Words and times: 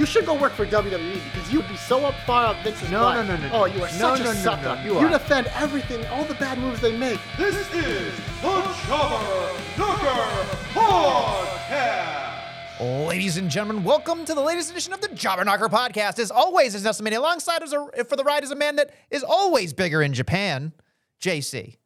You 0.00 0.06
should 0.06 0.24
go 0.24 0.32
work 0.32 0.54
for 0.54 0.64
WWE 0.64 1.20
because 1.30 1.52
you'd 1.52 1.68
be 1.68 1.76
so 1.76 2.06
up 2.06 2.14
far 2.24 2.46
up 2.46 2.56
Vince's 2.64 2.90
No, 2.90 3.00
butt. 3.02 3.26
no, 3.26 3.36
no, 3.36 3.48
no, 3.48 3.50
Oh, 3.52 3.64
you 3.66 3.82
are 3.84 3.88
No, 3.98 4.16
such 4.16 4.20
no, 4.20 4.30
a 4.30 4.34
no, 4.34 4.40
sucker. 4.40 4.74
no, 4.76 4.82
you 4.82 4.98
you 4.98 5.06
are. 5.06 5.10
defend 5.10 5.46
everything, 5.48 6.06
all 6.06 6.24
the 6.24 6.32
bad 6.36 6.56
moves 6.56 6.80
they 6.80 6.96
make. 6.96 7.20
This 7.36 7.54
is 7.54 7.68
the 7.68 8.10
Jobber 8.40 9.52
Knocker 9.76 10.56
Podcast. 10.72 13.08
Ladies 13.08 13.36
and 13.36 13.50
gentlemen, 13.50 13.84
welcome 13.84 14.24
to 14.24 14.32
the 14.32 14.40
latest 14.40 14.70
edition 14.70 14.94
of 14.94 15.02
the 15.02 15.08
Jobber 15.08 15.44
Knocker 15.44 15.68
podcast. 15.68 16.18
As 16.18 16.30
always, 16.30 16.74
is 16.74 16.82
Nelson 16.82 17.04
Mania. 17.04 17.20
Alongside 17.20 17.62
us 17.62 17.74
a, 17.74 18.02
for 18.06 18.16
the 18.16 18.24
ride 18.24 18.42
is 18.42 18.50
a 18.50 18.56
man 18.56 18.76
that 18.76 18.94
is 19.10 19.22
always 19.22 19.74
bigger 19.74 20.00
in 20.00 20.14
Japan, 20.14 20.72
JC. 21.20 21.76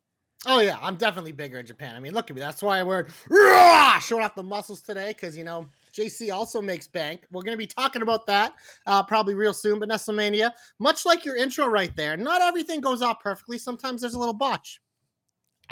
Oh 0.46 0.60
yeah, 0.60 0.78
I'm 0.80 0.94
definitely 0.94 1.32
bigger 1.32 1.58
in 1.58 1.66
Japan. 1.66 1.96
I 1.96 1.98
mean, 1.98 2.12
look 2.12 2.30
at 2.30 2.36
me. 2.36 2.40
That's 2.40 2.62
why 2.62 2.80
we're 2.84 3.06
rah, 3.28 3.98
showing 3.98 4.22
off 4.22 4.36
the 4.36 4.44
muscles 4.44 4.82
today 4.82 5.08
because 5.08 5.36
you 5.36 5.42
know 5.42 5.66
JC 5.96 6.32
also 6.32 6.60
makes 6.60 6.88
bank. 6.88 7.24
We're 7.30 7.42
gonna 7.42 7.56
be 7.56 7.66
talking 7.66 8.02
about 8.02 8.26
that 8.26 8.54
uh, 8.86 9.02
probably 9.02 9.34
real 9.34 9.54
soon. 9.54 9.78
But 9.78 9.88
Nestlemania, 9.88 10.50
much 10.78 11.06
like 11.06 11.24
your 11.24 11.36
intro 11.36 11.66
right 11.66 11.94
there, 11.96 12.16
not 12.16 12.42
everything 12.42 12.80
goes 12.80 13.00
off 13.02 13.20
perfectly. 13.20 13.58
Sometimes 13.58 14.00
there's 14.00 14.14
a 14.14 14.18
little 14.18 14.34
botch. 14.34 14.80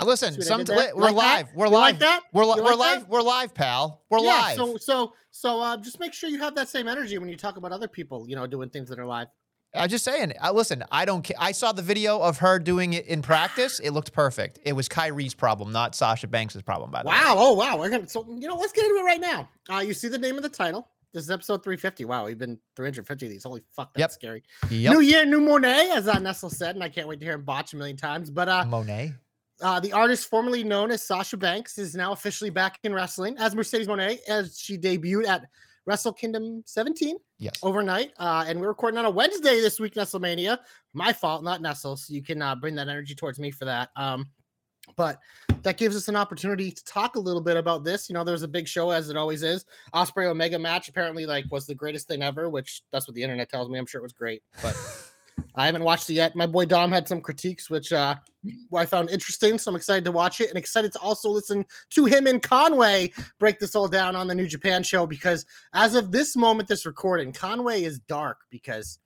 Uh, 0.01 0.07
Listen, 0.07 0.33
See 0.33 0.39
what 0.39 0.47
I 0.47 0.49
some, 0.49 0.65
there? 0.65 0.93
we're 0.97 1.03
Like 1.11 1.15
that? 1.17 1.17
live. 1.17 1.49
We're 1.55 1.69
live. 1.69 1.81
like 1.83 1.99
that? 1.99 2.21
We're, 2.33 2.45
li- 2.47 2.55
You 2.57 2.63
we're 2.65 2.71
like 2.71 2.79
live. 2.79 3.01
that? 3.01 3.09
We're 3.11 3.21
live, 3.23 3.53
pal. 3.55 4.03
We're 4.09 4.21
yeah, 4.21 4.31
live. 4.41 4.57
So 4.57 4.77
so 4.79 5.13
so 5.33 5.61
uh, 5.61 5.77
just 5.77 6.01
make 6.01 6.15
sure 6.15 6.31
you 6.31 6.39
have 6.39 6.55
that 6.55 6.69
same 6.69 6.89
energy 6.89 7.19
when 7.19 7.29
you 7.29 7.37
talk 7.37 7.57
about 7.59 7.73
other 7.73 7.89
people, 7.89 8.27
you 8.29 8.35
know, 8.37 8.47
doing 8.47 8.71
things 8.71 8.89
that 8.89 8.99
are 8.99 9.05
live. 9.07 9.29
I'm 9.75 9.89
just 9.89 10.05
saying. 10.05 10.33
Uh, 10.43 10.53
listen, 10.53 10.85
I 10.93 11.05
don't. 11.05 11.27
ca- 11.27 11.35
I 11.39 11.53
saw 11.53 11.73
the 11.73 11.83
video 11.83 12.19
of 12.19 12.39
her 12.39 12.59
doing 12.59 12.93
it 12.93 13.07
in 13.07 13.23
practice. 13.23 13.79
It 13.81 13.91
looked 13.91 14.13
perfect. 14.13 14.59
It 14.65 14.75
was 14.75 14.89
Kairi's 14.89 15.33
problem, 15.35 15.73
not 15.73 15.95
Sasha 15.95 16.27
Banks' 16.29 16.61
problem. 16.63 16.91
By 16.91 17.03
the 17.03 17.09
way. 17.09 17.15
Wow. 17.15 17.35
Oh 17.39 17.53
wow. 17.55 17.79
We're 17.79 17.89
gonna 17.91 18.09
so 18.09 18.27
you 18.39 18.49
know, 18.49 18.57
let's 18.57 18.73
get 18.73 18.85
into 18.85 18.97
it 19.01 19.05
right 19.05 19.21
now. 19.21 19.49
Uh 19.73 19.79
you 19.79 19.95
see 19.95 20.09
the 20.09 20.19
name 20.19 20.37
of 20.37 20.43
the 20.43 20.49
title. 20.51 20.89
This 21.15 21.25
is 21.25 21.31
episode 21.31 21.63
350. 21.63 22.07
Wow, 22.07 22.25
we've 22.25 22.39
been 22.39 22.59
350 22.77 23.27
of 23.27 23.33
these. 23.33 23.45
Holy 23.45 23.63
fuck, 23.77 23.93
that's 23.95 24.01
Yep. 24.01 24.13
scary. 24.13 24.43
Yep. 24.71 24.93
New 24.95 25.01
year, 25.01 25.27
new 25.27 25.41
Moné, 25.41 25.91
as 25.95 26.09
uh, 26.09 26.19
Nestle 26.19 26.49
said, 26.49 26.75
and 26.75 26.83
I 26.83 26.89
can't 26.89 27.07
wait 27.07 27.21
to 27.21 27.27
hear 27.27 27.35
him 27.35 27.43
botch 27.43 27.75
a 27.75 27.77
million 27.77 27.99
times. 27.99 28.31
But 28.31 28.49
uh, 28.49 28.65
Moné. 28.65 29.15
uh, 29.61 29.79
the 29.81 29.93
artist 29.93 30.31
formerly 30.31 30.65
known 30.65 30.91
as 30.91 31.03
Sasha 31.03 31.37
Banks 31.37 31.77
is 31.77 31.95
now 31.95 32.13
officially 32.13 32.49
back 32.49 32.79
in 32.83 32.95
wrestling 32.95 33.37
as 33.39 33.55
Mercedes 33.55 33.89
Moné, 33.89 34.21
as 34.27 34.59
she 34.59 34.79
debuted 34.79 35.27
at 35.27 35.43
Wrestle 35.87 36.13
Kingdom 36.13 36.63
17 36.67 37.17
Yes. 37.39 37.55
overnight. 37.63 38.13
Uh, 38.19 38.45
and 38.47 38.61
we're 38.61 38.69
recording 38.69 38.99
on 38.99 39.05
a 39.05 39.11
Wednesday 39.11 39.61
this 39.61 39.81
week, 39.81 39.95
Nestlemania. 39.95 40.59
My 40.95 41.13
fault, 41.13 41.43
not 41.43 41.61
Nestle. 41.61 41.97
So 41.97 42.15
you 42.15 42.23
can 42.23 42.41
uh, 42.41 42.55
bring 42.55 42.75
that 42.77 42.89
energy 42.89 43.15
towards 43.15 43.39
me 43.39 43.51
for 43.51 43.65
that. 43.65 43.91
Um, 43.97 44.29
but 44.97 45.19
that 45.63 45.77
gives 45.77 45.95
us 45.97 46.09
an 46.09 46.17
opportunity 46.17 46.71
to 46.71 46.85
talk 46.85 47.17
a 47.17 47.21
little 47.21 47.41
bit 47.41 47.57
about 47.57 47.85
this. 47.85 48.09
You 48.09 48.15
know, 48.15 48.25
there's 48.25 48.43
a 48.43 48.49
big 48.49 48.67
show 48.67 48.91
as 48.91 49.11
it 49.11 49.17
always 49.17 49.43
is. 49.43 49.65
Ospreay 49.95 50.27
Omega 50.27 50.59
match 50.59 50.89
apparently 50.89 51.25
like 51.27 51.45
was 51.51 51.67
the 51.67 51.75
greatest 51.75 52.09
thing 52.09 52.23
ever, 52.23 52.49
which 52.51 52.83
that's 52.93 53.07
what 53.07 53.15
the 53.15 53.23
internet 53.23 53.49
tells 53.49 53.69
me. 53.69 53.79
I'm 53.79 53.87
sure 53.87 54.01
it 54.01 54.03
was 54.03 54.13
great, 54.13 54.43
but 54.61 54.77
I 55.55 55.67
haven't 55.67 55.85
watched 55.85 56.09
it 56.11 56.15
yet. 56.15 56.35
My 56.37 56.47
boy 56.47 56.65
Dom 56.65 56.93
had 56.93 57.07
some 57.07 57.21
critiques, 57.21 57.69
which 57.69 57.93
uh, 57.93 58.17
I 58.75 58.87
found 58.87 59.11
interesting. 59.11 59.59
So 59.59 59.71
I'm 59.71 59.77
excited 59.77 60.05
to 60.05 60.13
watch 60.13 60.41
it 60.41 60.49
and 60.49 60.59
excited 60.59 60.93
to 60.93 60.99
also 61.01 61.31
listen 61.31 61.65
to 61.91 62.05
him 62.07 62.27
and 62.27 62.43
Conway 62.43 63.13
break 63.39 63.59
this 63.59 63.75
all 63.75 63.89
down 63.89 64.17
on 64.17 64.27
the 64.27 64.35
New 64.35 64.47
Japan 64.47 64.83
show 64.83 65.07
because 65.07 65.47
as 65.75 65.95
of 65.95 66.13
this 66.13 66.37
moment, 66.37 66.69
this 66.69 66.87
recording, 66.87 67.33
Conway 67.33 67.83
is 67.83 67.99
dark 68.01 68.39
because 68.51 68.99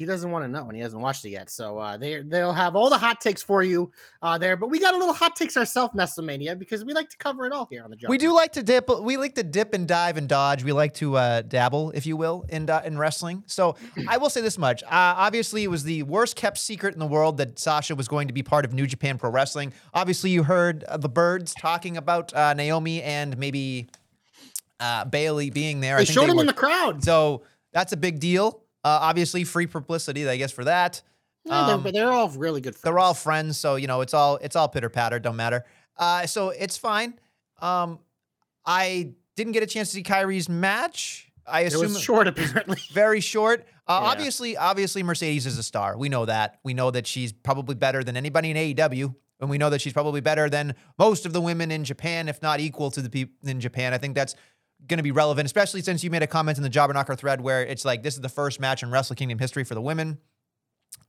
he 0.00 0.06
doesn't 0.06 0.30
want 0.30 0.42
to 0.42 0.48
know 0.48 0.64
and 0.64 0.74
he 0.74 0.80
hasn't 0.80 1.02
watched 1.02 1.26
it 1.26 1.28
yet. 1.28 1.50
So 1.50 1.76
uh, 1.76 1.98
they 1.98 2.22
they'll 2.22 2.54
have 2.54 2.74
all 2.74 2.88
the 2.88 2.96
hot 2.96 3.20
takes 3.20 3.42
for 3.42 3.62
you 3.62 3.92
uh, 4.22 4.38
there. 4.38 4.56
But 4.56 4.70
we 4.70 4.80
got 4.80 4.94
a 4.94 4.96
little 4.96 5.12
hot 5.12 5.36
takes 5.36 5.58
ourselves, 5.58 5.92
Nestlemania, 5.94 6.58
because 6.58 6.86
we 6.86 6.94
like 6.94 7.10
to 7.10 7.18
cover 7.18 7.44
it 7.44 7.52
all 7.52 7.68
here 7.70 7.84
on 7.84 7.90
the 7.90 7.96
job. 7.96 8.08
We 8.08 8.16
do 8.16 8.34
like 8.34 8.52
to 8.52 8.62
dip. 8.62 8.88
We 8.88 9.18
like 9.18 9.34
to 9.34 9.42
dip 9.42 9.74
and 9.74 9.86
dive 9.86 10.16
and 10.16 10.26
dodge. 10.26 10.64
We 10.64 10.72
like 10.72 10.94
to 10.94 11.18
uh, 11.18 11.42
dabble, 11.42 11.90
if 11.90 12.06
you 12.06 12.16
will, 12.16 12.46
in 12.48 12.70
uh, 12.70 12.80
in 12.82 12.96
wrestling. 12.96 13.44
So 13.44 13.76
I 14.08 14.16
will 14.16 14.30
say 14.30 14.40
this 14.40 14.56
much: 14.56 14.82
uh, 14.84 14.88
obviously, 14.90 15.64
it 15.64 15.70
was 15.70 15.84
the 15.84 16.02
worst 16.04 16.34
kept 16.34 16.56
secret 16.56 16.94
in 16.94 16.98
the 16.98 17.06
world 17.06 17.36
that 17.36 17.58
Sasha 17.58 17.94
was 17.94 18.08
going 18.08 18.28
to 18.28 18.32
be 18.32 18.42
part 18.42 18.64
of 18.64 18.72
New 18.72 18.86
Japan 18.86 19.18
Pro 19.18 19.28
Wrestling. 19.28 19.74
Obviously, 19.92 20.30
you 20.30 20.44
heard 20.44 20.82
uh, 20.84 20.96
the 20.96 21.10
birds 21.10 21.52
talking 21.52 21.98
about 21.98 22.32
uh, 22.34 22.54
Naomi 22.54 23.02
and 23.02 23.36
maybe 23.36 23.90
uh, 24.80 25.04
Bayley 25.04 25.50
being 25.50 25.80
there. 25.80 25.96
They 25.96 26.04
I 26.04 26.04
think 26.06 26.14
showed 26.14 26.30
him 26.30 26.36
were- 26.36 26.42
in 26.44 26.46
the 26.46 26.54
crowd. 26.54 27.04
So 27.04 27.42
that's 27.74 27.92
a 27.92 27.98
big 27.98 28.18
deal. 28.18 28.62
Uh, 28.84 28.98
obviously, 29.02 29.44
free 29.44 29.66
publicity, 29.66 30.28
I 30.28 30.36
guess, 30.36 30.52
for 30.52 30.64
that. 30.64 31.02
They're, 31.44 31.54
um, 31.54 31.82
but 31.82 31.94
they're 31.94 32.12
all 32.12 32.28
really 32.30 32.60
good. 32.60 32.74
They're 32.82 32.98
all 32.98 33.14
friends, 33.14 33.58
so 33.58 33.76
you 33.76 33.86
know 33.86 34.00
it's 34.02 34.12
all 34.14 34.36
it's 34.42 34.56
all 34.56 34.68
pitter 34.68 34.88
patter, 34.90 35.18
don't 35.18 35.36
matter. 35.36 35.64
Uh, 35.96 36.26
so 36.26 36.50
it's 36.50 36.76
fine. 36.76 37.14
Um, 37.60 37.98
I 38.64 39.12
didn't 39.36 39.52
get 39.52 39.62
a 39.62 39.66
chance 39.66 39.88
to 39.90 39.94
see 39.96 40.02
Kairi's 40.02 40.48
match. 40.48 41.30
I 41.46 41.62
It 41.62 41.68
assume 41.68 41.92
was 41.94 42.00
short, 42.00 42.28
apparently. 42.28 42.76
very 42.92 43.20
short. 43.20 43.66
Uh, 43.86 44.00
Yeah. 44.02 44.08
Obviously, 44.10 44.56
obviously 44.56 45.02
Mercedes 45.02 45.46
is 45.46 45.58
a 45.58 45.62
star. 45.62 45.96
We 45.98 46.08
know 46.08 46.26
that. 46.26 46.58
We 46.62 46.74
know 46.74 46.90
that 46.90 47.06
she's 47.06 47.32
probably 47.32 47.74
better 47.74 48.04
than 48.04 48.16
anybody 48.16 48.50
in 48.50 48.56
AEW, 48.56 49.14
and 49.40 49.50
we 49.50 49.58
know 49.58 49.70
that 49.70 49.80
she's 49.80 49.92
probably 49.94 50.20
better 50.20 50.48
than 50.50 50.74
most 50.98 51.26
of 51.26 51.32
the 51.32 51.40
women 51.40 51.70
in 51.70 51.84
Japan, 51.84 52.28
if 52.28 52.40
not 52.42 52.60
equal 52.60 52.90
to 52.92 53.02
the 53.02 53.10
people 53.10 53.48
in 53.48 53.60
Japan. 53.60 53.92
I 53.94 53.98
think 53.98 54.14
that's 54.14 54.34
going 54.86 54.98
to 54.98 55.02
be 55.02 55.12
relevant, 55.12 55.46
especially 55.46 55.82
since 55.82 56.02
you 56.02 56.10
made 56.10 56.22
a 56.22 56.26
comment 56.26 56.58
in 56.58 56.62
the 56.62 56.68
Jobber 56.68 56.92
Knocker 56.92 57.14
thread 57.14 57.40
where 57.40 57.64
it's 57.64 57.84
like 57.84 58.02
this 58.02 58.14
is 58.14 58.20
the 58.20 58.28
first 58.28 58.60
match 58.60 58.82
in 58.82 58.90
Wrestle 58.90 59.16
Kingdom 59.16 59.38
history 59.38 59.64
for 59.64 59.74
the 59.74 59.80
women. 59.80 60.18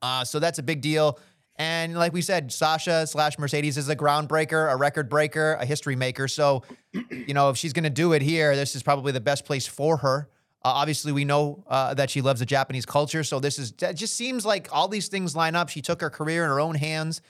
Uh, 0.02 0.24
so 0.24 0.40
that's 0.40 0.60
a 0.60 0.64
big 0.64 0.82
deal. 0.82 1.20
And 1.58 1.96
like 1.96 2.14
we 2.14 2.22
said, 2.22 2.52
Sasha 2.52 3.06
slash 3.06 3.38
Mercedes 3.38 3.78
is 3.78 3.90
a 3.90 3.96
groundbreaker, 3.96 4.72
a 4.72 4.76
record 4.76 5.10
breaker, 5.10 5.54
a 5.60 5.66
history 5.66 5.96
maker. 5.96 6.28
So, 6.28 6.64
you 7.12 7.34
know, 7.34 7.50
if 7.50 7.58
she's 7.58 7.74
going 7.74 7.84
to 7.84 7.90
do 7.90 8.14
it 8.14 8.22
here, 8.22 8.56
this 8.56 8.76
is 8.76 8.84
probably 8.84 9.12
the 9.12 9.22
best 9.22 9.46
place 9.46 9.68
for 9.68 9.98
her. 9.98 10.30
Uh, 10.64 10.70
obviously, 10.70 11.12
we 11.12 11.26
know 11.26 11.64
uh, 11.68 11.94
that 11.96 12.10
she 12.10 12.22
loves 12.22 12.40
the 12.40 12.46
Japanese 12.46 12.86
culture. 12.86 13.24
So 13.24 13.40
this 13.40 13.58
is 13.58 13.74
it 13.82 13.94
just 13.94 14.16
seems 14.16 14.46
like 14.46 14.70
all 14.72 14.88
these 14.88 15.08
things 15.08 15.36
line 15.36 15.56
up. 15.56 15.70
She 15.70 15.82
took 15.82 16.02
her 16.02 16.10
career 16.10 16.44
in 16.44 16.50
her 16.50 16.60
own 16.60 16.76
hands. 16.76 17.22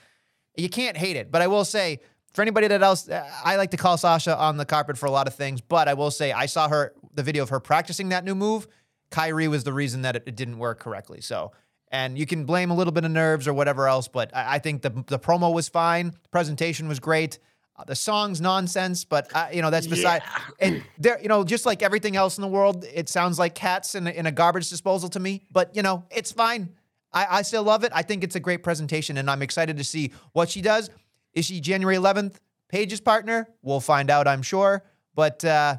You 0.58 0.70
can't 0.70 0.98
hate 0.98 1.16
it. 1.16 1.32
But 1.32 1.42
I 1.42 1.48
will 1.48 1.64
say, 1.64 2.02
for 2.34 2.42
anybody 2.42 2.68
that 2.68 2.82
else, 2.82 3.10
I 3.10 3.58
like 3.58 3.72
to 3.72 3.78
call 3.78 3.98
Sasha 3.98 4.38
on 4.38 4.58
the 4.58 4.66
carpet 4.66 4.98
for 4.98 5.06
a 5.06 5.12
lot 5.12 5.28
of 5.28 5.36
things. 5.36 5.62
But 5.62 5.88
I 5.88 5.94
will 5.94 6.12
say, 6.12 6.32
I 6.32 6.46
saw 6.46 6.68
her 6.70 6.94
the 7.14 7.24
video 7.24 7.44
of 7.44 7.50
her 7.50 7.60
practicing 7.60 8.10
that 8.10 8.24
new 8.24 8.36
move. 8.36 8.68
Kairi 9.12 9.48
was 9.50 9.64
the 9.64 9.74
reason 9.74 10.04
that 10.04 10.16
it, 10.16 10.24
it 10.26 10.36
didn't 10.36 10.58
work 10.58 10.80
correctly. 10.80 11.20
So, 11.22 11.52
and 11.90 12.18
you 12.18 12.26
can 12.26 12.46
blame 12.46 12.72
a 12.72 12.76
little 12.76 12.94
bit 12.94 13.04
of 13.04 13.12
nerves 13.12 13.48
or 13.48 13.54
whatever 13.54 13.88
else, 13.88 14.08
but 14.08 14.34
I, 14.36 14.56
I 14.56 14.60
think 14.60 14.82
the 14.82 14.92
the 15.08 15.20
promo 15.20 15.54
was 15.54 15.68
fine. 15.68 16.12
The 16.24 16.30
presentation 16.30 16.88
was 16.88 17.00
great. 17.00 17.38
Uh, 17.76 17.84
the 17.84 17.96
song's 17.96 18.40
nonsense, 18.40 19.04
but 19.04 19.30
uh, 19.36 19.48
you 19.52 19.62
know 19.62 19.70
that's 19.70 19.88
beside. 19.88 20.24
And 20.60 20.84
there, 20.98 21.20
you 21.22 21.28
know, 21.28 21.44
just 21.44 21.66
like 21.66 21.84
everything 21.84 22.16
else 22.16 22.38
in 22.38 22.42
the 22.42 22.48
world, 22.48 22.86
it 22.94 23.10
sounds 23.10 23.38
like 23.38 23.56
cats 23.56 23.96
in 23.96 24.08
a, 24.08 24.12
in 24.12 24.26
a 24.26 24.32
garbage 24.32 24.70
disposal 24.70 25.10
to 25.10 25.20
me. 25.20 25.44
But 25.52 25.76
you 25.76 25.82
know, 25.82 26.06
it's 26.10 26.32
fine. 26.32 26.70
I, 27.12 27.28
I 27.30 27.42
still 27.42 27.64
love 27.64 27.84
it. 27.84 27.92
I 27.94 28.04
think 28.04 28.24
it's 28.24 28.36
a 28.38 28.40
great 28.40 28.64
presentation, 28.64 29.18
and 29.18 29.30
I'm 29.30 29.42
excited 29.42 29.76
to 29.78 29.84
see 29.84 30.14
what 30.32 30.50
she 30.50 30.62
does. 30.62 30.90
Is 31.34 31.46
she 31.46 31.60
January 31.60 31.96
11th 31.98 32.36
Paige's 32.70 33.02
partner? 33.02 33.48
We'll 33.62 33.80
find 33.80 34.10
out, 34.10 34.28
I'm 34.28 34.42
sure. 34.42 34.84
But 35.16 35.44
uh, 35.44 35.78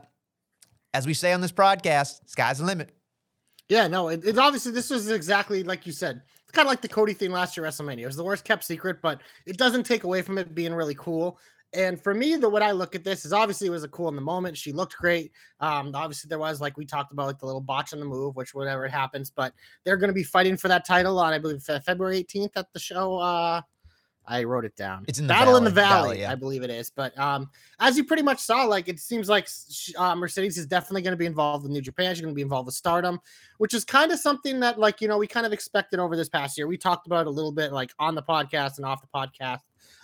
as 0.94 1.06
we 1.06 1.14
say 1.14 1.32
on 1.32 1.40
this 1.40 1.52
podcast, 1.52 2.20
sky's 2.26 2.58
the 2.58 2.64
limit. 2.64 2.94
Yeah, 3.68 3.88
no, 3.88 4.08
it, 4.08 4.24
it 4.24 4.38
obviously 4.38 4.72
this 4.72 4.90
was 4.90 5.10
exactly 5.10 5.62
like 5.62 5.86
you 5.86 5.92
said. 5.92 6.22
It's 6.42 6.52
kind 6.52 6.66
of 6.66 6.70
like 6.70 6.82
the 6.82 6.88
Cody 6.88 7.14
thing 7.14 7.30
last 7.30 7.56
year 7.56 7.64
WrestleMania. 7.64 8.00
It 8.00 8.06
was 8.06 8.16
the 8.16 8.24
worst 8.24 8.44
kept 8.44 8.64
secret, 8.64 8.98
but 9.00 9.22
it 9.46 9.56
doesn't 9.56 9.84
take 9.84 10.04
away 10.04 10.20
from 10.20 10.36
it 10.36 10.54
being 10.54 10.74
really 10.74 10.94
cool. 10.94 11.38
And 11.74 11.98
for 11.98 12.12
me, 12.12 12.36
the 12.36 12.50
what 12.50 12.62
I 12.62 12.72
look 12.72 12.94
at 12.94 13.02
this 13.02 13.24
is 13.24 13.32
obviously 13.32 13.68
it 13.68 13.70
was 13.70 13.84
a 13.84 13.88
cool 13.88 14.08
in 14.08 14.14
the 14.16 14.20
moment. 14.20 14.58
She 14.58 14.72
looked 14.72 14.94
great. 14.98 15.32
Um, 15.60 15.92
obviously 15.94 16.28
there 16.28 16.38
was 16.38 16.60
like 16.60 16.76
we 16.76 16.84
talked 16.84 17.12
about 17.12 17.26
like 17.28 17.38
the 17.38 17.46
little 17.46 17.62
botch 17.62 17.94
on 17.94 18.00
the 18.00 18.04
move, 18.04 18.36
which 18.36 18.52
whatever 18.52 18.84
it 18.84 18.90
happens, 18.90 19.30
but 19.30 19.54
they're 19.84 19.96
going 19.96 20.08
to 20.08 20.14
be 20.14 20.22
fighting 20.22 20.58
for 20.58 20.68
that 20.68 20.84
title 20.84 21.18
on 21.18 21.32
I 21.32 21.38
believe 21.38 21.62
February 21.62 22.22
18th 22.24 22.50
at 22.56 22.70
the 22.74 22.78
show. 22.78 23.16
Uh, 23.16 23.62
I 24.26 24.44
wrote 24.44 24.64
it 24.64 24.76
down. 24.76 25.04
It's 25.08 25.18
in 25.18 25.26
the 25.26 25.32
Battle 25.32 25.56
in 25.56 25.64
the 25.64 25.70
Valley. 25.70 25.88
Valley, 25.88 26.08
Valley, 26.08 26.20
yeah. 26.20 26.32
I 26.32 26.34
believe 26.36 26.62
it 26.62 26.70
is. 26.70 26.90
But 26.90 27.18
um, 27.18 27.50
as 27.80 27.96
you 27.96 28.04
pretty 28.04 28.22
much 28.22 28.38
saw, 28.38 28.64
like 28.64 28.88
it 28.88 29.00
seems 29.00 29.28
like 29.28 29.48
uh, 29.96 30.14
Mercedes 30.14 30.58
is 30.58 30.66
definitely 30.66 31.02
going 31.02 31.12
to 31.12 31.16
be 31.16 31.26
involved 31.26 31.64
with 31.64 31.72
New 31.72 31.80
Japan. 31.80 32.14
She's 32.14 32.20
going 32.20 32.32
to 32.32 32.36
be 32.36 32.42
involved 32.42 32.66
with 32.66 32.74
Stardom, 32.74 33.20
which 33.58 33.74
is 33.74 33.84
kind 33.84 34.12
of 34.12 34.18
something 34.18 34.60
that, 34.60 34.78
like 34.78 35.00
you 35.00 35.08
know, 35.08 35.18
we 35.18 35.26
kind 35.26 35.44
of 35.44 35.52
expected 35.52 35.98
over 35.98 36.16
this 36.16 36.28
past 36.28 36.56
year. 36.56 36.66
We 36.66 36.76
talked 36.76 37.06
about 37.06 37.22
it 37.22 37.26
a 37.26 37.30
little 37.30 37.52
bit, 37.52 37.72
like 37.72 37.92
on 37.98 38.14
the 38.14 38.22
podcast 38.22 38.76
and 38.76 38.86
off 38.86 39.00
the 39.02 39.08
podcast, 39.14 39.60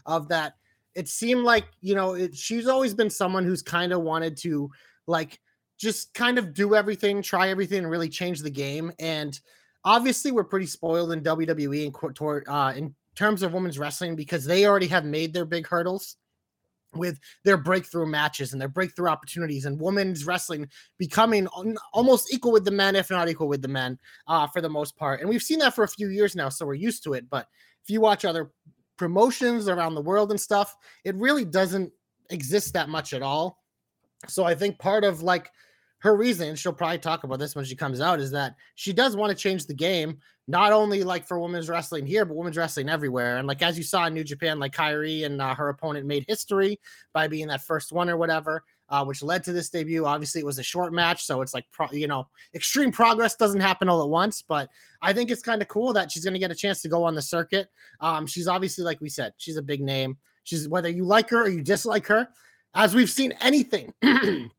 of 0.07 0.29
that. 0.29 0.55
It 0.95 1.09
seemed 1.09 1.45
like 1.45 1.67
you 1.81 1.95
know, 1.95 2.15
it, 2.15 2.35
she's 2.35 2.67
always 2.67 2.95
been 2.95 3.11
someone 3.11 3.45
who's 3.45 3.63
kind 3.63 3.93
of 3.93 4.03
wanted 4.03 4.37
to 4.39 4.71
like 5.07 5.39
just 5.79 6.13
kind 6.13 6.39
of 6.39 6.53
do 6.53 6.75
everything, 6.75 7.23
try 7.23 7.51
everything, 7.51 7.79
and 7.79 7.91
really 7.91 8.09
change 8.09 8.41
the 8.41 8.51
game. 8.51 8.91
And 8.99 9.39
obviously, 9.85 10.33
we're 10.33 10.45
pretty 10.45 10.67
spoiled 10.67 11.13
in 11.13 11.23
WWE 11.23 11.87
and 11.87 12.49
uh, 12.49 12.73
in 12.77 12.95
terms 13.19 13.43
of 13.43 13.53
women's 13.53 13.81
wrestling 13.81 14.15
because 14.15 14.45
they 14.45 14.65
already 14.65 14.87
have 14.87 15.05
made 15.05 15.35
their 15.35 15.45
big 15.45 15.67
hurdles 15.67 16.17
with 16.95 17.19
their 17.45 17.57
breakthrough 17.57 18.07
matches 18.07 18.53
and 18.53 18.61
their 18.61 18.69
breakthrough 18.69 19.09
opportunities 19.09 19.67
and 19.67 19.79
women's 19.79 20.25
wrestling 20.25 20.69
becoming 20.99 21.49
almost 21.93 22.33
equal 22.33 22.53
with 22.53 22.65
the 22.65 22.71
men 22.71 22.95
if 22.95 23.11
not 23.11 23.29
equal 23.29 23.49
with 23.49 23.61
the 23.61 23.69
men 23.69 23.99
uh, 24.29 24.47
for 24.47 24.61
the 24.61 24.69
most 24.69 24.97
part. 24.97 25.21
And 25.21 25.29
we've 25.29 25.43
seen 25.43 25.59
that 25.59 25.75
for 25.75 25.83
a 25.83 25.89
few 25.89 26.09
years 26.09 26.37
now 26.37 26.49
so 26.49 26.65
we're 26.65 26.75
used 26.75 27.03
to 27.05 27.15
it. 27.15 27.29
But 27.29 27.49
if 27.83 27.91
you 27.91 28.01
watch 28.01 28.25
other 28.25 28.53
promotions 28.97 29.69
around 29.69 29.97
the 29.97 30.01
world 30.01 30.31
and 30.31 30.41
stuff 30.41 30.77
it 31.05 31.15
really 31.17 31.45
doesn't 31.45 31.93
exist 32.31 32.73
that 32.75 32.89
much 32.89 33.13
at 33.13 33.23
all. 33.23 33.59
So 34.29 34.45
i 34.45 34.55
think 34.55 34.79
part 34.79 35.03
of 35.03 35.23
like 35.23 35.51
her 35.99 36.17
reason 36.17 36.55
she'll 36.55 36.73
probably 36.73 36.99
talk 36.99 37.25
about 37.25 37.41
this 37.41 37.57
when 37.57 37.65
she 37.65 37.75
comes 37.75 38.01
out 38.01 38.21
is 38.21 38.31
that 38.31 38.55
she 38.77 38.93
does 38.93 39.17
want 39.17 39.31
to 39.31 39.37
change 39.37 39.67
the 39.67 39.75
game 39.75 40.19
not 40.49 40.73
only 40.73 41.05
like 41.05 41.27
for 41.27 41.39
women's 41.39 41.69
wrestling 41.69 42.07
here 42.07 42.25
but 42.25 42.37
women's 42.37 42.57
wrestling 42.57 42.89
everywhere. 42.89 43.37
And 43.37 43.47
like 43.47 43.63
as 43.63 43.77
you 43.79 43.85
saw 43.85 44.07
in 44.07 44.15
new 44.15 44.25
japan 44.25 44.59
like 44.59 44.75
Kairi 44.75 45.25
and 45.25 45.41
uh, 45.41 45.55
her 45.55 45.69
opponent 45.69 46.07
made 46.07 46.25
history 46.27 46.81
by 47.13 47.29
being 47.29 47.47
that 47.49 47.63
first 47.63 47.93
one 47.93 48.09
or 48.09 48.17
whatever 48.17 48.65
uh, 48.91 49.05
which 49.05 49.23
led 49.23 49.45
to 49.45 49.53
this 49.53 49.69
debut. 49.69 50.07
Obviously 50.07 50.41
it 50.41 50.47
was 50.47 50.59
a 50.59 50.63
short 50.63 50.93
match 50.93 51.25
so 51.25 51.43
it's 51.43 51.55
like 51.55 51.67
pro- 51.71 51.93
you 51.93 52.09
know 52.09 52.27
extreme 52.55 52.91
progress 52.91 53.37
doesn't 53.37 53.61
happen 53.61 53.89
all 53.89 54.03
at 54.03 54.09
once 54.09 54.43
but 54.43 54.71
i 55.03 55.13
think 55.13 55.31
it's 55.31 55.43
kind 55.43 55.61
of 55.61 55.69
cool 55.69 55.93
that 55.93 56.11
she's 56.11 56.25
going 56.25 56.35
to 56.35 56.41
get 56.41 56.51
a 56.51 56.57
chance 56.57 56.81
to 56.83 56.89
go 56.89 57.05
on 57.05 57.15
the 57.15 57.23
circuit. 57.23 57.69
Um, 58.01 58.27
she's 58.27 58.49
obviously 58.49 58.85
like 58.85 59.01
we 59.01 59.11
said 59.11 59.35
she's 59.37 59.59
a 59.59 59.63
big 59.63 59.81
name. 59.83 60.17
She's 60.45 60.67
whether 60.67 60.89
you 60.89 61.05
like 61.05 61.29
her 61.31 61.43
or 61.43 61.49
you 61.49 61.63
dislike 61.63 62.07
her 62.07 62.29
as 62.75 62.95
we've 62.95 63.11
seen 63.11 63.33
anything 63.41 63.93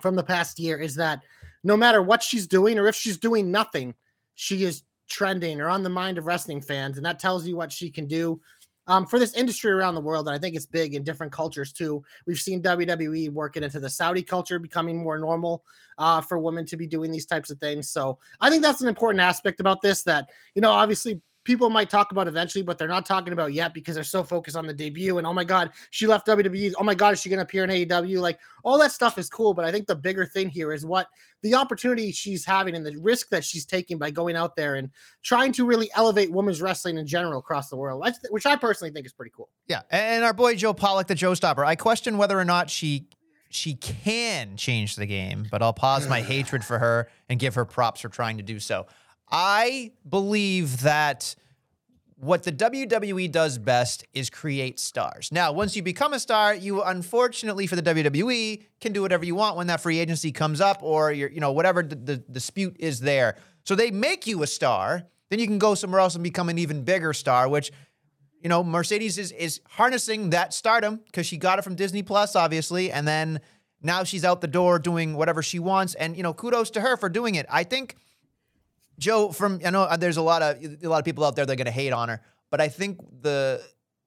from 0.00 0.14
the 0.14 0.22
past 0.22 0.58
year 0.58 0.78
is 0.78 0.94
that 0.96 1.20
no 1.64 1.76
matter 1.76 2.02
what 2.02 2.22
she's 2.22 2.46
doing 2.46 2.78
or 2.78 2.88
if 2.88 2.94
she's 2.94 3.18
doing 3.18 3.50
nothing, 3.50 3.94
she 4.34 4.64
is 4.64 4.82
trending 5.08 5.60
or 5.60 5.68
on 5.68 5.82
the 5.82 5.88
mind 5.88 6.18
of 6.18 6.26
wrestling 6.26 6.60
fans. 6.60 6.96
And 6.96 7.06
that 7.06 7.18
tells 7.18 7.46
you 7.46 7.56
what 7.56 7.72
she 7.72 7.90
can 7.90 8.06
do 8.06 8.40
um, 8.86 9.06
for 9.06 9.18
this 9.18 9.34
industry 9.34 9.70
around 9.70 9.94
the 9.94 10.00
world. 10.00 10.26
And 10.26 10.34
I 10.34 10.38
think 10.38 10.56
it's 10.56 10.66
big 10.66 10.94
in 10.94 11.04
different 11.04 11.32
cultures 11.32 11.72
too. 11.72 12.02
We've 12.26 12.38
seen 12.38 12.62
WWE 12.62 13.30
working 13.30 13.62
into 13.62 13.80
the 13.80 13.90
Saudi 13.90 14.22
culture, 14.22 14.58
becoming 14.58 15.02
more 15.02 15.18
normal 15.18 15.64
uh, 15.98 16.20
for 16.20 16.38
women 16.38 16.66
to 16.66 16.76
be 16.76 16.86
doing 16.86 17.10
these 17.10 17.26
types 17.26 17.50
of 17.50 17.58
things. 17.58 17.88
So 17.88 18.18
I 18.40 18.50
think 18.50 18.62
that's 18.62 18.80
an 18.80 18.88
important 18.88 19.20
aspect 19.20 19.60
about 19.60 19.82
this 19.82 20.02
that, 20.04 20.28
you 20.54 20.62
know, 20.62 20.72
obviously 20.72 21.20
people 21.44 21.68
might 21.70 21.90
talk 21.90 22.12
about 22.12 22.28
eventually, 22.28 22.62
but 22.62 22.78
they're 22.78 22.86
not 22.88 23.04
talking 23.04 23.32
about 23.32 23.52
yet 23.52 23.74
because 23.74 23.94
they're 23.94 24.04
so 24.04 24.22
focused 24.22 24.56
on 24.56 24.66
the 24.66 24.72
debut. 24.72 25.18
And 25.18 25.26
oh 25.26 25.32
my 25.32 25.44
God, 25.44 25.70
she 25.90 26.06
left 26.06 26.26
WWE. 26.26 26.72
Oh 26.78 26.84
my 26.84 26.94
God, 26.94 27.12
is 27.14 27.20
she 27.20 27.28
going 27.28 27.38
to 27.38 27.42
appear 27.44 27.64
in 27.64 27.70
AEW? 27.70 28.20
Like 28.20 28.38
all 28.62 28.78
that 28.78 28.92
stuff 28.92 29.18
is 29.18 29.28
cool. 29.28 29.52
But 29.54 29.64
I 29.64 29.72
think 29.72 29.86
the 29.86 29.96
bigger 29.96 30.24
thing 30.24 30.48
here 30.48 30.72
is 30.72 30.86
what 30.86 31.08
the 31.42 31.54
opportunity 31.54 32.12
she's 32.12 32.44
having 32.44 32.76
and 32.76 32.86
the 32.86 32.96
risk 32.98 33.28
that 33.30 33.44
she's 33.44 33.66
taking 33.66 33.98
by 33.98 34.10
going 34.10 34.36
out 34.36 34.54
there 34.54 34.76
and 34.76 34.90
trying 35.22 35.52
to 35.52 35.66
really 35.66 35.90
elevate 35.96 36.30
women's 36.30 36.62
wrestling 36.62 36.98
in 36.98 37.06
general 37.06 37.40
across 37.40 37.68
the 37.68 37.76
world, 37.76 38.00
which- 38.04 38.14
which 38.30 38.46
I 38.46 38.54
personally 38.56 38.92
think 38.92 39.06
is 39.06 39.12
pretty 39.12 39.32
cool. 39.34 39.48
Yeah, 39.66 39.82
and 39.90 40.24
our 40.24 40.32
boy 40.32 40.54
Joe 40.54 40.72
Pollock, 40.74 41.08
the 41.08 41.14
Joe 41.16 41.34
Stopper. 41.34 41.64
I 41.64 41.74
question 41.74 42.18
whether 42.18 42.38
or 42.38 42.44
not 42.44 42.70
she 42.70 43.08
she 43.54 43.74
can 43.74 44.56
change 44.56 44.96
the 44.96 45.04
game, 45.04 45.46
but 45.50 45.60
I'll 45.62 45.74
pause 45.74 46.08
my 46.08 46.22
hatred 46.22 46.64
for 46.64 46.78
her 46.78 47.10
and 47.28 47.38
give 47.38 47.54
her 47.56 47.66
props 47.66 48.00
for 48.00 48.08
trying 48.08 48.38
to 48.38 48.42
do 48.42 48.58
so. 48.58 48.86
I 49.32 49.92
believe 50.08 50.82
that 50.82 51.34
what 52.16 52.44
the 52.44 52.52
WWE 52.52 53.32
does 53.32 53.58
best 53.58 54.04
is 54.12 54.30
create 54.30 54.78
stars. 54.78 55.32
Now, 55.32 55.50
once 55.50 55.74
you 55.74 55.82
become 55.82 56.12
a 56.12 56.20
star, 56.20 56.54
you 56.54 56.82
unfortunately 56.82 57.66
for 57.66 57.74
the 57.74 57.82
WWE 57.82 58.62
can 58.80 58.92
do 58.92 59.02
whatever 59.02 59.24
you 59.24 59.34
want 59.34 59.56
when 59.56 59.66
that 59.66 59.80
free 59.80 59.98
agency 59.98 60.30
comes 60.30 60.60
up 60.60 60.82
or 60.82 61.10
you're, 61.10 61.30
you 61.30 61.40
know, 61.40 61.50
whatever 61.50 61.82
the, 61.82 61.96
the 61.96 62.16
dispute 62.18 62.76
is 62.78 63.00
there. 63.00 63.36
So 63.64 63.74
they 63.74 63.90
make 63.90 64.26
you 64.26 64.42
a 64.42 64.46
star, 64.46 65.04
then 65.30 65.40
you 65.40 65.46
can 65.48 65.58
go 65.58 65.74
somewhere 65.74 66.00
else 66.00 66.14
and 66.14 66.22
become 66.22 66.48
an 66.48 66.58
even 66.58 66.84
bigger 66.84 67.12
star, 67.12 67.48
which 67.48 67.72
you 68.42 68.48
know, 68.48 68.64
Mercedes 68.64 69.18
is 69.18 69.30
is 69.32 69.60
harnessing 69.68 70.30
that 70.30 70.52
stardom 70.52 71.00
because 71.06 71.26
she 71.26 71.36
got 71.36 71.58
it 71.58 71.62
from 71.62 71.76
Disney 71.76 72.02
Plus, 72.02 72.34
obviously, 72.34 72.90
and 72.90 73.06
then 73.06 73.40
now 73.80 74.02
she's 74.02 74.24
out 74.24 74.40
the 74.40 74.48
door 74.48 74.80
doing 74.80 75.14
whatever 75.14 75.42
she 75.42 75.60
wants, 75.60 75.94
and 75.94 76.16
you 76.16 76.24
know, 76.24 76.34
kudos 76.34 76.70
to 76.70 76.80
her 76.80 76.96
for 76.96 77.08
doing 77.08 77.36
it. 77.36 77.46
I 77.48 77.62
think 77.62 77.96
Joe, 78.98 79.30
from 79.32 79.60
I 79.64 79.70
know 79.70 79.82
uh, 79.82 79.96
there's 79.96 80.16
a 80.16 80.22
lot 80.22 80.42
of 80.42 80.62
a 80.82 80.88
lot 80.88 80.98
of 80.98 81.04
people 81.04 81.24
out 81.24 81.36
there 81.36 81.46
that 81.46 81.52
are 81.52 81.56
going 81.56 81.66
to 81.66 81.70
hate 81.72 81.92
on 81.92 82.08
her, 82.08 82.20
but 82.50 82.60
I 82.60 82.68
think 82.68 82.98
the 83.22 83.62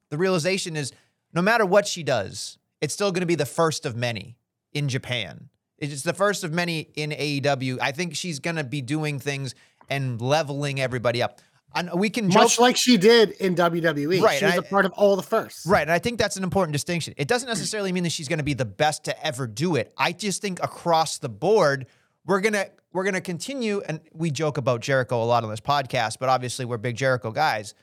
the 0.10 0.18
realization 0.18 0.76
is 0.76 0.92
no 1.34 1.42
matter 1.42 1.66
what 1.66 1.88
she 1.88 2.04
does, 2.04 2.58
it's 2.82 2.94
still 2.94 3.12
going 3.12 3.22
to 3.22 3.28
be 3.28 3.36
the 3.36 3.46
first 3.46 3.86
of 3.86 3.96
many 3.96 4.38
in 4.74 4.88
Japan. 4.88 5.50
It's 5.78 6.04
the 6.04 6.14
first 6.14 6.44
of 6.44 6.54
many 6.54 6.80
in 6.96 7.12
AEW. 7.12 7.80
I 7.82 7.92
think 7.92 8.16
she's 8.16 8.40
going 8.40 8.56
to 8.56 8.64
be 8.64 8.82
doing 8.82 9.20
things 9.20 9.56
and 9.90 10.22
leveling 10.22 10.80
everybody 10.80 11.22
up. 11.22 11.42
And 11.76 11.90
we 11.94 12.10
can 12.10 12.32
joke, 12.32 12.44
Much 12.44 12.60
like 12.60 12.78
she 12.78 12.96
did 12.96 13.32
in 13.32 13.56
WWE. 13.56 14.22
Right, 14.22 14.40
She 14.40 14.46
was 14.46 14.54
and 14.56 14.64
a 14.64 14.66
I- 14.66 14.70
part 14.70 14.86
of 14.86 14.94
all 14.94 15.18
the 15.18 15.24
firsts. 15.24 15.66
Right. 15.66 15.82
And 15.82 15.92
I 15.92 16.00
think 16.00 16.18
that's 16.18 16.38
an 16.38 16.44
important 16.44 16.72
distinction. 16.72 17.14
It 17.18 17.28
doesn't 17.28 17.50
necessarily 17.50 17.92
mean 17.92 18.04
that 18.04 18.14
she's 18.14 18.30
going 18.30 18.40
to 18.40 18.46
be 18.46 18.54
the 18.54 18.64
best 18.64 19.04
to 19.06 19.26
ever 19.26 19.46
do 19.46 19.76
it. 19.76 19.94
I 19.98 20.14
just 20.14 20.42
think 20.42 20.64
across 20.64 21.18
the 21.18 21.28
board, 21.28 21.88
we're 22.26 22.40
going 22.40 22.54
to 22.54 22.72
we're 22.96 23.04
going 23.04 23.14
to 23.14 23.20
continue 23.20 23.82
and 23.90 24.00
we 24.14 24.32
joke 24.32 24.58
about 24.58 24.80
Jericho 24.80 25.22
a 25.22 25.26
lot 25.26 25.44
on 25.44 25.50
this 25.50 25.60
podcast, 25.60 26.16
but 26.18 26.30
obviously 26.30 26.64
we're 26.64 26.78
big 26.78 26.96
Jericho 26.96 27.30
guys. 27.30 27.74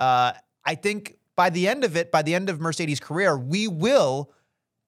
Uh, 0.00 0.32
I 0.64 0.74
think 0.74 1.18
by 1.36 1.50
the 1.50 1.68
end 1.68 1.84
of 1.84 1.96
it, 1.96 2.10
by 2.10 2.22
the 2.22 2.34
end 2.34 2.50
of 2.50 2.60
Mercedes' 2.60 2.98
career, 2.98 3.38
we 3.38 3.68
will 3.68 4.32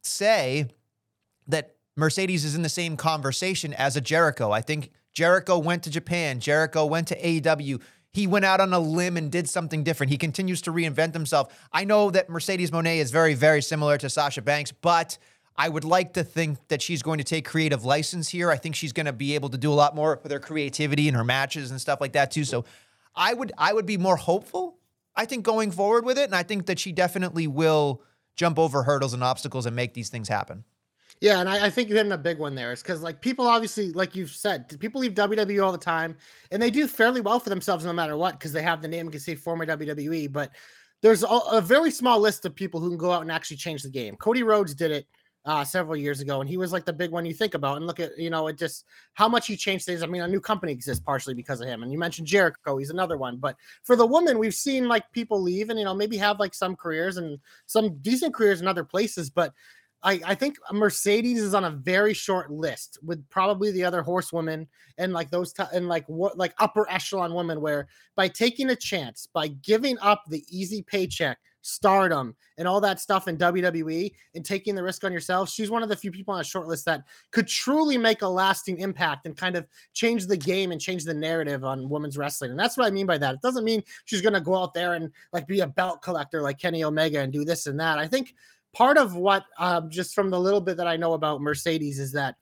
say 0.03 0.67
that 1.47 1.77
Mercedes 1.95 2.45
is 2.45 2.57
in 2.57 2.63
the 2.63 2.69
same 2.69 2.97
conversation 2.97 3.73
as 3.73 3.97
a 3.97 4.01
Jericho. 4.01 4.51
I 4.51 4.63
think 4.63 4.91
Jericho 5.13 5.59
went 5.59 5.85
to 5.85 5.91
Japan, 5.91 6.41
Jericho 6.41 6.85
went 6.85 7.07
to 7.09 7.23
AEW. 7.23 7.81
He 8.11 8.27
went 8.27 8.45
out 8.45 8.61
on 8.61 8.73
a 8.73 8.81
limb 8.81 9.17
and 9.17 9.31
did 9.31 9.49
something 9.49 9.85
different. 9.85 10.11
He 10.11 10.19
continues 10.19 10.61
to 10.63 10.73
reinvent 10.73 11.13
himself. 11.13 11.57
I 11.73 11.85
know 11.85 12.11
that 12.11 12.29
Mercedes 12.29 12.73
Moné 12.73 12.97
is 12.97 13.13
very, 13.13 13.35
very 13.35 13.63
similar 13.63 13.97
to 13.99 14.11
Sasha 14.11 14.43
Banks, 14.43 14.73
but 14.73 15.19
I 15.61 15.69
would 15.69 15.85
like 15.85 16.13
to 16.13 16.23
think 16.23 16.57
that 16.69 16.81
she's 16.81 17.03
going 17.03 17.19
to 17.19 17.25
take 17.25 17.45
creative 17.45 17.85
license 17.85 18.29
here. 18.29 18.49
I 18.49 18.57
think 18.57 18.77
she's 18.77 18.93
going 18.93 19.07
to 19.07 19.13
be 19.13 19.35
able 19.35 19.49
to 19.49 19.59
do 19.59 19.73
a 19.73 19.75
lot 19.75 19.93
more 19.97 20.21
with 20.23 20.31
her 20.31 20.39
creativity 20.39 21.09
and 21.09 21.17
her 21.17 21.25
matches 21.25 21.73
and 21.73 21.81
stuff 21.81 22.01
like 22.01 22.13
that 22.13 22.31
too. 22.31 22.45
So 22.45 22.65
I 23.17 23.35
would 23.35 23.53
I 23.59 23.73
would 23.73 23.85
be 23.85 23.99
more 23.99 24.17
hopeful, 24.17 24.79
I 25.17 25.25
think, 25.25 25.45
going 25.45 25.73
forward 25.73 26.05
with 26.05 26.17
it. 26.17 26.27
And 26.27 26.35
I 26.37 26.45
think 26.45 26.67
that 26.67 26.79
she 26.79 26.93
definitely 26.93 27.49
will 27.49 28.03
jump 28.37 28.57
over 28.57 28.85
hurdles 28.85 29.15
and 29.15 29.25
obstacles 29.25 29.67
and 29.67 29.75
make 29.75 29.95
these 29.95 30.09
things 30.09 30.29
happen. 30.29 30.63
Yeah, 31.21 31.41
and 31.41 31.49
I, 31.49 31.67
I 31.67 31.71
think 31.71 31.89
you're 31.89 31.97
hitting 31.97 32.13
a 32.13 32.19
big 32.19 32.39
one 32.39 32.55
there 32.55 32.71
is 32.71 32.81
because 32.81 33.03
like 33.03 33.21
people 33.21 33.45
obviously, 33.45 33.91
like 33.91 34.15
you've 34.15 34.31
said, 34.31 34.79
people 34.79 35.01
leave 35.01 35.15
WWE 35.15 35.65
all 35.65 35.73
the 35.73 35.79
time, 35.79 36.17
and 36.53 36.63
they 36.63 36.71
do 36.71 36.87
fairly 36.87 37.21
well 37.21 37.41
for 37.41 37.51
themselves 37.51 37.85
no 37.85 37.93
matter 37.93 38.17
what 38.17 38.39
because 38.39 38.53
they 38.53 38.63
have 38.63 38.81
the 38.81 38.87
name 38.87 39.07
and 39.07 39.11
can 39.11 39.21
say 39.21 39.35
former 39.35 39.67
WWE. 39.67 40.31
But 40.31 40.53
there's 41.03 41.25
a, 41.25 41.27
a 41.27 41.61
very 41.61 41.91
small 41.91 42.21
list 42.21 42.45
of 42.45 42.55
people 42.55 42.79
who 42.79 42.89
can 42.89 42.99
go 42.99 43.11
out 43.11 43.23
and 43.23 43.33
actually 43.33 43.57
change 43.57 43.83
the 43.83 43.91
game. 43.91 44.15
Cody 44.17 44.45
Rhodes 44.45 44.73
did 44.77 44.93
it 44.93 45.09
uh, 45.45 45.65
several 45.65 45.97
years 45.97 46.21
ago, 46.21 46.41
and 46.41 46.49
he 46.49 46.57
was 46.57 46.73
like 46.73 46.85
the 46.85 46.93
big 46.93 47.11
one 47.11 47.25
you 47.25 47.33
think 47.33 47.55
about. 47.55 47.77
And 47.77 47.87
look 47.87 48.01
at 48.01 48.19
you 48.19 48.31
know 48.31 48.49
it 48.49 48.59
just 48.59 48.85
how 49.15 49.29
much 49.29 49.47
he 49.47 49.57
changed 49.57 49.87
things. 49.87 50.03
I 50.03 50.07
mean, 50.07 50.23
a 50.23 50.29
new 50.29 50.41
company 50.41 50.73
exists 50.73 51.03
partially 51.05 51.35
because 51.35 51.61
of 51.61 51.69
him. 51.69 51.83
And 51.83 51.93
you 51.93 51.99
mentioned 51.99 52.27
Jericho, 52.27 52.77
he's 52.77 52.91
another 52.91 53.17
one. 53.17 53.37
But 53.37 53.57
for 53.85 53.97
the 53.97 54.07
woman, 54.07 54.39
we've 54.39 54.55
seen 54.55 54.89
like 54.89 55.11
people 55.13 55.41
leave 55.41 55.71
and 55.71 55.79
you 55.79 55.85
know 55.85 55.95
maybe 55.95 56.17
have 56.17 56.39
like 56.39 56.55
some 56.55 56.77
careers 56.77 57.17
and 57.17 57.39
some 57.67 57.99
decent 57.99 58.35
careers 58.35 58.61
in 58.61 58.69
other 58.69 58.85
places, 58.85 59.31
but 59.31 59.53
I, 60.03 60.21
I 60.25 60.35
think 60.35 60.59
Mercedes 60.73 61.43
is 61.43 61.55
on 61.55 61.65
a 61.65 61.71
very 61.71 62.15
short 62.15 62.51
list 62.51 62.99
with 63.05 63.29
probably 63.31 63.73
the 63.73 63.85
other 63.85 64.03
horsewomen 64.03 64.69
and 64.97 65.13
like 65.13 65.31
those 65.31 65.53
t- 65.53 65.65
and 65.73 65.89
like 65.89 66.05
what 66.09 66.39
like 66.39 66.55
upper 66.59 66.89
echelon 66.89 67.35
women 67.35 67.61
where 67.61 67.89
by 68.15 68.29
taking 68.29 68.71
a 68.71 68.77
chance 68.77 69.27
by 69.33 69.49
giving 69.49 69.99
up 69.99 70.23
the 70.29 70.45
easy 70.49 70.83
paycheck 70.83 71.39
stardom 71.69 72.35
and 72.57 72.67
all 72.67 72.81
that 72.81 72.99
stuff 72.99 73.29
in 73.29 73.37
WWE 73.37 74.11
and 74.35 74.45
taking 74.45 74.75
the 74.75 74.83
risk 74.83 75.05
on 75.05 75.13
yourself 75.13 75.51
she's 75.51 75.71
one 75.71 75.83
of 75.83 75.89
the 75.89 75.97
few 75.97 76.11
people 76.11 76.33
on 76.33 76.41
a 76.41 76.45
short 76.45 76.67
list 76.67 76.85
that 76.87 77.05
could 77.31 77.47
truly 77.47 77.99
make 77.99 78.23
a 78.23 78.29
lasting 78.29 78.79
impact 78.79 79.27
and 79.27 79.37
kind 79.37 79.57
of 79.57 79.67
change 79.93 80.27
the 80.27 80.37
game 80.37 80.73
and 80.73 80.81
change 80.81 81.05
the 81.05 81.15
narrative 81.15 81.65
on 81.65 81.89
women's 81.89 82.17
wrestling. 82.17 82.51
And 82.51 82.59
that's 82.59 82.77
what 82.77 82.87
I 82.87 82.91
mean 82.91 83.07
by 83.07 83.19
that. 83.19 83.35
It 83.35 83.43
doesn't 83.43 83.65
mean 83.65 83.83
she's 84.05 84.23
going 84.23 84.35
to 84.35 84.41
go 84.41 84.57
out 84.57 84.75
there 84.75 84.95
and 84.95 85.11
like 85.33 85.47
be 85.47 85.61
a 85.61 85.67
belt 85.67 86.03
collector 86.03 86.41
like 86.41 86.59
Kenny 86.59 86.85
Omega 86.85 87.21
and 87.21 87.33
do 87.33 87.45
this 87.45 87.67
and 87.67 87.79
that. 87.81 87.99
I 87.99 88.07
think 88.07 88.35
part 88.73 88.97
of 88.97 89.17
what 89.17 89.45
um, 89.59 89.91
just 89.91 90.15
from 90.15 90.31
the 90.31 90.41
little 90.41 90.61
bit 90.61 90.77
that 90.77 90.87
I 90.87 90.97
know 90.97 91.13
about 91.13 91.41
Mercedes 91.41 91.99
is 91.99 92.13
that 92.13 92.37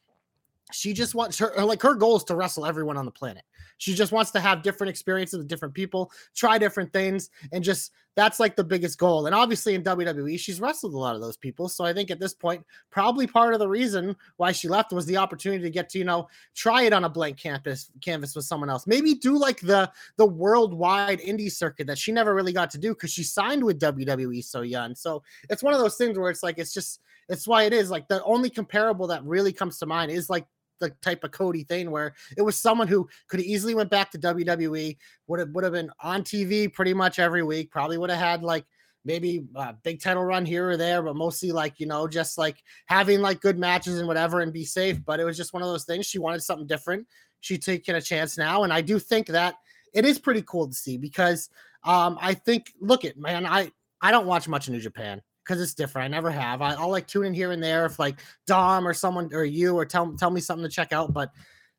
she 0.73 0.93
just 0.93 1.15
wants 1.15 1.39
her 1.39 1.53
like 1.65 1.81
her 1.83 1.95
goal 1.95 2.17
is 2.17 2.25
to 2.25 2.35
wrestle 2.35 2.67
everyone 2.67 2.97
on 2.97 3.05
the 3.05 3.11
planet. 3.11 3.45
She 3.79 3.95
just 3.95 4.13
wants 4.13 4.31
to 4.33 4.41
have 4.41 4.63
different 4.63 4.91
experiences 4.91 5.39
with 5.39 5.49
different 5.49 5.75
people, 5.75 6.11
try 6.35 6.59
different 6.59 6.93
things, 6.93 7.31
and 7.53 7.63
just 7.63 7.93
that's 8.17 8.41
like 8.41 8.57
the 8.57 8.65
biggest 8.65 8.99
goal. 8.99 9.27
And 9.27 9.35
obviously 9.35 9.75
in 9.75 9.83
WWE, 9.83 10.41
she's 10.41 10.59
wrestled 10.59 10.95
a 10.95 10.99
lot 10.99 11.15
of 11.15 11.21
those 11.21 11.37
people. 11.37 11.69
So 11.69 11.85
I 11.85 11.93
think 11.93 12.11
at 12.11 12.19
this 12.19 12.33
point, 12.33 12.65
probably 12.91 13.27
part 13.27 13.53
of 13.53 13.61
the 13.61 13.69
reason 13.69 14.17
why 14.39 14.53
she 14.53 14.69
left 14.69 14.93
was 14.93 15.05
the 15.05 15.19
opportunity 15.19 15.63
to 15.63 15.71
get 15.71 15.91
to, 15.91 15.99
you 15.99 16.05
know, 16.05 16.27
try 16.55 16.83
it 16.83 16.95
on 16.95 17.05
a 17.05 17.11
blank 17.11 17.37
canvas 17.37 17.91
canvas 18.01 18.35
with 18.35 18.47
someone 18.47 18.71
else. 18.71 18.87
Maybe 18.87 19.15
do 19.15 19.39
like 19.39 19.61
the 19.61 19.91
the 20.17 20.27
worldwide 20.27 21.21
indie 21.21 21.53
circuit 21.53 21.87
that 21.89 21.99
she 21.99 22.11
never 22.11 22.35
really 22.35 22.55
got 22.55 22.71
to 22.71 22.79
do 22.79 22.95
because 22.95 23.13
she 23.13 23.23
signed 23.23 23.63
with 23.63 23.79
WWE 23.81 24.43
so 24.43 24.63
young. 24.63 24.95
So 24.95 25.23
it's 25.51 25.63
one 25.63 25.75
of 25.75 25.81
those 25.81 25.97
things 25.97 26.19
where 26.19 26.31
it's 26.31 26.43
like 26.43 26.59
it's 26.59 26.73
just 26.73 27.01
it's 27.29 27.47
why 27.47 27.65
it 27.65 27.73
is 27.73 27.91
like 27.91 28.09
the 28.09 28.23
only 28.25 28.49
comparable 28.49 29.07
that 29.09 29.25
really 29.25 29.53
comes 29.53 29.79
to 29.79 29.87
mind 29.87 30.11
is 30.11 30.31
like 30.31 30.47
the 30.79 30.91
type 31.03 31.25
of 31.25 31.31
Cody 31.31 31.65
thing 31.65 31.91
where 31.91 32.15
it 32.37 32.43
was 32.43 32.59
someone 32.59 32.89
who 32.89 33.09
could 33.29 33.41
easily 33.41 33.75
went 33.75 33.91
back 33.91 34.11
to 34.11 34.19
WWE, 34.19 34.97
would 35.27 35.41
have 35.41 35.51
would 35.51 35.65
have 35.65 35.73
been 35.73 35.91
on 36.01 36.23
TV 36.23 36.73
pretty 36.73 36.95
much 36.95 37.19
every 37.19 37.43
week, 37.43 37.71
probably 37.71 37.99
would 37.99 38.11
have 38.11 38.19
had 38.19 38.43
like 38.43 38.65
maybe 39.05 39.45
a 39.55 39.73
big 39.73 40.03
title 40.03 40.25
run 40.25 40.45
here 40.45 40.69
or 40.69 40.77
there, 40.77 41.01
but 41.01 41.15
mostly 41.15 41.53
like, 41.53 41.79
you 41.79 41.87
know, 41.87 42.09
just 42.09 42.37
like 42.37 42.57
having 42.87 43.21
like 43.21 43.41
good 43.41 43.57
matches 43.57 43.99
and 43.99 44.09
whatever 44.09 44.41
and 44.41 44.53
be 44.53 44.65
safe. 44.65 45.03
But 45.05 45.21
it 45.21 45.25
was 45.25 45.37
just 45.37 45.53
one 45.53 45.63
of 45.63 45.69
those 45.69 45.85
things. 45.85 46.07
She 46.07 46.19
wanted 46.19 46.43
something 46.43 46.67
different. 46.67 47.07
She's 47.41 47.65
taking 47.65 47.95
a 47.95 48.03
chance 48.03 48.37
now. 48.37 48.65
And 48.65 48.73
I 48.73 48.81
do 48.81 48.99
think 48.99 49.29
that 49.29 49.55
it 49.95 50.05
is 50.05 50.19
pretty 50.19 50.43
cool 50.43 50.67
to 50.67 50.75
see 50.75 50.99
because 50.99 51.49
um, 51.85 52.19
I 52.21 52.35
think, 52.35 52.73
look 52.81 53.05
at 53.05 53.17
man, 53.17 53.47
I 53.47 53.71
I 54.03 54.11
don't 54.11 54.27
watch 54.27 54.49
much 54.49 54.69
New 54.69 54.81
Japan 54.81 55.23
because 55.47 55.61
it's 55.61 55.75
different. 55.75 56.07
I 56.07 56.09
never 56.09 56.31
have. 56.31 56.61
I, 56.61 56.75
will 56.75 56.91
like 56.91 57.07
tune 57.07 57.27
in 57.27 57.35
here 57.35 57.53
and 57.53 57.63
there 57.63 57.87
if 57.87 57.99
like 57.99 58.19
Dom 58.47 58.87
or 58.87 58.93
someone 58.93 59.31
or 59.33 59.45
you 59.45 59.77
or 59.77 59.85
tell 59.85 60.13
tell 60.15 60.31
me 60.31 60.41
something 60.41 60.69
to 60.69 60.75
check 60.75 60.93
out. 60.93 61.13
But 61.13 61.33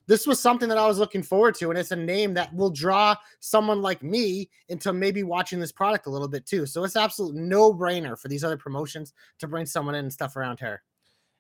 this 0.08 0.26
was 0.26 0.40
something 0.40 0.70
that 0.70 0.78
I 0.78 0.88
was 0.88 1.00
looking 1.00 1.22
forward 1.22 1.56
to, 1.56 1.70
and 1.70 1.78
it's 1.78 1.92
a 1.92 1.96
name 1.96 2.34
that 2.36 2.54
will 2.54 2.70
draw 2.70 3.16
someone 3.42 3.82
like 3.82 4.02
me 4.02 4.50
into 4.70 4.94
maybe 4.94 5.24
watching 5.24 5.60
this 5.60 5.72
product 5.72 6.08
a 6.08 6.10
little 6.10 6.30
bit 6.30 6.46
too. 6.46 6.66
So 6.66 6.86
it's 6.86 6.96
absolute 6.96 7.36
no 7.36 7.74
brainer 7.74 8.18
for 8.18 8.30
these 8.30 8.44
other 8.44 8.58
promotions 8.58 9.14
to 9.40 9.48
bring 9.48 9.66
someone 9.66 9.96
in 9.96 10.06
and 10.06 10.14
stuff 10.14 10.38
around 10.38 10.62
her. 10.62 10.82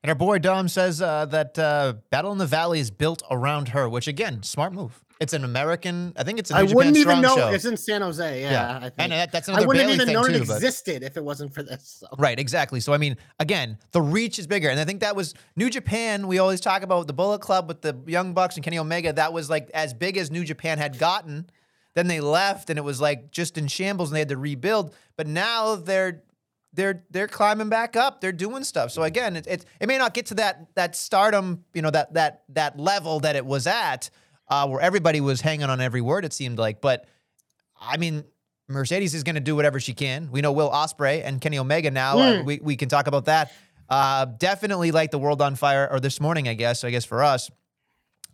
And 0.03 0.09
our 0.09 0.15
boy 0.15 0.39
Dom 0.39 0.67
says 0.67 1.01
uh, 1.01 1.25
that 1.27 1.57
uh, 1.57 1.95
Battle 2.11 2.31
in 2.31 2.37
the 2.37 2.45
Valley 2.45 2.79
is 2.79 2.91
built 2.91 3.23
around 3.31 3.69
her, 3.69 3.89
which 3.89 4.07
again, 4.07 4.43
smart 4.43 4.73
move. 4.73 5.03
It's 5.19 5.33
an 5.33 5.43
American. 5.43 6.13
I 6.15 6.23
think 6.23 6.37
it's. 6.37 6.51
I 6.51 6.63
wouldn't 6.63 6.97
even 6.97 7.21
know 7.21 7.35
show. 7.35 7.49
it's 7.49 7.65
in 7.65 7.75
San 7.75 8.01
Jose. 8.01 8.41
Yeah, 8.41 8.51
yeah. 8.51 8.79
I 8.83 8.91
and 8.97 9.11
uh, 9.11 9.15
that, 9.15 9.31
that's 9.31 9.47
another. 9.47 9.63
I 9.63 9.65
wouldn't 9.65 9.85
Bayley 9.85 9.95
even 9.95 10.13
know 10.13 10.25
it 10.25 10.35
existed 10.35 11.01
but... 11.01 11.07
if 11.07 11.17
it 11.17 11.23
wasn't 11.23 11.53
for 11.53 11.63
this. 11.63 11.97
So. 11.99 12.07
Right, 12.19 12.39
exactly. 12.39 12.79
So 12.79 12.93
I 12.93 12.97
mean, 12.97 13.17
again, 13.39 13.79
the 13.91 14.01
reach 14.01 14.37
is 14.37 14.45
bigger, 14.45 14.69
and 14.69 14.79
I 14.79 14.85
think 14.85 14.99
that 15.01 15.15
was 15.15 15.33
New 15.55 15.69
Japan. 15.69 16.27
We 16.27 16.37
always 16.37 16.61
talk 16.61 16.83
about 16.83 17.07
the 17.07 17.13
Bullet 17.13 17.41
Club 17.41 17.67
with 17.67 17.81
the 17.81 17.97
Young 18.05 18.33
Bucks 18.33 18.55
and 18.55 18.63
Kenny 18.63 18.77
Omega. 18.77 19.11
That 19.11 19.33
was 19.33 19.49
like 19.49 19.71
as 19.73 19.93
big 19.93 20.17
as 20.17 20.29
New 20.29 20.43
Japan 20.43 20.77
had 20.77 20.99
gotten. 20.99 21.49
Then 21.95 22.07
they 22.07 22.19
left, 22.19 22.69
and 22.69 22.77
it 22.77 22.83
was 22.83 23.01
like 23.01 23.31
just 23.31 23.57
in 23.57 23.67
shambles, 23.67 24.09
and 24.09 24.15
they 24.15 24.21
had 24.21 24.29
to 24.29 24.37
rebuild. 24.37 24.93
But 25.15 25.25
now 25.25 25.75
they're 25.75 26.21
they're 26.73 27.03
they're 27.09 27.27
climbing 27.27 27.69
back 27.69 27.95
up. 27.95 28.21
They're 28.21 28.31
doing 28.31 28.63
stuff. 28.63 28.91
So 28.91 29.01
again, 29.01 29.35
it, 29.35 29.47
it 29.47 29.65
it 29.79 29.87
may 29.87 29.97
not 29.97 30.13
get 30.13 30.27
to 30.27 30.35
that 30.35 30.67
that 30.75 30.95
stardom, 30.95 31.65
you 31.73 31.81
know, 31.81 31.89
that 31.89 32.13
that 32.13 32.43
that 32.49 32.79
level 32.79 33.19
that 33.21 33.35
it 33.35 33.45
was 33.45 33.65
at 33.65 34.11
uh, 34.49 34.67
where 34.67 34.81
everybody 34.81 35.21
was 35.21 35.41
hanging 35.41 35.69
on 35.69 35.81
every 35.81 36.01
word, 36.01 36.25
it 36.25 36.33
seemed 36.33 36.57
like. 36.57 36.81
But 36.81 37.05
I 37.79 37.97
mean, 37.97 38.23
Mercedes 38.67 39.13
is 39.13 39.23
going 39.23 39.35
to 39.35 39.41
do 39.41 39.55
whatever 39.55 39.79
she 39.79 39.93
can. 39.93 40.29
We 40.31 40.41
know 40.41 40.51
Will 40.51 40.69
Ospreay 40.69 41.23
and 41.23 41.39
Kenny 41.39 41.57
Omega 41.57 41.91
now. 41.91 42.15
Mm. 42.15 42.19
Uh, 42.19 42.39
hmm. 42.39 42.45
we, 42.45 42.59
we 42.61 42.75
can 42.75 42.89
talk 42.89 43.07
about 43.07 43.25
that. 43.25 43.53
Uh, 43.89 44.25
definitely 44.25 44.91
like 44.91 45.11
the 45.11 45.19
world 45.19 45.41
on 45.41 45.55
fire, 45.55 45.87
or 45.89 45.99
this 45.99 46.19
morning, 46.19 46.47
I 46.49 46.53
guess. 46.55 46.83
I 46.83 46.91
guess 46.91 47.05
for 47.05 47.23
us, 47.23 47.49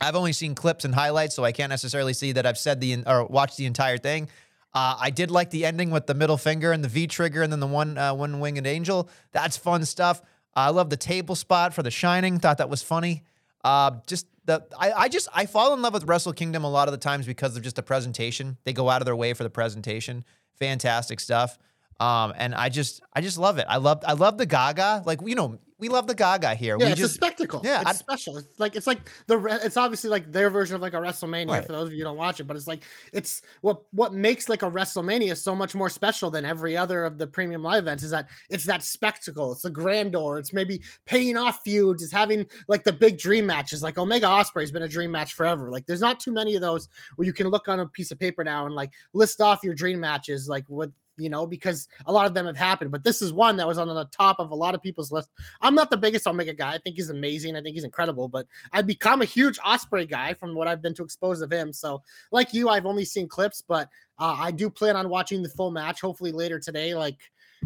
I've 0.02 0.16
only 0.16 0.34
seen 0.34 0.56
clips 0.56 0.84
and 0.84 0.96
highlights, 0.96 1.36
so 1.36 1.44
I 1.44 1.52
can't 1.52 1.70
necessarily 1.70 2.14
see 2.14 2.32
that 2.32 2.46
I've 2.46 2.58
said 2.58 2.82
the 2.82 3.04
or 3.06 3.26
watched 3.26 3.58
the 3.58 3.68
entire 3.68 3.98
thing. 3.98 4.30
Uh, 4.74 4.98
I 5.00 5.12
did 5.12 5.30
like 5.30 5.52
the 5.52 5.66
ending 5.66 5.92
with 5.92 6.08
the 6.08 6.16
middle 6.16 6.38
finger 6.38 6.72
and 6.72 6.84
the 6.84 6.88
V 6.88 7.06
trigger, 7.06 7.44
and 7.44 7.52
then 7.52 7.60
the 7.60 7.68
one 7.68 7.98
uh, 8.00 8.16
one 8.16 8.40
winged 8.40 8.66
angel. 8.66 9.10
That's 9.32 9.56
fun 9.56 9.86
stuff. 9.86 10.22
I 10.56 10.72
love 10.72 10.90
the 10.90 10.98
table 10.98 11.36
spot 11.36 11.76
for 11.76 11.84
the 11.84 11.92
Shining. 11.92 12.40
Thought 12.40 12.58
that 12.58 12.70
was 12.70 12.82
funny. 12.82 13.24
Uh, 13.64 13.92
just 14.08 14.26
the 14.46 14.66
I, 14.78 14.92
I 14.92 15.10
just 15.10 15.28
I 15.34 15.46
fall 15.46 15.74
in 15.74 15.82
love 15.82 15.94
with 15.94 16.06
Wrestle 16.06 16.34
Kingdom 16.34 16.64
a 16.64 16.70
lot 16.70 16.88
of 16.88 16.92
the 16.92 16.98
times 16.98 17.26
because 17.26 17.56
of 17.56 17.64
just 17.64 17.76
the 17.76 17.84
presentation. 17.84 18.58
They 18.64 18.74
go 18.74 18.90
out 18.90 19.02
of 19.02 19.06
their 19.06 19.16
way 19.16 19.34
for 19.34 19.44
the 19.44 19.50
presentation. 19.50 20.26
Fantastic 20.60 21.20
stuff. 21.20 21.58
Um, 22.00 22.34
and 22.36 22.54
I 22.56 22.70
just 22.70 23.02
I 23.14 23.22
just 23.22 23.38
love 23.38 23.58
it. 23.58 23.66
I 23.70 23.78
love 23.78 24.04
I 24.06 24.14
love 24.14 24.38
the 24.38 24.46
Gaga. 24.46 25.04
Like 25.06 25.20
you 25.26 25.36
know, 25.36 25.60
we 25.78 25.90
love 25.90 26.08
the 26.08 26.16
Gaga 26.16 26.56
here. 26.56 26.78
Yeah, 26.80 26.86
we 26.86 26.92
it's 26.92 27.00
just, 27.02 27.12
a 27.12 27.16
spectacle. 27.16 27.62
Yeah, 27.64 27.82
it's 27.82 27.90
I, 27.90 27.94
special. 27.94 28.38
It's 28.38 28.60
like 28.60 28.76
it's 28.76 28.88
like 28.88 29.00
the 29.28 29.60
it's 29.64 29.78
obviously 29.78 30.10
like 30.10 30.32
their 30.32 30.50
version 30.50 30.76
of 30.76 30.82
like 30.82 30.94
a 30.94 30.98
WrestleMania 30.98 31.50
right. 31.50 31.66
for 31.66 31.72
those 31.72 31.88
of 31.88 31.94
you 31.94 32.00
who 32.00 32.04
don't 32.06 32.18
watch 32.18 32.40
it, 32.40 32.46
but 32.46 32.56
it's 32.56 32.68
like 32.68 32.84
it's 33.12 33.42
what 33.62 33.82
what 33.92 34.14
makes 34.14 34.50
like 34.50 34.64
a 34.64 34.70
WrestleMania 34.70 35.36
so 35.36 35.56
much 35.56 35.76
more 35.76 35.90
special 35.90 36.32
than 36.32 36.46
every 36.46 36.78
other 36.78 37.06
of 37.06 37.18
the 37.18 37.28
premium 37.28 37.64
live 37.64 37.84
events 37.84 38.04
is 38.04 38.12
that 38.12 38.28
it's 38.50 38.66
that 38.66 38.84
spectacle. 38.84 39.52
It's 39.52 39.64
the 39.64 39.70
grandeur. 39.70 40.38
It's 40.38 40.54
maybe 40.54 40.82
paying 41.06 41.38
off 41.38 41.62
feuds. 41.64 42.04
It's 42.04 42.12
having 42.12 42.46
like 42.68 42.84
the 42.84 42.94
big 42.94 43.18
dream 43.18 43.46
matches. 43.46 43.84
Like 43.84 43.98
Omega 43.98 44.28
Ospreay's 44.28 44.72
been 44.72 44.84
a 44.84 44.88
dream 44.88 45.12
match 45.12 45.34
forever. 45.34 45.70
Like 45.72 45.86
there's 45.86 46.02
not 46.02 46.20
too 46.20 46.32
many 46.32 46.56
of 46.56 46.62
those 46.62 46.90
where 47.16 47.26
you 47.26 47.34
can 47.34 47.48
look 47.48 47.68
on 47.68 47.80
a 47.80 47.88
piece 47.88 48.12
of 48.12 48.20
paper 48.20 48.44
now 48.44 48.66
and 48.66 48.76
like 48.76 48.92
list 49.14 49.42
off 49.42 49.64
your 49.64 49.74
dream 49.74 50.00
matches 50.00 50.48
like 50.48 50.66
with 50.70 50.92
you 51.18 51.30
know, 51.30 51.46
because 51.46 51.88
a 52.06 52.12
lot 52.12 52.26
of 52.26 52.34
them 52.34 52.46
have 52.46 52.58
happened. 52.58 52.92
But 52.92 53.04
this 53.04 53.22
is 53.22 53.32
one 53.32 53.58
that 53.58 53.68
was 53.68 53.78
on 53.78 53.88
the 53.88 54.06
top 54.06 54.40
of 54.40 54.52
a 54.52 54.56
lot 54.56 54.76
of 54.76 54.82
people's 54.82 55.12
list. 55.12 55.30
I'm 55.62 55.76
not 55.76 55.90
the 55.90 55.98
biggest 55.98 56.28
Omega 56.28 56.54
guy. 56.54 56.74
I 56.74 56.78
think 56.80 56.96
he's 56.96 57.10
amazing. 57.10 57.56
I 57.56 57.62
think 57.62 57.76
he's 57.76 57.84
incredible. 57.84 58.28
But 58.28 58.48
I've 58.72 58.88
become 58.88 59.22
a 59.22 59.26
huge 59.26 59.60
Ospreay 59.60 60.10
guy 60.10 60.34
from 60.34 60.56
what 60.56 60.68
I've 60.68 60.82
been 60.82 60.94
to 60.96 61.04
expose 61.04 61.42
of 61.42 61.52
him. 61.52 61.72
So, 61.72 62.02
like 62.32 62.54
you, 62.54 62.70
I've 62.70 62.86
only 62.86 63.06
seen 63.06 63.28
clips, 63.28 63.62
but 63.62 63.90
uh, 64.20 64.36
I 64.40 64.52
do 64.52 64.70
plan 64.70 64.96
on 64.96 65.10
watching 65.10 65.44
the 65.44 65.50
full 65.50 65.72
match. 65.72 66.02
Hopefully 66.02 66.32
later 66.32 66.60
today, 66.60 66.96
like 66.96 67.18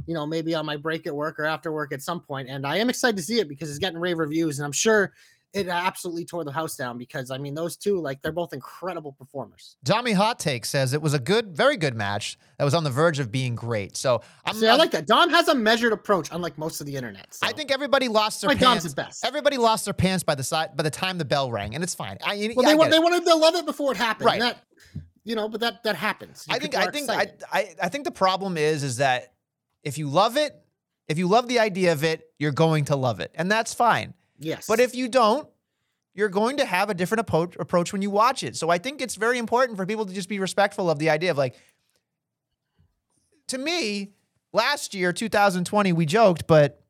you 0.06 0.14
know, 0.14 0.28
maybe 0.28 0.54
on 0.54 0.66
my 0.66 0.78
break 0.78 1.08
at 1.08 1.16
work 1.16 1.40
or 1.40 1.46
after 1.46 1.72
work 1.72 1.92
at 1.92 2.02
some 2.02 2.20
point. 2.20 2.48
And 2.50 2.68
I 2.68 2.78
am 2.78 2.90
excited 2.90 3.18
to 3.18 3.24
see 3.24 3.40
it 3.40 3.50
because 3.50 3.70
it's 3.70 3.80
getting 3.80 4.00
rave 4.00 4.20
reviews, 4.20 4.60
and 4.60 4.66
I'm 4.66 4.72
sure 4.72 5.14
it 5.54 5.68
absolutely 5.68 6.26
tore 6.26 6.44
the 6.44 6.52
house 6.52 6.76
down 6.76 6.98
because 6.98 7.32
I 7.32 7.38
mean 7.38 7.56
those 7.56 7.78
two 7.78 8.00
like 8.00 8.22
they're 8.22 8.32
both 8.32 8.54
incredible 8.54 9.14
performers. 9.14 9.78
Tommy 9.86 10.12
Hot 10.12 10.40
Take 10.40 10.66
says 10.66 10.94
it 10.94 11.02
was 11.02 11.14
a 11.14 11.20
good, 11.20 11.56
very 11.56 11.78
good 11.78 11.96
match 11.96 12.38
that 12.58 12.66
was 12.66 12.74
on 12.74 12.84
the 12.84 12.90
verge 12.90 13.20
of 13.20 13.32
being 13.32 13.56
great. 13.56 13.96
So 13.96 14.22
I'm, 14.46 14.56
See, 14.56 14.68
I 14.68 14.76
like 14.76 14.92
that. 14.92 15.08
Dom 15.08 15.30
has 15.30 15.48
a 15.48 15.56
measured 15.56 15.94
approach, 15.94 16.30
unlike 16.32 16.58
most 16.58 16.82
of 16.82 16.88
the 16.88 16.96
internet. 16.96 17.34
So. 17.34 17.48
I 17.48 17.54
think 17.54 17.72
everybody 17.72 18.08
lost 18.08 18.42
their 18.42 18.50
like 18.50 18.60
pants. 18.60 18.84
Dom's 18.84 18.96
the 18.96 19.02
best. 19.02 19.26
Everybody 19.26 19.58
lost 19.58 19.86
their 19.86 19.94
pants 19.94 20.24
by 20.24 20.36
the 20.36 20.44
side 20.44 20.76
by 20.76 20.84
the 20.84 20.90
time 20.90 21.18
the 21.18 21.26
bell 21.26 21.50
rang, 21.50 21.76
and 21.76 21.84
it's 21.84 21.96
fine. 21.96 22.18
I, 22.22 22.36
well, 22.56 22.66
yeah, 22.68 22.76
they, 22.76 22.84
I 22.84 22.90
they 22.90 23.00
wanted 23.00 23.26
to 23.26 23.36
love 23.36 23.56
it 23.56 23.66
before 23.66 23.92
it 23.92 23.98
happened. 23.98 24.26
Right. 24.26 24.40
That, 24.40 24.64
you 25.24 25.36
know, 25.36 25.50
but 25.50 25.62
that 25.62 25.84
that 25.84 25.96
happens. 25.96 26.46
You 26.50 26.56
I 26.56 26.60
think 26.60 26.76
I 26.76 26.92
think 26.92 27.10
I, 27.10 27.28
I 27.52 27.76
I 27.84 27.90
think 27.90 28.06
the 28.06 28.12
problem 28.12 28.58
is 28.58 28.84
is 28.84 28.98
that 28.98 29.34
if 29.84 29.98
you 29.98 30.08
love 30.08 30.38
it, 30.38 30.56
if 31.08 31.18
you 31.18 31.28
love 31.28 31.48
the 31.48 31.60
idea 31.60 31.94
of 31.94 32.04
it, 32.04 32.30
you're 32.38 32.52
going 32.52 32.86
to 32.86 32.96
love 32.96 33.20
it, 33.20 33.32
and 33.36 33.52
that's 33.52 33.74
fine. 33.74 34.14
Yes. 34.40 34.68
But 34.68 34.80
if 34.80 34.96
you 34.96 35.08
don't, 35.08 35.48
you're 36.14 36.30
going 36.30 36.58
to 36.58 36.66
have 36.66 36.90
a 36.90 36.94
different 36.94 37.22
approach 37.22 37.56
approach 37.58 37.94
when 37.94 38.02
you 38.02 38.10
watch 38.10 38.44
it. 38.44 38.56
So 38.56 38.70
I 38.70 38.78
think 38.78 39.02
it's 39.02 39.16
very 39.16 39.38
important 39.38 39.78
for 39.78 39.86
people 39.86 40.06
to 40.06 40.14
just 40.14 40.30
be 40.30 40.40
respectful 40.40 40.90
of 40.90 41.00
the 41.00 41.10
idea 41.10 41.32
of 41.32 41.38
like 41.38 41.56
to 43.48 43.58
me, 43.58 44.12
last 44.52 44.94
year, 44.94 45.14
2020, 45.14 45.94
we 45.94 46.06
joked, 46.06 46.48
but 46.48 46.84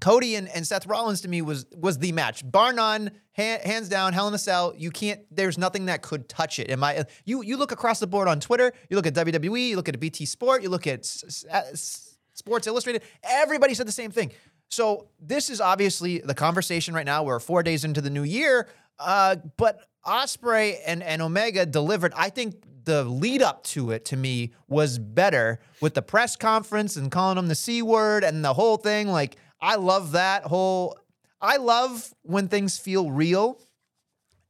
Cody 0.00 0.34
and, 0.34 0.48
and 0.48 0.66
Seth 0.66 0.86
Rollins 0.86 1.20
to 1.20 1.28
me 1.28 1.42
was 1.42 1.64
was 1.76 1.98
the 1.98 2.10
match, 2.10 2.42
bar 2.50 2.72
none, 2.72 3.12
hands 3.34 3.88
down, 3.88 4.12
Hell 4.12 4.26
in 4.26 4.34
a 4.34 4.38
Cell. 4.38 4.74
You 4.76 4.90
can't. 4.90 5.20
There's 5.30 5.56
nothing 5.56 5.86
that 5.86 6.02
could 6.02 6.28
touch 6.28 6.58
it. 6.58 6.70
Am 6.70 6.82
I? 6.82 7.04
You 7.24 7.42
you 7.42 7.56
look 7.56 7.70
across 7.70 8.00
the 8.00 8.08
board 8.08 8.26
on 8.26 8.40
Twitter. 8.40 8.72
You 8.90 8.96
look 8.96 9.06
at 9.06 9.14
WWE. 9.14 9.68
You 9.68 9.76
look 9.76 9.88
at 9.88 9.98
BT 10.00 10.26
Sport. 10.26 10.64
You 10.64 10.70
look 10.70 10.88
at 10.88 11.04
Sports 11.04 12.66
Illustrated. 12.66 13.02
Everybody 13.22 13.74
said 13.74 13.86
the 13.86 13.92
same 13.92 14.10
thing. 14.10 14.32
So 14.72 15.08
this 15.20 15.50
is 15.50 15.60
obviously 15.60 16.18
the 16.18 16.34
conversation 16.34 16.94
right 16.94 17.04
now. 17.04 17.22
We're 17.24 17.40
four 17.40 17.62
days 17.62 17.84
into 17.84 18.00
the 18.00 18.10
new 18.10 18.22
year, 18.22 18.68
uh, 18.98 19.36
but 19.56 19.80
Ospreay 20.06 20.78
and 20.86 21.02
and 21.02 21.20
Omega 21.20 21.66
delivered. 21.66 22.12
I 22.16 22.30
think 22.30 22.62
the 22.84 23.04
lead 23.04 23.42
up 23.42 23.62
to 23.64 23.90
it 23.92 24.06
to 24.06 24.16
me 24.16 24.52
was 24.68 24.98
better 24.98 25.60
with 25.80 25.94
the 25.94 26.02
press 26.02 26.36
conference 26.36 26.96
and 26.96 27.10
calling 27.10 27.36
them 27.36 27.48
the 27.48 27.54
c 27.54 27.82
word 27.82 28.24
and 28.24 28.44
the 28.44 28.54
whole 28.54 28.76
thing. 28.76 29.08
Like 29.08 29.36
I 29.60 29.76
love 29.76 30.12
that 30.12 30.44
whole. 30.44 30.98
I 31.40 31.58
love 31.58 32.12
when 32.22 32.48
things 32.48 32.78
feel 32.78 33.10
real. 33.10 33.60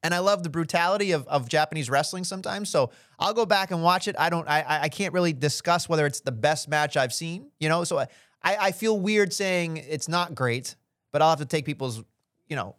And 0.05 0.13
I 0.13 0.19
love 0.19 0.43
the 0.43 0.49
brutality 0.49 1.13
of, 1.13 1.25
of 1.29 1.47
Japanese 1.47 1.89
wrestling 1.89 2.25
sometimes. 2.25 2.69
So 2.69 2.91
I'll 3.19 3.33
go 3.33 3.45
back 3.45 3.71
and 3.71 3.81
watch 3.81 4.09
it. 4.09 4.17
I 4.19 4.29
don't 4.29 4.47
I 4.49 4.65
I 4.83 4.89
can't 4.89 5.13
really 5.13 5.33
discuss 5.33 5.87
whether 5.87 6.05
it's 6.05 6.21
the 6.21 6.31
best 6.31 6.67
match 6.67 6.97
I've 6.97 7.13
seen, 7.13 7.51
you 7.59 7.69
know. 7.69 7.83
So 7.83 7.99
I, 7.99 8.07
I 8.43 8.71
feel 8.71 8.99
weird 8.99 9.31
saying 9.33 9.77
it's 9.77 10.07
not 10.07 10.35
great, 10.35 10.75
but 11.11 11.21
I'll 11.21 11.29
have 11.29 11.39
to 11.39 11.45
take 11.45 11.65
people's, 11.65 12.03
you 12.47 12.55
know, 12.55 12.75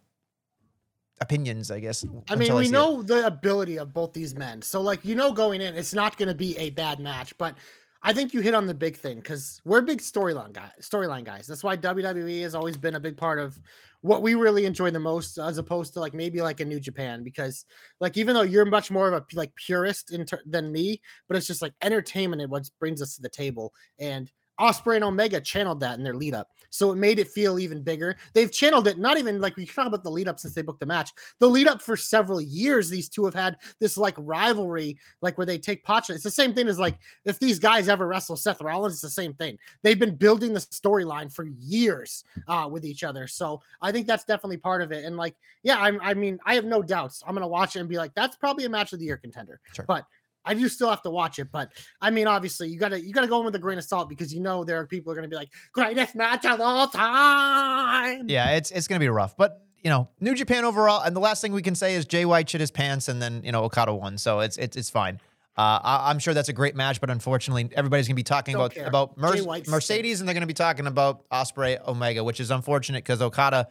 opinions, 1.21 1.71
I 1.71 1.79
guess. 1.79 2.05
I 2.29 2.35
mean, 2.35 2.53
we 2.53 2.67
know 2.67 2.99
it. 3.01 3.07
the 3.07 3.25
ability 3.25 3.79
of 3.79 3.93
both 3.93 4.13
these 4.13 4.35
men. 4.35 4.61
So, 4.61 4.81
like, 4.81 5.03
you 5.03 5.15
know, 5.15 5.31
going 5.31 5.61
in, 5.61 5.75
it's 5.75 5.93
not 5.93 6.17
going 6.17 6.29
to 6.29 6.35
be 6.35 6.57
a 6.57 6.69
bad 6.71 6.99
match, 6.99 7.35
but 7.37 7.55
I 8.03 8.13
think 8.13 8.33
you 8.33 8.41
hit 8.41 8.53
on 8.53 8.67
the 8.67 8.73
big 8.73 8.95
thing 8.95 9.17
because 9.17 9.59
we're 9.65 9.81
big 9.81 9.99
storyline 9.99 10.53
guys. 10.53 10.69
Storyline 10.81 11.23
guys. 11.23 11.47
That's 11.47 11.63
why 11.63 11.75
WWE 11.75 12.43
has 12.43 12.53
always 12.53 12.77
been 12.77 12.95
a 12.95 12.99
big 12.99 13.17
part 13.17 13.39
of 13.39 13.59
what 14.01 14.21
we 14.21 14.35
really 14.35 14.65
enjoy 14.65 14.91
the 14.91 14.99
most, 14.99 15.39
as 15.39 15.57
opposed 15.57 15.93
to 15.93 15.99
like 15.99 16.13
maybe 16.13 16.39
like 16.41 16.59
a 16.59 16.65
New 16.65 16.79
Japan. 16.79 17.23
Because 17.23 17.65
like 17.99 18.15
even 18.17 18.35
though 18.35 18.43
you're 18.43 18.65
much 18.65 18.91
more 18.91 19.07
of 19.07 19.13
a 19.15 19.25
like 19.33 19.55
purist 19.55 20.11
in 20.11 20.25
ter- 20.25 20.43
than 20.45 20.71
me, 20.71 21.01
but 21.27 21.35
it's 21.35 21.47
just 21.47 21.63
like 21.63 21.73
entertainment 21.81 22.43
and 22.43 22.51
what 22.51 22.69
brings 22.79 23.01
us 23.01 23.15
to 23.15 23.23
the 23.23 23.29
table. 23.29 23.73
And 23.97 24.31
Ospreay 24.59 24.95
and 24.95 25.03
Omega 25.03 25.41
channeled 25.41 25.79
that 25.81 25.97
in 25.97 26.03
their 26.03 26.15
lead 26.15 26.33
up. 26.33 26.49
So 26.69 26.91
it 26.91 26.97
made 26.97 27.19
it 27.19 27.29
feel 27.29 27.57
even 27.57 27.81
bigger. 27.81 28.17
They've 28.33 28.51
channeled 28.51 28.87
it, 28.87 28.97
not 28.97 29.17
even 29.17 29.39
like 29.39 29.55
we 29.55 29.65
talk 29.65 29.87
about 29.87 30.03
the 30.03 30.11
lead 30.11 30.27
up 30.27 30.39
since 30.39 30.53
they 30.53 30.61
booked 30.61 30.81
the 30.81 30.85
match. 30.85 31.11
The 31.39 31.47
lead 31.47 31.67
up 31.67 31.81
for 31.81 31.95
several 31.95 32.41
years, 32.41 32.89
these 32.89 33.07
two 33.07 33.23
have 33.23 33.33
had 33.33 33.57
this 33.79 33.97
like 33.97 34.15
rivalry, 34.17 34.97
like 35.21 35.37
where 35.37 35.45
they 35.45 35.57
take 35.57 35.85
pot 35.85 36.05
shots. 36.05 36.17
It's 36.17 36.23
the 36.23 36.31
same 36.31 36.53
thing 36.53 36.67
as 36.67 36.77
like 36.77 36.97
if 37.23 37.39
these 37.39 37.59
guys 37.59 37.87
ever 37.87 38.07
wrestle 38.07 38.35
Seth 38.35 38.61
Rollins, 38.61 38.95
it's 38.95 39.01
the 39.01 39.09
same 39.09 39.33
thing. 39.33 39.57
They've 39.83 39.99
been 39.99 40.15
building 40.15 40.53
the 40.53 40.59
storyline 40.59 41.31
for 41.31 41.45
years 41.45 42.25
uh, 42.47 42.67
with 42.69 42.83
each 42.83 43.05
other. 43.05 43.27
So 43.27 43.61
I 43.81 43.93
think 43.93 44.05
that's 44.05 44.25
definitely 44.25 44.57
part 44.57 44.81
of 44.81 44.91
it. 44.91 45.05
And 45.05 45.15
like, 45.15 45.35
yeah, 45.63 45.79
I'm, 45.79 45.99
I 46.01 46.13
mean, 46.13 46.39
I 46.45 46.55
have 46.55 46.65
no 46.65 46.81
doubts. 46.81 47.23
I'm 47.25 47.35
going 47.35 47.41
to 47.41 47.47
watch 47.47 47.77
it 47.77 47.79
and 47.79 47.89
be 47.89 47.97
like, 47.97 48.13
that's 48.15 48.35
probably 48.35 48.65
a 48.65 48.69
match 48.69 48.91
of 48.91 48.99
the 48.99 49.05
year 49.05 49.17
contender. 49.17 49.61
Sure. 49.73 49.85
But 49.87 50.05
I 50.45 50.53
do 50.53 50.69
still 50.69 50.89
have 50.89 51.01
to 51.03 51.09
watch 51.09 51.39
it, 51.39 51.51
but 51.51 51.71
I 52.01 52.11
mean, 52.11 52.27
obviously, 52.27 52.69
you 52.69 52.79
gotta 52.79 53.01
you 53.01 53.13
gotta 53.13 53.27
go 53.27 53.39
in 53.39 53.45
with 53.45 53.55
a 53.55 53.59
grain 53.59 53.77
of 53.77 53.83
salt 53.83 54.09
because 54.09 54.33
you 54.33 54.41
know 54.41 54.63
there 54.63 54.79
are 54.79 54.85
people 54.85 55.11
who 55.11 55.17
are 55.17 55.21
gonna 55.21 55.27
be 55.27 55.35
like 55.35 55.49
greatest 55.71 56.15
match 56.15 56.45
of 56.45 56.61
all 56.61 56.87
time. 56.87 58.29
Yeah, 58.29 58.51
it's 58.51 58.71
it's 58.71 58.87
gonna 58.87 58.99
be 58.99 59.09
rough, 59.09 59.35
but 59.37 59.61
you 59.83 59.89
know, 59.89 60.09
New 60.19 60.33
Japan 60.33 60.65
overall, 60.65 61.01
and 61.03 61.15
the 61.15 61.19
last 61.19 61.41
thing 61.41 61.53
we 61.53 61.61
can 61.61 61.75
say 61.75 61.93
is 61.93 62.05
Jay 62.05 62.25
White 62.25 62.49
shit 62.49 62.59
his 62.59 62.71
pants, 62.71 63.07
and 63.07 63.21
then 63.21 63.41
you 63.43 63.51
know 63.51 63.63
Okada 63.63 63.93
won, 63.93 64.17
so 64.17 64.39
it's 64.39 64.57
it's 64.57 64.75
it's 64.75 64.89
fine. 64.89 65.19
Uh, 65.57 65.79
I, 65.81 66.09
I'm 66.09 66.19
sure 66.19 66.33
that's 66.33 66.49
a 66.49 66.53
great 66.53 66.75
match, 66.75 66.99
but 66.99 67.09
unfortunately, 67.09 67.69
everybody's 67.75 68.07
gonna 68.07 68.15
be 68.15 68.23
talking 68.23 68.53
Don't 68.53 68.61
about 68.61 68.73
care. 68.73 68.87
about 68.87 69.17
Mer- 69.17 69.61
Mercedes, 69.67 70.19
and 70.19 70.27
they're 70.27 70.33
gonna 70.33 70.47
be 70.47 70.53
talking 70.53 70.87
about 70.87 71.29
Ospreay 71.29 71.85
Omega, 71.87 72.23
which 72.23 72.39
is 72.39 72.51
unfortunate 72.51 73.03
because 73.03 73.21
Okada 73.21 73.69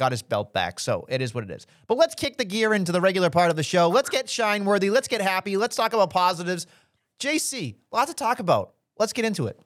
got 0.00 0.10
his 0.10 0.22
belt 0.22 0.52
back. 0.52 0.80
So 0.80 1.06
it 1.08 1.20
is 1.20 1.32
what 1.34 1.44
it 1.44 1.50
is. 1.50 1.66
But 1.86 1.98
let's 1.98 2.14
kick 2.16 2.38
the 2.38 2.44
gear 2.44 2.74
into 2.74 2.90
the 2.90 3.00
regular 3.00 3.30
part 3.30 3.50
of 3.50 3.56
the 3.56 3.62
show. 3.62 3.88
Let's 3.88 4.08
get 4.08 4.28
shine 4.28 4.64
worthy. 4.64 4.90
Let's 4.90 5.06
get 5.06 5.20
happy. 5.20 5.56
Let's 5.56 5.76
talk 5.76 5.92
about 5.92 6.10
positives. 6.10 6.66
JC, 7.20 7.76
a 7.92 7.96
lot 7.96 8.08
to 8.08 8.14
talk 8.14 8.40
about. 8.40 8.72
Let's 8.98 9.12
get 9.12 9.26
into 9.26 9.46
it. 9.46 9.60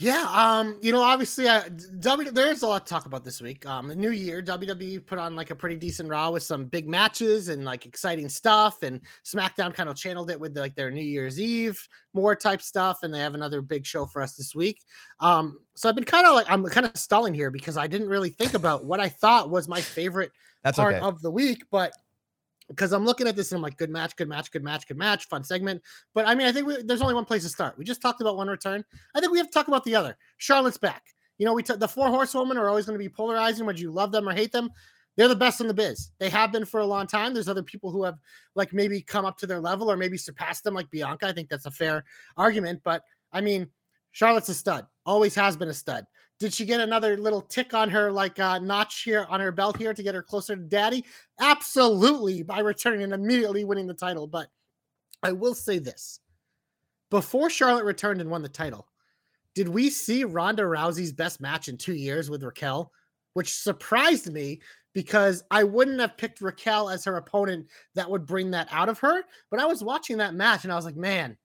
Yeah, 0.00 0.28
um, 0.32 0.78
you 0.80 0.92
know, 0.92 1.02
obviously, 1.02 1.48
uh, 1.48 1.62
W. 1.98 2.30
There's 2.30 2.62
a 2.62 2.68
lot 2.68 2.86
to 2.86 2.90
talk 2.90 3.06
about 3.06 3.24
this 3.24 3.40
week. 3.40 3.66
Um, 3.66 3.88
the 3.88 3.96
new 3.96 4.10
year, 4.10 4.40
WWE 4.40 5.04
put 5.04 5.18
on 5.18 5.34
like 5.34 5.50
a 5.50 5.56
pretty 5.56 5.74
decent 5.74 6.08
Raw 6.08 6.30
with 6.30 6.44
some 6.44 6.66
big 6.66 6.86
matches 6.86 7.48
and 7.48 7.64
like 7.64 7.84
exciting 7.84 8.28
stuff, 8.28 8.84
and 8.84 9.00
SmackDown 9.24 9.74
kind 9.74 9.88
of 9.88 9.96
channeled 9.96 10.30
it 10.30 10.38
with 10.38 10.56
like 10.56 10.76
their 10.76 10.92
New 10.92 11.02
Year's 11.02 11.40
Eve 11.40 11.84
more 12.14 12.36
type 12.36 12.62
stuff, 12.62 13.00
and 13.02 13.12
they 13.12 13.18
have 13.18 13.34
another 13.34 13.60
big 13.60 13.84
show 13.84 14.06
for 14.06 14.22
us 14.22 14.36
this 14.36 14.54
week. 14.54 14.84
Um, 15.18 15.58
so 15.74 15.88
I've 15.88 15.96
been 15.96 16.04
kind 16.04 16.28
of 16.28 16.34
like 16.34 16.48
I'm 16.48 16.64
kind 16.66 16.86
of 16.86 16.96
stalling 16.96 17.34
here 17.34 17.50
because 17.50 17.76
I 17.76 17.88
didn't 17.88 18.08
really 18.08 18.30
think 18.30 18.54
about 18.54 18.84
what 18.84 19.00
I 19.00 19.08
thought 19.08 19.50
was 19.50 19.66
my 19.66 19.80
favorite 19.80 20.30
That's 20.62 20.76
part 20.76 20.94
okay. 20.94 21.04
of 21.04 21.20
the 21.22 21.30
week, 21.32 21.64
but 21.72 21.92
because 22.68 22.92
I'm 22.92 23.04
looking 23.04 23.26
at 23.26 23.36
this 23.36 23.50
and 23.52 23.56
I'm 23.56 23.62
like, 23.62 23.76
good 23.76 23.90
match, 23.90 24.16
good 24.16 24.28
match, 24.28 24.50
good 24.50 24.62
match, 24.62 24.86
good 24.86 24.98
match, 24.98 25.26
fun 25.26 25.42
segment. 25.42 25.82
But 26.14 26.28
I 26.28 26.34
mean, 26.34 26.46
I 26.46 26.52
think 26.52 26.66
we, 26.66 26.82
there's 26.82 27.02
only 27.02 27.14
one 27.14 27.24
place 27.24 27.42
to 27.42 27.48
start. 27.48 27.78
We 27.78 27.84
just 27.84 28.02
talked 28.02 28.20
about 28.20 28.36
one 28.36 28.48
return. 28.48 28.84
I 29.14 29.20
think 29.20 29.32
we 29.32 29.38
have 29.38 29.48
to 29.48 29.52
talk 29.52 29.68
about 29.68 29.84
the 29.84 29.94
other. 29.94 30.16
Charlotte's 30.36 30.78
back. 30.78 31.04
You 31.38 31.46
know, 31.46 31.54
we 31.54 31.62
t- 31.62 31.76
the 31.76 31.88
four 31.88 32.08
horsewomen 32.08 32.58
are 32.58 32.68
always 32.68 32.86
going 32.86 32.98
to 32.98 33.02
be 33.02 33.08
polarizing 33.08 33.64
whether 33.64 33.78
you 33.78 33.90
love 33.90 34.12
them 34.12 34.28
or 34.28 34.32
hate 34.32 34.52
them. 34.52 34.70
They're 35.16 35.28
the 35.28 35.36
best 35.36 35.60
in 35.60 35.66
the 35.66 35.74
biz. 35.74 36.10
They 36.20 36.28
have 36.28 36.52
been 36.52 36.64
for 36.64 36.80
a 36.80 36.86
long 36.86 37.06
time. 37.06 37.34
There's 37.34 37.48
other 37.48 37.62
people 37.62 37.90
who 37.90 38.04
have 38.04 38.18
like 38.54 38.72
maybe 38.72 39.00
come 39.00 39.24
up 39.24 39.36
to 39.38 39.46
their 39.46 39.60
level 39.60 39.90
or 39.90 39.96
maybe 39.96 40.16
surpassed 40.16 40.62
them, 40.62 40.74
like 40.74 40.90
Bianca. 40.90 41.26
I 41.26 41.32
think 41.32 41.48
that's 41.48 41.66
a 41.66 41.72
fair 41.72 42.04
argument. 42.36 42.82
But 42.84 43.02
I 43.32 43.40
mean, 43.40 43.68
Charlotte's 44.12 44.48
a 44.48 44.54
stud. 44.54 44.86
Always 45.04 45.34
has 45.34 45.56
been 45.56 45.68
a 45.68 45.74
stud. 45.74 46.06
Did 46.40 46.54
she 46.54 46.64
get 46.64 46.80
another 46.80 47.16
little 47.16 47.42
tick 47.42 47.74
on 47.74 47.90
her 47.90 48.12
like 48.12 48.38
uh, 48.38 48.58
notch 48.60 49.02
here 49.02 49.26
on 49.28 49.40
her 49.40 49.50
belt 49.50 49.76
here 49.76 49.92
to 49.92 50.02
get 50.02 50.14
her 50.14 50.22
closer 50.22 50.54
to 50.54 50.62
daddy? 50.62 51.04
Absolutely, 51.40 52.42
by 52.42 52.60
returning 52.60 53.02
and 53.02 53.12
immediately 53.12 53.64
winning 53.64 53.88
the 53.88 53.94
title. 53.94 54.26
But 54.26 54.48
I 55.22 55.32
will 55.32 55.54
say 55.54 55.78
this: 55.78 56.20
before 57.10 57.50
Charlotte 57.50 57.84
returned 57.84 58.20
and 58.20 58.30
won 58.30 58.42
the 58.42 58.48
title, 58.48 58.86
did 59.54 59.68
we 59.68 59.90
see 59.90 60.22
Ronda 60.22 60.62
Rousey's 60.62 61.12
best 61.12 61.40
match 61.40 61.68
in 61.68 61.76
two 61.76 61.94
years 61.94 62.30
with 62.30 62.44
Raquel, 62.44 62.92
which 63.34 63.56
surprised 63.56 64.32
me 64.32 64.60
because 64.94 65.42
I 65.50 65.64
wouldn't 65.64 66.00
have 66.00 66.16
picked 66.16 66.40
Raquel 66.40 66.88
as 66.88 67.04
her 67.04 67.16
opponent 67.16 67.66
that 67.94 68.10
would 68.10 68.26
bring 68.26 68.52
that 68.52 68.68
out 68.70 68.88
of 68.88 68.98
her. 69.00 69.22
But 69.50 69.60
I 69.60 69.66
was 69.66 69.82
watching 69.82 70.18
that 70.18 70.34
match 70.34 70.64
and 70.64 70.72
I 70.72 70.76
was 70.76 70.84
like, 70.84 70.96
man, 70.96 71.36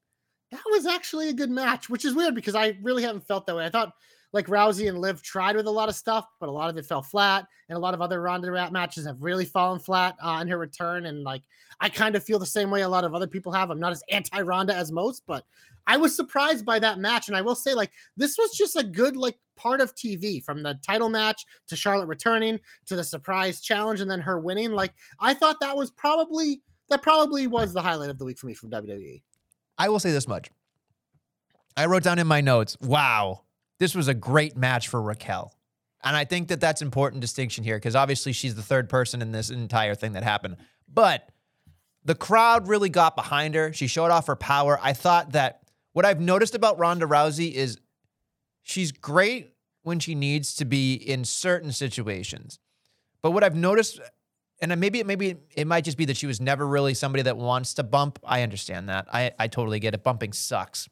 that 0.51 0.63
was 0.71 0.85
actually 0.85 1.29
a 1.29 1.33
good 1.33 1.49
match, 1.49 1.89
which 1.89 2.05
is 2.05 2.13
weird 2.13 2.35
because 2.35 2.55
I 2.55 2.77
really 2.81 3.03
haven't 3.03 3.27
felt 3.27 3.45
that 3.47 3.55
way. 3.55 3.65
I 3.65 3.69
thought 3.69 3.93
like 4.33 4.47
Rousey 4.47 4.89
and 4.89 4.99
Liv 4.99 5.21
tried 5.21 5.55
with 5.55 5.67
a 5.67 5.71
lot 5.71 5.89
of 5.89 5.95
stuff, 5.95 6.27
but 6.39 6.49
a 6.49 6.51
lot 6.51 6.69
of 6.69 6.77
it 6.77 6.85
fell 6.85 7.03
flat, 7.03 7.45
and 7.69 7.77
a 7.77 7.79
lot 7.79 7.93
of 7.93 8.01
other 8.01 8.21
Ronda 8.21 8.69
matches 8.71 9.05
have 9.05 9.21
really 9.21 9.45
fallen 9.45 9.79
flat 9.79 10.15
uh, 10.21 10.29
on 10.29 10.47
her 10.47 10.57
return. 10.57 11.05
And 11.05 11.23
like, 11.23 11.43
I 11.79 11.87
kind 11.87 12.15
of 12.15 12.23
feel 12.23 12.39
the 12.39 12.45
same 12.45 12.71
way 12.71 12.81
a 12.81 12.89
lot 12.89 13.03
of 13.03 13.13
other 13.13 13.27
people 13.27 13.51
have. 13.51 13.69
I'm 13.69 13.79
not 13.79 13.91
as 13.91 14.03
anti 14.09 14.41
Ronda 14.41 14.75
as 14.75 14.91
most, 14.91 15.23
but 15.27 15.45
I 15.85 15.97
was 15.97 16.15
surprised 16.15 16.65
by 16.65 16.79
that 16.79 16.99
match, 16.99 17.27
and 17.27 17.37
I 17.37 17.41
will 17.41 17.55
say 17.55 17.73
like 17.73 17.91
this 18.17 18.37
was 18.37 18.51
just 18.57 18.75
a 18.75 18.83
good 18.83 19.15
like 19.15 19.37
part 19.55 19.81
of 19.81 19.93
TV 19.93 20.43
from 20.43 20.63
the 20.63 20.79
title 20.85 21.09
match 21.09 21.45
to 21.67 21.75
Charlotte 21.75 22.07
returning 22.07 22.59
to 22.87 22.95
the 22.95 23.03
surprise 23.03 23.61
challenge 23.61 24.01
and 24.01 24.09
then 24.09 24.19
her 24.19 24.39
winning. 24.39 24.71
Like, 24.71 24.93
I 25.19 25.33
thought 25.35 25.59
that 25.59 25.77
was 25.77 25.91
probably 25.91 26.61
that 26.89 27.01
probably 27.01 27.47
was 27.47 27.73
the 27.73 27.81
highlight 27.81 28.09
of 28.09 28.17
the 28.17 28.25
week 28.25 28.39
for 28.39 28.47
me 28.47 28.53
from. 28.53 28.71
WWE. 28.71 29.21
I 29.77 29.89
will 29.89 29.99
say 29.99 30.11
this 30.11 30.27
much. 30.27 30.49
I 31.75 31.85
wrote 31.85 32.03
down 32.03 32.19
in 32.19 32.27
my 32.27 32.41
notes, 32.41 32.77
wow, 32.81 33.41
this 33.83 33.93
was 33.93 34.07
a 34.07 34.13
great 34.13 34.55
match 34.55 34.87
for 34.87 35.01
Raquel. 35.01 35.53
And 36.05 36.15
I 36.15 36.23
think 36.23 36.47
that 36.47 36.61
that's 36.61 36.81
important 36.81 37.19
distinction 37.19 37.65
here 37.65 37.75
because 37.75 37.97
obviously 37.97 38.31
she's 38.31 38.55
the 38.55 38.61
third 38.61 38.87
person 38.87 39.21
in 39.21 39.33
this 39.33 39.49
entire 39.49 39.93
thing 39.93 40.13
that 40.13 40.23
happened. 40.23 40.55
But 40.87 41.27
the 42.05 42.15
crowd 42.15 42.69
really 42.69 42.87
got 42.87 43.17
behind 43.17 43.55
her. 43.55 43.73
She 43.73 43.87
showed 43.87 44.09
off 44.09 44.27
her 44.27 44.37
power. 44.37 44.79
I 44.81 44.93
thought 44.93 45.33
that 45.33 45.63
what 45.91 46.05
I've 46.05 46.21
noticed 46.21 46.55
about 46.55 46.79
Ronda 46.79 47.05
Rousey 47.05 47.51
is 47.51 47.77
she's 48.61 48.93
great 48.93 49.53
when 49.81 49.99
she 49.99 50.15
needs 50.15 50.55
to 50.55 50.65
be 50.65 50.93
in 50.93 51.25
certain 51.25 51.73
situations. 51.73 52.59
But 53.21 53.31
what 53.31 53.43
I've 53.43 53.55
noticed, 53.55 53.99
and 54.61 54.79
maybe 54.79 55.03
maybe 55.03 55.35
it 55.57 55.67
might 55.67 55.83
just 55.83 55.97
be 55.97 56.05
that 56.05 56.15
she 56.15 56.27
was 56.27 56.39
never 56.39 56.65
really 56.65 56.93
somebody 56.93 57.23
that 57.23 57.35
wants 57.35 57.73
to 57.73 57.83
bump. 57.83 58.17
I 58.23 58.43
understand 58.43 58.87
that. 58.87 59.07
I, 59.11 59.31
I 59.37 59.49
totally 59.49 59.81
get 59.81 59.93
it. 59.93 60.03
Bumping 60.03 60.31
sucks. 60.31 60.87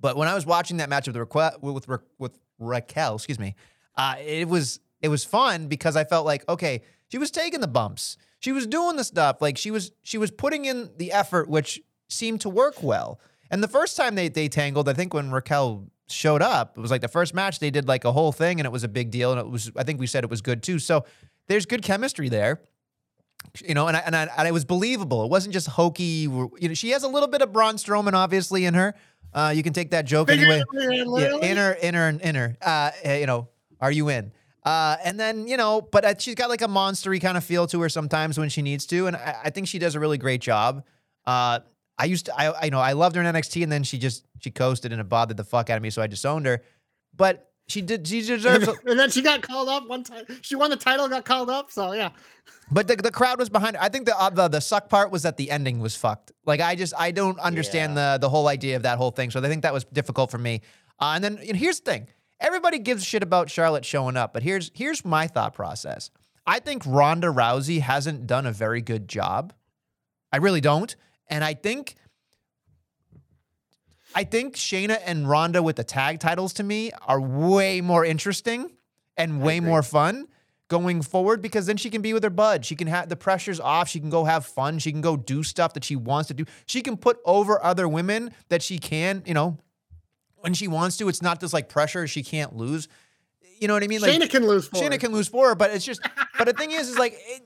But 0.00 0.16
when 0.16 0.28
I 0.28 0.34
was 0.34 0.46
watching 0.46 0.78
that 0.78 0.88
match 0.88 1.06
with 1.06 1.16
Raquel, 1.16 1.58
with 1.60 1.88
Ra- 1.88 1.98
with 2.18 2.38
Raquel, 2.58 3.16
excuse 3.16 3.38
me, 3.38 3.54
uh, 3.96 4.16
it 4.20 4.48
was 4.48 4.80
it 5.00 5.08
was 5.08 5.24
fun 5.24 5.68
because 5.68 5.96
I 5.96 6.04
felt 6.04 6.26
like 6.26 6.48
okay, 6.48 6.82
she 7.08 7.18
was 7.18 7.30
taking 7.30 7.60
the 7.60 7.68
bumps, 7.68 8.16
she 8.40 8.52
was 8.52 8.66
doing 8.66 8.96
the 8.96 9.04
stuff, 9.04 9.38
like 9.40 9.58
she 9.58 9.70
was 9.70 9.92
she 10.02 10.18
was 10.18 10.30
putting 10.30 10.64
in 10.64 10.90
the 10.96 11.12
effort, 11.12 11.48
which 11.48 11.80
seemed 12.08 12.40
to 12.42 12.48
work 12.48 12.82
well. 12.82 13.20
And 13.50 13.62
the 13.62 13.68
first 13.68 13.96
time 13.96 14.14
they 14.14 14.28
they 14.28 14.48
tangled, 14.48 14.88
I 14.88 14.92
think 14.92 15.14
when 15.14 15.30
Raquel 15.30 15.88
showed 16.08 16.42
up, 16.42 16.76
it 16.76 16.80
was 16.80 16.90
like 16.90 17.00
the 17.00 17.08
first 17.08 17.34
match 17.34 17.58
they 17.58 17.70
did 17.70 17.88
like 17.88 18.04
a 18.04 18.12
whole 18.12 18.32
thing, 18.32 18.60
and 18.60 18.66
it 18.66 18.72
was 18.72 18.84
a 18.84 18.88
big 18.88 19.10
deal, 19.10 19.32
and 19.32 19.40
it 19.40 19.48
was 19.48 19.70
I 19.76 19.82
think 19.82 20.00
we 20.00 20.06
said 20.06 20.24
it 20.24 20.30
was 20.30 20.42
good 20.42 20.62
too. 20.62 20.78
So 20.78 21.04
there's 21.48 21.66
good 21.66 21.82
chemistry 21.82 22.28
there 22.28 22.60
you 23.64 23.74
know, 23.74 23.88
and 23.88 23.96
I, 23.96 24.00
and 24.00 24.16
I, 24.16 24.28
and 24.38 24.48
it 24.48 24.52
was 24.52 24.64
believable. 24.64 25.24
It 25.24 25.30
wasn't 25.30 25.52
just 25.52 25.68
hokey. 25.68 26.28
You 26.28 26.50
know, 26.62 26.74
she 26.74 26.90
has 26.90 27.02
a 27.02 27.08
little 27.08 27.28
bit 27.28 27.42
of 27.42 27.52
Braun 27.52 27.74
Strowman, 27.74 28.12
obviously, 28.12 28.64
in 28.64 28.74
her. 28.74 28.94
Uh, 29.32 29.52
you 29.54 29.62
can 29.62 29.72
take 29.72 29.90
that 29.90 30.04
joke 30.04 30.30
anyway. 30.30 30.62
Yeah, 30.72 31.36
inner, 31.42 31.76
inner, 31.80 32.18
inner. 32.22 32.56
Uh, 32.62 32.90
eh, 33.02 33.18
you 33.18 33.26
know, 33.26 33.48
are 33.80 33.92
you 33.92 34.08
in? 34.08 34.32
Uh, 34.64 34.96
and 35.04 35.18
then 35.18 35.46
you 35.46 35.56
know, 35.56 35.80
but 35.80 36.20
she's 36.20 36.34
got 36.34 36.48
like 36.48 36.62
a 36.62 36.66
monstery 36.68 37.20
kind 37.20 37.36
of 37.36 37.44
feel 37.44 37.66
to 37.66 37.80
her 37.80 37.88
sometimes 37.88 38.38
when 38.38 38.48
she 38.48 38.62
needs 38.62 38.86
to, 38.86 39.06
and 39.06 39.16
I, 39.16 39.36
I 39.44 39.50
think 39.50 39.68
she 39.68 39.78
does 39.78 39.94
a 39.94 40.00
really 40.00 40.18
great 40.18 40.40
job. 40.40 40.84
Uh, 41.26 41.60
I 41.98 42.04
used 42.04 42.26
to, 42.26 42.38
I, 42.38 42.46
I 42.50 42.64
you 42.66 42.70
know, 42.70 42.80
I 42.80 42.92
loved 42.92 43.16
her 43.16 43.22
in 43.22 43.34
NXT, 43.34 43.62
and 43.62 43.72
then 43.72 43.82
she 43.82 43.98
just 43.98 44.26
she 44.40 44.50
coasted 44.50 44.92
and 44.92 45.00
it 45.00 45.08
bothered 45.08 45.36
the 45.36 45.44
fuck 45.44 45.70
out 45.70 45.76
of 45.76 45.82
me, 45.82 45.90
so 45.90 46.02
I 46.02 46.06
disowned 46.06 46.46
her. 46.46 46.62
But 47.16 47.47
she 47.68 47.82
did, 47.82 48.06
she 48.06 48.20
deserves. 48.26 48.66
a- 48.68 48.74
and 48.86 48.98
then 48.98 49.10
she 49.10 49.22
got 49.22 49.42
called 49.42 49.68
up 49.68 49.86
one 49.88 50.02
time. 50.04 50.24
She 50.42 50.56
won 50.56 50.70
the 50.70 50.76
title, 50.76 51.08
got 51.08 51.24
called 51.24 51.50
up. 51.50 51.70
So 51.70 51.92
yeah, 51.92 52.10
But 52.70 52.88
the, 52.88 52.96
the 52.96 53.10
crowd 53.10 53.38
was 53.38 53.48
behind. 53.48 53.76
her. 53.76 53.82
I 53.82 53.88
think 53.88 54.06
the, 54.06 54.18
uh, 54.18 54.30
the 54.30 54.48
the 54.48 54.60
suck 54.60 54.88
part 54.88 55.10
was 55.10 55.22
that 55.22 55.36
the 55.36 55.50
ending 55.50 55.78
was 55.80 55.94
fucked. 55.96 56.32
Like 56.46 56.60
I 56.60 56.74
just 56.74 56.94
I 56.98 57.10
don't 57.10 57.38
understand 57.38 57.96
the 57.96 58.18
the 58.20 58.28
whole 58.28 58.48
idea 58.48 58.76
of 58.76 58.82
that 58.82 58.98
whole 58.98 59.10
thing. 59.10 59.30
So 59.30 59.40
I 59.40 59.48
think 59.48 59.62
that 59.62 59.72
was 59.72 59.84
difficult 59.84 60.30
for 60.30 60.38
me. 60.38 60.62
Uh, 61.00 61.12
and 61.14 61.22
then 61.24 61.38
and 61.46 61.56
here's 61.56 61.80
the 61.80 61.90
thing: 61.90 62.08
everybody 62.40 62.78
gives 62.78 63.02
a 63.02 63.04
shit 63.04 63.22
about 63.22 63.50
Charlotte 63.50 63.84
showing 63.84 64.16
up, 64.16 64.32
but 64.32 64.42
here's 64.42 64.70
here's 64.74 65.04
my 65.04 65.26
thought 65.26 65.54
process. 65.54 66.10
I 66.46 66.60
think 66.60 66.82
Ronda 66.86 67.28
Rousey 67.28 67.80
hasn't 67.80 68.26
done 68.26 68.46
a 68.46 68.52
very 68.52 68.80
good 68.80 69.06
job. 69.08 69.52
I 70.32 70.38
really 70.38 70.60
don't, 70.62 70.94
and 71.28 71.44
I 71.44 71.54
think. 71.54 71.94
I 74.14 74.24
think 74.24 74.56
Shayna 74.56 75.00
and 75.04 75.28
Ronda 75.28 75.62
with 75.62 75.76
the 75.76 75.84
tag 75.84 76.18
titles 76.20 76.52
to 76.54 76.62
me 76.62 76.92
are 77.06 77.20
way 77.20 77.80
more 77.80 78.04
interesting 78.04 78.70
and 79.16 79.42
way 79.42 79.60
more 79.60 79.82
fun 79.82 80.28
going 80.68 81.02
forward 81.02 81.42
because 81.42 81.66
then 81.66 81.76
she 81.76 81.90
can 81.90 82.02
be 82.02 82.12
with 82.12 82.22
her 82.22 82.30
bud. 82.30 82.64
She 82.64 82.76
can 82.76 82.86
have 82.86 83.08
the 83.08 83.16
pressure's 83.16 83.58
off. 83.58 83.88
She 83.88 84.00
can 84.00 84.10
go 84.10 84.24
have 84.24 84.46
fun. 84.46 84.78
She 84.78 84.92
can 84.92 85.00
go 85.00 85.16
do 85.16 85.42
stuff 85.42 85.74
that 85.74 85.84
she 85.84 85.96
wants 85.96 86.28
to 86.28 86.34
do. 86.34 86.44
She 86.66 86.82
can 86.82 86.96
put 86.96 87.18
over 87.24 87.62
other 87.62 87.88
women 87.88 88.32
that 88.48 88.62
she 88.62 88.78
can, 88.78 89.22
you 89.26 89.34
know, 89.34 89.58
when 90.36 90.54
she 90.54 90.68
wants 90.68 90.96
to. 90.98 91.08
It's 91.08 91.22
not 91.22 91.40
this 91.40 91.52
like 91.52 91.68
pressure 91.68 92.06
she 92.06 92.22
can't 92.22 92.54
lose. 92.56 92.88
You 93.60 93.66
know 93.66 93.74
what 93.74 93.82
I 93.82 93.88
mean? 93.88 94.00
Like 94.00 94.12
Shayna 94.12 94.30
can 94.30 94.46
lose 94.46 94.68
for 94.68 94.76
Shayna 94.76 94.92
her. 94.92 94.98
can 94.98 95.12
lose 95.12 95.28
for 95.28 95.48
her, 95.48 95.54
but 95.54 95.70
it's 95.70 95.84
just. 95.84 96.00
but 96.38 96.46
the 96.46 96.52
thing 96.52 96.70
is, 96.70 96.88
is 96.88 96.98
like. 96.98 97.14
It, 97.14 97.42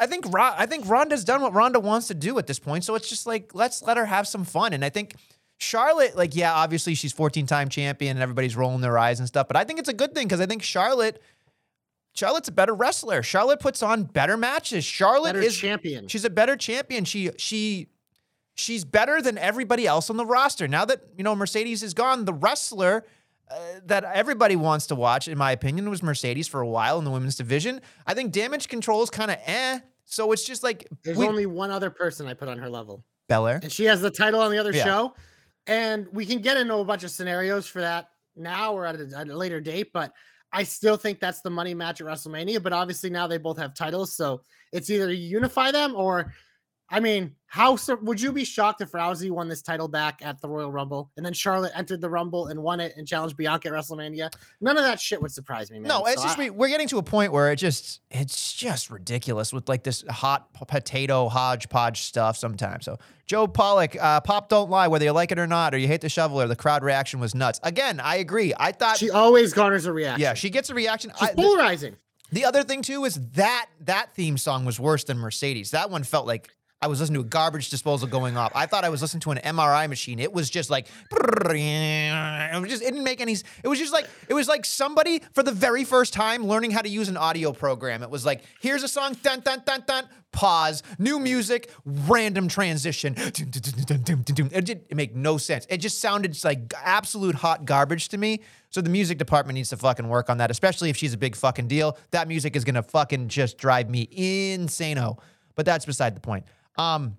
I 0.00 0.06
think 0.06 0.26
Ron, 0.32 0.54
I 0.56 0.66
think 0.66 0.88
Ronda's 0.88 1.24
done 1.24 1.40
what 1.40 1.54
Ronda 1.54 1.80
wants 1.80 2.06
to 2.06 2.14
do 2.14 2.38
at 2.38 2.46
this 2.46 2.60
point. 2.60 2.84
So 2.84 2.94
it's 2.94 3.08
just 3.08 3.26
like 3.26 3.52
let's 3.52 3.82
let 3.82 3.96
her 3.96 4.06
have 4.06 4.28
some 4.28 4.44
fun. 4.44 4.72
And 4.72 4.84
I 4.84 4.90
think 4.90 5.16
Charlotte, 5.58 6.16
like, 6.16 6.34
yeah, 6.36 6.54
obviously 6.54 6.94
she's 6.94 7.12
14 7.12 7.46
time 7.46 7.68
champion 7.68 8.16
and 8.16 8.22
everybody's 8.22 8.56
rolling 8.56 8.80
their 8.80 8.96
eyes 8.96 9.18
and 9.18 9.26
stuff. 9.28 9.48
But 9.48 9.56
I 9.56 9.64
think 9.64 9.78
it's 9.80 9.88
a 9.88 9.92
good 9.94 10.14
thing 10.14 10.26
because 10.28 10.40
I 10.40 10.46
think 10.46 10.62
Charlotte, 10.62 11.20
Charlotte's 12.14 12.48
a 12.48 12.52
better 12.52 12.74
wrestler. 12.74 13.22
Charlotte 13.22 13.60
puts 13.60 13.82
on 13.82 14.04
better 14.04 14.36
matches. 14.36 14.84
Charlotte 14.84 15.34
Better 15.34 15.44
is 15.46 15.56
champion. 15.56 16.06
She's 16.08 16.24
a 16.24 16.30
better 16.30 16.56
champion. 16.56 17.04
She 17.04 17.30
she 17.38 17.88
she's 18.54 18.84
better 18.84 19.20
than 19.20 19.36
everybody 19.38 19.86
else 19.86 20.10
on 20.10 20.16
the 20.16 20.26
roster. 20.26 20.68
Now 20.68 20.84
that 20.84 21.02
you 21.16 21.24
know 21.24 21.34
Mercedes 21.34 21.82
is 21.82 21.92
gone, 21.94 22.24
the 22.24 22.32
wrestler 22.32 23.04
uh, 23.50 23.56
that 23.86 24.04
everybody 24.04 24.56
wants 24.56 24.86
to 24.88 24.94
watch, 24.94 25.26
in 25.28 25.38
my 25.38 25.52
opinion, 25.52 25.90
was 25.90 26.02
Mercedes 26.02 26.46
for 26.48 26.60
a 26.60 26.68
while 26.68 26.98
in 26.98 27.04
the 27.04 27.10
women's 27.10 27.36
division. 27.36 27.80
I 28.06 28.14
think 28.14 28.32
Damage 28.32 28.68
Control 28.68 29.02
is 29.02 29.10
kind 29.10 29.30
of 29.30 29.38
eh. 29.44 29.80
So 30.04 30.32
it's 30.32 30.44
just 30.44 30.62
like 30.62 30.86
There's 31.02 31.18
we, 31.18 31.26
only 31.26 31.46
one 31.46 31.70
other 31.70 31.90
person 31.90 32.26
I 32.26 32.34
put 32.34 32.48
on 32.48 32.58
her 32.58 32.68
level, 32.70 33.04
Belair. 33.28 33.58
and 33.62 33.70
she 33.72 33.84
has 33.84 34.00
the 34.00 34.10
title 34.10 34.40
on 34.40 34.50
the 34.50 34.58
other 34.58 34.72
Yeah. 34.72 34.84
show. 34.84 35.14
And 35.68 36.08
we 36.12 36.26
can 36.26 36.40
get 36.40 36.56
into 36.56 36.74
a 36.74 36.84
bunch 36.84 37.04
of 37.04 37.10
scenarios 37.10 37.66
for 37.66 37.80
that 37.82 38.08
now 38.34 38.72
or 38.72 38.86
at 38.86 38.96
a, 38.96 39.08
at 39.16 39.28
a 39.28 39.36
later 39.36 39.60
date, 39.60 39.92
but 39.92 40.12
I 40.50 40.62
still 40.62 40.96
think 40.96 41.20
that's 41.20 41.42
the 41.42 41.50
money 41.50 41.74
match 41.74 42.00
at 42.00 42.06
WrestleMania. 42.06 42.62
But 42.62 42.72
obviously 42.72 43.10
now 43.10 43.26
they 43.26 43.36
both 43.36 43.58
have 43.58 43.74
titles, 43.74 44.14
so 44.14 44.40
it's 44.72 44.88
either 44.88 45.12
you 45.12 45.28
unify 45.28 45.70
them 45.70 45.94
or, 45.94 46.32
I 46.90 47.00
mean, 47.00 47.34
how 47.46 47.76
would 48.02 48.18
you 48.20 48.32
be 48.32 48.44
shocked 48.44 48.80
if 48.80 48.92
Rousey 48.92 49.30
won 49.30 49.46
this 49.48 49.60
title 49.60 49.88
back 49.88 50.20
at 50.22 50.40
the 50.40 50.48
Royal 50.48 50.72
Rumble 50.72 51.10
and 51.18 51.24
then 51.26 51.34
Charlotte 51.34 51.72
entered 51.74 52.00
the 52.00 52.08
Rumble 52.08 52.46
and 52.46 52.62
won 52.62 52.80
it 52.80 52.94
and 52.96 53.06
challenged 53.06 53.36
Bianca 53.36 53.68
at 53.68 53.74
WrestleMania? 53.74 54.32
None 54.62 54.76
of 54.78 54.84
that 54.84 54.98
shit 54.98 55.20
would 55.20 55.30
surprise 55.30 55.70
me, 55.70 55.78
man. 55.80 55.88
No, 55.88 56.06
it's 56.06 56.22
So 56.22 56.28
just 56.28 56.38
I- 56.38 56.44
we, 56.44 56.50
we're 56.50 56.68
getting 56.68 56.88
to 56.88 56.98
a 56.98 57.02
point 57.02 57.30
where 57.32 57.52
it 57.52 57.56
just 57.56 58.00
it's 58.10 58.54
just 58.54 58.88
ridiculous 58.90 59.52
with 59.52 59.68
like 59.68 59.82
this 59.82 60.02
hot 60.08 60.52
potato 60.54 61.28
hodgepodge 61.28 62.02
stuff 62.02 62.36
sometimes. 62.38 62.86
So 62.86 62.98
Joe 63.26 63.46
Pollock, 63.46 63.94
uh, 64.00 64.20
pop 64.22 64.48
don't 64.48 64.70
lie, 64.70 64.88
whether 64.88 65.04
you 65.04 65.12
like 65.12 65.30
it 65.30 65.38
or 65.38 65.46
not, 65.46 65.74
or 65.74 65.78
you 65.78 65.88
hate 65.88 66.00
the 66.00 66.08
shoveler, 66.08 66.46
the 66.46 66.56
crowd 66.56 66.82
reaction 66.82 67.20
was 67.20 67.34
nuts. 67.34 67.60
Again, 67.62 68.00
I 68.00 68.16
agree. 68.16 68.54
I 68.58 68.72
thought 68.72 68.96
she 68.96 69.10
always 69.10 69.52
garners 69.52 69.84
a 69.84 69.92
reaction. 69.92 70.22
yeah, 70.22 70.32
she 70.32 70.48
gets 70.48 70.70
a 70.70 70.74
reaction. 70.74 71.12
she's 71.18 71.28
I- 71.28 71.34
the, 71.34 71.42
polarizing. 71.42 71.96
the 72.32 72.46
other 72.46 72.62
thing 72.62 72.80
too 72.80 73.04
is 73.04 73.16
that 73.32 73.66
that 73.80 74.14
theme 74.14 74.38
song 74.38 74.64
was 74.64 74.80
worse 74.80 75.04
than 75.04 75.18
Mercedes. 75.18 75.72
That 75.72 75.90
one 75.90 76.02
felt 76.02 76.26
like 76.26 76.48
I 76.80 76.86
was 76.86 77.00
listening 77.00 77.20
to 77.22 77.26
a 77.26 77.28
garbage 77.28 77.70
disposal 77.70 78.06
going 78.06 78.36
off. 78.36 78.52
I 78.54 78.66
thought 78.66 78.84
I 78.84 78.88
was 78.88 79.02
listening 79.02 79.20
to 79.22 79.32
an 79.32 79.38
MRI 79.38 79.88
machine. 79.88 80.20
It 80.20 80.32
was 80.32 80.48
just 80.48 80.70
like 80.70 80.86
it 81.12 82.60
was 82.60 82.70
just 82.70 82.82
it 82.82 82.92
didn't 82.92 83.02
make 83.02 83.20
any 83.20 83.32
it 83.32 83.66
was 83.66 83.80
just 83.80 83.92
like 83.92 84.06
it 84.28 84.34
was 84.34 84.46
like 84.46 84.64
somebody 84.64 85.20
for 85.32 85.42
the 85.42 85.50
very 85.50 85.82
first 85.82 86.12
time 86.12 86.46
learning 86.46 86.70
how 86.70 86.80
to 86.80 86.88
use 86.88 87.08
an 87.08 87.16
audio 87.16 87.52
program. 87.52 88.04
It 88.04 88.10
was 88.10 88.24
like 88.24 88.42
here's 88.60 88.84
a 88.84 88.88
song 88.88 89.16
dun 89.22 89.40
dun 89.40 89.62
dun 89.66 89.82
dun 89.88 90.08
pause 90.30 90.82
new 90.98 91.18
music 91.18 91.70
random 91.86 92.48
transition 92.48 93.14
it 93.16 94.64
didn't 94.64 94.94
make 94.94 95.16
no 95.16 95.36
sense. 95.36 95.66
It 95.68 95.78
just 95.78 96.00
sounded 96.00 96.38
like 96.44 96.72
absolute 96.84 97.34
hot 97.34 97.64
garbage 97.64 98.08
to 98.10 98.18
me. 98.18 98.42
So 98.70 98.80
the 98.80 98.90
music 98.90 99.18
department 99.18 99.54
needs 99.54 99.70
to 99.70 99.76
fucking 99.78 100.06
work 100.06 100.30
on 100.30 100.38
that, 100.38 100.52
especially 100.52 100.90
if 100.90 100.96
she's 100.96 101.14
a 101.14 101.18
big 101.18 101.34
fucking 101.34 101.66
deal. 101.66 101.98
That 102.12 102.28
music 102.28 102.54
is 102.54 102.62
gonna 102.62 102.84
fucking 102.84 103.28
just 103.28 103.58
drive 103.58 103.90
me 103.90 104.06
insano. 104.06 105.18
But 105.56 105.66
that's 105.66 105.84
beside 105.84 106.14
the 106.14 106.20
point. 106.20 106.44
Um, 106.78 107.18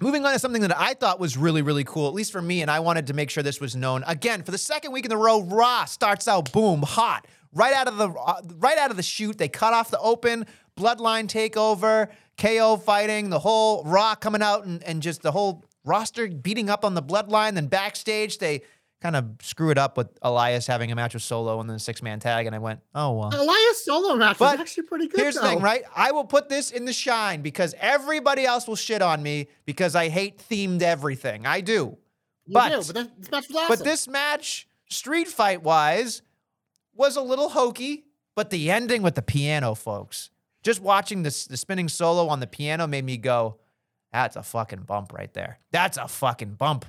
moving 0.00 0.24
on 0.24 0.32
to 0.32 0.38
something 0.38 0.62
that 0.62 0.76
I 0.76 0.94
thought 0.94 1.20
was 1.20 1.36
really, 1.36 1.62
really 1.62 1.84
cool, 1.84 2.08
at 2.08 2.14
least 2.14 2.32
for 2.32 2.42
me, 2.42 2.60
and 2.60 2.70
I 2.70 2.80
wanted 2.80 3.06
to 3.06 3.14
make 3.14 3.30
sure 3.30 3.42
this 3.42 3.60
was 3.60 3.76
known. 3.76 4.04
Again, 4.06 4.42
for 4.42 4.50
the 4.50 4.58
second 4.58 4.92
week 4.92 5.06
in 5.06 5.12
a 5.12 5.16
row, 5.16 5.42
Raw 5.42 5.84
starts 5.84 6.28
out 6.28 6.52
boom, 6.52 6.82
hot, 6.82 7.26
right 7.52 7.72
out 7.72 7.88
of 7.88 7.96
the 7.96 8.10
uh, 8.10 8.42
right 8.56 8.76
out 8.76 8.90
of 8.90 8.96
the 8.96 9.02
chute. 9.02 9.38
They 9.38 9.48
cut 9.48 9.72
off 9.72 9.90
the 9.90 10.00
open, 10.00 10.46
Bloodline 10.76 11.26
takeover, 11.28 12.08
KO 12.36 12.76
fighting, 12.76 13.30
the 13.30 13.38
whole 13.38 13.84
Raw 13.84 14.16
coming 14.16 14.42
out 14.42 14.66
and, 14.66 14.82
and 14.82 15.00
just 15.00 15.22
the 15.22 15.32
whole 15.32 15.64
roster 15.84 16.26
beating 16.28 16.68
up 16.68 16.84
on 16.84 16.94
the 16.94 17.02
Bloodline. 17.02 17.54
Then 17.54 17.68
backstage, 17.68 18.38
they 18.38 18.62
kind 19.04 19.16
of 19.16 19.26
screw 19.42 19.68
it 19.68 19.76
up 19.76 19.98
with 19.98 20.08
Elias 20.22 20.66
having 20.66 20.90
a 20.90 20.94
match 20.94 21.12
with 21.12 21.22
Solo 21.22 21.60
and 21.60 21.68
then 21.68 21.76
a 21.76 21.78
six 21.78 22.00
man 22.00 22.20
tag, 22.20 22.46
and 22.46 22.56
I 22.56 22.58
went, 22.58 22.80
oh 22.94 23.12
well. 23.12 23.28
Elias 23.34 23.84
solo 23.84 24.14
match 24.14 24.38
But 24.38 24.52
was 24.52 24.60
actually 24.60 24.84
pretty 24.84 25.08
good. 25.08 25.20
Here's 25.20 25.34
the 25.34 25.42
thing, 25.42 25.60
right? 25.60 25.82
I 25.94 26.12
will 26.12 26.24
put 26.24 26.48
this 26.48 26.70
in 26.70 26.86
the 26.86 26.92
shine 26.94 27.42
because 27.42 27.74
everybody 27.78 28.46
else 28.46 28.66
will 28.66 28.76
shit 28.76 29.02
on 29.02 29.22
me 29.22 29.48
because 29.66 29.94
I 29.94 30.08
hate 30.08 30.38
themed 30.38 30.80
everything. 30.80 31.44
I 31.44 31.60
do. 31.60 31.98
You 32.46 32.54
but 32.54 32.70
do, 32.70 32.76
but 32.76 32.94
that, 32.94 33.20
this 33.20 33.30
match 33.30 33.48
was 33.48 33.56
awesome. 33.56 33.68
but 33.68 33.84
this 33.84 34.08
match, 34.08 34.68
street 34.88 35.28
fight 35.28 35.62
wise, 35.62 36.22
was 36.94 37.16
a 37.16 37.22
little 37.22 37.50
hokey. 37.50 38.06
But 38.34 38.48
the 38.48 38.70
ending 38.70 39.02
with 39.02 39.16
the 39.16 39.22
piano, 39.22 39.74
folks, 39.74 40.30
just 40.62 40.80
watching 40.80 41.24
this 41.24 41.44
the 41.44 41.58
spinning 41.58 41.90
solo 41.90 42.28
on 42.28 42.40
the 42.40 42.46
piano 42.46 42.86
made 42.86 43.04
me 43.04 43.18
go, 43.18 43.58
"That's 44.14 44.34
a 44.34 44.42
fucking 44.42 44.84
bump 44.84 45.12
right 45.12 45.32
there. 45.34 45.58
That's 45.72 45.98
a 45.98 46.08
fucking 46.08 46.54
bump." 46.54 46.86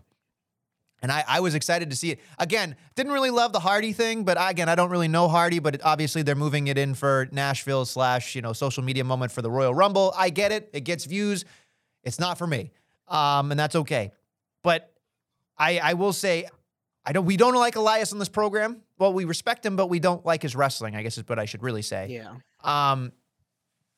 And 1.06 1.12
I, 1.12 1.24
I 1.28 1.40
was 1.40 1.54
excited 1.54 1.92
to 1.92 1.96
see 1.96 2.10
it. 2.10 2.20
Again, 2.40 2.76
didn't 2.96 3.12
really 3.12 3.30
love 3.30 3.54
the 3.54 3.60
Hardy 3.60 3.94
thing, 3.94 4.24
but 4.24 4.38
again, 4.40 4.70
I 4.70 4.74
don't 4.74 4.90
really 4.90 5.08
know 5.08 5.28
Hardy, 5.28 5.60
but 5.60 5.76
it, 5.76 5.82
obviously 5.86 6.24
they're 6.24 6.34
moving 6.34 6.66
it 6.66 6.80
in 6.80 6.96
for 6.96 7.30
Nashville 7.32 7.86
slash, 7.86 8.34
you 8.34 8.42
know, 8.42 8.54
social 8.54 8.82
media 8.82 9.04
moment 9.04 9.32
for 9.32 9.44
the 9.44 9.52
Royal 9.52 9.72
Rumble. 9.76 10.16
I 10.18 10.32
get 10.32 10.52
it. 10.52 10.72
It 10.74 10.80
gets 10.82 11.06
views. 11.06 11.46
It's 12.04 12.18
not 12.18 12.40
for 12.40 12.48
me. 12.48 12.72
Um, 13.08 13.52
and 13.52 13.60
that's 13.60 13.76
okay. 13.76 14.14
But 14.64 14.92
I, 15.60 15.78
I 15.78 15.94
will 15.94 16.12
say, 16.12 16.50
I 17.06 17.12
don't. 17.12 17.26
We 17.26 17.38
don't 17.38 17.54
like 17.54 17.76
Elias 17.76 18.12
on 18.12 18.18
this 18.18 18.30
program. 18.30 18.82
Well, 18.98 19.14
we 19.14 19.26
respect 19.26 19.64
him, 19.64 19.76
but 19.76 19.92
we 19.92 20.00
don't 20.00 20.26
like 20.26 20.42
his 20.42 20.56
wrestling. 20.56 20.96
I 20.96 21.04
guess 21.04 21.20
is 21.20 21.30
what 21.30 21.38
I 21.38 21.46
should 21.46 21.62
really 21.62 21.84
say. 21.84 22.08
yeah, 22.10 22.34
Um, 22.64 23.12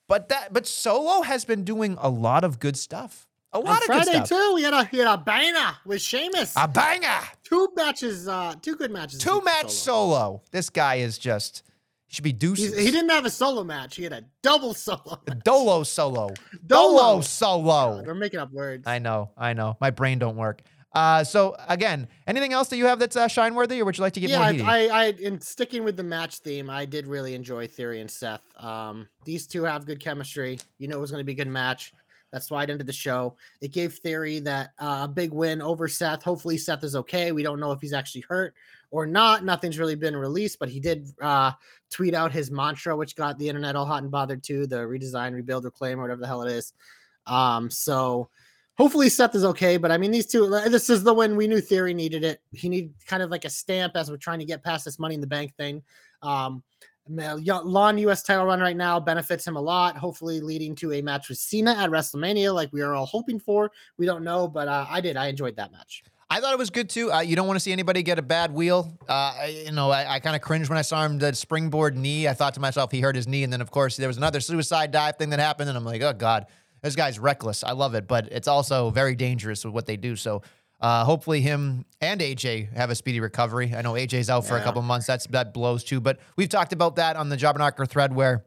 but 0.09 0.27
that, 0.27 0.51
but 0.51 0.67
Solo 0.67 1.21
has 1.21 1.45
been 1.45 1.63
doing 1.63 1.97
a 2.01 2.09
lot 2.09 2.43
of 2.43 2.59
good 2.59 2.75
stuff. 2.75 3.26
A 3.53 3.59
lot 3.59 3.69
on 3.69 3.77
of 3.77 3.83
Friday 3.83 4.11
good 4.11 4.27
stuff. 4.27 4.29
too, 4.29 4.51
we 4.55 4.63
had 4.63 4.73
a 4.73 4.83
he 4.85 4.97
had 4.97 5.07
a 5.07 5.17
banger 5.17 5.77
with 5.85 6.01
Sheamus. 6.01 6.53
A 6.55 6.67
banger. 6.67 7.07
two 7.43 7.69
matches, 7.75 8.27
uh, 8.27 8.55
two 8.61 8.75
good 8.75 8.91
matches. 8.91 9.19
Two 9.19 9.41
match 9.41 9.69
Solo. 9.69 10.13
solo. 10.13 10.41
This 10.51 10.69
guy 10.69 10.95
is 10.95 11.17
just 11.17 11.63
should 12.07 12.23
be 12.23 12.33
deuces. 12.33 12.75
He's, 12.75 12.85
he 12.85 12.91
didn't 12.91 13.09
have 13.09 13.25
a 13.25 13.29
solo 13.29 13.63
match. 13.63 13.95
He 13.95 14.03
had 14.03 14.13
a 14.13 14.23
double 14.41 14.73
solo. 14.73 15.21
match. 15.27 15.39
Dolo 15.43 15.83
solo. 15.83 16.33
Dolo. 16.65 16.97
Dolo 16.97 17.21
solo. 17.21 18.03
We're 18.05 18.13
making 18.15 18.39
up 18.39 18.51
words. 18.51 18.85
I 18.85 18.99
know, 18.99 19.31
I 19.37 19.53
know. 19.53 19.77
My 19.79 19.91
brain 19.91 20.19
don't 20.19 20.35
work. 20.35 20.61
Uh, 20.93 21.23
so 21.23 21.55
again, 21.67 22.07
anything 22.25 22.53
else 22.53 22.69
that 22.69 22.77
you 22.77 22.85
have 22.87 22.97
that's 22.97 23.15
uh, 23.15 23.27
shine 23.27 23.53
worthy, 23.55 23.81
or 23.81 23.85
would 23.85 23.97
you 23.97 24.01
like 24.01 24.13
to 24.13 24.19
get 24.19 24.29
yeah, 24.29 24.39
more 24.39 24.51
heaty? 24.51 24.63
I, 24.63 24.87
I, 24.87 25.05
in 25.19 25.39
sticking 25.41 25.83
with 25.83 25.95
the 25.95 26.03
match 26.03 26.39
theme, 26.39 26.69
I 26.69 26.85
did 26.85 27.07
really 27.07 27.35
enjoy 27.35 27.67
Theory 27.67 28.01
and 28.01 28.09
Seth. 28.09 28.41
Um, 28.57 29.07
these 29.23 29.45
two 29.47 29.63
have 29.63 29.85
good 29.85 29.99
chemistry. 29.99 30.59
You 30.79 30.87
know, 30.87 30.97
it 30.97 31.01
was 31.01 31.11
going 31.11 31.21
to 31.21 31.25
be 31.25 31.33
a 31.33 31.35
good 31.35 31.47
match. 31.47 31.93
That's 32.31 32.51
why 32.51 32.63
it 32.63 32.69
ended 32.69 32.87
the 32.87 32.93
show. 32.93 33.35
It 33.61 33.71
gave 33.71 33.93
Theory 33.93 34.39
that 34.39 34.71
uh, 34.79 35.07
big 35.07 35.31
win 35.31 35.61
over 35.61 35.87
Seth. 35.87 36.23
Hopefully, 36.23 36.57
Seth 36.57 36.83
is 36.83 36.95
okay. 36.95 37.31
We 37.31 37.43
don't 37.43 37.59
know 37.59 37.71
if 37.71 37.81
he's 37.81 37.93
actually 37.93 38.25
hurt 38.27 38.53
or 38.91 39.05
not. 39.05 39.45
Nothing's 39.45 39.79
really 39.79 39.95
been 39.95 40.15
released, 40.15 40.59
but 40.59 40.69
he 40.69 40.79
did 40.79 41.07
uh, 41.21 41.51
tweet 41.89 42.13
out 42.13 42.31
his 42.31 42.51
mantra, 42.51 42.95
which 42.95 43.15
got 43.15 43.37
the 43.37 43.47
internet 43.47 43.75
all 43.75 43.85
hot 43.85 44.03
and 44.03 44.11
bothered 44.11 44.43
too. 44.43 44.67
The 44.67 44.77
redesign, 44.77 45.33
rebuild, 45.33 45.65
reclaim, 45.65 45.99
or 45.99 46.03
whatever 46.03 46.21
the 46.21 46.27
hell 46.27 46.43
it 46.43 46.51
is. 46.51 46.73
Um, 47.25 47.69
so 47.69 48.29
hopefully 48.77 49.09
Seth 49.09 49.35
is 49.35 49.45
okay. 49.45 49.77
But 49.77 49.91
I 49.91 49.97
mean, 49.97 50.11
these 50.11 50.27
two, 50.27 50.49
this 50.49 50.89
is 50.89 51.03
the 51.03 51.13
win 51.13 51.35
we 51.35 51.47
knew 51.47 51.61
Theory 51.61 51.93
needed 51.93 52.23
it. 52.23 52.41
He 52.51 52.69
needed 52.69 52.93
kind 53.05 53.23
of 53.23 53.29
like 53.29 53.45
a 53.45 53.49
stamp 53.49 53.95
as 53.95 54.09
we're 54.09 54.17
trying 54.17 54.39
to 54.39 54.45
get 54.45 54.63
past 54.63 54.85
this 54.85 54.99
money 54.99 55.15
in 55.15 55.21
the 55.21 55.27
bank 55.27 55.55
thing. 55.55 55.81
Um, 56.21 56.63
long 57.09 57.97
US 57.99 58.23
title 58.23 58.45
run 58.45 58.59
right 58.59 58.77
now 58.77 58.99
benefits 58.99 59.45
him 59.45 59.55
a 59.55 59.61
lot, 59.61 59.97
hopefully 59.97 60.39
leading 60.39 60.75
to 60.75 60.93
a 60.93 61.01
match 61.01 61.29
with 61.29 61.37
Cena 61.37 61.73
at 61.73 61.89
WrestleMania, 61.89 62.53
like 62.53 62.71
we 62.71 62.81
are 62.81 62.93
all 62.93 63.05
hoping 63.05 63.39
for. 63.39 63.71
We 63.97 64.05
don't 64.05 64.23
know, 64.23 64.47
but 64.47 64.67
uh, 64.67 64.85
I 64.89 65.01
did. 65.01 65.17
I 65.17 65.27
enjoyed 65.27 65.55
that 65.57 65.71
match. 65.71 66.03
I 66.29 66.41
thought 66.41 66.53
it 66.53 66.59
was 66.59 66.69
good 66.69 66.89
too. 66.89 67.11
Uh, 67.11 67.21
you 67.21 67.35
don't 67.37 67.47
want 67.47 67.55
to 67.55 67.61
see 67.61 67.71
anybody 67.71 68.03
get 68.03 68.19
a 68.19 68.21
bad 68.21 68.53
wheel. 68.53 68.91
Uh, 69.07 69.47
you 69.49 69.71
know, 69.71 69.91
I, 69.91 70.15
I 70.15 70.19
kind 70.19 70.35
of 70.35 70.41
cringed 70.41 70.69
when 70.69 70.77
I 70.77 70.81
saw 70.81 71.05
him 71.05 71.19
the 71.19 71.33
springboard 71.33 71.95
knee. 71.97 72.27
I 72.27 72.33
thought 72.33 72.53
to 72.55 72.59
myself, 72.59 72.91
he 72.91 72.99
hurt 72.99 73.15
his 73.15 73.27
knee, 73.27 73.43
and 73.43 73.53
then 73.53 73.61
of 73.61 73.71
course 73.71 73.95
there 73.95 74.09
was 74.09 74.17
another 74.17 74.41
suicide 74.41 74.91
dive 74.91 75.17
thing 75.17 75.29
that 75.29 75.39
happened, 75.39 75.69
and 75.69 75.77
I'm 75.77 75.85
like, 75.85 76.01
oh 76.01 76.13
god, 76.13 76.47
this 76.81 76.95
guy's 76.95 77.17
reckless. 77.17 77.63
I 77.63 77.71
love 77.71 77.95
it, 77.95 78.07
but 78.07 78.27
it's 78.31 78.47
also 78.47 78.89
very 78.89 79.15
dangerous 79.15 79.63
with 79.63 79.73
what 79.73 79.85
they 79.85 79.97
do. 79.97 80.15
So. 80.15 80.41
Uh, 80.79 81.03
hopefully, 81.05 81.41
him 81.41 81.85
and 82.01 82.21
AJ 82.21 82.71
have 82.75 82.89
a 82.91 82.95
speedy 82.95 83.19
recovery. 83.19 83.73
I 83.75 83.81
know 83.81 83.93
AJ's 83.93 84.29
out 84.29 84.45
for 84.45 84.55
a 84.55 84.59
Yeah. 84.59 84.63
couple 84.65 84.81
months. 84.83 85.07
That's 85.07 85.25
that 85.27 85.53
blows 85.53 85.83
too. 85.83 85.99
But 85.99 86.19
we've 86.35 86.49
talked 86.49 86.71
about 86.73 86.97
that 86.97 87.15
on 87.15 87.29
the 87.29 87.37
Jobberknocker 87.37 87.87
thread 87.89 88.13
where 88.13 88.45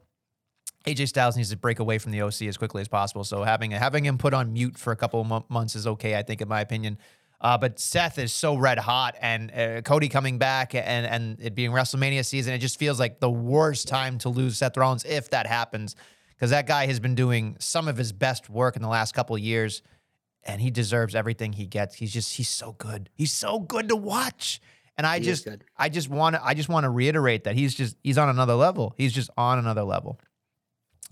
AJ 0.86 1.06
Styles 1.08 1.36
needs 1.36 1.50
to 1.50 1.56
break 1.56 1.78
away 1.80 1.98
from 1.98 2.12
the 2.12 2.22
OC 2.22 2.46
as 2.46 2.56
quickly 2.56 2.80
as 2.82 2.88
possible. 2.88 3.24
So 3.24 3.42
having 3.42 3.72
having 3.72 4.04
him 4.04 4.16
put 4.16 4.32
on 4.32 4.52
mute 4.52 4.78
for 4.78 4.92
a 4.92 4.96
couple 4.96 5.20
of 5.20 5.26
mo- 5.26 5.44
months 5.48 5.74
is 5.74 5.86
okay, 5.86 6.16
I 6.16 6.22
think, 6.22 6.40
in 6.40 6.48
my 6.48 6.60
opinion. 6.60 6.98
Uh, 7.40 7.56
but 7.58 7.80
Seth 7.80 8.18
is 8.18 8.32
so 8.34 8.54
red 8.54 8.78
hot, 8.78 9.16
and 9.20 9.50
uh, 9.50 9.80
Cody 9.80 10.08
coming 10.10 10.38
back, 10.38 10.74
and 10.74 11.06
and 11.06 11.38
it 11.40 11.54
being 11.54 11.70
WrestleMania 11.72 12.24
season, 12.24 12.52
it 12.54 12.58
just 12.58 12.78
feels 12.78 13.00
like 13.00 13.18
the 13.18 13.30
worst 13.30 13.88
time 13.88 14.18
to 14.18 14.28
lose 14.28 14.58
Seth 14.58 14.76
Rollins 14.76 15.04
if 15.04 15.30
that 15.30 15.46
happens, 15.46 15.96
because 16.36 16.50
that 16.50 16.66
guy 16.66 16.86
has 16.86 17.00
been 17.00 17.14
doing 17.14 17.56
some 17.58 17.88
of 17.88 17.96
his 17.96 18.12
best 18.12 18.48
work 18.50 18.76
in 18.76 18.82
the 18.82 18.88
last 18.88 19.14
couple 19.14 19.34
of 19.34 19.40
years, 19.42 19.80
and 20.44 20.61
he 20.61 20.70
deserves 20.70 21.14
everything 21.14 21.53
he 21.53 21.66
gets. 21.66 21.96
He's 21.96 22.12
just 22.12 22.35
he's 22.37 22.48
so 22.48 22.72
good. 22.72 23.11
He's 23.14 23.33
so 23.33 23.59
good 23.61 23.88
to 23.88 23.96
watch. 23.96 24.61
And 24.96 25.07
I 25.07 25.18
He 25.18 25.24
just 25.24 25.48
I 25.76 25.88
just 25.88 26.09
want 26.09 26.37
to 26.37 26.44
I 26.44 26.55
just 26.55 26.68
want 26.68 26.85
to 26.85 26.90
reiterate 26.90 27.44
that 27.44 27.55
he's 27.55 27.74
just 27.74 27.96
he's 28.03 28.18
on 28.18 28.29
another 28.29 28.55
level. 28.55 28.94
He's 28.96 29.12
just 29.12 29.31
on 29.37 29.59
another 29.59 29.83
level. 29.83 30.20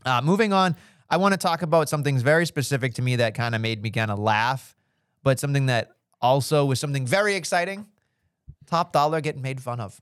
Uh, 0.05 0.21
moving 0.23 0.53
on, 0.53 0.77
I 1.11 1.17
want 1.17 1.33
to 1.33 1.39
talk 1.39 1.63
about 1.63 1.89
something 1.89 2.19
very 2.19 2.47
specific 2.47 2.95
to 2.95 3.03
me 3.03 3.17
that 3.17 3.35
kind 3.35 3.55
of 3.55 3.61
made 3.61 3.83
me 3.83 3.91
kind 3.91 4.11
of 4.11 4.19
laugh, 4.19 4.77
but 5.23 5.41
something 5.41 5.67
that 5.67 5.93
also 6.21 6.65
was 6.65 6.81
something 6.81 7.07
very 7.07 7.35
exciting. 7.35 7.87
Top 8.67 8.93
dollar 8.93 9.21
getting 9.21 9.43
made 9.43 9.61
fun 9.61 9.81
of. 9.81 10.01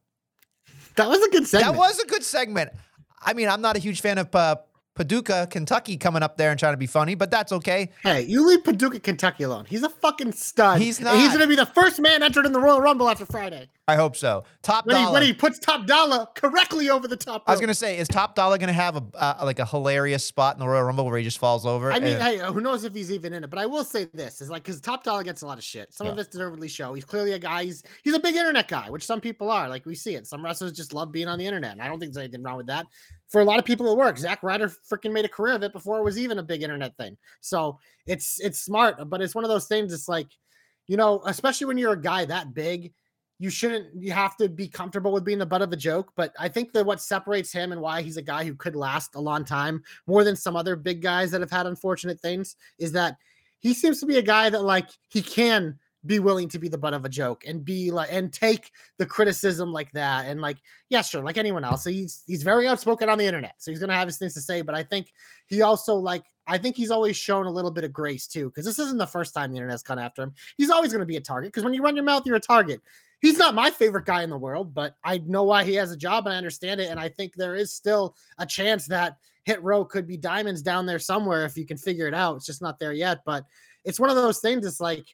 That 0.97 1.09
was 1.09 1.23
a 1.23 1.31
good 1.31 1.47
segment. 1.47 1.75
That 1.75 1.79
was 1.79 1.99
a 2.01 2.07
good 2.07 2.25
segment. 2.25 2.71
I 3.21 3.35
mean, 3.35 3.49
I'm 3.49 3.61
not 3.61 3.77
a 3.77 3.79
huge 3.79 4.01
fan 4.01 4.19
of 4.19 4.35
uh, 4.35 4.57
Paducah, 4.97 5.47
Kentucky 5.51 5.97
coming 5.97 6.23
up 6.23 6.37
there 6.37 6.51
and 6.51 6.59
trying 6.59 6.73
to 6.73 6.79
be 6.79 6.87
funny, 6.87 7.15
but 7.15 7.31
that's 7.31 7.53
okay. 7.53 7.91
Hey, 8.03 8.23
you 8.23 8.47
leave 8.47 8.65
Paducah, 8.65 8.99
Kentucky 9.01 9.45
alone. 9.45 9.67
He's 9.69 9.83
a 9.83 9.89
fucking 9.91 10.33
stud. 10.33 10.81
He's 10.81 10.99
And 10.99 11.09
He's 11.21 11.29
going 11.29 11.41
to 11.41 11.47
be 11.47 11.55
the 11.55 11.67
first 11.67 12.01
man 12.01 12.23
entered 12.23 12.47
in 12.47 12.53
the 12.53 12.61
Royal 12.61 12.81
Rumble 12.81 13.09
after 13.09 13.25
Friday. 13.27 13.69
I 13.89 13.95
hope 13.95 14.17
so. 14.17 14.43
Top 14.63 14.85
When 14.85 14.97
he, 14.97 15.03
dollar. 15.03 15.13
when 15.13 15.23
he 15.23 15.33
puts 15.33 15.61
top 15.61 15.87
dollar 15.87 16.27
correctly 16.35 16.91
over 16.91 17.07
the 17.07 17.17
top. 17.17 17.45
I 17.47 17.53
was 17.53 17.61
gonna 17.61 17.73
say, 17.73 17.99
is 17.99 18.09
Top 18.09 18.35
Dollar 18.35 18.59
gonna 18.59 18.73
have 18.73 18.97
a 18.97 19.05
uh, 19.15 19.43
like 19.45 19.61
a 19.61 19.65
hilarious 19.65 20.25
spot 20.25 20.57
in 20.57 20.61
the 20.61 20.67
Royal 20.67 20.83
Rumble 20.83 21.05
where 21.05 21.17
he 21.19 21.23
just 21.23 21.39
falls 21.39 21.65
over? 21.65 21.93
I 21.93 22.01
mean, 22.01 22.17
Uh, 22.17 22.25
hey, 22.25 22.39
who 22.39 22.61
knows 22.61 22.83
if 22.83 22.93
he's 22.95 23.13
even 23.13 23.33
in 23.33 23.45
it? 23.45 23.51
But 23.51 23.61
I 23.61 23.67
will 23.67 23.85
say 23.85 24.09
this 24.13 24.41
is 24.41 24.51
like 24.51 24.65
because 24.65 24.81
Top 24.81 25.05
Dollar 25.05 25.23
gets 25.23 25.43
a 25.43 25.47
lot 25.47 25.57
of 25.57 25.63
shit. 25.63 25.95
Some 25.95 26.09
of 26.09 26.17
Yeah. 26.17 26.23
it's 26.23 26.31
deservedly 26.31 26.67
show. 26.67 26.95
He's 26.95 27.05
clearly 27.05 27.35
a 27.35 27.39
guy. 27.39 27.63
He's 27.63 27.85
he's 28.03 28.15
a 28.15 28.19
big 28.19 28.35
internet 28.35 28.67
guy, 28.67 28.91
which 28.91 29.07
some 29.07 29.21
people 29.21 29.53
are. 29.53 29.69
Like 29.69 29.87
we 29.87 29.95
see 29.95 30.17
it. 30.17 30.27
Some 30.27 30.45
wrestlers 30.45 30.73
just 30.73 30.93
love 30.93 31.13
being 31.13 31.29
on 31.29 31.39
the 31.39 31.47
internet, 31.47 31.71
and 31.71 31.81
I 31.81 31.87
don't 31.87 32.01
think 32.01 32.13
there's 32.13 32.25
anything 32.25 32.43
wrong 32.43 32.57
with 32.57 32.67
that. 32.67 32.87
For 33.29 33.41
a 33.41 33.45
lot 33.45 33.59
of 33.59 33.65
people, 33.65 33.91
it 33.91 33.99
works. 33.99 34.21
Zack 34.21 34.43
Ryder 34.43 34.69
freaking 34.69 35.13
made 35.13 35.25
a 35.25 35.29
career 35.29 35.55
of 35.55 35.63
it 35.63 35.73
before 35.73 35.99
it 35.99 36.05
was 36.05 36.19
even 36.19 36.39
a 36.39 36.43
big 36.43 36.63
internet 36.63 36.97
thing. 36.97 37.17
So 37.41 37.79
it's 38.07 38.41
it's 38.41 38.61
smart, 38.61 38.97
but 39.09 39.21
it's 39.21 39.35
one 39.35 39.45
of 39.45 39.51
those 39.51 39.67
things. 39.67 39.93
It's 39.93 40.09
like, 40.09 40.29
you 40.87 40.97
know, 40.97 41.23
especially 41.27 41.67
when 41.67 41.79
you're 41.79 41.95
a 41.95 42.01
guy 42.01 42.25
that 42.25 42.55
big, 42.55 42.93
you 43.39 43.51
shouldn't. 43.51 43.89
You 43.95 44.13
have 44.13 44.37
to 44.37 44.49
be 44.49 44.69
comfortable 44.69 45.13
with 45.13 45.25
being 45.25 45.39
the 45.39 45.47
butt 45.47 45.63
of 45.63 45.73
a 45.73 45.77
joke. 45.77 46.13
But 46.17 46.33
I 46.39 46.49
think 46.49 46.73
that 46.73 46.87
what 46.87 47.03
separates 47.03 47.53
him 47.53 47.73
and 47.73 47.81
why 47.81 48.03
he's 48.03 48.17
a 48.17 48.23
guy 48.23 48.45
who 48.45 48.55
could 48.55 48.77
last 48.77 49.17
a 49.17 49.21
long 49.21 49.45
time 49.45 49.83
more 50.07 50.23
than 50.23 50.37
some 50.37 50.57
other 50.57 50.77
big 50.77 51.03
guys 51.03 51.33
that 51.33 51.41
have 51.41 51.51
had 51.51 51.67
unfortunate 51.67 52.21
things 52.21 52.55
is 52.79 52.93
that 52.93 53.17
he 53.59 53.75
seems 53.75 53.99
to 54.01 54.07
be 54.07 54.19
a 54.19 54.23
guy 54.23 54.51
that 54.51 54.63
like 54.63 54.89
he 55.09 55.21
can 55.21 55.79
be 56.07 56.19
willing 56.19 56.49
to 56.49 56.59
be 56.59 56.69
the 56.69 56.79
butt 56.79 56.95
of 56.95 57.05
a 57.05 57.09
joke 57.09 57.45
and 57.47 57.65
be 57.65 57.91
like 57.91 58.09
and 58.13 58.33
take 58.33 58.71
the 58.99 59.07
criticism 59.07 59.73
like 59.73 59.91
that 59.93 60.27
and 60.27 60.41
like 60.41 60.59
yeah 60.89 61.03
sure 61.03 61.23
like 61.23 61.39
anyone 61.39 61.65
else 61.65 61.85
he's 61.85 62.23
he's 62.27 62.43
very 62.43 62.69
outspoken 62.69 63.09
on 63.09 63.19
the 63.19 63.25
internet 63.25 63.55
so 63.59 63.71
he's 63.71 63.81
gonna 63.81 63.95
have 63.95 64.09
his 64.09 64.19
things 64.19 64.35
to 64.35 64.41
say 64.41 64.63
but 64.63 64.75
i 64.75 64.83
think 64.83 65.13
he 65.47 65.63
also 65.63 65.95
like 65.95 66.25
i 66.47 66.57
think 66.57 66.77
he's 66.77 66.91
always 66.91 67.17
shown 67.17 67.47
a 67.47 67.51
little 67.51 67.71
bit 67.71 67.85
of 67.85 67.93
grace 67.93 68.27
too 68.27 68.49
because 68.49 68.65
this 68.65 68.79
isn't 68.79 68.99
the 68.99 69.07
first 69.07 69.35
time 69.35 69.51
the 69.51 69.57
internet's 69.57 69.83
gone 69.83 69.99
after 69.99 70.23
him. 70.23 70.35
He's 70.57 70.71
always 70.71 70.93
to 70.93 71.05
be 71.05 71.17
a 71.17 71.21
target 71.21 71.53
because 71.53 71.65
when 71.65 71.75
you 71.75 71.83
run 71.83 71.97
your 71.97 72.05
mouth 72.05 72.25
you're 72.27 72.37
a 72.37 72.41
target. 72.41 72.81
He's 73.23 73.39
not 73.39 73.55
my 73.55 73.71
favorite 73.71 74.05
guy 74.05 74.23
in 74.23 74.31
the 74.31 74.39
world 74.39 74.75
but 74.75 74.97
i 75.03 75.19
know 75.19 75.43
why 75.43 75.65
he 75.65 75.75
has 75.75 75.91
a 75.91 75.97
job 75.97 76.27
and 76.27 76.35
i 76.35 76.37
understand 76.37 76.81
it 76.81 76.91
and 76.91 77.01
i 77.01 77.09
think 77.09 77.35
there 77.35 77.57
is 77.57 77.73
still 77.73 78.15
a 78.39 78.47
chance 78.47 78.87
that 78.87 79.17
hit 79.45 79.63
row 79.63 79.85
could 79.85 80.07
be 80.07 80.19
diamonds 80.19 80.61
down 80.61 80.85
there 80.85 80.99
somewhere 80.99 81.45
if 81.47 81.57
you 81.57 81.65
can 81.65 81.79
figure 81.79 82.07
it 82.07 82.15
out 82.15 82.37
it's 82.37 82.47
just 82.47 82.61
not 82.61 82.79
there 82.79 82.93
yet 82.93 83.21
but 83.25 83.45
it's 83.85 83.99
one 83.99 84.11
of 84.11 84.17
those 84.17 84.41
things 84.41 84.67
it's 84.67 84.81
like 84.81 85.07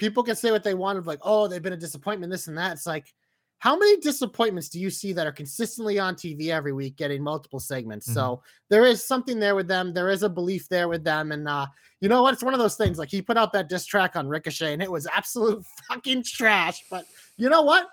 people 0.00 0.22
can 0.24 0.34
say 0.34 0.50
what 0.50 0.64
they 0.64 0.74
want 0.74 0.98
of 0.98 1.06
like 1.06 1.20
oh 1.22 1.46
they've 1.46 1.62
been 1.62 1.74
a 1.74 1.76
disappointment 1.76 2.32
this 2.32 2.48
and 2.48 2.58
that 2.58 2.72
it's 2.72 2.86
like 2.86 3.12
how 3.58 3.76
many 3.78 3.98
disappointments 4.00 4.70
do 4.70 4.80
you 4.80 4.88
see 4.88 5.12
that 5.12 5.26
are 5.26 5.32
consistently 5.32 5.98
on 5.98 6.14
tv 6.16 6.48
every 6.48 6.72
week 6.72 6.96
getting 6.96 7.22
multiple 7.22 7.60
segments 7.60 8.08
Mhm. 8.08 8.14
so 8.14 8.42
there 8.70 8.86
is 8.86 9.04
something 9.04 9.38
there 9.38 9.54
with 9.54 9.68
them 9.68 9.92
there 9.92 10.08
is 10.08 10.22
a 10.22 10.28
belief 10.28 10.68
there 10.68 10.88
with 10.88 11.04
them 11.04 11.30
and 11.30 11.46
uh 11.46 11.66
you 12.00 12.08
know 12.08 12.22
what 12.22 12.32
it's 12.32 12.42
one 12.42 12.54
of 12.54 12.60
those 12.60 12.76
things 12.76 12.98
like 12.98 13.10
he 13.10 13.20
put 13.22 13.36
out 13.36 13.52
that 13.52 13.68
diss 13.68 13.84
track 13.84 14.16
on 14.16 14.26
ricochet 14.26 14.72
and 14.72 14.82
it 14.82 14.90
was 14.90 15.06
absolute 15.14 15.62
fucking 15.88 16.24
trash 16.24 16.82
but 16.90 17.04
you 17.36 17.48
know 17.48 17.62
what 17.62 17.88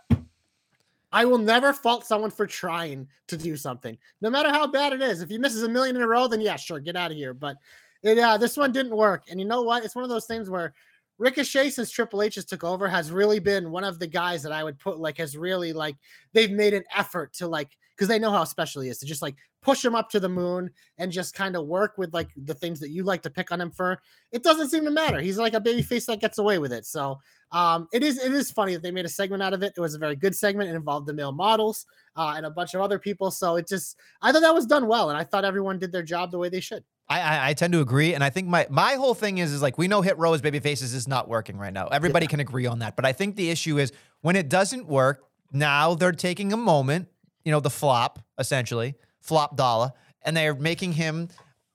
I 1.12 1.24
will 1.24 1.38
never 1.38 1.72
fault 1.72 2.06
someone 2.06 2.32
for 2.32 2.46
trying 2.46 3.08
to 3.28 3.38
do 3.38 3.56
something, 3.56 3.98
no 4.20 4.30
matter 4.30 4.50
how 4.50 4.68
bad 4.68 4.92
it 4.92 5.02
is. 5.02 5.22
If 5.22 5.30
he 5.30 5.38
misses 5.38 5.64
a 5.64 5.70
million 5.70 5.96
in 5.96 6.02
a 6.02 6.08
row, 6.08 6.28
then 6.28 6.42
yeah, 6.42 6.58
sure, 6.58 6.82
get 6.82 6.98
out 6.98 7.12
of 7.12 7.18
here. 7.18 7.34
But 7.34 7.56
it, 8.04 8.20
uh, 8.20 8.38
this 8.38 8.58
one 8.58 8.74
didn't 8.74 8.96
work. 8.96 9.24
And 9.30 9.40
you 9.40 9.46
know 9.46 9.62
what? 9.62 9.86
It's 9.86 9.96
one 9.96 10.04
of 10.04 10.10
those 10.10 10.26
things 10.26 10.50
where 10.50 10.74
Ricochet, 11.20 11.72
since 11.72 11.90
Triple 11.90 12.22
H 12.22 12.36
has 12.36 12.46
took 12.46 12.64
over, 12.64 12.88
has 12.88 13.12
really 13.12 13.40
been 13.40 13.72
one 13.72 13.84
of 13.84 14.00
the 14.00 14.08
guys 14.08 14.44
that 14.44 14.52
I 14.52 14.64
would 14.64 14.78
put 14.78 15.00
like 15.00 15.18
has 15.18 15.36
really 15.36 15.74
like 15.74 15.96
they've 16.34 16.52
made 16.52 16.74
an 16.74 16.84
effort 16.96 17.34
to 17.34 17.48
like 17.48 17.76
because 17.96 18.08
they 18.08 18.20
know 18.20 18.32
how 18.32 18.44
special 18.44 18.84
he 18.84 18.90
is 18.90 19.00
to 19.00 19.08
just 19.08 19.24
like 19.24 19.36
push 19.64 19.84
him 19.84 19.96
up 19.96 20.10
to 20.12 20.20
the 20.20 20.30
moon 20.30 20.70
and 21.00 21.12
just 21.12 21.34
kind 21.34 21.56
of 21.56 21.66
work 21.66 21.98
with 21.98 22.14
like 22.14 22.30
the 22.38 22.54
things 22.54 22.80
that 22.80 22.92
you 22.92 23.04
like 23.04 23.24
to 23.24 23.30
pick 23.30 23.52
on 23.52 23.60
him 23.60 23.72
for. 23.72 24.00
It 24.32 24.44
doesn't 24.44 24.70
seem 24.70 24.84
to 24.86 24.92
matter. 24.92 25.20
He's 25.20 25.40
like 25.40 25.56
a 25.56 25.60
baby 25.60 25.82
face 25.82 26.06
that 26.06 26.22
gets 26.22 26.38
away 26.38 26.60
with 26.60 26.72
it. 26.72 26.86
So 26.86 27.20
um, 27.52 27.88
it 27.92 28.04
is 28.04 28.24
it 28.24 28.32
is 28.34 28.52
funny 28.52 28.74
that 28.74 28.84
they 28.84 28.92
made 28.92 29.06
a 29.06 29.10
segment 29.10 29.42
out 29.42 29.54
of 29.54 29.64
it. 29.64 29.74
It 29.76 29.82
was 29.82 29.96
a 29.96 30.00
very 30.00 30.16
good 30.16 30.36
segment. 30.36 30.70
It 30.70 30.76
involved 30.76 31.08
the 31.08 31.14
male 31.14 31.32
models 31.32 31.88
uh, 32.16 32.34
and 32.38 32.46
a 32.46 32.52
bunch 32.52 32.76
of 32.76 32.82
other 32.82 33.00
people. 33.00 33.32
So 33.32 33.56
it 33.56 33.68
just 33.68 33.98
I 34.22 34.32
thought 34.32 34.42
that 34.42 34.54
was 34.54 34.68
done 34.68 34.88
well, 34.88 35.10
and 35.10 35.18
I 35.18 35.24
thought 35.24 35.46
everyone 35.46 35.80
did 35.80 35.92
their 35.92 36.04
job 36.04 36.30
the 36.30 36.38
way 36.38 36.50
they 36.50 36.60
should. 36.60 36.84
I, 37.10 37.22
I 37.22 37.50
I 37.50 37.54
tend 37.54 37.74
to 37.74 37.80
agree, 37.80 38.14
and 38.14 38.24
I 38.24 38.30
think 38.30 38.48
my 38.48 38.68
my 38.70 38.96
whole 38.96 39.14
thing 39.14 39.38
is 39.38 39.54
is 39.54 39.62
like 39.62 39.78
we 39.78 39.88
know 39.88 40.02
Hit 40.02 40.18
Row 40.18 40.34
as 40.34 40.42
baby 40.42 40.60
faces 40.60 40.94
is 40.94 41.08
not 41.08 41.28
working 41.30 41.58
right 41.58 41.72
now. 41.74 41.88
Everybody 41.88 42.26
Yeah. 42.26 42.30
can 42.32 42.40
agree 42.42 42.66
on 42.66 42.80
that, 42.80 42.96
but 42.96 43.06
I 43.06 43.14
think 43.14 43.36
the 43.36 43.50
issue 43.50 43.78
is 43.78 43.92
when 44.22 44.36
it 44.36 44.50
doesn't 44.50 44.88
work. 44.88 45.24
Now 45.54 45.96
they're 45.96 46.12
taking 46.12 46.52
a 46.52 46.58
moment, 46.58 47.08
you 47.46 47.52
know, 47.54 47.62
the 47.62 47.70
flop 47.70 48.20
essentially, 48.38 48.96
flop 49.22 49.56
dollar, 49.56 49.94
and 50.24 50.36
they're 50.36 50.54
making 50.56 50.92
him 50.94 51.30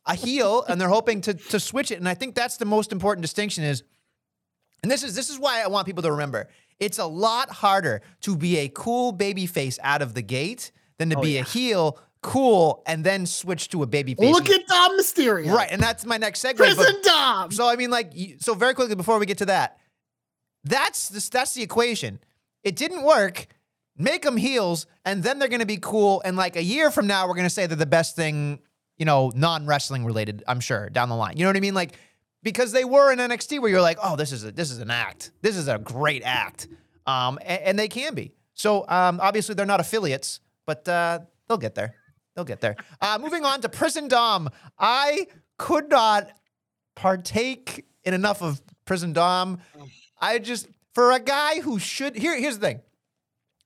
a 0.05 0.15
heel, 0.15 0.65
and 0.69 0.79
they're 0.79 0.91
hoping 0.91 1.23
to 1.23 1.33
to 1.35 1.59
switch 1.59 1.91
it. 1.91 1.99
And 1.99 2.07
I 2.09 2.13
think 2.15 2.35
that's 2.35 2.59
the 2.59 2.67
most 2.67 2.93
important 2.93 3.23
distinction 3.23 3.65
is, 3.65 3.83
and 4.83 4.91
this 4.93 5.03
is 5.03 5.15
this 5.15 5.31
is 5.31 5.39
why 5.39 5.63
I 5.63 5.69
want 5.69 5.87
people 5.87 6.03
to 6.03 6.11
remember. 6.13 6.49
It's 6.79 6.99
a 6.99 7.07
lot 7.07 7.49
harder 7.51 8.03
to 8.23 8.37
be 8.37 8.59
a 8.59 8.69
cool 8.69 9.13
baby 9.13 9.47
face 9.47 9.79
out 9.83 10.03
of 10.03 10.13
the 10.13 10.23
gate 10.23 10.73
than 10.99 11.09
to 11.11 11.17
Oh, 11.17 11.23
be 11.23 11.31
yeah. 11.37 11.41
a 11.41 11.45
heel, 11.45 11.99
cool, 12.23 12.83
and 12.87 13.05
then 13.05 13.27
switch 13.27 13.69
to 13.71 13.83
a 13.83 13.87
baby 13.87 14.15
face. 14.15 14.33
Look 14.33 14.49
at 14.49 14.67
Dom 14.67 14.99
Mysterio, 14.99 15.53
Right, 15.53 15.69
and 15.71 15.83
that's 15.83 16.05
my 16.07 16.17
next 16.17 16.41
segment. 16.41 16.77
but- 16.77 16.85
Prison 16.85 17.03
Dom. 17.03 17.51
so 17.51 17.69
I 17.69 17.77
mean, 17.77 17.91
like, 17.91 18.13
so 18.39 18.55
very 18.55 18.75
quickly 18.75 18.95
before 18.95 19.19
we 19.19 19.27
get 19.27 19.39
to 19.39 19.47
that, 19.47 19.79
that's 20.65 21.09
this, 21.09 21.29
that's 21.29 21.55
the 21.55 21.63
equation. 21.63 22.21
It 22.63 22.77
didn't 22.77 23.03
work. 23.03 23.47
Make 23.99 24.23
them 24.23 24.37
heels, 24.39 24.87
and 25.05 25.23
then 25.23 25.39
they're 25.39 25.49
going 25.49 25.61
to 25.61 25.67
be 25.67 25.77
cool. 25.77 26.23
And 26.25 26.35
like 26.37 26.57
a 26.57 26.63
year 26.63 26.91
from 26.91 27.07
now, 27.07 27.29
we're 27.29 27.35
going 27.35 27.45
to 27.47 27.51
say 27.51 27.67
they're 27.67 27.77
the 27.77 27.85
best 27.85 28.17
thing, 28.17 28.61
you 28.97 29.05
know, 29.05 29.31
non 29.35 29.67
wrestling 29.67 30.07
related. 30.07 30.43
I'm 30.49 30.61
sure 30.61 30.89
down 30.89 31.11
the 31.11 31.15
line. 31.17 31.37
You 31.37 31.45
know 31.45 31.51
what 31.51 31.57
I 31.57 31.61
mean? 31.61 31.75
Like 31.75 31.93
because 32.43 32.73
they 32.73 32.85
were 32.85 33.13
in 33.13 33.19
NXT, 33.19 33.61
where 33.61 33.71
you're 33.71 33.83
like, 33.83 33.99
oh, 34.03 34.17
this 34.17 34.33
is 34.33 34.45
a 34.45 34.53
this 34.53 34.71
is 34.71 34.79
an 34.79 34.91
act. 34.91 35.31
This 35.43 35.57
is 35.57 35.69
a 35.69 35.79
great 35.79 36.23
act. 36.25 36.69
Um, 37.07 37.39
a- 37.43 37.69
and, 37.69 37.79
they 37.79 37.89
can 37.89 38.15
be. 38.15 38.33
So 38.55 38.87
um, 38.89 39.21
obviously 39.21 39.55
they're 39.57 39.67
not 39.67 39.81
affiliates, 39.81 40.41
but 40.67 40.89
uh, 40.89 41.19
they'll 41.49 41.59
get 41.59 41.75
there. 41.75 41.95
They'll 42.35 42.45
get 42.45 42.61
there. 42.61 42.77
Uh, 43.01 43.19
moving 43.21 43.45
on 43.45 43.61
to 43.61 43.69
Prison 43.69 44.09
Dom. 44.09 44.49
I 44.79 45.27
could 45.59 45.89
not 45.89 46.31
partake 46.95 47.87
in 48.05 48.15
enough 48.15 48.43
of 48.43 48.63
Prison 48.85 49.13
Dom. 49.13 49.59
I 50.21 50.39
just 50.39 50.69
for 50.95 51.13
a 51.13 51.21
guy 51.21 51.61
who 51.61 51.79
should 51.79 52.17
here 52.17 52.39
here's 52.39 52.59
the 52.59 52.67
thing. 52.67 52.81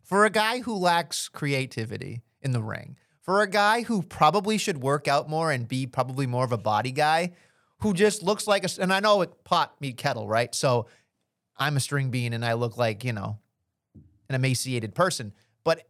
For 0.02 0.24
a 0.24 0.30
guy 0.30 0.60
who 0.60 0.74
lacks 0.74 1.28
creativity 1.28 2.22
in 2.40 2.52
the 2.52 2.62
ring, 2.62 2.96
for 3.22 3.42
a 3.42 3.48
guy 3.48 3.82
who 3.82 4.02
probably 4.02 4.56
should 4.56 4.80
work 4.80 5.08
out 5.08 5.28
more 5.28 5.50
and 5.50 5.66
be 5.66 5.86
probably 5.86 6.26
more 6.26 6.44
of 6.44 6.52
a 6.52 6.58
body 6.58 6.92
guy, 6.92 7.32
who 7.80 7.92
just 7.92 8.22
looks 8.22 8.46
like 8.46 8.64
a 8.64 8.68
and 8.80 8.92
I 8.92 9.00
know 9.00 9.22
it 9.22 9.44
pot 9.44 9.74
meet 9.80 9.96
kettle, 9.96 10.28
right? 10.28 10.54
So 10.54 10.86
I'm 11.56 11.76
a 11.76 11.80
string 11.80 12.10
bean 12.10 12.32
and 12.32 12.44
I 12.44 12.52
look 12.54 12.76
like, 12.76 13.04
you 13.04 13.12
know, 13.12 13.38
an 14.28 14.34
emaciated 14.34 14.94
person. 14.94 15.32
But 15.64 15.82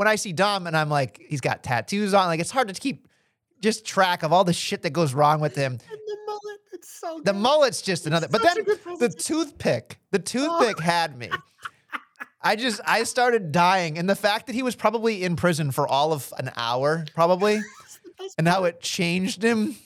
when 0.00 0.08
I 0.08 0.16
see 0.16 0.32
Dom 0.32 0.66
and 0.66 0.74
I'm 0.74 0.88
like, 0.88 1.20
he's 1.28 1.42
got 1.42 1.62
tattoos 1.62 2.14
on, 2.14 2.26
like 2.28 2.40
it's 2.40 2.50
hard 2.50 2.68
to 2.68 2.74
keep 2.74 3.06
just 3.60 3.84
track 3.84 4.22
of 4.22 4.32
all 4.32 4.44
the 4.44 4.54
shit 4.54 4.80
that 4.80 4.94
goes 4.94 5.12
wrong 5.12 5.40
with 5.40 5.54
him. 5.54 5.72
And 5.72 5.80
the 6.06 6.16
mullet, 6.26 6.60
it's 6.72 6.88
so 6.90 7.20
The 7.22 7.34
mullet's 7.34 7.82
just 7.82 8.06
another. 8.06 8.26
But 8.26 8.42
then 8.42 8.64
the 8.98 9.10
toothpick, 9.10 9.98
the 10.10 10.18
toothpick 10.18 10.80
had 10.80 11.18
me. 11.18 11.28
I 12.42 12.56
just 12.56 12.80
I 12.86 13.02
started 13.04 13.52
dying, 13.52 13.98
and 13.98 14.08
the 14.08 14.16
fact 14.16 14.46
that 14.46 14.54
he 14.54 14.62
was 14.62 14.74
probably 14.74 15.22
in 15.22 15.36
prison 15.36 15.70
for 15.70 15.86
all 15.86 16.14
of 16.14 16.32
an 16.38 16.50
hour, 16.56 17.04
probably, 17.14 17.60
and 18.38 18.48
how 18.48 18.64
it 18.64 18.80
changed 18.80 19.42
him. 19.44 19.76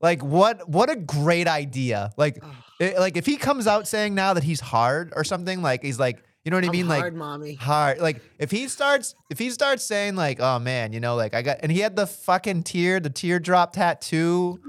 Like 0.00 0.20
what? 0.20 0.68
What 0.68 0.90
a 0.90 0.96
great 0.96 1.46
idea! 1.46 2.10
Like, 2.16 2.42
it- 2.80 2.98
like 2.98 3.16
if 3.16 3.24
he 3.26 3.36
comes 3.36 3.68
out 3.68 3.86
saying 3.86 4.16
now 4.16 4.34
that 4.34 4.42
he's 4.42 4.58
hard 4.58 5.12
or 5.14 5.22
something, 5.22 5.62
like 5.62 5.84
he's 5.84 6.00
like, 6.00 6.24
you 6.44 6.50
know 6.50 6.56
what 6.56 6.64
I 6.64 6.68
I'm 6.68 6.72
mean? 6.72 6.86
hard, 6.86 7.02
like 7.02 7.14
mommy. 7.14 7.54
hard. 7.54 7.98
Like 8.00 8.22
if 8.38 8.50
he 8.50 8.68
starts, 8.68 9.14
if 9.30 9.38
he 9.38 9.50
starts 9.50 9.84
saying 9.84 10.16
like, 10.16 10.40
oh 10.40 10.58
man, 10.58 10.92
you 10.92 11.00
know, 11.00 11.14
like 11.16 11.34
I 11.34 11.42
got, 11.42 11.58
and 11.62 11.70
he 11.70 11.80
had 11.80 11.96
the 11.96 12.06
fucking 12.06 12.62
tear, 12.62 12.98
the 13.00 13.10
teardrop 13.10 13.72
tattoo. 13.74 14.60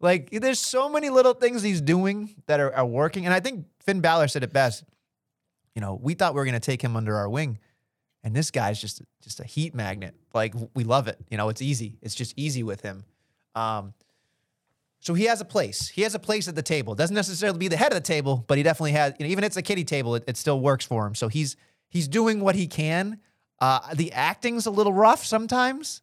Like 0.00 0.30
there's 0.30 0.58
so 0.58 0.88
many 0.88 1.10
little 1.10 1.34
things 1.34 1.62
he's 1.62 1.80
doing 1.80 2.34
that 2.46 2.58
are, 2.58 2.74
are 2.74 2.86
working, 2.86 3.26
and 3.26 3.34
I 3.34 3.40
think 3.40 3.66
Finn 3.80 4.00
Balor 4.00 4.28
said 4.28 4.42
it 4.42 4.52
best. 4.52 4.82
You 5.74 5.80
know, 5.82 5.98
we 6.02 6.14
thought 6.14 6.34
we 6.34 6.38
were 6.40 6.44
gonna 6.46 6.58
take 6.58 6.82
him 6.82 6.96
under 6.96 7.14
our 7.16 7.28
wing, 7.28 7.58
and 8.24 8.34
this 8.34 8.50
guy's 8.50 8.80
just 8.80 9.02
just 9.22 9.40
a 9.40 9.44
heat 9.44 9.74
magnet. 9.74 10.14
Like 10.34 10.54
we 10.74 10.84
love 10.84 11.06
it. 11.06 11.18
You 11.30 11.36
know, 11.36 11.48
it's 11.48 11.62
easy. 11.62 11.98
It's 12.02 12.14
just 12.14 12.32
easy 12.36 12.62
with 12.62 12.80
him. 12.80 13.04
Um, 13.54 13.94
So 15.00 15.14
he 15.14 15.24
has 15.24 15.40
a 15.40 15.44
place. 15.46 15.88
He 15.88 16.02
has 16.02 16.14
a 16.14 16.18
place 16.18 16.46
at 16.46 16.54
the 16.54 16.62
table. 16.62 16.94
Doesn't 16.94 17.16
necessarily 17.16 17.58
be 17.58 17.68
the 17.68 17.76
head 17.76 17.92
of 17.92 17.96
the 17.96 18.06
table, 18.06 18.44
but 18.46 18.58
he 18.58 18.62
definitely 18.62 18.92
has. 18.92 19.14
You 19.18 19.26
know, 19.26 19.30
even 19.32 19.44
if 19.44 19.48
it's 19.48 19.56
a 19.56 19.62
kitty 19.62 19.84
table, 19.84 20.14
it, 20.14 20.24
it 20.26 20.36
still 20.36 20.60
works 20.60 20.84
for 20.84 21.06
him. 21.06 21.14
So 21.14 21.28
he's 21.28 21.56
he's 21.88 22.06
doing 22.06 22.40
what 22.40 22.54
he 22.54 22.66
can. 22.66 23.18
Uh, 23.60 23.94
the 23.94 24.12
acting's 24.12 24.66
a 24.66 24.70
little 24.70 24.92
rough 24.92 25.24
sometimes. 25.24 26.02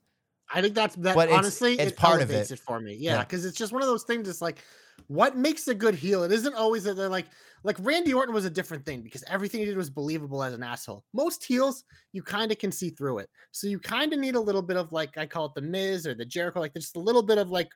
I 0.54 0.62
think 0.62 0.74
that's 0.76 0.96
that. 0.96 1.16
But 1.16 1.30
honestly, 1.30 1.74
it's 1.74 1.92
it 1.92 1.98
part 1.98 2.22
of 2.22 2.30
elevates 2.30 2.52
it. 2.52 2.60
for 2.60 2.80
me. 2.80 2.96
Yeah, 2.96 3.14
Yeah. 3.14 3.24
because 3.24 3.46
it's 3.46 3.58
just 3.58 3.72
one 3.72 3.82
of 3.82 3.88
those 3.88 4.04
things. 4.04 4.28
It's 4.30 4.42
like, 4.42 4.64
what 5.08 5.38
makes 5.38 5.68
a 5.68 5.76
good 5.76 5.94
heel? 5.96 6.24
It 6.24 6.32
isn't 6.32 6.56
always 6.56 6.84
that 6.86 6.96
they're 6.96 7.10
like, 7.10 7.26
like 7.64 7.78
Randy 7.80 8.14
Orton 8.14 8.34
was 8.34 8.46
a 8.46 8.50
different 8.50 8.86
thing 8.86 9.02
because 9.02 9.24
everything 9.28 9.60
he 9.60 9.66
did 9.66 9.76
was 9.78 9.90
believable 9.90 10.42
as 10.44 10.54
an 10.54 10.64
asshole. 10.64 11.04
Most 11.14 11.44
heels, 11.44 11.84
you 12.14 12.24
kind 12.24 12.52
of 12.52 12.58
can 12.60 12.72
see 12.72 12.90
through 12.92 13.20
it. 13.20 13.30
So 13.52 13.68
you 13.68 13.80
kind 13.80 14.14
of 14.14 14.20
need 14.20 14.36
a 14.36 14.40
little 14.40 14.62
bit 14.62 14.78
of 14.78 14.92
like 14.92 15.18
I 15.18 15.26
call 15.26 15.48
it 15.48 15.52
the 15.56 15.62
Miz 15.62 16.08
or 16.08 16.14
the 16.16 16.26
Jericho, 16.26 16.60
like 16.62 16.74
just 16.74 16.96
a 16.96 17.00
little 17.00 17.24
bit 17.24 17.38
of 17.38 17.50
like, 17.50 17.70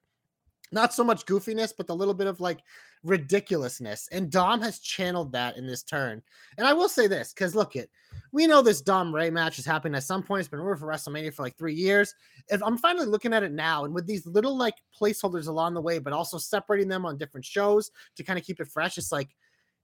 not 0.72 0.94
so 0.94 1.04
much 1.04 1.26
goofiness, 1.26 1.74
but 1.76 1.88
the 1.88 1.96
little 1.96 2.14
bit 2.14 2.28
of 2.28 2.40
like 2.40 2.60
ridiculousness. 3.04 4.08
And 4.12 4.32
Dom 4.32 4.62
has 4.62 4.80
channeled 4.80 5.32
that 5.34 5.58
in 5.58 5.68
this 5.68 5.84
turn. 5.84 6.22
And 6.58 6.68
I 6.68 6.74
will 6.74 6.90
say 6.90 7.08
this 7.08 7.34
because 7.34 7.56
look 7.56 7.76
it, 7.76 7.90
we 8.32 8.48
know 8.48 8.62
this 8.62 8.82
Dom 8.82 9.14
Ray 9.14 9.30
match 9.30 9.60
is 9.60 9.66
happening 9.66 9.96
at 9.96 10.04
some 10.04 10.24
point. 10.24 10.42
It's 10.42 10.50
been 10.50 10.60
rumored 10.60 10.80
for 10.80 10.88
WrestleMania 10.88 11.34
for 11.34 11.44
like 11.44 11.58
three 11.58 11.74
years. 11.74 12.14
If 12.50 12.64
I'm 12.64 12.78
finally 12.78 13.06
looking 13.06 13.34
at 13.34 13.44
it 13.44 13.52
now, 13.52 13.86
and 13.86 13.94
with 13.94 14.08
these 14.08 14.26
little 14.26 14.58
like 14.58 14.76
placeholders 15.00 15.48
along 15.48 15.74
the 15.74 15.82
way, 15.82 16.00
but 16.00 16.14
also 16.14 16.38
separating 16.38 16.88
them 16.88 17.06
on 17.06 17.18
different 17.18 17.46
shows 17.46 17.92
to 18.16 18.24
kind 18.24 18.40
of 18.40 18.46
keep 18.46 18.60
it 18.60 18.68
fresh, 18.68 18.98
it's 18.98 19.12
like 19.12 19.36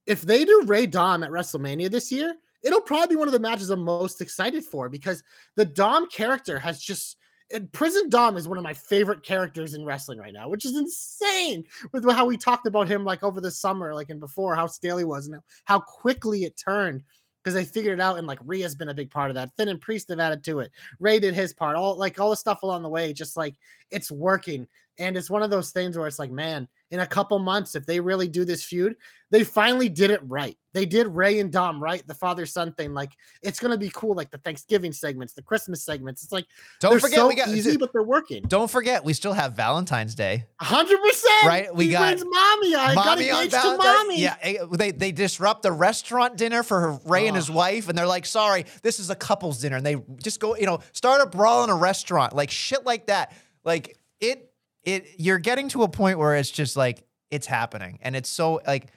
if 0.05 0.21
they 0.21 0.45
do 0.45 0.63
Ray 0.65 0.85
Dom 0.85 1.23
at 1.23 1.31
WrestleMania 1.31 1.89
this 1.89 2.11
year, 2.11 2.35
it'll 2.63 2.81
probably 2.81 3.15
be 3.15 3.19
one 3.19 3.27
of 3.27 3.33
the 3.33 3.39
matches 3.39 3.69
I'm 3.69 3.83
most 3.83 4.21
excited 4.21 4.63
for 4.63 4.89
because 4.89 5.23
the 5.55 5.65
Dom 5.65 6.07
character 6.07 6.59
has 6.59 6.81
just. 6.81 7.17
And 7.53 7.71
Prison 7.71 8.09
Dom 8.09 8.35
is 8.35 8.47
one 8.47 8.57
of 8.57 8.63
my 8.63 8.73
favorite 8.73 9.23
characters 9.23 9.73
in 9.73 9.85
wrestling 9.85 10.19
right 10.19 10.33
now, 10.33 10.49
which 10.49 10.65
is 10.65 10.75
insane 10.75 11.63
with 11.93 12.09
how 12.09 12.25
we 12.25 12.35
talked 12.35 12.67
about 12.67 12.89
him 12.89 13.05
like 13.05 13.23
over 13.23 13.39
the 13.39 13.51
summer, 13.51 13.93
like 13.95 14.09
and 14.09 14.19
before, 14.19 14.55
how 14.55 14.67
stale 14.67 14.97
he 14.97 15.05
was 15.05 15.27
and 15.27 15.39
how 15.63 15.79
quickly 15.79 16.43
it 16.43 16.57
turned 16.57 17.03
because 17.41 17.53
they 17.53 17.63
figured 17.63 17.99
it 17.99 18.01
out. 18.01 18.17
And 18.17 18.27
like 18.27 18.39
Rhea's 18.43 18.75
been 18.75 18.89
a 18.89 18.93
big 18.93 19.09
part 19.09 19.31
of 19.31 19.35
that. 19.35 19.51
Finn 19.55 19.69
and 19.69 19.79
Priest 19.79 20.09
have 20.09 20.19
added 20.19 20.43
to 20.43 20.59
it. 20.59 20.71
Rey 20.99 21.19
did 21.19 21.33
his 21.33 21.53
part. 21.53 21.77
All 21.77 21.95
like 21.95 22.19
all 22.19 22.29
the 22.29 22.35
stuff 22.35 22.63
along 22.63 22.83
the 22.83 22.89
way, 22.89 23.13
just 23.13 23.37
like 23.37 23.55
it's 23.91 24.11
working. 24.11 24.67
And 24.99 25.15
it's 25.15 25.29
one 25.29 25.43
of 25.43 25.49
those 25.49 25.71
things 25.71 25.97
where 25.97 26.07
it's 26.07 26.19
like, 26.19 26.31
man, 26.31 26.67
in 26.91 27.01
a 27.01 27.07
couple 27.07 27.37
months, 27.39 27.75
if 27.75 27.85
they 27.85 27.99
really 27.99 28.27
do 28.27 28.45
this 28.45 28.63
feud, 28.63 28.95
they 29.29 29.43
finally 29.43 29.89
did 29.89 30.09
it 30.09 30.21
right. 30.23 30.57
They 30.73 30.85
did 30.85 31.07
Rey 31.07 31.39
and 31.39 31.51
Dom 31.51 31.83
right, 31.83 32.05
the 32.07 32.13
father 32.13 32.45
son 32.45 32.71
thing. 32.71 32.93
Like 32.93 33.11
it's 33.41 33.59
gonna 33.59 33.77
be 33.77 33.89
cool, 33.93 34.15
like 34.15 34.31
the 34.31 34.37
Thanksgiving 34.37 34.93
segments, 34.93 35.33
the 35.33 35.41
Christmas 35.41 35.83
segments. 35.83 36.23
It's 36.23 36.31
like 36.31 36.45
Don't 36.79 37.01
forget 37.01 37.17
so 37.17 37.27
we 37.27 37.35
got. 37.35 37.49
easy, 37.49 37.77
but 37.77 37.91
they're 37.91 38.03
working. 38.03 38.43
Don't 38.43 38.69
forget 38.69 39.03
we 39.03 39.13
still 39.13 39.33
have 39.33 39.53
Valentine's 39.53 40.15
Day. 40.15 40.45
hundred 40.61 41.01
percent. 41.01 41.43
Right, 41.45 41.75
we 41.75 41.87
he 41.87 41.91
got 41.91 42.17
mommy. 42.17 42.75
I 42.75 42.93
Mommy 42.93 43.31
on 43.31 43.43
engaged 43.43 43.61
to 43.61 43.77
mommy. 43.77 44.21
Yeah, 44.21 44.35
eh, 44.41 44.57
they 44.71 44.91
they 44.91 45.11
disrupt 45.11 45.63
the 45.63 45.71
restaurant 45.71 46.37
dinner 46.37 46.63
for 46.63 46.79
her, 46.79 46.99
Rey 47.05 47.27
and 47.27 47.35
his 47.35 47.49
wife, 47.49 47.89
and 47.89 47.97
they're 47.97 48.07
like, 48.07 48.25
"Sorry, 48.25 48.65
this 48.83 48.99
is 48.99 49.09
a 49.09 49.15
couple's 49.15 49.59
dinner," 49.59 49.77
and 49.77 49.85
they 49.85 49.97
just 50.21 50.39
go, 50.39 50.55
you 50.55 50.65
know, 50.65 50.79
start 50.93 51.21
a 51.21 51.25
brawl 51.25 51.63
in 51.63 51.69
a 51.69 51.75
restaurant, 51.75 52.33
like 52.33 52.51
shit 52.51 52.85
like 52.85 53.07
that. 53.07 53.33
Like 53.65 53.97
it, 54.19 54.46
it. 54.87 55.05
You're 55.17 55.39
getting 55.39 55.69
to 55.69 55.83
a 55.83 55.87
point 55.87 56.17
where 56.17 56.35
it's 56.35 56.49
just 56.49 56.75
like 56.75 57.03
it's 57.29 57.45
happening, 57.47 57.99
and 58.01 58.15
it's 58.15 58.29
so 58.29 58.61
like. 58.65 58.87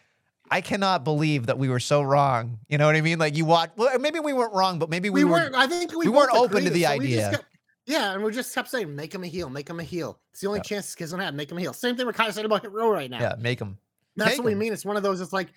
I 0.53 0.63
cannot 0.63 1.05
believe 1.05 1.47
that 1.47 1.59
we 1.59 1.69
were 1.69 1.79
so 1.79 2.03
wrong. 2.03 2.59
You 2.69 2.77
know 2.77 2.87
what 2.87 2.97
I 2.97 3.03
mean? 3.03 3.21
Like 3.21 3.37
you 3.37 3.45
watch. 3.45 3.71
Well, 3.77 3.97
maybe 4.01 4.19
we 4.19 4.33
weren't 4.33 4.53
wrong, 4.53 4.81
but 4.81 4.91
maybe 4.91 5.09
we, 5.09 5.23
we, 5.23 5.25
were. 5.25 5.37
weren't. 5.37 5.55
I 5.55 5.69
think 5.69 5.93
we, 5.93 6.07
we 6.07 6.09
weren't 6.09 6.35
open 6.35 6.65
to 6.65 6.71
the 6.71 6.83
so 6.83 6.89
idea. 6.89 7.31
kept- 7.31 7.45
yeah, 7.87 8.15
and 8.15 8.23
we 8.23 8.33
just 8.33 8.55
kept 8.55 8.69
saying, 8.69 8.95
"Make 8.95 9.15
him 9.15 9.25
a 9.25 9.27
heel, 9.29 9.49
make 9.49 9.69
him 9.71 9.81
a 9.81 9.85
heel." 9.85 10.19
It's 10.33 10.41
the 10.41 10.49
only 10.49 10.59
Yeah. 10.59 10.65
chance 10.65 10.95
kid's 10.95 11.13
gonna 11.13 11.25
have. 11.25 11.35
Make 11.35 11.51
him 11.53 11.59
a 11.59 11.61
heel. 11.61 11.73
Same 11.73 11.97
thing 11.97 12.07
we're 12.07 12.13
kind 12.13 12.29
of 12.29 12.35
saying 12.35 12.47
about 12.47 12.63
Hit 12.63 12.73
Row 12.73 12.91
right 12.91 13.11
now. 13.11 13.21
Yeah, 13.21 13.35
make 13.39 13.59
them. 13.61 13.79
That's 14.17 14.33
make 14.33 14.39
what 14.39 14.47
we 14.47 14.55
mean. 14.55 14.73
It's 14.73 14.85
one 14.85 14.97
of 14.97 15.05
those. 15.05 15.21
It's 15.21 15.33
like 15.33 15.53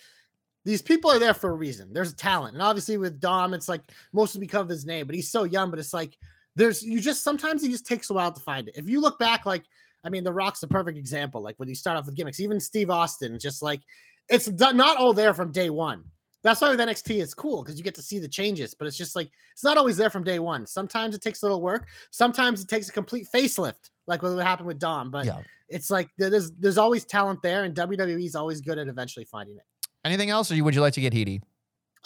these 0.63 0.81
people 0.81 1.11
are 1.11 1.19
there 1.19 1.33
for 1.33 1.49
a 1.49 1.55
reason. 1.55 1.91
There's 1.91 2.13
talent, 2.13 2.53
and 2.53 2.61
obviously 2.61 2.97
with 2.97 3.19
Dom, 3.19 3.53
it's 3.53 3.67
like 3.67 3.81
mostly 4.13 4.41
because 4.41 4.61
of 4.61 4.69
his 4.69 4.85
name. 4.85 5.05
But 5.05 5.15
he's 5.15 5.29
so 5.29 5.43
young. 5.43 5.69
But 5.69 5.79
it's 5.79 5.93
like 5.93 6.17
there's 6.55 6.83
you 6.83 6.99
just 6.99 7.23
sometimes 7.23 7.63
it 7.63 7.69
just 7.69 7.85
takes 7.85 8.09
a 8.09 8.13
while 8.13 8.31
to 8.31 8.39
find 8.39 8.67
it. 8.67 8.77
If 8.77 8.89
you 8.89 9.01
look 9.01 9.19
back, 9.19 9.45
like 9.45 9.63
I 10.03 10.09
mean, 10.09 10.23
The 10.23 10.33
Rock's 10.33 10.59
the 10.59 10.67
perfect 10.67 10.97
example. 10.97 11.41
Like 11.41 11.55
when 11.57 11.69
you 11.69 11.75
start 11.75 11.97
off 11.97 12.05
with 12.05 12.15
gimmicks, 12.15 12.39
even 12.39 12.59
Steve 12.59 12.89
Austin, 12.89 13.39
just 13.39 13.61
like 13.61 13.81
it's 14.29 14.47
not 14.49 14.97
all 14.97 15.13
there 15.13 15.33
from 15.33 15.51
day 15.51 15.69
one. 15.69 16.03
That's 16.43 16.59
why 16.59 16.69
with 16.71 16.79
NXT 16.79 17.21
it's 17.21 17.33
cool 17.33 17.63
because 17.63 17.77
you 17.77 17.83
get 17.85 17.95
to 17.95 18.01
see 18.01 18.19
the 18.19 18.27
changes, 18.27 18.73
but 18.73 18.85
it's 18.87 18.97
just 18.97 19.15
like 19.15 19.29
it's 19.53 19.63
not 19.63 19.77
always 19.77 19.95
there 19.95 20.09
from 20.09 20.23
day 20.23 20.39
one. 20.39 20.65
Sometimes 20.65 21.15
it 21.15 21.21
takes 21.21 21.41
a 21.41 21.45
little 21.45 21.61
work. 21.61 21.87
Sometimes 22.11 22.61
it 22.61 22.67
takes 22.67 22.89
a 22.89 22.91
complete 22.91 23.27
facelift, 23.33 23.91
like 24.07 24.21
what 24.21 24.37
happened 24.39 24.67
with 24.67 24.77
Dom. 24.79 25.09
But 25.09 25.25
Yeah. 25.25 25.39
it's 25.69 25.89
like 25.89 26.09
there's 26.17 26.51
there's 26.51 26.77
always 26.77 27.05
talent 27.05 27.41
there, 27.41 27.63
and 27.63 27.73
WWE 27.73 28.25
is 28.25 28.35
always 28.35 28.59
good 28.59 28.77
at 28.77 28.87
eventually 28.89 29.23
finding 29.25 29.55
it. 29.55 29.63
Anything 30.03 30.29
else, 30.31 30.51
or 30.51 30.61
would 30.61 30.75
you 30.75 30.81
like 30.81 30.93
to 30.95 31.01
get 31.01 31.13
heaty? 31.13 31.41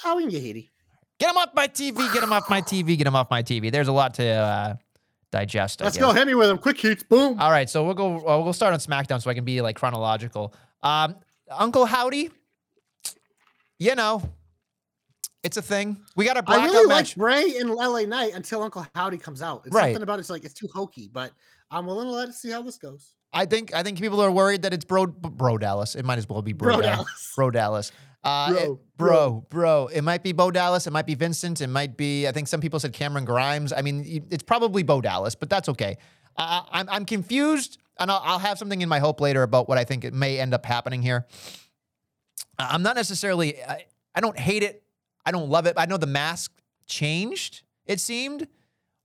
Oh, 0.05 0.15
we 0.15 0.21
can 0.23 0.29
get 0.29 0.43
heaty. 0.43 0.69
Get 1.19 1.31
him 1.31 1.37
off 1.37 1.49
my 1.55 1.67
TV. 1.67 2.13
Get 2.13 2.21
him 2.21 2.31
off 2.31 2.47
my 2.47 2.61
TV. 2.61 2.95
Get 2.95 3.07
him 3.07 3.15
off 3.15 3.31
my 3.31 3.41
TV. 3.41 3.71
There's 3.71 3.87
a 3.87 3.91
lot 3.91 4.13
to 4.15 4.27
uh, 4.27 4.75
digest. 5.31 5.81
I 5.81 5.85
Let's 5.85 5.97
go. 5.97 6.11
Hit 6.13 6.27
me 6.27 6.35
with 6.35 6.47
them. 6.47 6.57
Quick 6.57 6.79
heats. 6.79 7.03
Boom. 7.03 7.39
All 7.39 7.51
right, 7.51 7.69
so 7.69 7.83
we'll 7.85 7.93
go. 7.93 8.17
Uh, 8.27 8.39
we'll 8.41 8.53
start 8.53 8.73
on 8.73 8.79
SmackDown 8.79 9.21
so 9.21 9.29
I 9.29 9.33
can 9.33 9.43
be 9.45 9.61
like 9.61 9.75
chronological. 9.75 10.53
Um, 10.83 11.15
Uncle 11.51 11.85
Howdy, 11.85 12.29
you 13.79 13.95
know, 13.95 14.21
it's 15.43 15.57
a 15.57 15.61
thing. 15.61 15.97
We 16.15 16.25
got 16.25 16.35
a 16.37 16.39
I 16.39 16.41
blackout 16.41 16.69
really 16.71 16.87
match. 16.87 17.15
like 17.15 17.15
Bray 17.17 17.57
in 17.57 17.69
LA 17.73 18.01
Knight 18.01 18.33
until 18.33 18.63
Uncle 18.63 18.85
Howdy 18.95 19.17
comes 19.17 19.41
out. 19.41 19.63
It's 19.65 19.73
Right. 19.75 19.85
something 19.87 20.03
about 20.03 20.19
it's 20.19 20.29
like 20.29 20.43
it's 20.43 20.53
too 20.53 20.67
hokey, 20.73 21.09
but 21.11 21.31
I'm 21.71 21.85
willing 21.85 22.07
to 22.07 22.11
let 22.11 22.29
it 22.29 22.35
see 22.35 22.49
how 22.51 22.61
this 22.61 22.77
goes. 22.77 23.13
I 23.33 23.45
think. 23.45 23.73
I 23.73 23.83
think 23.83 23.99
people 23.99 24.21
are 24.21 24.31
worried 24.31 24.61
that 24.63 24.73
it's 24.73 24.85
bro, 24.85 25.05
bro 25.07 25.57
Dallas. 25.57 25.95
It 25.95 26.05
might 26.05 26.17
as 26.17 26.27
well 26.29 26.41
be 26.41 26.53
bro, 26.53 26.73
Bro 26.75 26.81
Dallas. 26.81 26.97
Dallas. 26.97 27.33
Bro 27.35 27.51
Dallas. 27.51 27.91
Uh, 28.27 28.53
it- 28.57 28.57
Bro, 28.59 28.79
bro, 28.97 29.45
bro. 29.49 29.87
It 29.87 30.01
might 30.01 30.23
be 30.23 30.31
Bo 30.31 30.49
Dallas. 30.49 30.87
It 30.87 30.91
might 30.91 31.05
be 31.05 31.13
Vincent. 31.13 31.61
It 31.61 31.67
might 31.67 31.95
be. 31.97 32.27
I 32.27 32.31
think 32.31 32.47
some 32.47 32.59
people 32.61 32.79
said 32.79 32.93
Cameron 32.93 33.25
Grimes. 33.25 33.71
I 33.71 33.81
mean, 33.83 34.25
it's 34.31 34.41
probably 34.43 34.81
Bo 34.81 35.01
Dallas, 35.01 35.35
but 35.35 35.49
that's 35.51 35.69
okay. 35.69 35.97
Uh, 36.35 36.63
I'm 36.71 36.89
I'm 36.89 37.05
confused, 37.05 37.77
and 37.99 38.09
I'll, 38.09 38.21
I'll 38.23 38.39
have 38.39 38.57
something 38.57 38.81
in 38.81 38.89
my 38.89 38.97
hope 38.99 39.21
later 39.21 39.43
about 39.43 39.69
what 39.69 39.77
I 39.77 39.83
think 39.83 40.03
it 40.03 40.15
may 40.15 40.39
end 40.39 40.53
up 40.55 40.65
happening 40.65 41.03
here. 41.03 41.27
I'm 42.59 42.81
not 42.81 42.95
necessarily. 42.95 43.63
I, 43.63 43.85
I 44.15 44.19
don't 44.21 44.37
hate 44.37 44.63
it. 44.63 44.83
I 45.25 45.31
don't 45.31 45.49
love 45.49 45.67
it. 45.67 45.75
I 45.77 45.85
know 45.85 45.97
the 45.97 46.07
mask 46.07 46.51
changed. 46.87 47.61
It 47.85 47.99
seemed, 47.99 48.47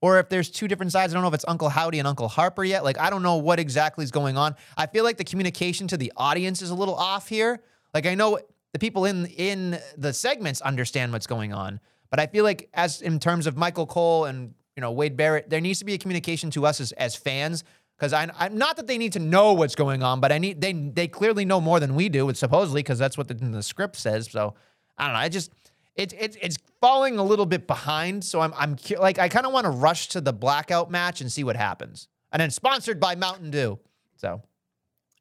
or 0.01 0.19
if 0.21 0.29
there's 0.31 0.49
two 0.51 0.69
different 0.69 0.93
sides. 0.93 1.13
I 1.13 1.15
don't 1.15 1.23
know 1.23 1.29
if 1.29 1.35
it's 1.35 1.45
Uncle 1.47 1.69
Howdy 1.69 1.99
and 1.99 2.09
Uncle 2.09 2.29
Harper 2.29 2.65
yet. 2.65 2.83
Like 2.83 2.99
I 2.99 3.11
don't 3.11 3.23
know 3.23 3.37
what 3.37 3.61
exactly 3.61 4.05
is 4.05 4.11
going 4.11 4.37
on. 4.39 4.55
I 4.77 4.87
feel 4.87 5.05
like 5.05 5.19
the 5.19 5.25
communication 5.25 5.87
to 5.89 5.97
the 5.99 6.13
audience 6.17 6.63
is 6.63 6.71
a 6.71 6.75
little 6.75 6.95
off 6.95 7.29
here. 7.29 7.61
Like 7.93 8.07
I 8.07 8.15
know 8.15 8.39
the 8.73 8.79
people 8.79 9.05
in 9.05 9.27
in 9.27 9.79
the 9.97 10.13
segments 10.13 10.61
understand 10.61 11.13
what's 11.13 11.27
going 11.27 11.53
on, 11.53 11.81
but 12.11 12.19
I 12.19 12.27
feel 12.27 12.45
like 12.45 12.69
as 12.75 13.03
in 13.03 13.19
terms 13.19 13.47
of 13.47 13.57
Michael 13.57 13.87
Cole 13.87 14.25
and 14.25 14.55
you 14.77 14.81
know 14.81 14.91
Wade 14.93 15.17
Barrett, 15.17 15.51
there 15.51 15.61
needs 15.61 15.79
to 15.81 15.85
be 15.85 15.95
a 15.95 15.99
communication 15.99 16.51
to 16.53 16.67
us 16.67 16.81
as 16.81 16.93
as 16.93 17.15
fans. 17.15 17.65
Because 17.99 18.15
I, 18.15 18.29
I'm 18.37 18.59
not 18.59 18.77
that 18.79 18.89
they 18.89 18.99
need 18.99 19.13
to 19.13 19.21
know 19.21 19.53
what's 19.53 19.77
going 19.77 20.03
on, 20.03 20.19
but 20.19 20.33
I 20.33 20.39
need 20.39 20.61
they 20.61 20.73
they 20.73 21.07
clearly 21.07 21.45
know 21.45 21.61
more 21.61 21.79
than 21.79 21.95
we 21.95 22.09
do. 22.09 22.29
It's 22.31 22.41
supposedly 22.41 22.83
because 22.83 22.99
that's 22.99 23.17
what 23.17 23.29
the, 23.29 23.35
the 23.35 23.63
script 23.63 23.97
says. 23.97 24.29
So 24.31 24.55
I 24.99 25.05
don't 25.05 25.13
know. 25.13 25.19
I 25.21 25.29
just 25.29 25.53
it's 25.95 26.15
it's 26.19 26.37
it's 26.41 26.57
falling 26.81 27.19
a 27.19 27.23
little 27.23 27.47
bit 27.47 27.67
behind. 27.67 28.25
So 28.25 28.41
I'm 28.41 28.53
I'm 28.57 28.77
like 28.99 29.19
I 29.19 29.29
kind 29.29 29.47
of 29.47 29.53
want 29.53 29.65
to 29.65 29.71
rush 29.71 30.09
to 30.09 30.21
the 30.21 30.33
blackout 30.33 30.91
match 30.91 31.21
and 31.21 31.31
see 31.31 31.45
what 31.45 31.57
happens. 31.57 32.09
And 32.33 32.41
then 32.41 32.51
sponsored 32.51 32.99
by 32.99 33.15
Mountain 33.15 33.51
Dew. 33.51 33.79
So 34.17 34.43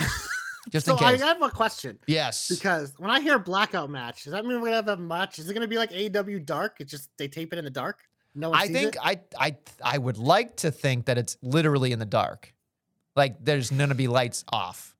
just 0.70 0.86
So 0.86 0.96
in 0.96 1.04
I 1.04 1.16
have 1.16 1.42
a 1.42 1.50
question 1.50 1.98
yes. 2.06 2.48
because 2.48 2.94
when 2.98 3.10
I 3.10 3.20
hear 3.20 3.38
blackout 3.38 3.90
match, 3.90 4.24
does 4.24 4.32
that 4.32 4.44
mean 4.44 4.60
we're 4.60 4.66
gonna 4.68 4.76
have 4.76 4.88
a 4.88 4.96
match? 4.96 5.38
Is 5.38 5.48
it 5.48 5.54
gonna 5.54 5.68
be 5.68 5.78
like 5.78 5.92
AW 5.92 6.38
Dark? 6.44 6.76
It's 6.80 6.90
just 6.90 7.10
they 7.18 7.28
tape 7.28 7.52
it 7.52 7.58
in 7.58 7.64
the 7.64 7.70
dark. 7.70 8.00
No 8.34 8.50
one 8.50 8.58
I 8.58 8.68
think 8.68 8.94
it? 8.94 9.00
I 9.02 9.20
I 9.38 9.56
I 9.82 9.98
would 9.98 10.18
like 10.18 10.56
to 10.58 10.70
think 10.70 11.06
that 11.06 11.18
it's 11.18 11.36
literally 11.42 11.92
in 11.92 11.98
the 11.98 12.06
dark. 12.06 12.54
Like 13.16 13.44
there's 13.44 13.70
gonna 13.70 13.94
be 13.94 14.08
lights 14.08 14.44
off. 14.52 14.94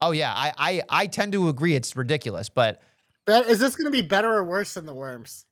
Oh 0.00 0.10
yeah, 0.12 0.32
I 0.34 0.52
I 0.58 0.82
I 0.88 1.06
tend 1.06 1.32
to 1.32 1.48
agree 1.48 1.74
it's 1.74 1.94
ridiculous, 1.96 2.48
but 2.48 2.82
is 3.28 3.58
this 3.58 3.76
gonna 3.76 3.90
be 3.90 4.02
better 4.02 4.32
or 4.32 4.44
worse 4.44 4.74
than 4.74 4.86
the 4.86 4.94
Worms? 4.94 5.44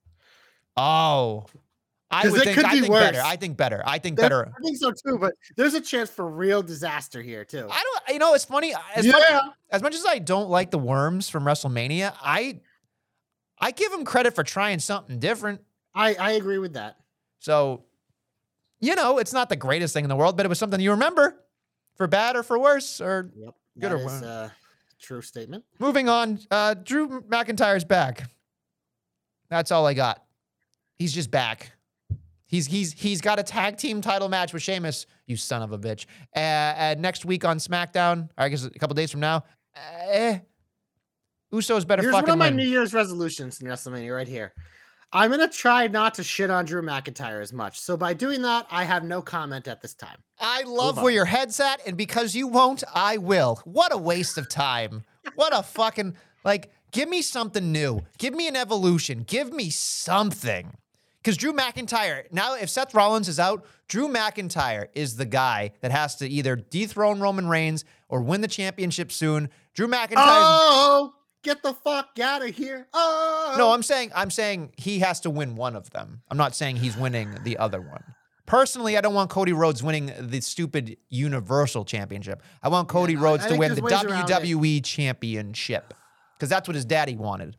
oh 0.79 1.47
I 2.25 2.29
would 2.29 2.41
it 2.41 2.45
think 2.45 2.57
could 2.57 2.65
I 2.65 2.73
be 2.73 2.81
think 2.83 2.93
better. 2.93 3.21
I 3.23 3.37
think 3.37 3.57
better. 3.57 3.83
I 3.87 3.99
think 3.99 4.17
better. 4.17 4.47
I 4.57 4.61
think 4.63 4.77
so 4.79 4.93
too, 4.93 5.19
but 5.19 5.35
there's 5.57 5.75
a 5.75 5.81
chance 5.81 6.09
for 6.11 6.29
real 6.29 6.63
disaster 6.63 7.21
here 7.23 7.45
too. 7.45 7.69
I 7.71 7.83
don't 7.83 8.15
you 8.15 8.19
know, 8.19 8.35
it's 8.35 8.45
funny 8.45 8.75
as 8.95 9.07
much 9.07 9.23
yeah, 9.29 9.41
as 9.71 9.83
much 9.83 9.95
as 9.95 10.05
I 10.07 10.19
don't 10.19 10.49
like 10.49 10.71
the 10.71 10.79
worms 10.79 11.29
from 11.29 11.45
WrestleMania, 11.45 12.15
I 12.23 12.61
I 13.59 13.71
give 13.71 13.91
them 13.93 14.05
credit 14.05 14.35
for 14.35 14.43
trying 14.45 14.79
something 14.79 15.19
different. 15.19 15.61
I 15.95 16.15
I 16.15 16.31
agree 16.33 16.59
with 16.59 16.75
that. 16.75 16.97
So, 17.39 17.85
you 18.81 18.95
know, 18.95 19.19
it's 19.19 19.33
not 19.33 19.49
the 19.49 19.57
greatest 19.57 19.95
thing 19.95 20.05
in 20.05 20.09
the 20.09 20.17
world, 20.17 20.37
but 20.37 20.47
it 20.47 20.49
was 20.49 20.59
something 20.59 20.81
you 20.81 20.91
remember 20.93 21.43
for 21.97 22.07
bad 22.07 22.37
or 22.37 22.43
for 22.43 22.59
worse. 22.59 23.01
Or 23.01 23.31
Yep, 23.37 23.55
Good 23.79 23.91
that 23.91 23.93
or 23.93 24.05
bad? 24.07 24.23
a 24.25 24.53
true 25.01 25.23
statement. 25.23 25.65
moving 25.79 26.09
on, 26.09 26.41
uh, 26.51 26.75
Drew 26.75 27.21
McIntyre's 27.23 27.85
back. 27.85 28.25
That's 29.49 29.71
all 29.71 29.87
I 29.87 29.95
got. 29.95 30.25
He's 30.99 31.13
just 31.13 31.31
back. 31.31 31.73
He's 32.47 32.67
he's 32.67 32.93
he's 32.93 33.21
got 33.21 33.39
a 33.39 33.43
tag 33.43 33.77
team 33.77 34.01
title 34.01 34.29
match 34.29 34.53
with 34.53 34.63
Sheamus. 34.63 35.07
You 35.27 35.37
son 35.37 35.63
of 35.63 35.73
a 35.73 35.79
bitch. 35.79 36.07
Uh, 36.35 36.39
uh, 36.41 36.95
next 36.99 37.25
week 37.25 37.45
on 37.45 37.59
SmackDown, 37.59 38.29
I 38.39 38.49
guess 38.49 38.65
a 38.65 38.71
couple 38.71 38.95
days 38.95 39.11
from 39.11 39.21
now. 39.21 39.45
Eh, 40.09 40.39
Usos 41.53 41.87
better 41.87 42.03
Here's 42.03 42.15
one 42.15 42.29
of 42.29 42.39
my 42.39 42.47
win. 42.49 42.57
New 42.57 42.69
Year's 42.69 42.95
resolutions 42.95 43.61
in 43.61 43.67
WrestleMania 43.67 44.15
right 44.15 44.29
here. 44.29 44.53
I'm 45.13 45.31
gonna 45.31 45.49
try 45.49 45.87
not 45.87 46.15
to 46.15 46.23
shit 46.23 46.51
on 46.51 46.65
Drew 46.65 46.83
McIntyre 46.83 47.41
as 47.41 47.53
much. 47.53 47.81
So 47.81 47.97
by 47.97 48.13
doing 48.15 48.43
that, 48.43 48.67
I 48.71 48.85
have 48.85 49.05
no 49.05 49.23
comment 49.23 49.69
at 49.69 49.81
this 49.81 49.95
time. 49.95 50.19
I 50.39 50.63
love 50.63 50.97
Move 50.97 51.05
where 51.05 51.11
on. 51.11 51.15
your 51.15 51.25
head's 51.25 51.59
at, 51.61 51.81
and 51.87 51.97
because 51.97 52.35
you 52.35 52.47
won't, 52.49 52.85
I 52.95 53.17
will. 53.19 53.61
What 53.65 53.93
a 53.93 53.99
waste 53.99 54.39
of 54.39 54.49
time. 54.49 55.05
What 55.35 55.57
a 55.57 55.63
fucking 55.63 56.17
like. 56.45 56.73
Give 56.93 57.09
me 57.09 57.21
something 57.23 57.73
new. 57.73 58.01
Give 58.19 58.33
me 58.35 58.49
an 58.49 58.57
evolution. 58.57 59.25
Give 59.25 59.53
me 59.53 59.71
something. 59.71 60.77
Because 61.27 61.37
Drew 61.39 61.53
McIntyre 61.53 62.23
now, 62.31 62.55
if 62.55 62.71
Seth 62.71 62.95
Rollins 62.95 63.29
is 63.29 63.41
out, 63.41 63.67
Drew 63.89 64.07
McIntyre 64.07 64.87
is 64.95 65.17
the 65.17 65.25
guy 65.25 65.73
that 65.81 65.91
has 65.91 66.15
to 66.17 66.29
either 66.29 66.55
dethrone 66.55 67.19
Roman 67.19 67.49
Reigns 67.49 67.85
or 68.09 68.21
win 68.21 68.43
the 68.43 68.47
championship 68.49 69.11
soon. 69.11 69.51
Drew 69.75 69.89
McIntyre. 69.89 70.13
Oh, 70.19 71.15
get 71.43 71.65
the 71.65 71.73
fuck 71.73 72.21
out 72.23 72.49
of 72.49 72.55
here! 72.55 72.87
Oh, 72.95 73.57
No, 73.59 73.73
I'm 73.73 73.83
saying 73.83 74.13
I'm 74.15 74.31
saying 74.31 74.75
he 74.77 75.01
has 75.01 75.19
to 75.23 75.31
win 75.31 75.57
one 75.57 75.75
of 75.75 75.91
them. 75.91 76.23
I'm 76.31 76.37
not 76.37 76.55
saying 76.55 76.77
he's 76.77 76.97
winning 76.97 77.37
the 77.43 77.59
other 77.59 77.81
one. 77.81 78.05
Personally, 78.47 78.97
I 78.97 79.01
don't 79.01 79.15
want 79.15 79.29
Cody 79.29 79.53
Rhodes 79.53 79.83
winning 79.83 80.13
the 80.21 80.41
stupid 80.41 80.97
Universal 81.09 81.87
Championship. 81.87 82.41
I 82.63 82.69
want 82.69 82.87
Cody 82.87 83.17
I- 83.17 83.21
Rhodes 83.21 83.47
I 83.47 83.49
to 83.49 83.57
win 83.57 83.75
the 83.75 83.81
there's 83.81 84.05
ways 84.05 84.05
around 84.05 84.31
it. 84.31 84.33
WWE 84.33 84.85
Championship 84.85 85.93
because 86.37 86.49
that's 86.49 86.69
what 86.69 86.77
his 86.77 86.85
daddy 86.85 87.17
wanted. 87.17 87.57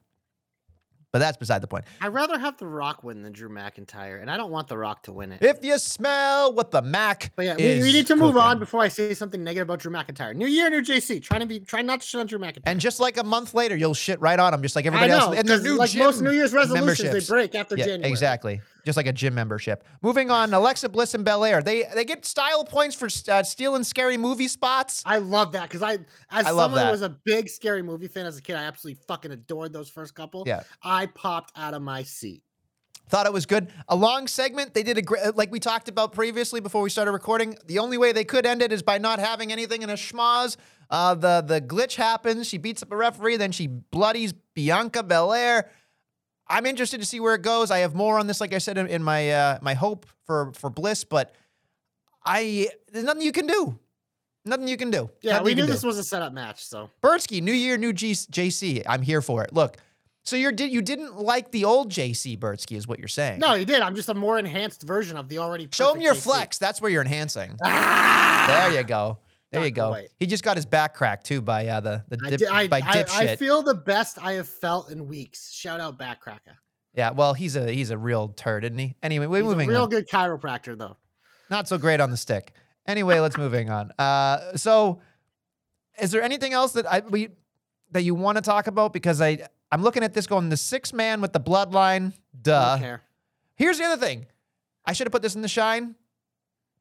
But 1.13 1.19
that's 1.19 1.37
beside 1.37 1.61
the 1.61 1.67
point. 1.67 1.85
I'd 2.01 2.09
rather 2.09 2.37
have 2.37 2.57
The 2.57 2.67
Rock 2.67 3.03
win 3.03 3.21
than 3.21 3.31
Drew 3.31 3.49
McIntyre, 3.49 4.21
and 4.21 4.29
I 4.29 4.35
don't 4.35 4.51
want 4.51 4.67
The 4.67 4.77
Rock 4.77 5.03
to 5.03 5.13
win 5.13 5.31
it. 5.31 5.41
If 5.41 5.63
you 5.63 5.77
smell 5.77 6.53
what 6.53 6.71
the 6.71 6.81
Mac 6.81 7.31
But 7.35 7.45
yeah, 7.45 7.55
we, 7.55 7.63
is 7.63 7.83
we 7.83 7.93
need 7.93 8.07
to 8.07 8.15
move 8.15 8.35
on 8.35 8.59
before 8.59 8.81
I 8.81 8.89
say 8.89 9.13
something 9.13 9.41
negative 9.41 9.67
about 9.67 9.79
Drew 9.79 9.91
McIntyre. 9.91 10.35
New 10.35 10.47
year, 10.47 10.69
new 10.69 10.81
JC. 10.81 11.21
Trying 11.23 11.39
to 11.41 11.45
be, 11.45 11.61
try 11.61 11.81
not 11.81 12.01
to 12.01 12.07
shit 12.07 12.19
on 12.19 12.27
Drew 12.27 12.39
McIntyre. 12.39 12.63
And 12.65 12.79
just 12.79 12.99
like 12.99 13.17
a 13.17 13.23
month 13.23 13.53
later, 13.53 13.77
you'll 13.77 13.93
shit 13.93 14.19
right 14.19 14.37
on 14.37 14.53
him, 14.53 14.61
just 14.61 14.75
like 14.75 14.85
everybody 14.85 15.11
know, 15.11 15.19
else. 15.19 15.37
And 15.37 15.47
their 15.47 15.61
new 15.61 15.77
like 15.77 15.95
most 15.95 16.21
New 16.21 16.31
Year's 16.31 16.53
resolutions, 16.53 17.11
they 17.27 17.33
break 17.33 17.55
after 17.55 17.77
yeah, 17.77 17.85
January. 17.85 18.11
Exactly. 18.11 18.61
Just 18.87 18.95
like 18.95 19.05
a 19.05 19.11
gym 19.11 19.35
membership. 19.35 19.83
Moving 20.01 20.31
on, 20.31 20.53
Alexa 20.53 20.87
Bliss 20.87 21.13
and 21.13 21.25
Belair. 21.25 21.61
They 21.61 21.83
they 21.93 22.05
get 22.05 22.23
style 22.23 22.63
points 22.63 22.95
for 22.95 23.09
uh, 23.29 23.43
stealing 23.43 23.83
scary 23.83 24.15
movie 24.15 24.47
spots. 24.47 25.03
I 25.05 25.17
love 25.17 25.51
that 25.51 25.63
because 25.63 25.83
I, 25.83 25.95
as 26.31 26.45
I 26.45 26.51
someone 26.51 26.85
who 26.85 26.91
was 26.91 27.01
a 27.01 27.09
big 27.09 27.49
scary 27.49 27.81
movie 27.81 28.07
fan 28.07 28.25
as 28.25 28.37
a 28.37 28.41
kid, 28.41 28.55
I 28.55 28.63
absolutely 28.63 29.03
fucking 29.05 29.33
adored 29.33 29.73
those 29.73 29.89
first 29.89 30.15
couple. 30.15 30.45
Yeah. 30.47 30.63
I 30.81 31.07
popped 31.07 31.51
out 31.57 31.73
of 31.73 31.81
my 31.81 32.03
seat. 32.03 32.43
Thought 33.09 33.25
it 33.25 33.33
was 33.33 33.45
good. 33.45 33.67
A 33.89 33.95
long 33.97 34.25
segment. 34.25 34.73
They 34.73 34.83
did 34.83 34.97
a 34.97 35.01
great, 35.01 35.35
like 35.35 35.51
we 35.51 35.59
talked 35.59 35.89
about 35.89 36.13
previously 36.13 36.61
before 36.61 36.81
we 36.81 36.89
started 36.89 37.11
recording. 37.11 37.57
The 37.65 37.79
only 37.79 37.97
way 37.97 38.13
they 38.13 38.23
could 38.23 38.45
end 38.45 38.61
it 38.61 38.71
is 38.71 38.81
by 38.83 38.99
not 38.99 39.19
having 39.19 39.51
anything 39.51 39.81
in 39.81 39.89
a 39.89 39.95
schmoz. 39.95 40.55
Uh, 40.89 41.13
the 41.13 41.43
the 41.45 41.59
glitch 41.59 41.95
happens. 41.95 42.47
She 42.47 42.57
beats 42.57 42.81
up 42.81 42.93
a 42.93 42.95
referee. 42.95 43.35
Then 43.35 43.51
she 43.51 43.67
bloodies 43.67 44.33
Bianca 44.53 45.03
Belair. 45.03 45.71
I'm 46.49 46.65
interested 46.65 46.99
to 46.99 47.05
see 47.05 47.19
where 47.19 47.35
it 47.35 47.41
goes. 47.41 47.71
I 47.71 47.79
have 47.79 47.93
more 47.95 48.17
on 48.19 48.27
this, 48.27 48.39
like 48.39 48.53
I 48.53 48.57
said 48.59 48.77
in, 48.77 48.87
in 48.87 49.03
my 49.03 49.31
uh, 49.31 49.57
my 49.61 49.73
hope 49.73 50.05
for 50.25 50.51
for 50.53 50.69
Bliss, 50.69 51.03
but 51.03 51.33
I 52.25 52.69
there's 52.91 53.05
nothing 53.05 53.21
you 53.23 53.31
can 53.31 53.47
do. 53.47 53.77
Nothing 54.45 54.67
you 54.69 54.77
can 54.77 54.89
do. 54.91 55.09
Yeah, 55.21 55.33
Nothing 55.33 55.45
we 55.45 55.51
knew 55.55 55.61
can 55.63 55.67
do. 55.67 55.73
this 55.73 55.83
was 55.83 55.97
a 55.97 56.03
setup 56.05 56.31
match, 56.31 56.63
so 56.63 56.89
Bertsky, 57.03 57.41
New 57.41 57.51
Year, 57.51 57.77
New 57.77 57.91
G- 57.91 58.13
JC. 58.13 58.81
I'm 58.87 59.01
here 59.01 59.21
for 59.21 59.43
it. 59.43 59.51
Look, 59.51 59.75
so 60.23 60.37
you're 60.37 60.53
di- 60.53 60.69
you 60.69 60.81
didn't 60.81 61.17
like 61.19 61.51
the 61.51 61.65
old 61.65 61.91
JC 61.91 62.39
Bertsky, 62.39 62.77
is 62.77 62.87
what 62.87 62.97
you're 62.99 63.09
saying? 63.09 63.39
no, 63.39 63.55
you 63.55 63.65
did. 63.65 63.81
I'm 63.81 63.93
just 63.95 64.07
a 64.07 64.13
more 64.13 64.39
enhanced 64.39 64.83
version 64.83 65.17
of 65.17 65.27
the 65.27 65.39
already. 65.39 65.67
Show 65.73 65.93
him 65.93 66.01
your 66.01 66.13
JC. 66.13 66.21
flex. 66.23 66.57
That's 66.59 66.81
where 66.81 66.89
you're 66.89 67.01
enhancing. 67.01 67.57
Ah! 67.61 68.45
There 68.47 68.77
you 68.79 68.83
go. 68.87 69.17
There 69.51 69.63
you 69.63 69.71
go. 69.71 69.95
He 70.19 70.25
just 70.25 70.43
got 70.43 70.57
his 70.57 70.65
back 70.65 70.93
cracked 70.93 71.25
too 71.25 71.41
by 71.41 71.67
uh, 71.67 71.79
the 71.79 72.03
the 72.09 72.17
I, 72.25 72.29
dip, 72.29 72.39
di- 72.39 72.47
I, 72.47 72.67
by 72.67 72.81
dipshit. 72.81 73.09
I 73.29 73.35
feel 73.37 73.61
the 73.63 73.73
best 73.75 74.17
I 74.21 74.33
have 74.33 74.47
felt 74.47 74.91
in 74.91 75.07
weeks. 75.07 75.51
Shout 75.53 75.79
out 75.79 75.97
Backcracker. 75.97 76.55
yeah, 76.93 77.11
well, 77.11 77.33
he's 77.33 77.55
a 77.55 77.71
he's 77.71 77.89
a 77.91 77.97
real 77.97 78.27
turd, 78.29 78.65
isn't 78.65 78.77
he? 78.77 78.95
Anyway, 79.01 79.25
we're 79.25 79.37
He's 79.37 79.45
a 79.47 79.49
moving 79.51 79.69
real 79.69 79.83
on. 79.83 79.89
good 79.89 80.07
chiropractor, 80.09 80.77
though. 80.77 80.97
Not 81.49 81.67
so 81.69 81.77
great 81.77 82.01
on 82.01 82.11
the 82.11 82.17
stick. 82.17 82.51
Anyway, 82.85 83.19
let's 83.19 83.37
moving 83.37 83.69
on. 83.69 83.91
Uh, 83.97 84.55
so, 84.57 84.99
is 85.99 86.11
there 86.11 86.21
anything 86.21 86.51
else 86.53 86.73
that 86.73 86.85
I 86.85 86.99
we 86.99 87.29
that 87.91 88.01
you 88.01 88.15
want 88.15 88.37
to 88.37 88.41
talk 88.41 88.67
about? 88.67 88.91
Because 88.91 89.21
I 89.21 89.47
I'm 89.71 89.81
looking 89.81 90.03
at 90.03 90.13
this 90.13 90.27
going 90.27 90.49
the 90.49 90.57
six 90.57 90.91
man 90.91 91.21
with 91.21 91.31
the 91.31 91.39
bloodline. 91.39 92.13
Duh. 92.41 92.97
Here's 93.55 93.77
the 93.77 93.85
other 93.85 94.05
thing. 94.05 94.25
I 94.85 94.91
should 94.93 95.07
have 95.07 95.11
put 95.13 95.21
this 95.21 95.35
in 95.35 95.41
the 95.41 95.47
shine. 95.47 95.95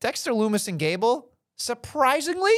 Dexter 0.01 0.33
Lumis 0.33 0.69
and 0.69 0.79
Gable 0.79 1.31
surprisingly 1.57 2.55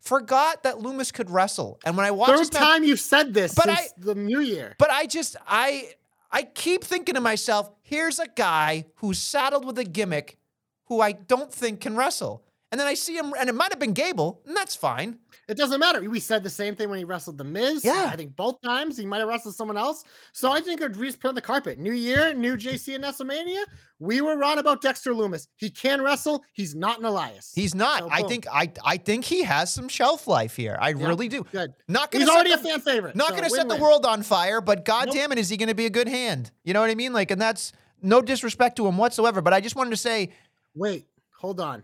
forgot 0.00 0.62
that 0.62 0.76
Lumis 0.76 1.12
could 1.12 1.30
wrestle. 1.30 1.80
And 1.84 1.96
when 1.96 2.06
I 2.06 2.10
watched 2.12 2.32
Third 2.32 2.52
match, 2.52 2.62
time 2.62 2.84
you've 2.84 3.00
said 3.00 3.34
this 3.34 3.54
But 3.54 3.64
since 3.66 3.78
I- 3.78 3.88
the 3.98 4.14
new 4.14 4.40
year. 4.40 4.74
but 4.78 4.90
I 4.90 5.06
just 5.06 5.36
I 5.46 5.94
I 6.30 6.42
keep 6.42 6.84
thinking 6.84 7.14
to 7.14 7.20
myself, 7.20 7.70
here's 7.82 8.18
a 8.18 8.26
guy 8.26 8.86
who's 8.96 9.18
saddled 9.18 9.64
with 9.64 9.78
a 9.78 9.84
gimmick 9.84 10.38
who 10.86 11.00
I 11.00 11.12
don't 11.12 11.52
think 11.52 11.80
can 11.80 11.96
wrestle. 11.96 12.44
And 12.76 12.80
then 12.82 12.88
I 12.88 12.92
see 12.92 13.16
him, 13.16 13.32
and 13.40 13.48
it 13.48 13.54
might 13.54 13.72
have 13.72 13.78
been 13.78 13.94
Gable, 13.94 14.42
and 14.44 14.54
that's 14.54 14.76
fine. 14.76 15.18
It 15.48 15.56
doesn't 15.56 15.80
matter. 15.80 16.02
We 16.10 16.20
said 16.20 16.42
the 16.42 16.50
same 16.50 16.76
thing 16.76 16.90
when 16.90 16.98
he 16.98 17.04
wrestled 17.04 17.38
The 17.38 17.44
Miz. 17.44 17.82
Yeah. 17.82 18.10
I 18.12 18.16
think 18.16 18.36
both 18.36 18.60
times 18.60 18.98
he 18.98 19.06
might 19.06 19.20
have 19.20 19.28
wrestled 19.28 19.54
someone 19.54 19.78
else. 19.78 20.04
So 20.34 20.52
I 20.52 20.60
think 20.60 20.82
we 20.98 21.06
just 21.06 21.18
put 21.18 21.28
on 21.28 21.34
the 21.34 21.40
carpet. 21.40 21.78
New 21.78 21.94
year, 21.94 22.34
new 22.34 22.54
JC 22.54 22.94
and 22.94 23.02
WrestleMania. 23.02 23.62
We 23.98 24.20
were 24.20 24.36
wrong 24.36 24.58
about 24.58 24.82
Dexter 24.82 25.14
Lumis. 25.14 25.46
He 25.56 25.70
can 25.70 26.02
wrestle. 26.02 26.44
He's 26.52 26.74
not 26.74 26.98
an 26.98 27.06
Elias. 27.06 27.50
He's 27.54 27.74
not. 27.74 28.00
So, 28.00 28.08
I 28.12 28.24
think 28.24 28.46
I 28.52 28.70
I 28.84 28.98
think 28.98 29.24
he 29.24 29.42
has 29.44 29.72
some 29.72 29.88
shelf 29.88 30.26
life 30.26 30.54
here. 30.54 30.76
I 30.78 30.90
Yeah, 30.90 31.06
really 31.06 31.28
do. 31.28 31.44
good. 31.50 31.72
Not 31.88 32.10
gonna 32.10 32.24
He's 32.26 32.28
set 32.30 32.34
already 32.36 32.50
the- 32.50 32.60
a 32.60 32.62
fan 32.62 32.80
favorite. 32.82 33.16
Not 33.16 33.28
so 33.28 33.36
going 33.36 33.44
to 33.48 33.50
set 33.56 33.68
the 33.70 33.76
world 33.76 34.04
on 34.04 34.22
fire, 34.22 34.60
but 34.60 34.84
god 34.84 35.06
Nope. 35.06 35.14
damn 35.14 35.32
it, 35.32 35.38
is 35.38 35.48
he 35.48 35.56
going 35.56 35.70
to 35.70 35.74
be 35.74 35.86
a 35.86 35.90
good 35.90 36.08
hand? 36.08 36.50
You 36.62 36.74
know 36.74 36.82
what 36.82 36.90
I 36.90 36.94
mean? 36.94 37.14
Like, 37.14 37.30
and 37.30 37.40
that's 37.40 37.72
no 38.02 38.20
disrespect 38.20 38.76
to 38.76 38.86
him 38.86 38.98
whatsoever. 38.98 39.40
But 39.40 39.54
I 39.54 39.62
just 39.62 39.76
wanted 39.76 39.90
to 39.90 39.96
say, 39.96 40.32
Wait, 40.74 41.06
hold 41.38 41.58
on. 41.58 41.82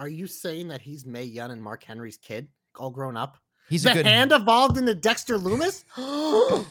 Are 0.00 0.08
you 0.08 0.26
saying 0.26 0.68
that 0.68 0.80
he's 0.80 1.04
Mae 1.04 1.24
Young 1.24 1.50
and 1.50 1.62
Mark 1.62 1.84
Henry's 1.84 2.16
kid, 2.16 2.48
all 2.78 2.88
grown 2.88 3.18
up? 3.18 3.36
he's 3.68 3.82
the 3.82 3.90
a 3.90 3.94
good 3.94 4.06
hand 4.06 4.32
evolved 4.32 4.78
into 4.78 4.94
Dexter 4.94 5.36
Lumis? 5.36 5.84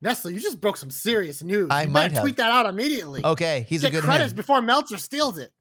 Nestle, 0.00 0.30
you 0.30 0.38
just 0.38 0.60
broke 0.60 0.76
some 0.76 0.90
serious 0.90 1.42
news. 1.42 1.66
I 1.68 1.82
you 1.82 1.90
might 1.90 2.14
tweet 2.14 2.36
that 2.36 2.52
out 2.52 2.66
immediately. 2.66 3.24
Okay, 3.24 3.66
he's 3.68 3.82
a 3.82 3.88
Get 3.88 3.92
good 3.92 4.04
credits 4.04 4.30
hand. 4.30 4.36
before 4.36 4.62
Meltzer 4.62 4.98
steals 4.98 5.36
it. 5.36 5.52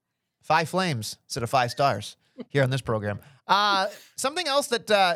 Five 0.44 0.70
flames 0.70 1.18
instead 1.26 1.42
of 1.42 1.50
five 1.50 1.72
stars 1.72 2.16
here 2.50 2.62
on 2.62 2.70
this 2.70 2.82
program. 2.82 3.20
Uh, 3.48 3.88
something 4.16 4.48
else 4.48 4.68
that 4.68 4.90
uh, 4.92 5.16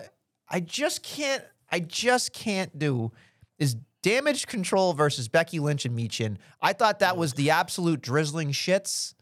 I 0.49 0.61
just 0.61 1.03
can't, 1.03 1.43
I 1.71 1.79
just 1.79 2.33
can't 2.33 2.77
do 2.77 3.11
is 3.59 3.75
damage 4.01 4.47
control 4.47 4.93
versus 4.93 5.27
Becky 5.27 5.59
Lynch 5.59 5.85
and 5.85 5.95
Michin. 5.95 6.37
I 6.59 6.73
thought 6.73 6.99
that 6.99 7.17
was 7.17 7.33
the 7.33 7.51
absolute 7.51 8.01
drizzling 8.01 8.49
shits 8.49 9.13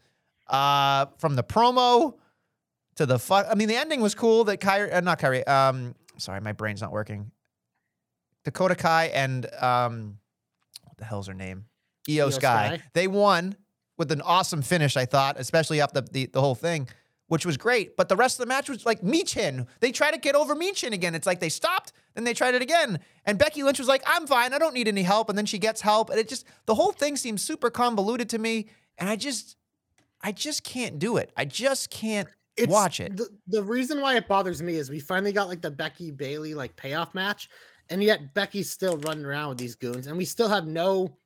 uh, 0.48 1.06
from 1.18 1.36
the 1.36 1.42
promo 1.42 2.14
to 2.96 3.06
the 3.06 3.18
fuck. 3.18 3.46
I 3.50 3.54
mean, 3.54 3.68
the 3.68 3.76
ending 3.76 4.00
was 4.00 4.14
cool. 4.14 4.44
That 4.44 4.60
Kairi, 4.60 4.92
uh, 4.92 5.00
not 5.00 5.18
Kairi. 5.18 5.46
Um, 5.48 5.94
sorry, 6.18 6.40
my 6.40 6.52
brain's 6.52 6.80
not 6.80 6.92
working. 6.92 7.30
Dakota 8.44 8.74
Kai 8.74 9.06
and 9.06 9.46
um, 9.54 10.18
what 10.84 10.96
the 10.98 11.04
hell's 11.04 11.26
her 11.26 11.34
name? 11.34 11.64
Io, 12.08 12.28
Iyo 12.28 12.32
Sky. 12.32 12.76
Sky. 12.76 12.82
They 12.92 13.08
won 13.08 13.56
with 13.96 14.12
an 14.12 14.20
awesome 14.20 14.62
finish. 14.62 14.96
I 14.96 15.06
thought, 15.06 15.36
especially 15.38 15.80
off 15.80 15.92
the, 15.92 16.02
the 16.02 16.26
the 16.26 16.40
whole 16.40 16.54
thing, 16.54 16.88
which 17.28 17.46
was 17.46 17.56
great. 17.56 17.96
But 17.96 18.08
the 18.08 18.16
rest 18.16 18.38
of 18.38 18.44
the 18.44 18.48
match 18.48 18.68
was 18.68 18.84
like 18.84 19.00
Michin. 19.00 19.66
They 19.80 19.90
try 19.92 20.10
to 20.10 20.18
get 20.18 20.34
over 20.34 20.54
Michin 20.54 20.92
again. 20.92 21.14
It's 21.14 21.26
like 21.26 21.40
they 21.40 21.48
stopped, 21.48 21.92
then 22.14 22.24
they 22.24 22.34
tried 22.34 22.54
it 22.54 22.60
again. 22.62 23.00
And 23.24 23.38
Becky 23.38 23.62
Lynch 23.62 23.78
was 23.78 23.88
like, 23.88 24.02
"I'm 24.06 24.26
fine. 24.26 24.52
I 24.52 24.58
don't 24.58 24.74
need 24.74 24.88
any 24.88 25.02
help." 25.02 25.30
And 25.30 25.38
then 25.38 25.46
she 25.46 25.58
gets 25.58 25.80
help, 25.80 26.10
and 26.10 26.18
it 26.18 26.28
just 26.28 26.44
the 26.66 26.74
whole 26.74 26.92
thing 26.92 27.16
seems 27.16 27.42
super 27.42 27.70
convoluted 27.70 28.28
to 28.30 28.38
me. 28.38 28.66
And 28.98 29.08
I 29.08 29.16
just, 29.16 29.56
I 30.24 30.32
just 30.32 30.64
can't 30.64 30.98
do 30.98 31.18
it. 31.18 31.30
I 31.36 31.44
just 31.44 31.90
can't 31.90 32.26
It's, 32.56 32.72
watch 32.72 32.98
it. 32.98 33.16
The, 33.16 33.28
the 33.46 33.62
reason 33.62 34.00
why 34.00 34.16
it 34.16 34.26
bothers 34.26 34.62
me 34.62 34.76
is 34.76 34.90
we 34.90 34.98
finally 34.98 35.32
got 35.32 35.48
like 35.48 35.60
the 35.60 35.70
Becky 35.70 36.10
Bayley 36.10 36.54
like 36.54 36.74
payoff 36.76 37.14
match, 37.14 37.48
and 37.90 38.02
yet 38.02 38.32
Becky's 38.34 38.70
still 38.70 38.96
running 38.98 39.26
around 39.26 39.50
with 39.50 39.58
these 39.58 39.76
goons, 39.76 40.06
and 40.06 40.16
we 40.16 40.24
still 40.24 40.48
have 40.48 40.66
no 40.66 41.16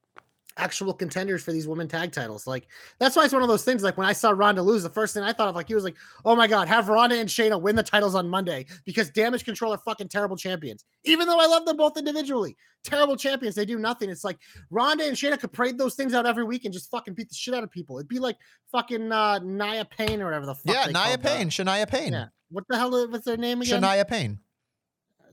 actual 0.58 0.92
contenders 0.92 1.42
for 1.42 1.52
these 1.52 1.66
women 1.66 1.88
tag 1.88 2.12
titles. 2.12 2.46
Like 2.46 2.66
that's 2.98 3.16
why 3.16 3.24
it's 3.24 3.32
one 3.32 3.42
of 3.42 3.48
those 3.48 3.64
things. 3.64 3.82
Like 3.82 3.96
when 3.96 4.06
I 4.06 4.12
saw 4.12 4.30
Ronda 4.30 4.60
lose, 4.60 4.82
the 4.82 4.90
first 4.90 5.14
thing 5.14 5.22
I 5.22 5.32
thought 5.32 5.48
of 5.48 5.54
like 5.54 5.68
he 5.68 5.74
was 5.74 5.84
like, 5.84 5.96
oh 6.24 6.36
my 6.36 6.46
god, 6.46 6.68
have 6.68 6.88
Ronda 6.88 7.16
and 7.16 7.28
Shayna 7.28 7.60
win 7.60 7.76
the 7.76 7.82
titles 7.82 8.14
on 8.14 8.28
Monday 8.28 8.66
because 8.84 9.08
Damage 9.10 9.44
Control 9.44 9.72
are 9.72 9.78
fucking 9.78 10.08
terrible 10.08 10.36
champions. 10.36 10.84
Even 11.04 11.26
though 11.26 11.40
I 11.40 11.46
love 11.46 11.64
them 11.64 11.76
both 11.76 11.96
individually, 11.96 12.56
terrible 12.84 13.16
champions. 13.16 13.54
They 13.54 13.64
do 13.64 13.78
nothing. 13.78 14.10
It's 14.10 14.24
like 14.24 14.38
Ronda 14.70 15.04
and 15.04 15.16
Shayna 15.16 15.38
could 15.38 15.52
parade 15.52 15.78
those 15.78 15.94
things 15.94 16.12
out 16.12 16.26
every 16.26 16.44
week 16.44 16.64
and 16.64 16.74
just 16.74 16.90
fucking 16.90 17.14
beat 17.14 17.28
the 17.28 17.34
shit 17.34 17.54
out 17.54 17.62
of 17.62 17.70
people. 17.70 17.98
It'd 17.98 18.08
be 18.08 18.18
like 18.18 18.36
fucking 18.72 19.12
uh, 19.12 19.38
Nia 19.38 19.84
Payne 19.84 20.20
or 20.20 20.26
whatever 20.26 20.46
the 20.46 20.54
fuck. 20.54 20.74
yeah, 20.74 20.86
they 20.86 20.92
Nia. 20.92 21.18
Payne, 21.18 21.50
Shania 21.50 21.88
Payne, 21.88 22.12
Yeah. 22.12 22.26
What 22.50 22.64
the 22.68 22.76
hell? 22.76 22.90
was 23.08 23.24
their 23.24 23.36
name 23.36 23.62
again? 23.62 23.82
Shania 23.82 24.08
Payne. 24.08 24.38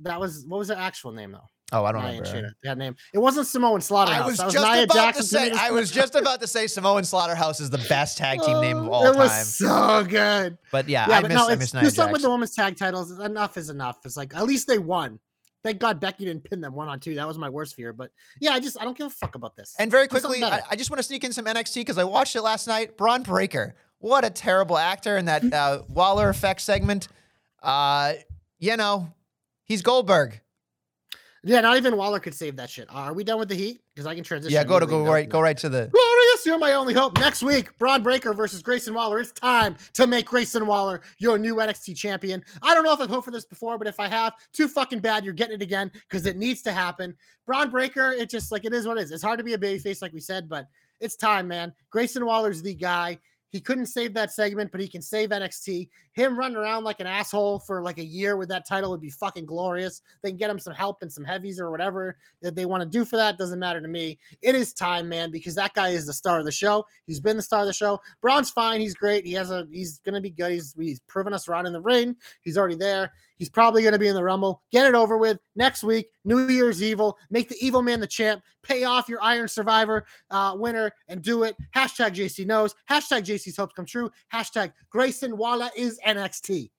That 0.01 0.19
was 0.19 0.45
what 0.47 0.57
was 0.57 0.67
their 0.67 0.78
actual 0.78 1.11
name 1.11 1.32
though? 1.32 1.49
Oh, 1.72 1.84
I 1.84 1.91
don't 1.91 2.03
Nia 2.03 2.11
and 2.11 2.28
remember. 2.28 2.47
Shayna. 2.49 2.51
That 2.63 2.78
name. 2.78 2.95
It 3.13 3.18
wasn't 3.18 3.47
Samoan 3.47 3.82
Slaughterhouse. 3.82 4.22
I 4.24 4.26
was 4.28 4.38
that 4.38 4.45
was 4.45 4.53
just 4.53 4.72
Nia 4.72 4.84
about 4.84 4.93
Jackson 4.95 5.24
to 5.24 5.28
say. 5.28 5.51
I 5.51 5.72
was 5.72 5.89
just 5.89 6.13
about 6.16 6.39
to 6.41 6.47
say 6.47 6.68
Samoan 6.68 7.03
Slaughterhouse 7.03 7.59
is 7.59 7.70
the 7.72 7.84
best 7.89 8.18
tag 8.20 8.39
team 8.41 8.61
name 8.61 8.78
of 8.78 8.88
Oh, 8.88 8.91
all 8.91 9.05
It 9.11 9.16
was 9.18 9.32
time. 9.32 9.43
so 9.45 10.03
good. 10.07 10.57
But 10.72 10.88
yeah, 10.88 11.07
Yeah, 11.09 11.18
I 11.18 11.22
but 11.22 11.30
miss 11.30 11.38
no, 11.38 11.47
I 11.49 11.51
it's, 11.53 11.59
miss 11.59 11.72
do 11.72 11.82
Nia 11.82 11.89
something 11.89 12.13
with 12.13 12.22
the 12.22 12.30
women's 12.30 12.53
tag 12.55 12.78
titles. 12.78 13.18
Enough 13.20 13.57
is 13.57 13.70
enough. 13.70 13.97
It's 14.05 14.16
like 14.16 14.36
at 14.36 14.43
least 14.45 14.68
they 14.68 14.78
won. 14.78 15.20
Thank 15.63 15.80
God 15.80 15.99
Becky 15.99 16.26
didn't 16.26 16.43
pin 16.43 16.61
them 16.61 16.76
one 16.76 16.88
on 16.88 16.99
two. 16.99 17.16
That 17.16 17.28
was 17.28 17.39
my 17.39 17.49
worst 17.49 17.76
fear. 17.76 17.91
But 17.93 18.11
yeah, 18.39 18.51
I 18.51 18.59
just 18.59 18.80
I 18.80 18.84
don't 18.84 18.95
give 18.95 19.07
a 19.07 19.09
fuck 19.09 19.34
about 19.34 19.55
this. 19.55 19.74
And 19.80 19.89
very 19.89 20.07
quickly, 20.07 20.43
I. 20.43 20.61
I 20.70 20.76
just 20.76 20.91
want 20.91 20.99
to 20.99 21.03
sneak 21.03 21.24
in 21.24 21.34
some 21.34 21.45
NXT 21.45 21.74
because 21.78 21.97
I 21.97 22.03
watched 22.03 22.36
it 22.36 22.43
last 22.43 22.68
night. 22.68 22.95
Bron 22.95 23.24
Breakker, 23.24 23.76
what 23.97 24.24
a 24.24 24.30
terrible 24.30 24.78
actor 24.78 25.18
in 25.18 25.26
that 25.26 25.43
uh, 25.51 25.82
Waller 25.89 26.30
Effect 26.30 26.61
segment. 26.61 27.07
Uh, 27.63 28.13
you 28.59 28.78
know, 28.78 29.11
he's 29.63 29.82
Goldberg. 29.82 30.39
Yeah, 31.47 31.61
not 31.61 31.77
even 31.77 31.95
Waller 31.95 32.19
could 32.19 32.33
save 32.33 32.55
that 32.55 32.71
shit. 32.71 32.87
Are 32.89 33.13
we 33.13 33.23
done 33.23 33.37
with 33.37 33.49
the 33.49 33.55
heat? 33.55 33.79
Because 33.93 34.07
I 34.07 34.15
can 34.15 34.23
transition. 34.23 34.51
Yeah, 34.51 34.63
go 34.63 34.79
to 34.79 34.87
go 34.87 35.05
right, 35.05 35.29
go 35.29 35.39
right 35.39 35.55
to 35.57 35.69
the. 35.69 35.87
Glorious, 35.91 36.45
you're 36.45 36.57
my 36.57 36.73
only 36.73 36.95
hope. 36.95 37.19
Next 37.19 37.43
week, 37.43 37.77
Bron 37.77 38.01
Breakker 38.01 38.33
versus 38.33 38.63
Grayson 38.63 38.95
Waller. 38.95 39.19
It's 39.19 39.31
time 39.31 39.75
to 39.93 40.07
make 40.07 40.25
Grayson 40.25 40.65
Waller 40.65 41.01
your 41.19 41.37
new 41.37 41.55
NXT 41.57 41.95
champion. 41.95 42.43
I 42.63 42.73
don't 42.73 42.83
know 42.83 42.93
if 42.93 42.99
I've 42.99 43.09
hoped 43.09 43.25
for 43.25 43.31
this 43.31 43.45
before, 43.45 43.77
but 43.77 43.85
if 43.85 43.99
I 43.99 44.07
have, 44.07 44.33
too 44.53 44.67
fucking 44.67 44.99
bad. 44.99 45.23
You're 45.23 45.35
getting 45.35 45.53
it 45.53 45.61
again 45.61 45.91
because 46.09 46.25
it 46.25 46.35
needs 46.35 46.63
to 46.63 46.71
happen. 46.71 47.15
Bron 47.45 47.69
Breakker, 47.69 48.11
it 48.11 48.31
just 48.31 48.51
like 48.51 48.65
it 48.65 48.73
is 48.73 48.87
what 48.87 48.97
it 48.97 49.01
is. 49.01 49.11
It's 49.11 49.23
hard 49.23 49.37
to 49.37 49.45
be 49.45 49.53
a 49.53 49.57
babyface, 49.59 50.01
like 50.01 50.13
we 50.13 50.21
said, 50.21 50.49
but 50.49 50.67
it's 50.99 51.15
time, 51.15 51.47
man. 51.47 51.73
Grayson 51.91 52.25
Waller's 52.25 52.63
the 52.63 52.73
guy. 52.73 53.19
He 53.56 53.62
couldn't 53.62 53.86
save 53.86 54.14
that 54.16 54.34
segment, 54.34 54.70
but 54.70 54.82
he 54.82 54.88
can 54.89 55.01
save 55.01 55.30
NXT. 55.30 55.88
Him 56.12 56.38
running 56.38 56.58
around 56.58 56.84
like 56.84 56.99
an 56.99 57.08
asshole 57.08 57.60
for 57.60 57.82
like 57.82 57.99
a 57.99 58.03
year 58.03 58.36
with 58.36 58.49
that 58.49 58.68
title 58.68 58.91
would 58.91 58.99
be 58.99 59.10
fucking 59.10 59.45
glorious. 59.45 60.01
They 60.22 60.32
can 60.32 60.38
get 60.38 60.49
him 60.49 60.60
some 60.60 60.74
help 60.74 61.01
and 61.01 61.10
some 61.10 61.24
heavies 61.24 61.58
or 61.58 61.72
whatever 61.72 62.18
that 62.41 62.53
they 62.53 62.66
want 62.66 62.84
to 62.84 62.89
do 62.89 63.06
for 63.06 63.16
that. 63.16 63.38
Doesn't 63.38 63.58
matter 63.58 63.80
to 63.80 63.88
me. 63.88 64.20
It 64.41 64.56
is 64.56 64.74
time, 64.74 65.08
man, 65.08 65.32
because 65.32 65.56
that 65.56 65.74
guy 65.74 65.89
is 65.89 66.06
the 66.06 66.12
star 66.12 66.38
of 66.38 66.43
the 66.43 66.51
show. 66.51 66.86
He's 67.08 67.22
been 67.22 67.38
the 67.38 67.43
star 67.43 67.62
of 67.62 67.68
the 67.68 67.72
show. 67.72 68.01
Bron's 68.20 68.49
fine. 68.49 68.82
He's 68.82 68.93
great. 68.93 69.26
He 69.26 69.32
has 69.36 69.51
a. 69.51 69.66
He's 69.72 69.99
gonna 69.99 70.20
be 70.20 70.32
good. 70.32 70.51
He's 70.51 70.76
he's 70.78 70.99
proven 71.08 71.32
us 71.32 71.47
around 71.47 71.66
in 71.66 71.72
the 71.72 71.80
ring. 71.80 72.18
He's 72.41 72.58
already 72.58 72.76
there. 72.76 73.14
He's 73.38 73.49
probably 73.49 73.83
gonna 73.83 73.99
be 73.99 74.07
in 74.07 74.15
the 74.15 74.23
Rumble. 74.23 74.61
Get 74.71 74.86
it 74.86 74.95
over 74.95 75.17
with 75.17 75.39
next 75.55 75.83
week. 75.83 76.07
New 76.23 76.47
Year's 76.47 76.81
Evil. 76.81 77.17
Make 77.29 77.49
the 77.49 77.57
Evil 77.59 77.81
Man 77.81 77.99
the 77.99 78.07
champ. 78.07 78.41
Pay 78.63 78.83
off 78.83 79.09
your 79.09 79.21
Iron 79.21 79.47
Survivor 79.47 80.05
uh, 80.31 80.55
winner 80.57 80.91
and 81.07 81.21
do 81.21 81.43
it. 81.43 81.55
Hashtag 81.75 82.15
JC 82.15 82.45
knows. 82.45 82.75
Hashtag 82.89 83.23
JC's 83.23 83.57
hopes 83.57 83.73
come 83.75 83.86
true. 83.86 84.09
Hashtag 84.33 84.71
Grayson 84.89 85.38
Waller 85.38 85.69
is 85.75 85.99
NXT. 86.05 86.71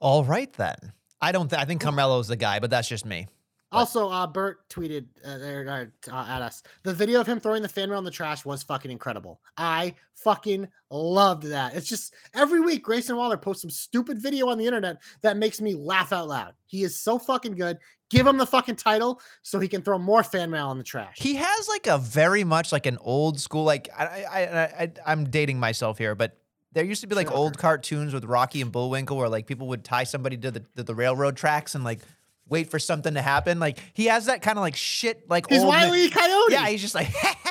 All 0.00 0.24
right 0.24 0.52
then. 0.52 0.92
I 1.20 1.32
don't. 1.32 1.48
Th- 1.48 1.60
I 1.60 1.64
think 1.64 1.80
Carmelo's 1.80 2.28
the 2.28 2.36
guy, 2.36 2.58
but 2.58 2.70
that's 2.70 2.88
just 2.88 3.06
me. 3.06 3.28
Also, 3.74 4.08
uh, 4.08 4.26
Bert 4.26 4.68
tweeted 4.68 5.06
uh, 5.26 6.12
uh, 6.12 6.26
at 6.28 6.42
us. 6.42 6.62
The 6.82 6.94
video 6.94 7.20
of 7.20 7.26
him 7.26 7.40
throwing 7.40 7.62
the 7.62 7.68
fan 7.68 7.88
mail 7.90 7.98
in 7.98 8.04
the 8.04 8.10
trash 8.10 8.44
was 8.44 8.62
fucking 8.62 8.90
incredible. 8.90 9.40
I 9.56 9.94
fucking 10.14 10.68
loved 10.90 11.44
that. 11.44 11.74
It's 11.74 11.88
just 11.88 12.14
every 12.34 12.60
week 12.60 12.82
Grayson 12.82 13.16
Waller 13.16 13.36
posts 13.36 13.62
some 13.62 13.70
stupid 13.70 14.20
video 14.22 14.48
on 14.48 14.58
the 14.58 14.66
internet 14.66 14.98
that 15.22 15.36
makes 15.36 15.60
me 15.60 15.74
laugh 15.74 16.12
out 16.12 16.28
loud. 16.28 16.54
He 16.66 16.84
is 16.84 16.98
so 16.98 17.18
fucking 17.18 17.56
good. 17.56 17.78
Give 18.10 18.26
him 18.26 18.38
the 18.38 18.46
fucking 18.46 18.76
title 18.76 19.20
so 19.42 19.58
he 19.58 19.66
can 19.66 19.82
throw 19.82 19.98
more 19.98 20.22
fan 20.22 20.50
mail 20.50 20.70
in 20.70 20.78
the 20.78 20.84
trash. 20.84 21.16
He 21.18 21.34
has 21.34 21.68
like 21.68 21.86
a 21.86 21.98
very 21.98 22.44
much 22.44 22.70
like 22.70 22.86
an 22.86 22.98
old 23.00 23.40
school. 23.40 23.64
Like 23.64 23.88
I, 23.96 24.04
I, 24.06 24.40
I, 24.40 24.62
I 24.62 24.92
I'm 25.06 25.24
dating 25.24 25.58
myself 25.58 25.98
here, 25.98 26.14
but 26.14 26.38
there 26.72 26.84
used 26.84 27.00
to 27.00 27.06
be 27.06 27.14
like 27.14 27.28
Sure. 27.28 27.36
old 27.36 27.58
cartoons 27.58 28.12
with 28.12 28.24
Rocky 28.24 28.60
and 28.60 28.70
Bullwinkle, 28.70 29.16
where 29.16 29.28
like 29.28 29.46
people 29.46 29.68
would 29.68 29.84
tie 29.84 30.04
somebody 30.04 30.36
to 30.38 30.50
the 30.50 30.60
to 30.76 30.82
the 30.82 30.94
railroad 30.94 31.36
tracks 31.36 31.74
and 31.74 31.82
like 31.82 32.00
wait 32.48 32.70
for 32.70 32.78
something 32.78 33.14
to 33.14 33.22
happen. 33.22 33.58
Like 33.58 33.78
he 33.92 34.06
has 34.06 34.26
that 34.26 34.42
kind 34.42 34.58
of 34.58 34.62
like 34.62 34.76
shit. 34.76 35.28
Like 35.28 35.48
He's 35.48 35.62
old 35.62 35.74
E. 35.74 36.10
Coyote. 36.10 36.52
Yeah, 36.52 36.66
he's 36.68 36.80
just 36.80 36.94
like 36.94 37.08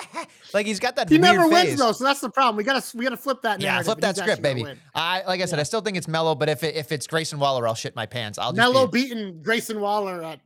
like 0.54 0.66
he's 0.66 0.80
got 0.80 0.96
that. 0.96 1.10
he 1.10 1.18
never 1.18 1.44
face. 1.44 1.52
wins 1.52 1.80
though, 1.80 1.92
so 1.92 2.04
that's 2.04 2.20
the 2.20 2.30
problem. 2.30 2.56
We 2.56 2.64
gotta 2.64 2.98
we 2.98 3.04
gotta 3.04 3.18
flip 3.18 3.42
that. 3.44 3.62
Yeah, 3.62 3.82
flip 3.82 4.00
that 4.00 4.18
script, 4.18 4.42
baby. 4.42 4.66
I 4.94 5.24
like 5.26 5.42
I 5.42 5.46
said, 5.46 5.60
I 5.60 5.64
still 5.64 5.82
think 5.82 5.98
it's 5.98 6.08
Mello, 6.08 6.36
but 6.36 6.50
if 6.50 6.64
it, 6.64 6.76
if 6.76 6.92
it's 6.92 7.08
Grayson 7.08 7.40
Waller, 7.40 7.68
I'll 7.68 7.76
shit 7.76 7.96
my 7.96 8.06
pants. 8.06 8.38
I'll 8.38 8.52
just 8.52 8.58
Mello 8.58 8.88
be, 8.88 9.04
beating 9.04 9.42
Grayson 9.42 9.80
Waller 9.80 10.24
at, 10.24 10.40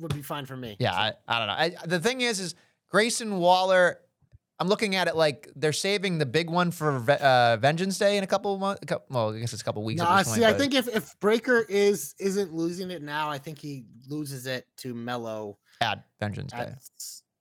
would 0.00 0.14
be 0.14 0.22
fine 0.22 0.46
for 0.46 0.56
me. 0.56 0.76
yeah. 0.78 0.92
I, 0.94 1.12
I 1.28 1.38
don't 1.38 1.48
know. 1.48 1.54
I, 1.54 1.86
the 1.86 2.00
thing 2.00 2.20
is, 2.20 2.40
is 2.40 2.54
Grayson 2.88 3.38
Waller. 3.38 4.00
I'm 4.60 4.68
looking 4.68 4.94
at 4.94 5.08
it 5.08 5.16
like 5.16 5.48
they're 5.56 5.72
saving 5.72 6.18
the 6.18 6.26
big 6.26 6.50
one 6.50 6.70
for 6.70 6.96
uh, 7.10 7.56
Vengeance 7.56 7.98
Day 7.98 8.18
in 8.18 8.24
a 8.24 8.26
couple 8.26 8.52
of 8.54 8.60
months. 8.60 8.82
Well, 9.08 9.34
I 9.34 9.40
guess 9.40 9.54
it's 9.54 9.62
a 9.62 9.64
couple 9.64 9.82
weeks. 9.82 10.00
Nah, 10.02 10.18
this 10.18 10.28
point, 10.28 10.38
see, 10.40 10.44
I 10.44 10.52
but- 10.52 10.60
think 10.60 10.74
if, 10.74 10.86
if 10.88 11.18
Breakker 11.18 11.64
is 11.68 12.14
isn't 12.20 12.52
losing 12.52 12.90
it 12.90 13.02
now, 13.02 13.30
I 13.30 13.38
think 13.38 13.58
he 13.58 13.84
loses 14.08 14.46
it 14.46 14.66
to 14.78 14.94
Mello 14.94 15.56
at 15.80 16.04
Vengeance 16.20 16.52
Day. 16.52 16.72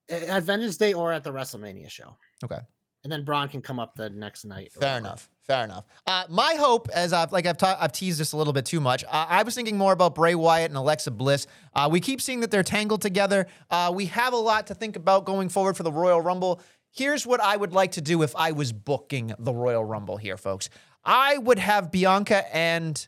at, 0.09 0.23
at 0.23 0.43
Vengeance 0.43 0.77
Day 0.77 0.93
or 0.93 1.11
at 1.11 1.23
the 1.25 1.31
WrestleMania 1.31 1.89
show. 1.89 2.15
Okay. 2.43 2.59
And 3.03 3.11
then 3.11 3.23
Bron 3.23 3.47
can 3.47 3.61
come 3.61 3.79
up 3.79 3.95
the 3.95 4.09
next 4.09 4.43
night. 4.45 4.71
Fair 4.73 4.97
enough. 4.97 5.29
Fair 5.47 5.63
enough. 5.63 5.85
Uh, 6.05 6.25
my 6.29 6.55
hope, 6.59 6.89
as 6.93 7.11
I've 7.11 7.31
like 7.31 7.45
I've, 7.45 7.57
ta- 7.57 7.77
I've 7.79 7.91
teased 7.93 8.19
this 8.19 8.33
a 8.33 8.37
little 8.37 8.53
bit 8.53 8.65
too 8.65 8.79
much. 8.79 9.03
Uh, 9.05 9.25
I 9.29 9.41
was 9.43 9.55
thinking 9.55 9.77
more 9.77 9.93
about 9.93 10.15
Bray 10.15 10.35
Wyatt 10.35 10.69
and 10.69 10.77
Alexa 10.77 11.11
Bliss. 11.11 11.47
Uh, 11.73 11.87
we 11.91 12.01
keep 12.01 12.21
seeing 12.21 12.41
that 12.41 12.51
they're 12.51 12.61
tangled 12.61 13.01
together. 13.01 13.47
Uh, 13.69 13.91
we 13.95 14.05
have 14.07 14.33
a 14.33 14.37
lot 14.37 14.67
to 14.67 14.75
think 14.75 14.95
about 14.95 15.25
going 15.25 15.49
forward 15.49 15.75
for 15.75 15.83
the 15.83 15.91
Royal 15.91 16.21
Rumble. 16.21 16.61
Here's 16.91 17.25
what 17.25 17.39
I 17.39 17.55
would 17.55 17.73
like 17.73 17.93
to 17.93 18.01
do 18.01 18.23
if 18.23 18.35
I 18.35 18.51
was 18.51 18.71
booking 18.73 19.33
the 19.37 19.53
Royal 19.53 19.83
Rumble 19.83 20.17
here, 20.17 20.37
folks. 20.37 20.69
I 21.03 21.37
would 21.37 21.59
have 21.59 21.91
Bianca 21.91 22.43
and 22.55 23.07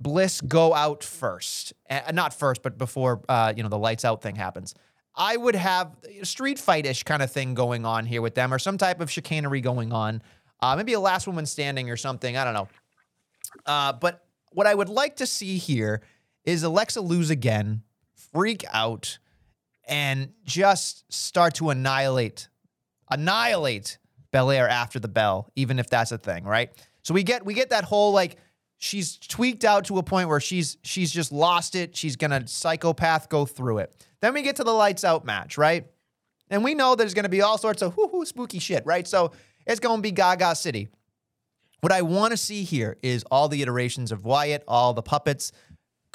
Bliss 0.00 0.40
go 0.40 0.74
out 0.74 1.02
first, 1.02 1.72
uh, 1.88 2.12
not 2.12 2.34
first, 2.34 2.62
but 2.62 2.78
before 2.78 3.22
uh, 3.28 3.52
you 3.56 3.62
know 3.62 3.68
the 3.68 3.78
lights 3.78 4.04
out 4.04 4.22
thing 4.22 4.36
happens. 4.36 4.74
I 5.14 5.36
would 5.36 5.54
have 5.54 5.96
a 6.20 6.26
street 6.26 6.58
fight 6.58 6.84
ish 6.84 7.02
kind 7.02 7.22
of 7.22 7.32
thing 7.32 7.54
going 7.54 7.86
on 7.86 8.04
here 8.04 8.20
with 8.20 8.34
them, 8.34 8.52
or 8.52 8.58
some 8.58 8.76
type 8.76 9.00
of 9.00 9.10
chicanery 9.10 9.60
going 9.60 9.92
on. 9.92 10.22
Uh, 10.60 10.76
maybe 10.76 10.92
a 10.92 11.00
last 11.00 11.26
woman 11.26 11.46
standing 11.46 11.90
or 11.90 11.96
something. 11.96 12.36
I 12.36 12.44
don't 12.44 12.54
know. 12.54 12.68
Uh, 13.64 13.92
but 13.94 14.26
what 14.52 14.66
I 14.66 14.74
would 14.74 14.88
like 14.88 15.16
to 15.16 15.26
see 15.26 15.58
here 15.58 16.02
is 16.44 16.62
Alexa 16.62 17.00
lose 17.00 17.30
again, 17.30 17.82
freak 18.32 18.64
out, 18.72 19.18
and 19.86 20.32
just 20.44 21.10
start 21.12 21.54
to 21.56 21.70
annihilate, 21.70 22.48
annihilate 23.10 23.98
Belair 24.32 24.68
after 24.68 24.98
the 24.98 25.08
bell, 25.08 25.50
even 25.56 25.78
if 25.78 25.88
that's 25.88 26.12
a 26.12 26.18
thing, 26.18 26.44
right? 26.44 26.70
So 27.02 27.14
we 27.14 27.22
get 27.22 27.44
we 27.46 27.54
get 27.54 27.70
that 27.70 27.84
whole 27.84 28.12
like 28.12 28.36
she's 28.78 29.16
tweaked 29.16 29.64
out 29.64 29.84
to 29.86 29.98
a 29.98 30.02
point 30.02 30.28
where 30.28 30.40
she's 30.40 30.76
she's 30.82 31.10
just 31.10 31.32
lost 31.32 31.74
it. 31.74 31.96
She's 31.96 32.16
gonna 32.16 32.46
psychopath 32.46 33.28
go 33.28 33.46
through 33.46 33.78
it. 33.78 34.06
Then 34.20 34.34
we 34.34 34.42
get 34.42 34.56
to 34.56 34.64
the 34.64 34.72
lights 34.72 35.04
out 35.04 35.24
match, 35.24 35.56
right? 35.56 35.86
And 36.50 36.64
we 36.64 36.74
know 36.74 36.94
there's 36.94 37.14
gonna 37.14 37.28
be 37.28 37.42
all 37.42 37.58
sorts 37.58 37.82
of 37.82 37.96
whoo 37.96 38.08
hoo 38.08 38.24
spooky 38.26 38.58
shit, 38.58 38.84
right? 38.84 39.06
So 39.06 39.32
it's 39.66 39.80
gonna 39.80 40.02
be 40.02 40.10
Gaga 40.10 40.56
City. 40.56 40.88
What 41.80 41.92
I 41.92 42.02
want 42.02 42.32
to 42.32 42.36
see 42.36 42.64
here 42.64 42.96
is 43.02 43.22
all 43.30 43.48
the 43.48 43.62
iterations 43.62 44.10
of 44.10 44.24
Wyatt, 44.24 44.64
all 44.66 44.94
the 44.94 45.02
puppets 45.02 45.52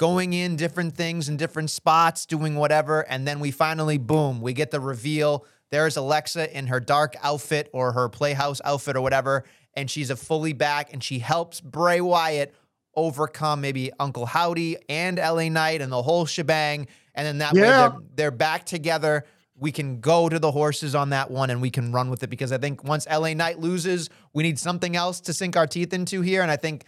going 0.02 0.32
in 0.32 0.56
different 0.56 0.96
things 0.96 1.28
in 1.28 1.36
different 1.36 1.70
spots, 1.70 2.26
doing 2.26 2.56
whatever. 2.56 3.02
And 3.02 3.24
then 3.24 3.38
we 3.38 3.52
finally, 3.52 3.98
boom, 3.98 4.40
we 4.40 4.52
get 4.52 4.72
the 4.72 4.80
reveal. 4.80 5.46
There's 5.70 5.96
Alexa 5.96 6.58
in 6.58 6.66
her 6.66 6.80
dark 6.80 7.14
outfit 7.22 7.70
or 7.72 7.92
her 7.92 8.08
Playhouse 8.08 8.60
outfit 8.64 8.96
or 8.96 9.00
whatever. 9.00 9.44
And 9.74 9.88
she's 9.88 10.10
a 10.10 10.16
fully 10.16 10.54
back 10.54 10.92
and 10.92 11.04
she 11.04 11.20
helps 11.20 11.60
Bray 11.60 12.00
Wyatt 12.00 12.52
overcome 12.96 13.60
maybe 13.60 13.92
Uncle 14.00 14.26
Howdy 14.26 14.76
and 14.88 15.18
LA 15.18 15.48
Knight 15.48 15.80
and 15.80 15.92
the 15.92 16.02
whole 16.02 16.26
shebang. 16.26 16.88
And 17.14 17.24
then 17.24 17.38
that 17.38 17.54
way 17.54 17.60
they're, 17.60 17.92
they're 18.16 18.30
back 18.32 18.66
together. 18.66 19.24
We 19.54 19.70
can 19.70 20.00
go 20.00 20.28
to 20.28 20.40
the 20.40 20.50
horses 20.50 20.96
on 20.96 21.10
that 21.10 21.30
one 21.30 21.48
and 21.48 21.62
we 21.62 21.70
can 21.70 21.92
run 21.92 22.10
with 22.10 22.24
it 22.24 22.28
because 22.28 22.50
I 22.50 22.58
think 22.58 22.82
once 22.82 23.06
LA 23.06 23.34
Knight 23.34 23.60
loses, 23.60 24.10
we 24.32 24.42
need 24.42 24.58
something 24.58 24.96
else 24.96 25.20
to 25.20 25.32
sink 25.32 25.56
our 25.56 25.68
teeth 25.68 25.92
into 25.92 26.22
here. 26.22 26.42
And 26.42 26.50
I 26.50 26.56
think 26.56 26.86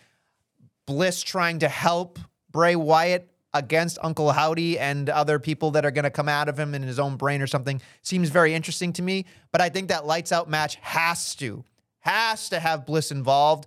Bliss 0.84 1.22
trying 1.22 1.60
to 1.60 1.68
help 1.68 2.18
Bray 2.54 2.76
Wyatt 2.76 3.28
against 3.52 3.98
Uncle 4.00 4.30
Howdy 4.30 4.78
and 4.78 5.10
other 5.10 5.38
people 5.40 5.72
that 5.72 5.84
are 5.84 5.90
going 5.90 6.04
to 6.04 6.10
come 6.10 6.28
out 6.28 6.48
of 6.48 6.58
him 6.58 6.72
in 6.72 6.82
his 6.82 7.00
own 7.00 7.16
brain 7.16 7.42
or 7.42 7.48
something 7.48 7.82
seems 8.00 8.30
very 8.30 8.54
interesting 8.54 8.92
to 8.94 9.02
me. 9.02 9.26
But 9.52 9.60
I 9.60 9.68
think 9.68 9.88
that 9.88 10.06
lights 10.06 10.30
out 10.30 10.48
match 10.48 10.76
has 10.76 11.34
to, 11.36 11.64
has 11.98 12.48
to 12.50 12.60
have 12.60 12.86
Bliss 12.86 13.10
involved 13.10 13.66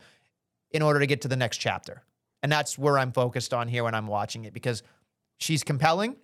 in 0.72 0.82
order 0.82 1.02
to 1.02 1.06
get 1.06 1.22
to 1.22 1.28
the 1.28 1.36
next 1.36 1.58
chapter. 1.58 2.02
And 2.42 2.50
that's 2.50 2.78
where 2.78 2.98
I'm 2.98 3.12
focused 3.12 3.54
on 3.54 3.68
here 3.68 3.84
when 3.84 3.94
I'm 3.94 4.08
watching 4.08 4.46
it 4.46 4.54
because 4.54 4.84
she's 5.38 5.64
compelling. 5.64 6.16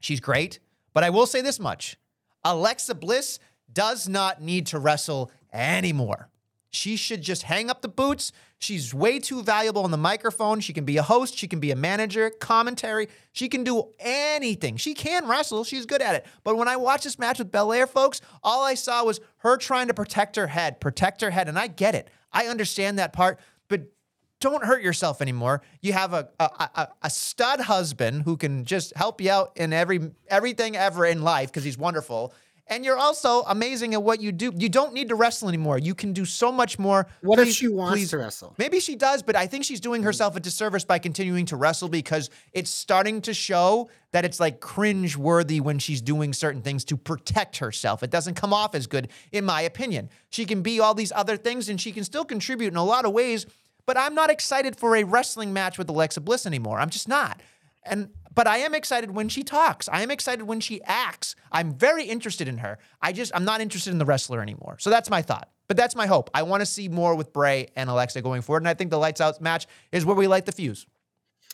She's 0.00 0.20
great. 0.20 0.58
But 0.92 1.04
I 1.04 1.10
will 1.10 1.26
say 1.26 1.40
this 1.40 1.60
much 1.60 1.96
Alexa 2.44 2.96
Bliss 2.96 3.38
does 3.72 4.08
not 4.08 4.42
need 4.42 4.66
to 4.68 4.80
wrestle 4.80 5.30
anymore. 5.52 6.30
She 6.70 6.96
should 6.96 7.22
just 7.22 7.44
hang 7.44 7.70
up 7.70 7.80
the 7.80 7.88
boots. 7.88 8.32
She's 8.58 8.94
way 8.94 9.18
too 9.18 9.42
valuable 9.42 9.84
on 9.84 9.90
the 9.90 9.98
microphone. 9.98 10.60
She 10.60 10.72
can 10.72 10.84
be 10.84 10.96
a 10.96 11.02
host. 11.02 11.36
She 11.36 11.46
can 11.46 11.60
be 11.60 11.70
a 11.70 11.76
manager, 11.76 12.30
commentary. 12.30 13.08
She 13.32 13.48
can 13.48 13.64
do 13.64 13.88
anything. 14.00 14.78
She 14.78 14.94
can 14.94 15.28
wrestle. 15.28 15.62
She's 15.62 15.84
good 15.84 16.00
at 16.00 16.14
it. 16.14 16.26
But 16.42 16.56
when 16.56 16.66
I 16.66 16.76
watched 16.76 17.04
this 17.04 17.18
match 17.18 17.38
with 17.38 17.52
Belair, 17.52 17.86
folks, 17.86 18.22
all 18.42 18.64
I 18.64 18.74
saw 18.74 19.04
was 19.04 19.20
her 19.38 19.58
trying 19.58 19.88
to 19.88 19.94
protect 19.94 20.36
her 20.36 20.46
head, 20.46 20.80
protect 20.80 21.20
her 21.20 21.30
head. 21.30 21.48
And 21.48 21.58
I 21.58 21.66
get 21.66 21.94
it. 21.94 22.08
I 22.32 22.46
understand 22.46 22.98
that 22.98 23.12
part. 23.12 23.38
But 23.68 23.92
don't 24.40 24.64
hurt 24.64 24.82
yourself 24.82 25.20
anymore. 25.20 25.62
You 25.82 25.92
have 25.92 26.14
a 26.14 26.28
a, 26.40 26.44
a, 26.44 26.88
a 27.02 27.10
stud 27.10 27.60
husband 27.60 28.22
who 28.22 28.36
can 28.36 28.64
just 28.64 28.94
help 28.96 29.20
you 29.20 29.30
out 29.30 29.52
in 29.56 29.72
every 29.72 30.12
everything 30.28 30.76
ever 30.76 31.04
in 31.04 31.22
life 31.22 31.50
because 31.50 31.64
he's 31.64 31.78
wonderful. 31.78 32.32
And 32.68 32.84
you're 32.84 32.98
also 32.98 33.42
amazing 33.42 33.94
at 33.94 34.02
what 34.02 34.20
you 34.20 34.32
do. 34.32 34.52
You 34.56 34.68
don't 34.68 34.92
need 34.92 35.10
to 35.10 35.14
wrestle 35.14 35.48
anymore. 35.48 35.78
You 35.78 35.94
can 35.94 36.12
do 36.12 36.24
so 36.24 36.50
much 36.50 36.80
more. 36.80 37.06
What 37.20 37.38
if 37.38 37.50
she 37.50 37.68
wants 37.68 38.00
please- 38.00 38.10
to 38.10 38.18
wrestle? 38.18 38.54
Maybe 38.58 38.80
she 38.80 38.96
does, 38.96 39.22
but 39.22 39.36
I 39.36 39.46
think 39.46 39.64
she's 39.64 39.80
doing 39.80 40.00
hmm. 40.00 40.06
herself 40.06 40.34
a 40.34 40.40
disservice 40.40 40.84
by 40.84 40.98
continuing 40.98 41.46
to 41.46 41.56
wrestle 41.56 41.88
because 41.88 42.28
it's 42.52 42.70
starting 42.70 43.20
to 43.22 43.34
show 43.34 43.88
that 44.10 44.24
it's 44.24 44.40
like 44.40 44.60
cringe 44.60 45.16
worthy 45.16 45.60
when 45.60 45.78
she's 45.78 46.00
doing 46.00 46.32
certain 46.32 46.62
things 46.62 46.84
to 46.86 46.96
protect 46.96 47.58
herself. 47.58 48.02
It 48.02 48.10
doesn't 48.10 48.34
come 48.34 48.52
off 48.52 48.74
as 48.74 48.86
good, 48.86 49.10
in 49.30 49.44
my 49.44 49.60
opinion. 49.60 50.10
She 50.30 50.44
can 50.44 50.62
be 50.62 50.80
all 50.80 50.94
these 50.94 51.12
other 51.12 51.36
things 51.36 51.68
and 51.68 51.80
she 51.80 51.92
can 51.92 52.02
still 52.02 52.24
contribute 52.24 52.72
in 52.72 52.76
a 52.76 52.84
lot 52.84 53.04
of 53.04 53.12
ways, 53.12 53.46
but 53.84 53.96
I'm 53.96 54.14
not 54.14 54.30
excited 54.30 54.76
for 54.76 54.96
a 54.96 55.04
wrestling 55.04 55.52
match 55.52 55.78
with 55.78 55.88
Alexa 55.88 56.20
Bliss 56.20 56.46
anymore. 56.46 56.80
I'm 56.80 56.90
just 56.90 57.08
not. 57.08 57.40
And 57.88 58.10
but 58.34 58.46
I 58.46 58.58
am 58.58 58.74
excited 58.74 59.10
when 59.12 59.28
she 59.28 59.42
talks. 59.42 59.88
I 59.88 60.02
am 60.02 60.10
excited 60.10 60.44
when 60.44 60.60
she 60.60 60.82
acts. 60.82 61.34
I'm 61.50 61.72
very 61.72 62.04
interested 62.04 62.48
in 62.48 62.58
her. 62.58 62.78
I 63.00 63.12
just 63.12 63.32
I'm 63.34 63.44
not 63.44 63.60
interested 63.60 63.90
in 63.90 63.98
the 63.98 64.04
wrestler 64.04 64.42
anymore. 64.42 64.76
So 64.78 64.90
that's 64.90 65.10
my 65.10 65.22
thought. 65.22 65.50
But 65.68 65.76
that's 65.76 65.96
my 65.96 66.06
hope. 66.06 66.30
I 66.34 66.42
want 66.42 66.60
to 66.60 66.66
see 66.66 66.88
more 66.88 67.14
with 67.16 67.32
Bray 67.32 67.68
and 67.74 67.90
Alexa 67.90 68.22
going 68.22 68.42
forward. 68.42 68.62
And 68.62 68.68
I 68.68 68.74
think 68.74 68.90
the 68.90 68.98
lights 68.98 69.20
out 69.20 69.40
match 69.40 69.66
is 69.90 70.04
where 70.04 70.14
we 70.14 70.26
light 70.28 70.46
the 70.46 70.52
fuse. 70.52 70.86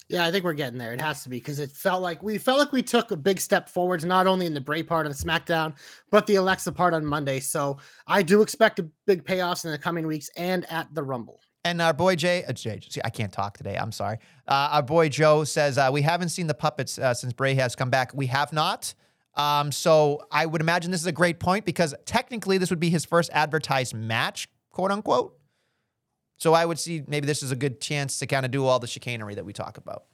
Yeah, 0.08 0.26
I 0.26 0.30
think 0.30 0.44
we're 0.44 0.52
getting 0.52 0.78
there. 0.78 0.92
It 0.92 1.00
has 1.00 1.22
to 1.22 1.30
be 1.30 1.38
because 1.38 1.58
it 1.58 1.70
felt 1.70 2.02
like 2.02 2.22
we 2.22 2.36
felt 2.36 2.58
like 2.58 2.72
we 2.72 2.82
took 2.82 3.12
a 3.12 3.16
big 3.16 3.40
step 3.40 3.68
forwards, 3.68 4.04
not 4.04 4.26
only 4.26 4.44
in 4.44 4.52
the 4.52 4.60
Bray 4.60 4.82
part 4.82 5.06
of 5.06 5.16
the 5.16 5.24
SmackDown, 5.24 5.74
but 6.10 6.26
the 6.26 6.34
Alexa 6.34 6.72
part 6.72 6.92
on 6.92 7.06
Monday. 7.06 7.40
So 7.40 7.78
I 8.06 8.22
do 8.22 8.42
expect 8.42 8.78
a 8.78 8.88
big 9.06 9.24
payoffs 9.24 9.64
in 9.64 9.70
the 9.70 9.78
coming 9.78 10.06
weeks 10.06 10.28
and 10.36 10.70
at 10.70 10.92
the 10.94 11.02
Rumble. 11.02 11.40
And 11.64 11.80
our 11.80 11.92
boy 11.92 12.16
Jay, 12.16 12.44
uh, 12.44 12.52
Jay, 12.52 12.80
see, 12.88 13.00
I 13.04 13.10
can't 13.10 13.32
talk 13.32 13.56
today. 13.56 13.76
I'm 13.76 13.92
sorry. 13.92 14.18
Uh, 14.48 14.70
our 14.72 14.82
boy 14.82 15.08
Joe 15.08 15.44
says 15.44 15.78
uh, 15.78 15.90
we 15.92 16.02
haven't 16.02 16.30
seen 16.30 16.48
the 16.48 16.54
puppets 16.54 16.98
uh, 16.98 17.14
since 17.14 17.32
Bray 17.32 17.54
has 17.54 17.76
come 17.76 17.90
back. 17.90 18.12
We 18.14 18.26
have 18.26 18.52
not. 18.52 18.94
Um, 19.34 19.70
so 19.72 20.26
I 20.30 20.44
would 20.44 20.60
imagine 20.60 20.90
this 20.90 21.00
is 21.00 21.06
a 21.06 21.12
great 21.12 21.38
point 21.38 21.64
because 21.64 21.94
technically 22.04 22.58
this 22.58 22.70
would 22.70 22.80
be 22.80 22.90
his 22.90 23.04
first 23.04 23.30
advertised 23.32 23.94
match, 23.94 24.48
quote 24.70 24.90
unquote. 24.90 25.38
So 26.36 26.52
I 26.52 26.66
would 26.66 26.78
see 26.78 27.04
maybe 27.06 27.26
this 27.26 27.42
is 27.42 27.52
a 27.52 27.56
good 27.56 27.80
chance 27.80 28.18
to 28.18 28.26
kind 28.26 28.44
of 28.44 28.50
do 28.50 28.66
all 28.66 28.80
the 28.80 28.88
chicanery 28.88 29.36
that 29.36 29.44
we 29.44 29.52
talk 29.52 29.78
about. 29.78 30.04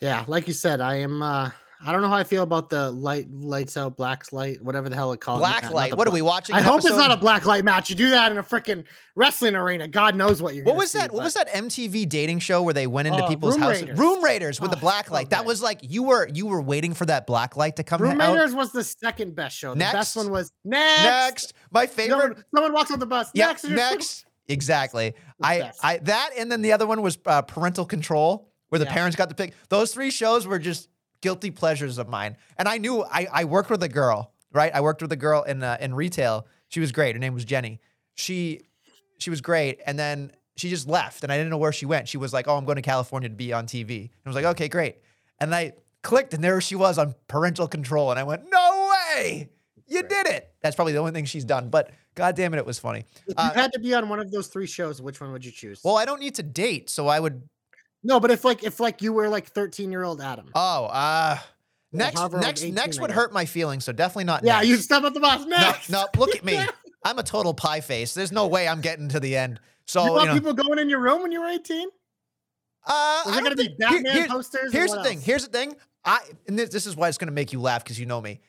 Yeah, 0.00 0.24
like 0.28 0.46
you 0.46 0.52
said, 0.52 0.82
I 0.82 0.96
am. 0.96 1.22
I 1.86 1.92
don't 1.92 2.00
know 2.02 2.08
how 2.08 2.16
I 2.16 2.24
feel 2.24 2.42
about 2.42 2.70
the 2.70 2.90
light 2.90 3.26
lights 3.30 3.76
out, 3.76 3.96
black 3.96 4.32
light, 4.32 4.62
whatever 4.62 4.88
the 4.88 4.96
hell 4.96 5.12
it 5.12 5.20
calls. 5.20 5.40
Black 5.40 5.70
light. 5.70 5.96
What 5.96 6.08
are 6.08 6.10
we 6.12 6.22
watching? 6.22 6.54
I 6.54 6.60
hope 6.60 6.78
it's 6.78 6.90
not 6.90 7.10
a 7.10 7.16
black 7.16 7.44
light 7.46 7.64
match. 7.64 7.90
You 7.90 7.96
do 7.96 8.10
that 8.10 8.32
in 8.32 8.38
a 8.38 8.42
freaking 8.42 8.84
wrestling 9.16 9.54
arena. 9.54 9.86
God 9.88 10.14
knows 10.16 10.40
what 10.40 10.54
you're. 10.54 10.64
What 10.64 10.76
was 10.76 10.92
see, 10.92 10.98
that? 10.98 11.12
What 11.12 11.24
was 11.24 11.34
that 11.34 11.48
MTV 11.48 12.08
dating 12.08 12.38
show 12.38 12.62
where 12.62 12.74
they 12.74 12.86
went 12.86 13.08
into 13.08 13.22
Uh, 13.24 13.28
people's 13.28 13.54
Room 13.54 13.62
houses? 13.62 13.82
Raiders. 13.82 13.98
Room 13.98 14.24
Raiders 14.24 14.60
with 14.60 14.70
the 14.70 14.76
Oh, 14.76 14.80
black 14.80 15.10
light. 15.10 15.30
That 15.30 15.44
was 15.44 15.62
like 15.62 15.80
you 15.82 16.02
were 16.04 16.28
you 16.32 16.46
were 16.46 16.62
waiting 16.62 16.94
for 16.94 17.06
that 17.06 17.26
black 17.26 17.56
light 17.56 17.76
to 17.76 17.82
come 17.84 18.00
Room 18.00 18.20
out. 18.20 18.34
Raiders 18.34 18.54
was 18.54 18.72
the 18.72 18.84
second 18.84 19.34
best 19.34 19.56
show. 19.56 19.70
The 19.72 19.80
Next. 19.80 19.92
best 19.92 20.16
one 20.16 20.30
was 20.30 20.52
next. 20.64 21.02
Next, 21.04 21.52
my 21.70 21.86
favorite. 21.86 22.18
Someone, 22.20 22.44
someone 22.54 22.72
walks 22.72 22.90
on 22.90 22.98
the 22.98 23.06
bus. 23.06 23.30
Yeah, 23.34 23.46
next. 23.48 23.64
next. 23.68 24.24
Exactly. 24.48 25.14
I. 25.42 25.70
I 25.82 25.98
that 25.98 26.30
and 26.38 26.50
then 26.50 26.62
the 26.62 26.72
other 26.72 26.86
one 26.86 27.02
was 27.02 27.18
uh, 27.26 27.42
parental 27.42 27.84
control, 27.84 28.50
where 28.68 28.78
the 28.78 28.84
Yeah. 28.84 28.92
parents 28.92 29.16
got 29.16 29.28
to 29.30 29.34
pick. 29.34 29.54
Those 29.68 29.92
three 29.92 30.10
shows 30.10 30.46
were 30.46 30.58
just 30.58 30.88
guilty 31.24 31.50
pleasures 31.50 31.96
of 31.96 32.06
mine. 32.06 32.36
And 32.58 32.68
I 32.68 32.76
knew 32.76 33.02
I, 33.02 33.26
I 33.32 33.44
worked 33.46 33.70
with 33.70 33.82
a 33.82 33.88
girl, 33.88 34.34
right? 34.52 34.70
I 34.74 34.82
worked 34.82 35.00
with 35.00 35.10
a 35.10 35.16
girl 35.16 35.42
in 35.42 35.62
uh, 35.62 35.78
in 35.80 35.94
retail. 35.94 36.46
She 36.68 36.80
was 36.80 36.92
great. 36.92 37.14
Her 37.16 37.18
name 37.18 37.32
was 37.32 37.46
Jenny. 37.46 37.80
She 38.14 38.60
she 39.18 39.30
was 39.30 39.40
great, 39.40 39.80
and 39.86 39.98
then 39.98 40.32
she 40.56 40.68
just 40.68 40.86
left, 40.86 41.22
and 41.24 41.32
I 41.32 41.36
didn't 41.38 41.48
know 41.50 41.56
where 41.56 41.72
she 41.72 41.86
went. 41.86 42.08
She 42.08 42.18
was 42.18 42.32
like, 42.34 42.46
"Oh, 42.46 42.56
I'm 42.58 42.66
going 42.66 42.76
to 42.76 42.82
California 42.82 43.28
to 43.30 43.34
be 43.34 43.52
on 43.54 43.66
TV." 43.66 44.00
And 44.02 44.10
I 44.26 44.28
was 44.28 44.36
like, 44.36 44.44
"Okay, 44.44 44.68
great." 44.68 44.98
And 45.40 45.54
I 45.54 45.72
clicked, 46.02 46.34
and 46.34 46.44
there 46.44 46.60
she 46.60 46.76
was 46.76 46.98
on 46.98 47.14
parental 47.26 47.66
control, 47.66 48.10
and 48.10 48.20
I 48.20 48.24
went, 48.24 48.42
"No 48.50 48.90
way, 49.16 49.48
you 49.86 50.02
did 50.02 50.26
it!" 50.26 50.52
That's 50.60 50.76
probably 50.76 50.92
the 50.92 50.98
only 50.98 51.12
thing 51.12 51.24
she's 51.24 51.46
done, 51.46 51.70
but 51.70 51.90
god 52.14 52.36
damn 52.36 52.52
it, 52.54 52.58
it 52.58 52.66
was 52.66 52.78
funny. 52.78 53.06
If 53.26 53.34
Uh, 53.38 53.50
you 53.54 53.60
had 53.62 53.72
to 53.72 53.78
be 53.80 53.94
on 53.94 54.08
one 54.10 54.20
of 54.20 54.30
those 54.30 54.48
three 54.48 54.66
shows, 54.66 55.00
which 55.00 55.20
one 55.22 55.32
would 55.32 55.44
you 55.44 55.52
choose? 55.52 55.80
Well, 55.82 55.96
I 55.96 56.04
don't 56.04 56.20
need 56.20 56.34
to 56.36 56.42
date, 56.42 56.90
so 56.90 57.08
I 57.08 57.18
would. 57.18 57.48
No, 58.04 58.20
but 58.20 58.30
if 58.30 58.44
like 58.44 58.62
if 58.62 58.78
like 58.78 59.02
you 59.02 59.12
were 59.12 59.28
like 59.28 59.46
13 59.48 59.90
year 59.90 60.04
old 60.04 60.20
Adam. 60.20 60.50
Oh, 60.54 60.84
uh, 60.86 61.38
next, 61.92 62.18
however, 62.18 62.36
like 62.36 62.46
next, 62.46 62.62
18, 62.62 62.74
next 62.74 63.00
would 63.00 63.10
hurt 63.10 63.32
my 63.32 63.44
feelings. 63.44 63.84
So 63.84 63.92
definitely 63.92 64.24
not. 64.24 64.44
yeah, 64.44 64.56
next. 64.56 64.68
you 64.68 64.76
step 64.76 65.02
up 65.02 65.14
the 65.14 65.20
boss. 65.20 65.40
No, 65.44 65.56
Next. 65.56 65.90
no, 65.90 66.06
look 66.16 66.34
at 66.36 66.44
me. 66.44 66.60
I'm 67.04 67.18
a 67.18 67.22
total 67.22 67.52
pie 67.54 67.80
face. 67.80 68.14
There's 68.14 68.32
no 68.32 68.46
way 68.46 68.66
I'm 68.68 68.80
getting 68.80 69.08
to 69.10 69.20
the 69.20 69.36
end. 69.36 69.60
So 69.86 70.00
you 70.02 70.06
you, 70.06 70.12
want 70.14 70.26
know, 70.28 70.34
people 70.34 70.52
going 70.54 70.78
in 70.78 70.88
your 70.88 71.00
room 71.00 71.20
when 71.22 71.32
you 71.32 71.40
were 71.40 71.48
18? 71.48 71.88
uh, 72.86 73.22
Was 73.26 73.36
I'm 73.36 73.42
gonna 73.42 73.56
be 73.56 73.64
think- 73.64 73.76
here- 73.78 73.90
Batman 73.90 74.12
here- 74.16 74.26
posters? 74.28 74.72
Here's 74.72 74.90
the 74.90 74.96
what 74.98 75.06
thing. 75.06 75.20
Here's 75.20 75.44
the 75.46 75.50
thing. 75.50 75.76
I 76.04 76.20
and 76.48 76.58
this, 76.58 76.68
this 76.70 76.86
is 76.86 76.96
why 76.96 77.08
it's 77.08 77.16
going 77.18 77.28
to 77.28 77.32
make 77.34 77.52
you 77.52 77.60
laugh 77.60 77.82
because 77.82 77.98
you 77.98 78.04
know 78.06 78.20
me. 78.20 78.40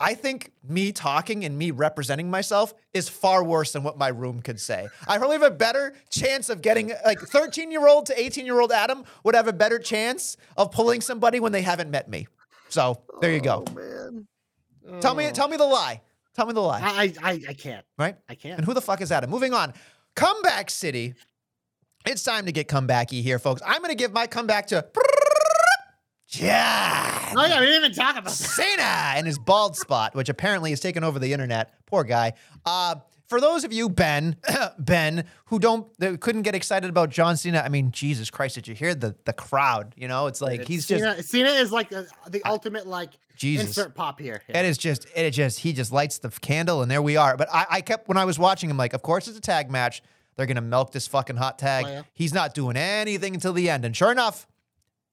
I 0.00 0.14
think 0.14 0.50
me 0.68 0.90
talking 0.90 1.44
and 1.44 1.56
me 1.56 1.70
representing 1.70 2.28
myself 2.30 2.74
is 2.92 3.08
far 3.08 3.44
worse 3.44 3.72
than 3.72 3.82
what 3.84 3.96
my 3.98 4.08
room 4.08 4.42
could 4.42 4.58
say. 4.60 4.88
I 5.06 5.18
probably 5.18 5.36
have 5.36 5.42
a 5.52 5.54
better 5.54 5.94
chance 6.10 6.48
of 6.48 6.60
getting 6.62 6.92
like 7.04 7.20
13 7.20 7.70
year 7.70 7.86
old 7.86 8.06
to 8.06 8.20
18 8.20 8.44
year 8.44 8.58
old 8.60 8.72
Adam 8.72 9.04
would 9.22 9.34
have 9.34 9.46
a 9.48 9.52
better 9.52 9.78
chance 9.78 10.36
of 10.56 10.72
pulling 10.72 11.00
somebody 11.02 11.38
when 11.40 11.52
they 11.52 11.62
haven't 11.62 11.90
met 11.90 12.08
me. 12.08 12.26
So 12.68 13.02
there 13.20 13.32
you 13.32 13.40
go. 13.40 13.64
Oh, 13.68 13.72
man. 13.74 14.26
Tell 15.00 15.14
me, 15.14 15.26
Oh. 15.28 15.30
tell 15.30 15.46
me 15.48 15.56
the 15.56 15.66
lie. 15.66 16.00
Tell 16.34 16.46
me 16.46 16.52
the 16.54 16.60
lie. 16.62 16.80
I, 16.82 17.12
I 17.22 17.40
I 17.50 17.52
can't. 17.52 17.84
right? 17.98 18.16
I 18.28 18.34
can't. 18.34 18.56
And 18.58 18.64
who 18.66 18.74
the 18.74 18.80
fuck 18.80 19.00
is 19.02 19.12
Adam? 19.12 19.28
Moving 19.30 19.52
on. 19.54 19.74
Comeback 20.16 20.70
City. 20.70 21.14
It's 22.06 22.22
time 22.24 22.46
to 22.46 22.52
get 22.52 22.66
comebacky 22.66 23.22
here, 23.22 23.38
folks. 23.38 23.62
I'm 23.64 23.80
gonna 23.82 23.94
give 23.94 24.12
my 24.12 24.26
comeback 24.26 24.66
to 24.68 24.82
John 26.32 27.36
Oh 27.36 27.46
yeah, 27.46 27.60
we 27.60 27.66
didn't 27.66 27.84
even 27.84 27.92
talk 27.92 28.16
about 28.16 28.24
that. 28.24 28.30
Cena 28.30 28.82
and 29.16 29.26
his 29.26 29.38
bald 29.38 29.76
spot, 29.76 30.14
which 30.14 30.28
apparently 30.28 30.70
has 30.70 30.80
taken 30.80 31.04
over 31.04 31.18
the 31.18 31.32
internet. 31.32 31.74
Poor 31.86 32.04
guy. 32.04 32.32
Uh, 32.64 32.96
for 33.28 33.40
those 33.40 33.64
of 33.64 33.72
you, 33.72 33.88
Ben, 33.88 34.36
Ben, 34.78 35.24
who 35.46 35.58
don't 35.58 35.86
that 35.98 36.20
couldn't 36.20 36.42
get 36.42 36.54
excited 36.54 36.90
about 36.90 37.10
John 37.10 37.36
Cena, 37.36 37.62
I 37.64 37.68
mean, 37.68 37.90
Jesus 37.90 38.30
Christ, 38.30 38.56
did 38.56 38.68
you 38.68 38.74
hear 38.74 38.94
the 38.94 39.14
the 39.24 39.32
crowd? 39.32 39.94
You 39.96 40.08
know, 40.08 40.26
it's 40.26 40.40
like 40.40 40.66
he's 40.66 40.86
just 40.86 41.30
Cena, 41.30 41.50
is 41.50 41.70
like 41.70 41.90
the, 41.90 42.08
the 42.28 42.42
ultimate 42.44 42.86
like 42.86 43.10
Jesus. 43.36 43.66
insert 43.66 43.94
pop 43.94 44.20
here. 44.20 44.42
It 44.48 44.64
is 44.64 44.78
just, 44.78 45.06
it 45.16 45.30
just, 45.32 45.58
he 45.58 45.72
just 45.72 45.92
lights 45.92 46.18
the 46.18 46.30
candle 46.30 46.82
and 46.82 46.90
there 46.90 47.02
we 47.02 47.16
are. 47.16 47.36
But 47.36 47.48
I, 47.52 47.66
I 47.70 47.80
kept, 47.80 48.08
when 48.08 48.16
I 48.16 48.24
was 48.24 48.38
watching 48.38 48.70
him, 48.70 48.76
like, 48.76 48.92
of 48.92 49.02
course 49.02 49.28
it's 49.28 49.38
a 49.38 49.40
tag 49.40 49.70
match. 49.70 50.02
They're 50.36 50.46
going 50.46 50.56
to 50.56 50.62
milk 50.62 50.92
this 50.92 51.06
fucking 51.08 51.36
hot 51.36 51.58
tag. 51.58 51.84
Oh, 51.86 51.88
yeah. 51.88 52.02
He's 52.14 52.32
not 52.32 52.54
doing 52.54 52.76
anything 52.76 53.34
until 53.34 53.52
the 53.52 53.68
end. 53.68 53.84
And 53.84 53.94
sure 53.94 54.10
enough, 54.10 54.46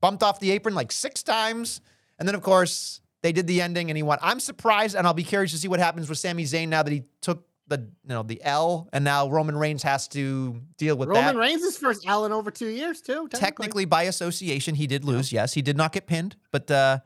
bumped 0.01 0.23
off 0.23 0.39
the 0.39 0.51
apron 0.51 0.75
like 0.75 0.91
six 0.91 1.23
times. 1.23 1.81
And 2.17 2.27
then, 2.27 2.35
of 2.35 2.41
course, 2.41 3.01
they 3.21 3.31
did 3.31 3.47
the 3.47 3.61
ending 3.61 3.89
and 3.89 3.97
he 3.97 4.03
won. 4.03 4.17
I'm 4.21 4.39
surprised 4.39 4.95
and 4.95 5.05
I'll 5.05 5.13
be 5.13 5.23
curious 5.23 5.51
to 5.51 5.57
see 5.57 5.67
what 5.67 5.79
happens 5.79 6.09
with 6.09 6.17
Sami 6.17 6.43
Zayn 6.43 6.69
now 6.69 6.83
that 6.83 6.91
he 6.91 7.03
took 7.21 7.45
the, 7.67 7.77
you 7.77 8.09
know, 8.09 8.23
the 8.23 8.41
L 8.43 8.89
and 8.93 9.03
now 9.03 9.29
Roman 9.29 9.55
Reigns 9.55 9.83
has 9.83 10.07
to 10.09 10.59
deal 10.77 10.97
with 10.97 11.09
Roman 11.09 11.35
that. 11.35 11.35
Reigns 11.35 11.61
is 11.61 11.77
first 11.77 12.07
L 12.07 12.25
in 12.25 12.31
over 12.31 12.49
two 12.49 12.67
years 12.67 13.01
too. 13.01 13.27
Technically, 13.27 13.39
Technically, 13.39 13.85
by 13.85 14.03
association, 14.03 14.75
he 14.75 14.87
did 14.87 15.05
lose. 15.05 15.31
Yes, 15.31 15.53
he 15.53 15.61
did 15.61 15.77
not 15.77 15.91
get 15.91 16.07
pinned, 16.07 16.35
but 16.51 16.71
uh, 16.71 16.99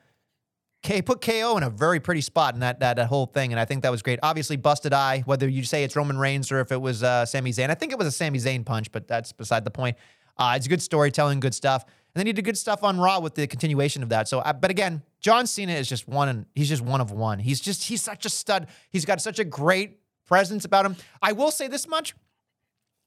K 0.82 1.02
put 1.02 1.22
KO 1.22 1.58
in 1.58 1.64
a 1.64 1.70
very 1.70 2.00
pretty 2.00 2.22
spot 2.22 2.54
in 2.54 2.60
that, 2.62 2.80
that 2.80 2.96
that 2.98 3.08
whole 3.08 3.26
thing, 3.26 3.52
and 3.52 3.60
I 3.60 3.66
think 3.66 3.84
that 3.84 3.91
was 3.91 4.02
great. 4.02 4.20
Obviously, 4.24 4.56
busted 4.56 4.94
eye. 4.94 5.24
Whether 5.26 5.48
you 5.50 5.64
say 5.64 5.84
it's 5.84 5.96
Roman 5.96 6.18
Reigns 6.18 6.52
or 6.52 6.60
if 6.60 6.72
it 6.72 6.82
was 6.82 7.04
uh, 7.04 7.26
Sami 7.26 7.52
Zayn, 7.52 7.70
I 7.70 7.74
think 7.74 7.91
it 7.91 7.98
was 7.98 8.08
a 8.08 8.12
Sami 8.12 8.39
Zayn 8.39 8.66
punch, 8.66 8.91
but 8.91 9.08
that's 9.08 9.32
beside 9.32 9.66
the 9.66 9.72
point. 9.72 9.98
Uh, 10.38 10.54
it's 10.56 10.68
good 10.68 10.82
storytelling, 10.82 11.39
good 11.39 11.54
stuff, 11.54 11.86
and 12.14 12.20
then 12.20 12.28
he 12.28 12.34
did 12.34 12.45
good 12.45 12.57
stuff 12.57 12.84
on 12.84 12.99
Raw 12.99 13.20
with 13.20 13.34
the 13.34 13.47
continuation 13.47 14.03
of 14.03 14.09
that. 14.09 14.28
So, 14.28 14.41
but 14.61 14.70
again, 14.70 15.01
John 15.20 15.47
Cena 15.47 15.74
is 15.74 15.89
just 15.89 16.07
one, 16.07 16.30
and 16.30 16.45
he's 16.53 16.70
just 16.70 16.84
one 16.84 17.01
of 17.01 17.11
one. 17.11 17.39
He's 17.39 17.59
just 17.59 17.86
he's 17.86 18.01
such 18.01 18.26
a 18.26 18.30
stud. 18.30 18.68
He's 18.91 19.05
got 19.05 19.22
such 19.22 19.39
a 19.39 19.43
great 19.43 19.99
presence 20.28 20.64
about 20.64 20.86
him. 20.86 20.95
I 21.22 21.32
will 21.32 21.49
say 21.49 21.68
this 21.68 21.88
much 21.88 22.14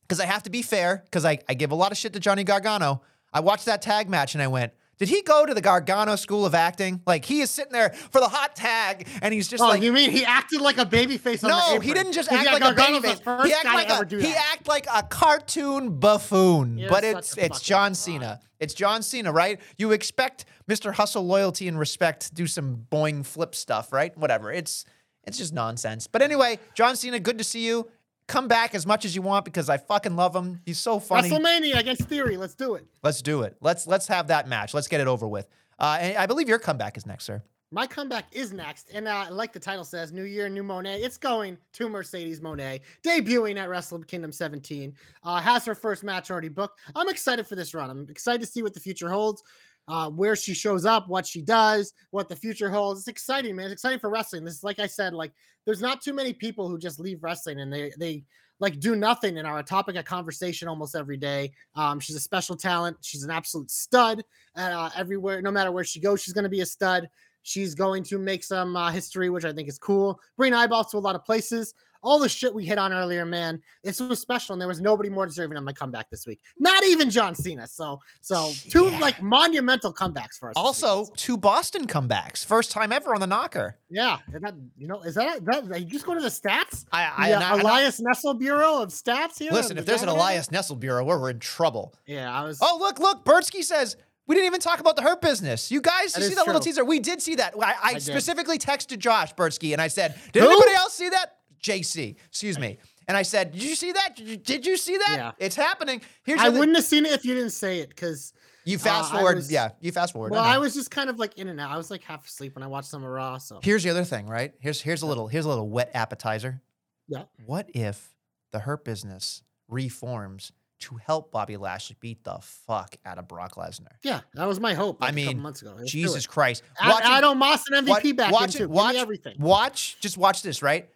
because 0.03 0.19
I 0.19 0.27
have 0.27 0.43
to 0.45 0.51
be 0.51 0.63
fair, 0.63 1.03
because 1.05 1.25
I, 1.25 1.39
I 1.49 1.55
give 1.55 1.71
a 1.71 1.75
lot 1.75 1.93
of 1.93 1.99
shit 1.99 2.13
to 2.15 2.21
Johnny 2.21 2.43
Gargano. 2.43 3.03
I 3.33 3.41
watched 3.41 3.67
that 3.67 3.83
tag 3.83 4.09
match 4.09 4.35
and 4.35 4.43
I 4.43 4.49
went, 4.49 4.73
did 4.99 5.09
he 5.09 5.23
go 5.23 5.45
to 5.45 5.53
the 5.53 5.61
Gargano 5.61 6.17
School 6.17 6.47
of 6.47 6.55
Acting? 6.55 7.01
Like 7.07 7.25
he 7.25 7.41
is 7.41 7.51
sitting 7.51 7.73
there 7.73 7.91
for 7.91 8.21
the 8.21 8.29
hot 8.29 8.57
tag 8.57 9.07
and 9.23 9.33
he's 9.35 9.49
just 9.49 9.63
Oh, 9.63 9.69
like, 9.69 9.83
you 9.83 9.93
mean 9.93 10.11
he 10.11 10.25
acted 10.25 10.61
like 10.61 10.79
a 10.79 10.87
baby 10.87 11.19
face 11.19 11.45
on 11.45 11.51
no, 11.51 11.61
apron? 11.69 11.83
he 11.83 11.93
didn't 11.95 12.13
just 12.13 12.31
act 12.33 12.45
yeah, 12.45 12.53
like 12.53 12.63
Gargano's 12.63 12.99
a 12.99 13.03
baby 13.03 13.15
the 13.15 13.23
first 13.23 13.47
He 13.47 13.53
act 13.53 13.65
like 13.65 14.13
a, 14.13 14.17
he 14.21 14.35
act 14.35 14.69
like 14.69 14.87
a 14.93 15.03
cartoon 15.03 15.99
buffoon. 15.99 16.79
You're 16.79 16.89
but 16.91 17.05
it's 17.05 17.37
it's 17.37 17.61
John 17.61 17.79
moron. 17.91 17.95
Cena. 17.95 18.41
It's 18.59 18.73
John 18.73 19.03
Cena, 19.03 19.33
right? 19.33 19.61
You 19.77 19.93
expect 19.93 20.47
Mr. 20.69 20.95
Hustle 20.95 21.27
loyalty 21.27 21.69
and 21.69 21.79
respect 21.79 22.29
to 22.29 22.35
do 22.35 22.47
some 22.47 22.87
boing 22.91 23.25
flip 23.25 23.55
stuff, 23.55 23.93
right? 23.93 24.17
Whatever. 24.17 24.51
It's 24.51 24.85
it's 25.25 25.39
just 25.39 25.53
nonsense. 25.53 26.07
But 26.07 26.23
anyway, 26.23 26.59
John 26.75 26.97
Cena, 26.97 27.19
good 27.19 27.39
to 27.39 27.45
see 27.45 27.67
you. 27.67 27.91
Come 28.29 28.49
back 28.49 28.75
as 28.75 28.87
much 28.87 29.05
as 29.05 29.15
you 29.15 29.23
want 29.23 29.45
because 29.45 29.69
I 29.71 29.77
fucking 29.77 30.17
love 30.17 30.35
him. 30.35 30.61
He's 30.67 30.79
so 30.79 30.99
funny. 30.99 31.31
WrestleMania 31.31 31.77
against 31.79 32.03
Theory. 32.03 32.37
Let's 32.37 32.55
do 32.57 32.75
it. 32.75 32.85
Let's 33.03 33.23
do 33.23 33.43
it. 33.43 33.57
Let's 33.61 33.87
let's 33.87 34.09
have 34.09 34.27
that 34.29 34.49
match. 34.49 34.75
Let's 34.75 34.89
get 34.89 35.01
it 35.01 35.07
over 35.07 35.29
with. 35.29 35.49
Uh, 35.79 35.99
and 36.01 36.17
I 36.19 36.27
believe 36.27 36.49
your 36.49 36.59
comeback 36.59 36.97
is 36.97 37.07
next, 37.07 37.25
sir. 37.25 37.43
my 37.71 37.87
comeback 37.87 38.25
is 38.33 38.53
next, 38.53 38.89
and 38.95 39.07
uh, 39.07 39.27
like 39.31 39.53
the 39.53 39.61
title 39.61 39.85
says, 39.85 40.13
New 40.13 40.23
Year, 40.25 40.49
New 40.49 40.63
Moné. 40.63 41.03
It's 41.03 41.19
going 41.19 41.59
to 41.75 41.89
Mercedes 41.89 42.41
Moné, 42.41 42.81
debuting 43.05 43.57
at 43.59 43.69
Wrestle 43.69 43.99
Kingdom 44.05 44.33
17. 44.33 44.95
Uh, 45.23 45.41
has 45.41 45.65
her 45.67 45.75
first 45.75 46.03
match 46.03 46.31
already 46.31 46.49
booked. 46.49 46.81
I'm 46.95 47.09
excited 47.09 47.47
for 47.47 47.55
this 47.57 47.75
run. 47.75 47.91
I'm 47.91 48.07
excited 48.09 48.41
to 48.41 48.47
see 48.47 48.63
what 48.63 48.73
the 48.73 48.81
future 48.81 49.11
holds, 49.11 49.43
uh, 49.89 50.11
where 50.11 50.37
she 50.37 50.55
shows 50.55 50.85
up, 50.85 51.09
what 51.09 51.27
she 51.27 51.43
does, 51.43 51.93
what 52.11 52.29
the 52.29 52.37
future 52.37 52.71
holds. 52.71 53.01
It's 53.01 53.09
exciting, 53.09 53.57
man. 53.57 53.67
It's 53.67 53.75
exciting 53.75 54.01
for 54.01 54.11
wrestling. 54.11 54.45
This 54.45 54.55
is 54.55 54.65
like 54.65 54.79
I 54.79 54.87
said, 54.87 55.15
like 55.15 55.33
there's 55.65 55.81
not 55.81 56.03
too 56.03 56.13
many 56.13 56.33
people 56.33 56.69
who 56.69 56.79
just 56.79 57.01
leave 57.01 57.23
wrestling 57.23 57.61
and 57.61 57.73
they 57.73 57.93
they 57.99 58.25
like 58.59 58.81
do 58.81 58.97
nothing 58.97 59.39
and 59.39 59.47
are 59.47 59.59
a 59.59 59.63
topic 59.63 59.97
of 59.97 60.05
conversation 60.05 60.69
almost 60.69 60.97
every 60.97 61.17
day. 61.17 61.53
Um, 61.75 62.01
she's 62.01 62.17
a 62.17 62.21
special 62.21 62.57
talent. 62.57 62.97
She's 63.03 63.23
an 63.23 63.31
absolute 63.31 63.71
stud. 63.71 64.25
Uh, 64.55 64.91
everywhere, 64.97 65.43
no 65.43 65.51
matter 65.51 65.71
where 65.71 65.85
she 65.85 66.01
goes, 66.01 66.23
she's 66.23 66.33
going 66.33 66.45
to 66.45 66.51
be 66.51 66.61
a 66.61 66.67
stud. 66.67 67.09
She's 67.43 67.75
going 67.75 68.03
to 68.05 68.19
make 68.19 68.43
some 68.43 68.75
uh, 68.75 68.91
history, 68.91 69.31
which 69.31 69.45
I 69.45 69.53
think 69.53 69.69
is 69.69 69.79
cool. 69.79 70.19
Bring 70.37 70.53
eyeballs 70.53 70.91
to 70.91 70.97
a 70.97 70.99
lot 70.99 71.15
of 71.15 71.25
places. 71.25 71.75
All 72.03 72.19
the 72.19 72.29
shit 72.29 72.55
we 72.55 72.65
hit 72.65 72.79
on 72.79 72.93
earlier, 72.93 73.25
man. 73.27 73.61
This 73.85 74.01
was 74.01 74.21
special, 74.21 74.53
and 74.53 74.61
there 74.61 74.69
was 74.69 74.81
nobody 74.81 75.09
more 75.09 75.27
deserving 75.27 75.57
of 75.59 75.65
my 75.65 75.73
comeback 75.73 76.09
this 76.11 76.27
week. 76.27 76.41
Not 76.59 76.85
even 76.85 77.11
John 77.11 77.35
Cena. 77.35 77.67
So, 77.67 78.01
so 78.21 78.53
two 78.71 78.87
Yeah. 78.91 78.99
like 78.99 79.23
monumental 79.23 79.93
comebacks 79.93 80.39
for 80.39 80.51
us. 80.51 80.57
week. 80.57 80.65
Also, 80.65 81.07
two 81.17 81.37
Boston 81.37 81.87
comebacks. 81.87 82.45
First 82.45 82.71
time 82.71 82.93
ever 82.93 83.15
on 83.15 83.21
the 83.21 83.27
knocker. 83.27 83.79
yeah, 83.91 84.19
that, 84.29 84.55
you 84.77 84.87
know, 84.89 85.03
is 85.03 85.15
that 85.15 85.45
that? 85.45 85.81
You 85.81 85.87
just 85.87 86.07
go 86.07 86.15
to 86.15 86.21
the 86.21 86.29
stats. 86.29 86.85
I, 86.93 87.11
I, 87.17 87.31
and 87.31 87.43
I- 87.43 87.57
I- 87.57 87.61
Elias 87.61 88.01
Nessel 88.01 88.39
Bureau 88.39 88.83
of 88.83 88.91
Stats 88.91 89.39
here. 89.39 89.51
listen, 89.53 89.79
if 89.79 89.85
the 89.85 89.91
there's 89.91 90.03
an 90.03 90.09
Elias 90.09 90.49
Nessel 90.49 90.79
Bureau, 90.79 91.05
we're, 91.05 91.19
we're 91.21 91.31
in 91.31 91.39
trouble. 91.39 91.95
yeah, 92.07 92.33
I 92.33 92.45
was. 92.45 92.59
Oh, 92.61 92.77
look, 92.81 92.99
look. 92.99 93.25
Bertsky 93.25 93.63
says, 93.65 93.97
we 94.27 94.35
didn't 94.35 94.47
even 94.47 94.61
talk 94.61 94.81
about 94.81 94.97
the 94.97 95.03
hurt 95.03 95.21
business. 95.21 95.71
You 95.71 95.81
guys, 95.81 96.13
That 96.13 96.23
you 96.23 96.29
see 96.31 96.35
that 96.35 96.47
little 96.47 96.61
teaser? 96.61 96.85
We 96.85 96.99
did 96.99 97.23
see 97.23 97.37
that. 97.37 97.55
I, 97.63 97.75
I, 97.83 97.93
did. 97.95 98.03
specifically 98.03 98.59
texted 98.59 98.99
Josh 98.99 99.33
Bertsky 99.35 99.73
and 99.73 99.81
I 99.81 99.87
said, 99.87 100.19
did 100.33 100.43
Who? 100.43 100.49
anybody 100.51 100.75
else 100.75 100.95
see 100.95 101.09
that? 101.11 101.36
JC, 101.63 102.17
excuse 102.29 102.59
me. 102.59 102.79
And 103.09 103.17
I 103.17 103.23
said, 103.23 103.53
did 103.53 103.63
you 103.63 103.75
see 103.77 103.93
that? 103.93 104.17
Did 104.17 104.27
you, 104.29 104.37
did 104.37 104.67
you 104.67 104.77
see 104.77 104.97
that? 104.99 105.15
Yeah. 105.17 105.33
It's 105.39 105.55
happening. 105.55 106.01
Here's 106.25 106.41
I 106.41 106.49
wouldn't 106.49 106.77
have 106.77 106.85
seen 106.85 107.07
it 107.07 107.13
if 107.13 107.25
you 107.25 107.35
didn't 107.35 107.51
say 107.51 107.79
it 107.79 107.89
because 107.91 108.33
You 108.65 108.79
fast 108.79 109.13
uh, 109.13 109.19
forward. 109.19 109.37
was- 109.37 109.51
yeah, 109.53 109.71
you 109.81 109.93
fast 109.93 110.13
forward. 110.13 110.33
well, 110.33 110.43
I. 110.43 110.57
I 110.57 110.59
was 110.59 110.75
just 110.75 110.91
kind 110.91 111.09
of 111.09 111.19
like 111.19 111.39
in 111.39 111.49
and 111.49 111.61
out. 111.61 111.71
I 111.71 111.77
was 111.77 111.89
like 111.91 112.03
half 112.03 112.27
asleep 112.27 112.57
when 112.57 112.65
I 112.65 112.67
watched 112.67 112.89
some 112.89 113.05
of 113.05 113.09
Raw. 113.09 113.39
So 113.39 113.61
Here's 113.63 113.85
the 113.85 113.91
other 113.91 114.03
thing, 114.05 114.27
right? 114.27 114.55
Here's 114.59 114.81
here's 114.81 115.03
a 115.03 115.07
little 115.07 115.29
here's 115.29 115.45
a 115.45 115.49
little 115.49 115.69
wet 115.69 115.91
appetizer. 115.95 116.61
Yeah. 117.07 117.25
What 117.45 117.71
if 117.75 118.13
the 118.51 118.59
Hurt 118.59 118.85
Business 118.85 119.43
reforms 119.69 120.51
to 120.79 120.97
help 120.97 121.31
Bobby 121.33 121.57
Lashley 121.57 121.97
beat 122.01 122.23
the 122.25 122.39
fuck 122.43 122.97
out 123.07 123.19
of 123.19 123.29
Brock 123.29 123.55
Lesnar? 123.55 123.93
yeah, 124.03 124.21
that 124.35 124.47
was 124.47 124.59
my 124.61 124.75
hope. 124.75 124.99
I 125.01 125.07
like, 125.07 125.15
a 125.15 125.17
couple 125.21 125.35
mean, 125.35 125.43
months 125.43 125.63
ago. 125.63 125.75
Let's 125.79 125.91
Jesus. 125.93 126.27
Christ! 126.27 126.65
Watch 126.85 127.03
it- 127.05 127.37
Moss 127.37 127.63
and 127.71 127.87
MVP 127.87 127.89
What- 127.89 128.17
back 128.17 128.33
watch 128.33 128.57
in 128.57 128.63
it, 128.63 128.71
watch, 128.71 128.97
everything. 128.97 129.37
Watch, 129.39 129.97
just 130.01 130.19
watch 130.19 130.43
this, 130.43 130.61
right? 130.63 130.89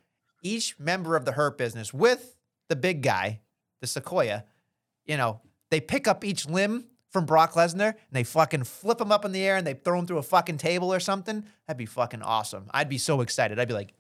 Each 0.43 0.79
member 0.79 1.17
of 1.17 1.25
the 1.25 1.33
Hurt 1.33 1.59
Business 1.59 1.93
with 1.93 2.37
the 2.69 2.77
big 2.77 3.03
guy, 3.03 3.41
the 3.81 3.87
Sequoia, 3.87 4.45
you 5.05 5.17
know, 5.17 5.41
they 5.71 5.81
pick 5.81 6.09
up 6.09 6.25
each 6.25 6.49
limb 6.49 6.87
from 7.11 7.27
Brock 7.27 7.55
Lesnar 7.55 7.89
and 7.89 8.13
they 8.13 8.25
fucking 8.25 8.65
flip 8.65 9.01
him 9.01 9.13
up 9.13 9.25
in 9.25 9.33
the 9.33 9.43
air 9.43 9.57
and 9.57 9.67
they 9.67 9.75
throw 9.75 9.99
him 9.99 10.07
through 10.07 10.19
a 10.19 10.23
fucking 10.23 10.59
table 10.59 10.93
or 10.93 11.01
something. 11.01 11.45
That'd 11.67 11.79
be 11.79 11.87
fucking 11.87 12.23
awesome. 12.23 12.71
I'd 12.73 12.89
be 12.89 12.99
so 12.99 13.21
excited. 13.21 13.59
I'd 13.59 13.69
be 13.69 13.75
like, 13.75 13.93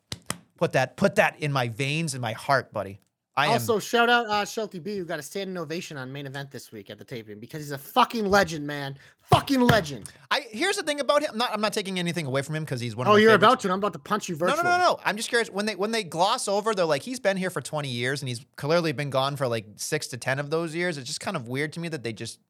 put 0.56 0.72
that, 0.72 0.96
put 0.96 1.16
that 1.16 1.40
in 1.40 1.52
my 1.52 1.68
veins 1.68 2.14
and 2.14 2.22
my 2.22 2.32
heart, 2.32 2.72
buddy. 2.72 3.00
I 3.36 3.46
am. 3.46 3.52
Also, 3.52 3.78
shout 3.78 4.10
out 4.10 4.26
uh, 4.26 4.44
Shelty 4.44 4.80
B, 4.80 4.98
who 4.98 5.04
got 5.04 5.18
a 5.18 5.22
standing 5.22 5.56
ovation 5.56 5.96
on 5.96 6.12
main 6.12 6.26
event 6.26 6.50
this 6.50 6.72
week 6.72 6.90
at 6.90 6.98
the 6.98 7.04
taping 7.04 7.38
because 7.38 7.62
he's 7.62 7.70
a 7.70 7.78
fucking 7.78 8.28
legend, 8.28 8.66
man. 8.66 8.98
Fucking 9.32 9.60
legend. 9.60 10.10
I 10.30 10.40
here's 10.50 10.76
the 10.76 10.82
thing 10.82 10.98
about 11.00 11.22
him. 11.22 11.30
I'm 11.32 11.38
not, 11.38 11.52
I'm 11.52 11.60
not 11.60 11.72
taking 11.72 11.98
anything 11.98 12.26
away 12.26 12.42
from 12.42 12.56
him 12.56 12.64
because 12.64 12.80
he's 12.80 12.96
one 12.96 13.06
of 13.06 13.12
Oh, 13.12 13.14
my 13.14 13.20
you're 13.20 13.30
favorites. 13.30 13.44
about 13.44 13.60
to. 13.60 13.66
and 13.68 13.72
I'm 13.72 13.78
about 13.78 13.92
to 13.92 13.98
punch 14.00 14.28
you 14.28 14.34
No, 14.34 14.38
virtually. 14.46 14.64
no, 14.64 14.70
no, 14.76 14.78
no. 14.78 14.98
I'm 15.04 15.16
just 15.16 15.28
curious 15.28 15.48
when 15.50 15.66
they 15.66 15.76
when 15.76 15.92
they 15.92 16.02
gloss 16.02 16.48
over, 16.48 16.74
they're 16.74 16.84
like, 16.84 17.02
he's 17.02 17.20
been 17.20 17.36
here 17.36 17.50
for 17.50 17.60
20 17.60 17.88
years 17.88 18.22
and 18.22 18.28
he's 18.28 18.44
clearly 18.56 18.92
been 18.92 19.10
gone 19.10 19.36
for 19.36 19.46
like 19.46 19.66
six 19.76 20.08
to 20.08 20.16
10 20.16 20.38
of 20.40 20.50
those 20.50 20.74
years. 20.74 20.98
It's 20.98 21.06
just 21.06 21.20
kind 21.20 21.36
of 21.36 21.46
weird 21.48 21.72
to 21.74 21.80
me 21.80 21.88
that 21.88 22.02
they 22.02 22.12
just 22.12 22.40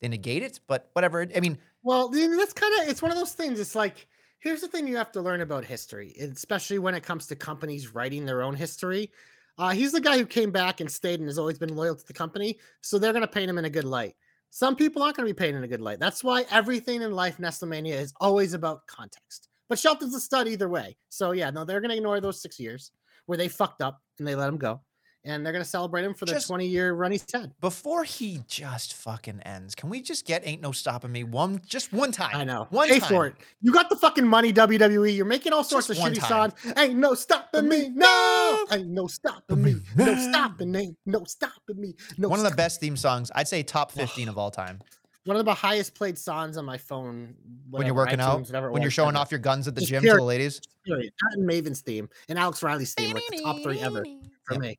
they 0.00 0.08
negate 0.08 0.42
it, 0.42 0.60
but 0.66 0.90
whatever. 0.92 1.26
I 1.34 1.40
mean, 1.40 1.58
Well, 1.82 2.08
then 2.08 2.36
that's 2.36 2.52
kind 2.52 2.72
of 2.82 2.88
it's 2.88 3.00
one 3.02 3.10
of 3.10 3.16
those 3.16 3.32
things. 3.32 3.58
It's 3.58 3.74
like 3.74 4.06
here's 4.38 4.60
the 4.60 4.68
thing 4.68 4.86
you 4.86 4.96
have 4.96 5.12
to 5.12 5.22
learn 5.22 5.40
about 5.40 5.64
history, 5.64 6.14
especially 6.20 6.78
when 6.78 6.94
it 6.94 7.02
comes 7.02 7.26
to 7.28 7.36
companies 7.36 7.94
writing 7.94 8.26
their 8.26 8.42
own 8.42 8.54
history. 8.54 9.10
Uh, 9.58 9.70
he's 9.70 9.92
the 9.92 10.00
guy 10.00 10.16
who 10.18 10.24
came 10.26 10.50
back 10.50 10.80
and 10.80 10.90
stayed 10.90 11.20
and 11.20 11.28
has 11.28 11.38
always 11.38 11.58
been 11.58 11.74
loyal 11.76 11.94
to 11.94 12.06
the 12.06 12.14
company, 12.14 12.58
so 12.80 12.98
they're 12.98 13.12
going 13.12 13.20
to 13.20 13.28
paint 13.28 13.50
him 13.50 13.58
in 13.58 13.66
a 13.66 13.70
good 13.70 13.84
light. 13.84 14.14
Some 14.50 14.74
people 14.74 15.02
aren't 15.02 15.16
going 15.16 15.28
to 15.28 15.32
be 15.32 15.38
painted 15.38 15.58
in 15.58 15.64
a 15.64 15.68
good 15.68 15.80
light. 15.80 16.00
That's 16.00 16.24
why 16.24 16.44
everything 16.50 17.02
in 17.02 17.12
life, 17.12 17.38
Nestlemania, 17.38 17.94
is 17.94 18.12
always 18.20 18.52
about 18.52 18.86
context. 18.88 19.48
But 19.68 19.78
Shelton's 19.78 20.14
a 20.14 20.20
stud 20.20 20.48
either 20.48 20.68
way. 20.68 20.96
So 21.08 21.30
yeah, 21.30 21.50
no, 21.50 21.64
they're 21.64 21.80
going 21.80 21.90
to 21.90 21.96
ignore 21.96 22.20
those 22.20 22.42
six 22.42 22.58
years 22.58 22.90
where 23.26 23.38
they 23.38 23.48
fucked 23.48 23.80
up 23.80 24.00
and 24.18 24.26
they 24.26 24.34
let 24.34 24.48
him 24.48 24.58
go, 24.58 24.80
and 25.24 25.44
they're 25.44 25.52
going 25.52 25.62
to 25.64 25.68
celebrate 25.68 26.04
him 26.04 26.14
for 26.14 26.24
the 26.24 26.32
Just- 26.32 26.46
20 26.48 26.66
year 26.66 26.92
run 26.94 27.12
he's 27.12 27.24
had. 27.32 27.52
before 27.60 28.04
he 28.04 28.40
just 28.48 28.94
fucking 28.94 29.40
ends, 29.42 29.74
can 29.74 29.90
we 29.90 30.00
just 30.00 30.26
get 30.26 30.42
ain't 30.46 30.62
no 30.62 30.72
stopping 30.72 31.12
me 31.12 31.24
one 31.24 31.60
just 31.66 31.92
one 31.92 32.10
time? 32.12 32.30
I 32.34 32.44
know. 32.44 32.66
One 32.70 32.88
Pay 32.88 33.00
time. 33.00 33.08
for 33.08 33.26
it. 33.26 33.34
You 33.60 33.72
got 33.72 33.90
the 33.90 33.96
fucking 33.96 34.26
money, 34.26 34.52
WWE. 34.52 35.14
You're 35.14 35.26
making 35.26 35.52
all 35.52 35.64
sorts 35.64 35.88
Just 35.88 36.00
of 36.00 36.06
shitty 36.12 36.18
time. 36.20 36.50
songs. 36.52 36.74
Ain't 36.78 36.96
no 36.96 37.14
stopping 37.14 37.68
me. 37.68 37.90
No. 37.90 38.66
Ain't 38.72 38.88
no 38.88 39.06
stopping 39.06 39.62
me. 39.62 39.76
No 39.96 40.14
stopping. 40.30 40.74
Ain't 40.74 40.96
no 41.06 41.24
stopping 41.24 41.80
me. 41.80 41.94
No. 42.18 42.28
One 42.28 42.38
of 42.38 42.48
the 42.48 42.56
best 42.56 42.80
theme 42.80 42.96
songs, 42.96 43.30
I'd 43.34 43.48
say 43.48 43.62
top 43.62 43.92
15 43.92 44.28
of 44.28 44.38
all 44.38 44.50
time. 44.50 44.80
One 45.26 45.36
of 45.36 45.44
the 45.44 45.52
highest 45.52 45.94
played 45.94 46.16
songs 46.16 46.56
on 46.56 46.64
my 46.64 46.78
phone. 46.78 47.34
when 47.68 47.84
you're 47.86 47.94
whatever, 47.94 47.94
working 48.16 48.20
out, 48.20 48.38
iTunes, 48.40 48.46
whatever 48.46 48.68
it 48.68 48.72
when 48.72 48.80
you're 48.82 48.90
showing 48.90 49.10
ever. 49.10 49.18
off 49.18 49.30
your 49.30 49.38
guns 49.38 49.68
at 49.68 49.74
the 49.74 49.82
Just 49.82 49.90
gym 49.90 50.02
to 50.02 50.14
the 50.14 50.22
ladies. 50.22 50.62
Period. 50.86 51.12
That 51.20 51.36
and 51.36 51.46
Maven's 51.46 51.82
theme 51.82 52.08
and 52.30 52.38
Alex 52.38 52.62
Riley's 52.62 52.94
theme, 52.94 53.12
like 53.14 53.22
the 53.30 53.40
top 53.42 53.62
three 53.62 53.80
ever 53.80 54.02
for 54.44 54.54
Yep. 54.54 54.62
me. 54.62 54.78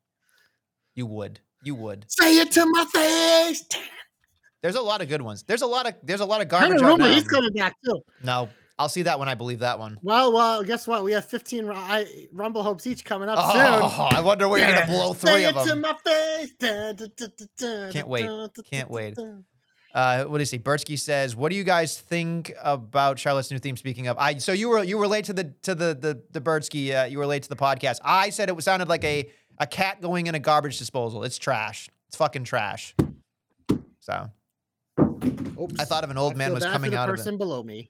You 0.96 1.06
would. 1.06 1.40
You 1.64 1.76
would. 1.76 2.06
Say 2.10 2.40
it 2.40 2.52
to 2.52 2.66
my 2.66 2.86
face. 2.86 3.64
There's 4.62 4.76
a 4.76 4.82
lot 4.82 5.02
of 5.02 5.10
good 5.10 5.22
ones. 5.22 5.44
There's 5.44 5.62
a 5.62 5.68
lot 5.68 5.88
of 5.88 5.96
there's 6.04 6.20
a 6.22 6.26
lot 6.26 6.42
of 6.42 6.48
garbage 6.48 6.82
rumor 6.82 6.98
now. 7.08 7.14
he's 7.14 7.28
coming 7.28 7.52
back 7.54 7.76
too. 7.84 8.00
No, 8.24 8.50
I'll 8.78 8.90
see 8.90 9.04
that 9.04 9.18
when 9.20 9.28
I 9.30 9.34
believe 9.36 9.60
that 9.60 9.80
one. 9.80 9.98
Well, 10.02 10.32
well, 10.34 10.64
guess 10.64 10.88
what? 10.88 11.04
We 11.04 11.14
have 11.14 11.26
15 11.26 11.66
Ru- 11.66 11.74
I, 11.76 12.06
Rumble 12.32 12.62
hopes 12.64 12.86
each 12.86 13.04
coming 13.06 13.28
up 13.30 13.38
Oh, 13.40 13.52
soon. 13.54 14.18
I 14.18 14.22
wonder 14.22 14.48
where 14.48 14.60
you're 14.60 14.72
gonna 14.76 14.86
blow 14.88 15.14
Say 15.14 15.20
three 15.34 15.46
it 15.46 15.56
of 15.56 15.64
to 15.64 15.70
them. 15.70 15.82
my 15.82 15.96
face. 16.04 16.52
Dun, 16.60 16.96
dun, 16.96 17.10
dun, 17.58 17.92
Can't 17.92 18.08
wait. 18.08 18.30
Can't 18.70 18.90
wait. 18.90 19.18
Uh, 19.94 20.24
what 20.26 20.40
is 20.40 20.50
he? 20.50 20.58
Bertsky 20.58 20.98
says, 20.98 21.36
"What 21.36 21.50
do 21.50 21.56
you 21.58 21.66
guys 21.66 22.00
think 22.00 22.54
about 22.64 23.20
Charlotte's 23.20 23.52
new 23.52 23.60
theme?" 23.60 23.76
Speaking 23.76 24.08
of, 24.08 24.18
I 24.18 24.38
so 24.38 24.54
you 24.54 24.70
were 24.70 24.84
you 24.84 24.98
were 24.98 25.08
late 25.08 25.26
to 25.26 25.34
the 25.34 25.54
to 25.64 25.76
the 25.76 25.94
the 25.94 26.22
the 26.32 26.40
Bertsky. 26.40 26.96
Uh, 26.98 27.06
you 27.08 27.18
were 27.18 27.26
late 27.26 27.44
to 27.44 27.50
the 27.50 27.58
podcast. 27.58 28.00
I 28.04 28.30
said 28.30 28.50
it 28.50 28.64
sounded 28.64 28.88
like 28.88 29.04
a 29.04 29.30
a 29.62 29.68
cat 29.68 30.02
going 30.02 30.26
in 30.28 30.34
a 30.36 30.40
garbage 30.40 30.78
disposal. 30.80 31.24
It's 31.24 31.38
trash. 31.38 31.88
It's 32.08 32.18
fucking 32.18 32.44
trash. 32.46 32.96
So 34.00 34.30
Oops. 35.00 35.80
I 35.80 35.86
thought 35.86 36.04
of 36.04 36.10
an 36.10 36.18
old 36.18 36.34
I 36.34 36.38
man 36.38 36.54
was 36.54 36.66
coming 36.66 36.92
the 36.92 36.98
out 36.98 37.08
of 37.10 37.16
it. 37.16 37.18
person 37.20 37.38
below 37.38 37.62
me. 37.64 37.90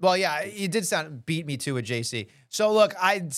Well, 0.00 0.16
yeah, 0.16 0.42
you 0.44 0.66
did 0.68 0.86
sound 0.86 1.24
beat 1.26 1.46
me 1.46 1.56
to 1.58 1.76
a 1.76 1.82
JC. 1.82 2.28
So 2.48 2.72
look, 2.72 2.94
I 3.00 3.28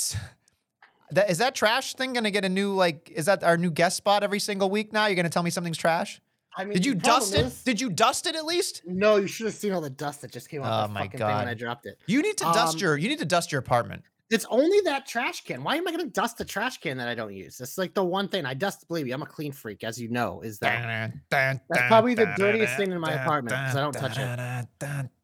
that 1.10 1.28
is 1.30 1.38
that 1.38 1.54
trash 1.56 1.94
thing 1.94 2.12
gonna 2.12 2.30
get 2.30 2.44
a 2.44 2.48
new 2.48 2.72
like? 2.74 3.10
Is 3.14 3.26
that 3.26 3.42
our 3.44 3.56
new 3.56 3.70
guest 3.70 3.96
spot 3.96 4.22
every 4.22 4.38
single 4.40 4.70
week 4.70 4.92
now? 4.92 5.06
You're 5.06 5.16
gonna 5.16 5.28
tell 5.28 5.42
me 5.42 5.50
something's 5.50 5.78
trash? 5.78 6.20
I 6.56 6.64
mean, 6.64 6.72
Did 6.74 6.86
you 6.86 6.94
dust 6.94 7.34
it? 7.34 7.46
is- 7.46 7.62
Did 7.64 7.80
you 7.82 7.90
dust 7.90 8.26
it 8.26 8.34
at 8.34 8.46
least? 8.46 8.80
No, 8.86 9.16
you 9.16 9.26
should 9.26 9.44
have 9.46 9.54
seen 9.54 9.72
all 9.72 9.82
the 9.82 9.90
dust 9.90 10.22
that 10.22 10.30
just 10.30 10.48
came 10.48 10.62
off 10.62 10.88
Oh 10.88 10.92
my 10.92 11.02
fucking 11.02 11.18
thing 11.18 11.26
when 11.28 11.48
I 11.48 11.54
dropped 11.54 11.84
it. 11.84 11.98
You 12.06 12.22
need 12.22 12.38
to 12.38 12.44
dust 12.44 12.76
Um, 12.76 12.80
your 12.80 12.96
you 12.96 13.08
need 13.08 13.18
to 13.18 13.26
dust 13.26 13.52
your 13.52 13.58
apartment. 13.58 14.04
It's 14.28 14.44
only 14.50 14.80
that 14.86 15.06
trash 15.06 15.44
can. 15.44 15.62
Why 15.62 15.76
am 15.76 15.86
I 15.86 15.92
going 15.92 16.04
to 16.04 16.10
dust 16.10 16.36
the 16.38 16.44
trash 16.44 16.78
can 16.78 16.96
that 16.98 17.06
I 17.06 17.14
don't 17.14 17.32
use? 17.32 17.60
It's 17.60 17.78
like 17.78 17.94
the 17.94 18.02
one 18.02 18.26
thing 18.26 18.44
I 18.44 18.54
dust. 18.54 18.88
Believe 18.88 19.06
me, 19.06 19.12
I'm 19.12 19.22
a 19.22 19.26
clean 19.26 19.52
freak, 19.52 19.84
as 19.84 20.00
you 20.00 20.08
know. 20.08 20.40
Is 20.40 20.58
that? 20.58 21.12
That's 21.30 21.60
probably 21.86 22.14
the 22.14 22.32
dirtiest 22.36 22.76
thing 22.76 22.90
in 22.90 22.98
my 22.98 23.12
apartment, 23.12 23.54
'cause 23.54 23.76
I 23.76 23.80
don't 23.80 23.92
touch 23.92 24.18
it. 24.18 24.68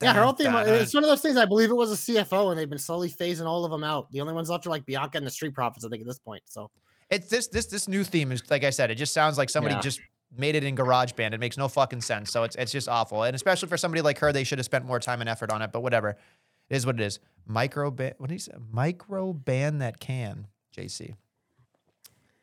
Yeah, 0.00 0.12
her 0.12 0.22
whole 0.22 0.32
thing. 0.34 0.46
It's 0.54 0.94
one 0.94 1.02
of 1.02 1.10
those 1.10 1.20
things. 1.20 1.36
I 1.36 1.46
believe 1.46 1.70
it 1.70 1.74
was 1.74 1.90
a 1.90 1.96
CFO, 1.96 2.50
and 2.50 2.58
they've 2.58 2.70
been 2.70 2.78
slowly 2.78 3.10
phasing 3.10 3.46
all 3.46 3.64
of 3.64 3.72
them 3.72 3.82
out. 3.82 4.10
The 4.12 4.20
only 4.20 4.34
ones 4.34 4.48
left 4.50 4.66
are 4.66 4.70
like 4.70 4.86
Bianca 4.86 5.18
and 5.18 5.26
the 5.26 5.30
Street 5.30 5.54
Profits. 5.54 5.84
I 5.84 5.88
think 5.88 6.02
at 6.02 6.06
this 6.06 6.20
point. 6.20 6.42
So 6.46 6.70
It's 7.10 7.28
this 7.28 7.48
this 7.48 7.66
this 7.66 7.88
new 7.88 8.04
theme 8.04 8.30
is 8.32 8.42
like 8.50 8.62
I 8.64 8.70
said. 8.70 8.90
It 8.90 8.94
just 8.94 9.12
sounds 9.12 9.36
like 9.36 9.50
somebody 9.50 9.74
Yeah. 9.74 9.80
just 9.82 10.00
made 10.34 10.54
it 10.54 10.64
in 10.64 10.74
GarageBand. 10.76 11.34
It 11.34 11.40
makes 11.40 11.58
no 11.58 11.68
fucking 11.68 12.00
sense. 12.00 12.30
So 12.30 12.44
it's 12.44 12.56
it's 12.56 12.72
just 12.72 12.88
awful. 12.88 13.24
And 13.24 13.34
especially 13.34 13.68
for 13.68 13.76
somebody 13.76 14.00
like 14.00 14.18
her, 14.20 14.32
they 14.32 14.44
should 14.44 14.58
have 14.58 14.64
spent 14.64 14.86
more 14.86 14.98
time 15.00 15.20
and 15.20 15.28
effort 15.28 15.50
on 15.50 15.60
it. 15.60 15.72
But 15.72 15.80
whatever, 15.82 16.16
it 16.72 16.76
is 16.76 16.86
what 16.86 16.98
it 16.98 17.04
is. 17.04 17.18
Microban. 17.48 18.14
What 18.16 18.30
did 18.30 18.34
he 18.34 18.38
say? 18.38 18.52
Microban 18.74 19.80
that 19.80 20.00
can. 20.00 20.46
JC. 20.74 21.16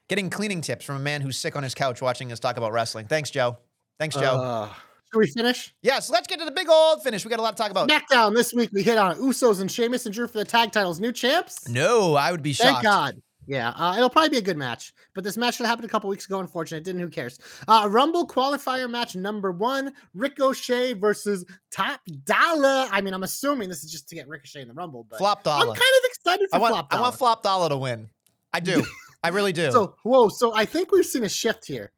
Getting 0.08 0.30
cleaning 0.30 0.62
tips 0.62 0.86
from 0.86 0.98
a 0.98 1.00
man 1.00 1.22
who's 1.22 1.36
sick 1.36 1.56
on 1.56 1.64
his 1.64 1.74
couch 1.74 2.00
watching 2.00 2.32
us 2.32 2.40
talk 2.40 2.58
about 2.58 2.72
wrestling. 2.72 3.08
Thanks, 3.08 3.32
Joe. 3.32 3.58
Thanks, 3.98 4.16
Joe. 4.16 4.40
Uh, 4.40 4.68
should 5.12 5.20
we 5.20 5.28
finish? 5.28 5.74
yes, 5.82 6.12
let's 6.12 6.28
get 6.28 6.38
to 6.38 6.46
the 6.46 6.52
big 6.52 6.70
old 6.70 7.02
finish. 7.02 7.26
We 7.26 7.30
got 7.30 7.40
a 7.40 7.42
lot 7.42 7.58
to 7.58 7.64
talk 7.64 7.72
about. 7.72 7.90
SmackDown 7.90 8.36
this 8.36 8.54
week. 8.54 8.70
We 8.72 8.84
hit 8.84 9.00
on 9.00 9.16
Usos 9.18 9.62
and 9.62 9.72
Sheamus 9.72 10.06
and 10.06 10.14
Drew 10.14 10.28
for 10.28 10.38
the 10.38 10.46
tag 10.46 10.72
titles. 10.72 11.00
New 11.00 11.12
champs. 11.12 11.68
No, 11.68 12.14
I 12.14 12.32
would 12.32 12.44
be 12.44 12.54
Thank 12.54 12.70
shocked. 12.70 12.84
God. 12.84 13.22
Yeah, 13.50 13.70
uh, 13.70 13.96
it'll 13.98 14.12
probably 14.12 14.30
be 14.30 14.38
a 14.38 14.44
good 14.44 14.58
match. 14.58 14.94
But 15.16 15.24
this 15.24 15.36
match 15.36 15.56
should 15.56 15.66
have 15.66 15.72
happened 15.72 15.88
a 15.88 15.92
couple 15.92 16.08
weeks 16.08 16.28
ago. 16.28 16.40
Unfortunately, 16.40 16.82
it 16.82 16.84
didn't. 16.84 17.02
Who 17.02 17.10
cares? 17.10 17.40
Uh, 17.68 17.88
Rumble 17.90 18.28
qualifier 18.28 18.88
match 18.88 19.16
number 19.16 19.52
one: 19.52 19.92
Ricochet 20.14 20.94
versus 20.94 21.44
Top 21.72 22.00
Dollar. 22.26 22.88
I 22.92 23.02
mean, 23.02 23.16
I'm 23.16 23.24
assuming 23.24 23.68
this 23.68 23.84
is 23.84 23.92
just 23.92 24.08
to 24.10 24.16
get 24.16 24.28
Ricochet 24.28 24.62
in 24.62 24.68
the 24.68 24.74
Rumble, 24.76 25.08
but 25.10 25.18
Flop 25.18 25.42
I'm 25.48 25.66
kind 25.66 25.78
of 25.78 26.04
excited 26.06 26.48
for 26.52 26.58
I 26.58 26.60
want 26.60 26.74
Flop 26.74 26.88
I 26.92 27.02
want 27.02 27.16
flop 27.16 27.42
dollar 27.42 27.70
to 27.70 27.78
win. 27.78 28.08
I 28.54 28.60
do. 28.60 28.86
I 29.24 29.30
really 29.30 29.52
do. 29.52 29.72
So 29.72 29.96
whoa, 30.04 30.30
so 30.30 30.54
I 30.54 30.66
think 30.66 30.92
we've 30.92 31.04
seen 31.04 31.24
a 31.24 31.30
shift 31.30 31.66
here. 31.66 31.92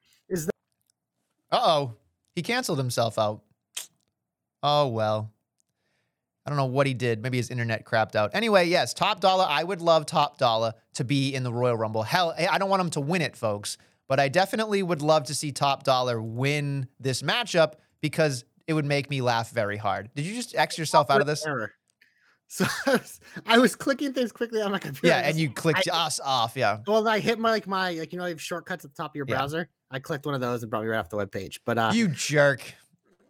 Uh 1.51 1.59
oh. 1.61 1.95
He 2.33 2.41
canceled 2.41 2.77
himself 2.77 3.19
out. 3.19 3.41
Oh, 4.63 4.87
well. 4.87 5.31
I 6.51 6.53
don't 6.53 6.57
know 6.67 6.73
what 6.73 6.85
he 6.85 6.93
did. 6.93 7.23
Maybe 7.23 7.37
his 7.37 7.49
internet 7.49 7.85
crapped 7.85 8.13
out. 8.13 8.31
Anyway, 8.33 8.67
yes, 8.67 8.93
Top 8.93 9.21
Dollar. 9.21 9.45
I 9.47 9.63
would 9.63 9.79
love 9.79 10.05
Top 10.05 10.37
Dollar 10.37 10.73
to 10.95 11.05
be 11.05 11.33
in 11.33 11.43
the 11.43 11.53
Royal 11.53 11.77
Rumble. 11.77 12.03
Hell, 12.03 12.33
I 12.37 12.57
don't 12.57 12.69
want 12.69 12.81
him 12.81 12.89
to 12.89 12.99
win 12.99 13.21
it, 13.21 13.37
folks, 13.37 13.77
but 14.09 14.19
I 14.19 14.27
definitely 14.27 14.83
would 14.83 15.01
love 15.01 15.23
to 15.27 15.33
see 15.33 15.53
Top 15.53 15.83
Dollar 15.83 16.21
win 16.21 16.89
this 16.99 17.21
matchup 17.21 17.75
because 18.01 18.43
it 18.67 18.73
would 18.73 18.83
make 18.83 19.09
me 19.09 19.21
laugh 19.21 19.49
very 19.51 19.77
hard. 19.77 20.09
Did 20.13 20.25
you 20.25 20.35
just 20.35 20.53
X 20.53 20.77
yourself 20.77 21.09
out 21.09 21.21
of 21.21 21.27
this? 21.27 21.45
Error. 21.45 21.71
So 22.53 22.65
I 22.85 22.91
was, 22.91 23.19
I 23.45 23.57
was 23.59 23.75
clicking 23.77 24.11
things 24.11 24.33
quickly 24.33 24.61
on 24.61 24.73
my 24.73 24.77
computer. 24.79 25.07
Yeah, 25.07 25.25
and 25.25 25.37
you 25.37 25.49
clicked 25.49 25.87
I- 25.89 26.05
us 26.07 26.19
off. 26.19 26.57
Yeah. 26.57 26.79
Well, 26.85 27.07
I 27.07 27.19
hit 27.19 27.39
my 27.39 27.49
like 27.49 27.65
my 27.65 27.91
like 27.91 28.11
you 28.11 28.19
know 28.19 28.25
you 28.25 28.31
have 28.31 28.41
shortcuts 28.41 28.83
at 28.83 28.93
the 28.93 29.01
top 29.01 29.11
of 29.11 29.15
your 29.15 29.25
Yeah. 29.25 29.35
browser. 29.35 29.69
I 29.89 29.99
clicked 29.99 30.25
one 30.25 30.35
of 30.35 30.41
those 30.41 30.61
and 30.61 30.69
brought 30.69 30.83
me 30.83 30.89
right 30.89 30.97
off 30.97 31.07
the 31.09 31.15
web 31.15 31.31
page. 31.31 31.61
But 31.65 31.77
uh, 31.77 31.91
You 31.93 32.09
jerk. 32.09 32.61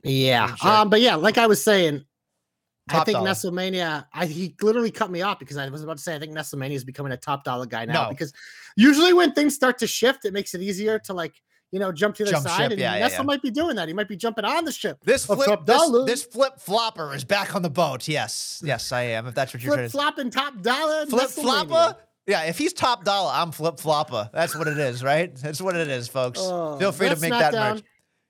yeah, 0.03 0.47
you 0.49 0.55
jerk. 0.55 0.65
um, 0.65 0.89
but 0.89 1.01
yeah, 1.01 1.13
like 1.17 1.37
I 1.37 1.45
was 1.45 1.63
saying, 1.63 2.03
I 2.93 3.03
think 3.03 3.15
dollar. 3.17 3.29
Nestlemania. 3.29 4.05
I 4.13 4.25
he 4.25 4.55
literally 4.61 4.91
cut 4.91 5.09
me 5.11 5.21
off 5.21 5.39
because 5.39 5.57
I 5.57 5.67
was 5.69 5.83
about 5.83 5.97
to 5.97 6.03
say 6.03 6.15
I 6.15 6.19
think 6.19 6.33
Nestlemania 6.33 6.71
is 6.75 6.83
becoming 6.83 7.11
a 7.11 7.17
top 7.17 7.43
dollar 7.43 7.65
guy 7.65 7.85
now 7.85 8.03
No. 8.03 8.09
because 8.09 8.33
usually 8.75 9.13
when 9.13 9.33
things 9.33 9.55
start 9.55 9.77
to 9.79 9.87
shift, 9.87 10.25
it 10.25 10.33
makes 10.33 10.53
it 10.53 10.61
easier 10.61 10.99
to 10.99 11.13
like 11.13 11.33
you 11.71 11.79
know 11.79 11.91
jump 11.91 12.15
to 12.15 12.25
the 12.25 12.31
Jump 12.31 12.43
side. 12.43 12.57
ship, 12.63 12.71
and 12.71 12.79
yeah, 12.81 12.99
Nestle 12.99 13.19
yeah. 13.19 13.23
might 13.27 13.41
be 13.41 13.49
doing 13.49 13.75
that. 13.77 13.87
He 13.87 13.93
might 13.93 14.07
be 14.09 14.17
jumping 14.17 14.43
on 14.45 14.65
the 14.65 14.71
ship. 14.73 14.97
This 15.05 15.25
flip, 15.25 15.45
Top 15.47 15.65
this, 15.65 15.89
this 16.05 16.23
flip 16.23 16.59
flopper 16.59 17.13
is 17.13 17.23
back 17.23 17.55
on 17.55 17.61
the 17.61 17.69
boat. 17.69 18.07
Yes, 18.07 18.61
yes, 18.65 18.91
I 18.91 19.03
am. 19.03 19.25
If 19.27 19.35
that's 19.35 19.53
what 19.53 19.63
you're 19.63 19.73
trying 19.75 19.89
Flip 19.89 20.01
flopping 20.01 20.29
top 20.31 20.61
dollar. 20.61 21.05
Flip 21.05 21.29
flopper? 21.29 21.95
Yeah, 22.27 22.43
if 22.43 22.57
he's 22.57 22.71
top 22.73 23.03
dollar, 23.03 23.31
I'm 23.33 23.51
flip 23.51 23.79
flopper. 23.79 24.29
That's 24.31 24.55
what 24.55 24.67
it 24.67 24.77
is, 24.77 25.03
right? 25.03 25.33
That's 25.35 25.59
what 25.61 25.75
it 25.75 25.87
is, 25.87 26.07
folks. 26.07 26.39
Oh, 26.41 26.77
Feel 26.77 26.91
free 26.91 27.09
to 27.09 27.15
make 27.19 27.31
that 27.31 27.53
SmackDown. 27.53 27.73
merch. 27.75 27.83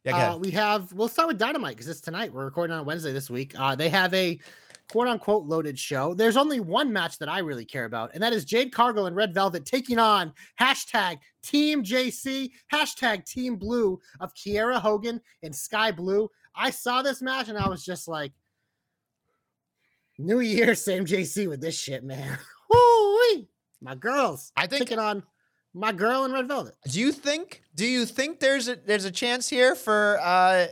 Yeah. 0.04 0.32
Uh, 0.34 0.38
we 0.38 0.52
have. 0.52 0.92
We'll 0.94 1.08
start 1.08 1.28
with 1.28 1.38
Dynamite 1.38 1.76
because 1.76 1.88
it's 1.88 2.02
tonight. 2.02 2.34
We're 2.34 2.46
recording 2.46 2.76
on 2.76 2.86
Wednesday 2.86 3.14
this 3.14 3.30
week. 3.30 3.54
Uh, 3.58 3.76
they 3.76 3.90
have 3.90 4.14
a 4.14 4.40
quote 4.90 5.08
unquote 5.08 5.46
loaded 5.46 5.78
show. 5.78 6.14
There's 6.14 6.38
only 6.38 6.60
one 6.60 6.92
match 6.92 7.20
that 7.20 7.30
I 7.30 7.40
really 7.40 7.66
care 7.66 7.86
about, 7.86 8.12
and 8.14 8.24
that 8.24 8.34
is 8.34 8.44
Jade 8.44 8.74
Cargill 8.74 9.06
and 9.06 9.16
Red 9.16 9.34
Velvet 9.34 9.66
taking 9.66 10.00
on 10.00 10.34
hashtag 10.60 11.20
Team 11.44 11.84
JC 11.84 12.50
hashtag 12.74 13.26
Team 13.26 13.56
Blue 13.58 14.00
of 14.20 14.34
Kiera 14.34 14.80
Hogan 14.80 15.22
and 15.44 15.56
Skye 15.56 15.92
Blue. 15.92 16.30
I 16.56 16.72
saw 16.72 17.02
this 17.02 17.22
match 17.22 17.48
and 17.50 17.58
I 17.58 17.70
was 17.70 17.86
just 17.86 18.08
like, 18.08 18.34
New 20.18 20.40
Year, 20.40 20.76
same 20.76 21.06
JC 21.06 21.48
with 21.48 21.62
this 21.62 21.80
shit, 21.80 22.04
man. 22.04 22.38
Woo! 22.70 23.48
My 23.82 23.96
girls. 23.96 24.52
I 24.58 24.68
think- 24.68 24.82
taking 24.84 25.00
on 25.00 25.24
my 25.74 25.92
girl 25.92 26.26
in 26.26 26.32
Red 26.32 26.48
Velvet. 26.48 26.76
do 26.90 27.00
you 27.00 27.12
think? 27.12 27.62
Do 27.76 27.86
you 27.86 28.06
think 28.06 28.40
there's 28.40 28.68
a 28.68 28.76
there's 28.76 29.06
a 29.06 29.12
chance 29.12 29.48
here 29.50 29.76
for? 29.76 30.20
uh 30.22 30.68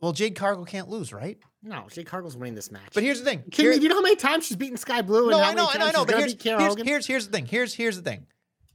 Well, 0.00 0.12
Jade 0.12 0.34
Cargill 0.36 0.64
can't 0.64 0.88
lose, 0.88 1.12
right? 1.12 1.38
No, 1.62 1.86
Jade 1.90 2.06
Cargill's 2.06 2.36
winning 2.36 2.54
this 2.54 2.70
match. 2.70 2.90
But 2.94 3.02
here's 3.02 3.18
the 3.18 3.24
thing. 3.24 3.42
Kidding 3.50 3.64
Here- 3.64 3.70
me? 3.72 3.76
Do 3.78 3.82
you 3.82 3.88
know 3.88 3.96
how 3.96 4.02
many 4.02 4.16
times 4.16 4.46
she's 4.46 4.56
beaten 4.56 4.76
Skye 4.76 5.02
Blue? 5.02 5.22
And 5.22 5.30
no, 5.32 5.40
I 5.40 5.52
know, 5.54 5.68
I 5.70 5.76
know, 5.78 5.86
I 5.86 5.90
know. 5.90 6.04
But 6.04 6.18
here's 6.18 6.40
here's, 6.42 6.76
here's 6.82 7.06
here's 7.06 7.26
the 7.26 7.32
thing. 7.32 7.46
Here's 7.46 7.74
here's 7.74 7.96
the 7.96 8.02
thing. 8.02 8.26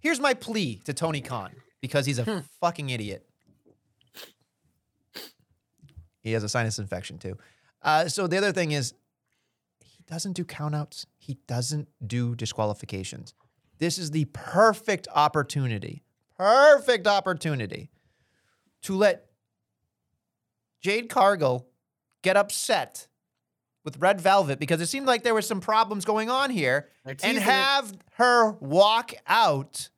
Here's 0.01 0.19
my 0.19 0.33
plea 0.33 0.81
to 0.85 0.93
Tony 0.93 1.21
Khan 1.21 1.51
because 1.81 2.05
he's 2.05 2.19
a 2.19 2.23
Hmm. 2.25 2.39
fucking 2.59 2.89
idiot. 2.89 3.25
He 6.21 6.31
has 6.33 6.43
a 6.43 6.49
sinus 6.49 6.79
infection 6.79 7.17
too. 7.19 7.37
Uh, 7.81 8.07
so 8.07 8.27
the 8.27 8.37
other 8.37 8.51
thing 8.53 8.71
is, 8.71 8.93
he 9.83 10.03
doesn't 10.07 10.33
do 10.33 10.45
countouts. 10.45 11.05
He 11.17 11.37
doesn't 11.47 11.89
do 12.05 12.33
disqualifications. 12.35 13.33
This 13.83 13.97
is 13.97 14.11
the 14.11 14.23
perfect 14.31 15.09
opportunity, 15.13 16.03
perfect 16.37 17.05
opportunity 17.05 17.89
to 18.83 18.95
let 18.95 19.25
Jade 20.79 21.09
Cargill 21.09 21.67
get 22.21 22.37
upset 22.37 23.09
with 23.83 23.97
Red 23.97 24.21
Velvet 24.21 24.57
because 24.57 24.79
it 24.79 24.87
seemed 24.87 25.05
like 25.05 25.23
there 25.23 25.33
were 25.33 25.41
some 25.41 25.59
problems 25.59 26.05
going 26.05 26.29
on 26.29 26.49
here 26.49 26.87
and 27.03 27.19
teasing 27.19 27.35
it. 27.35 27.41
have 27.41 27.93
her 28.13 28.53
walk 28.53 29.15
out 29.27 29.89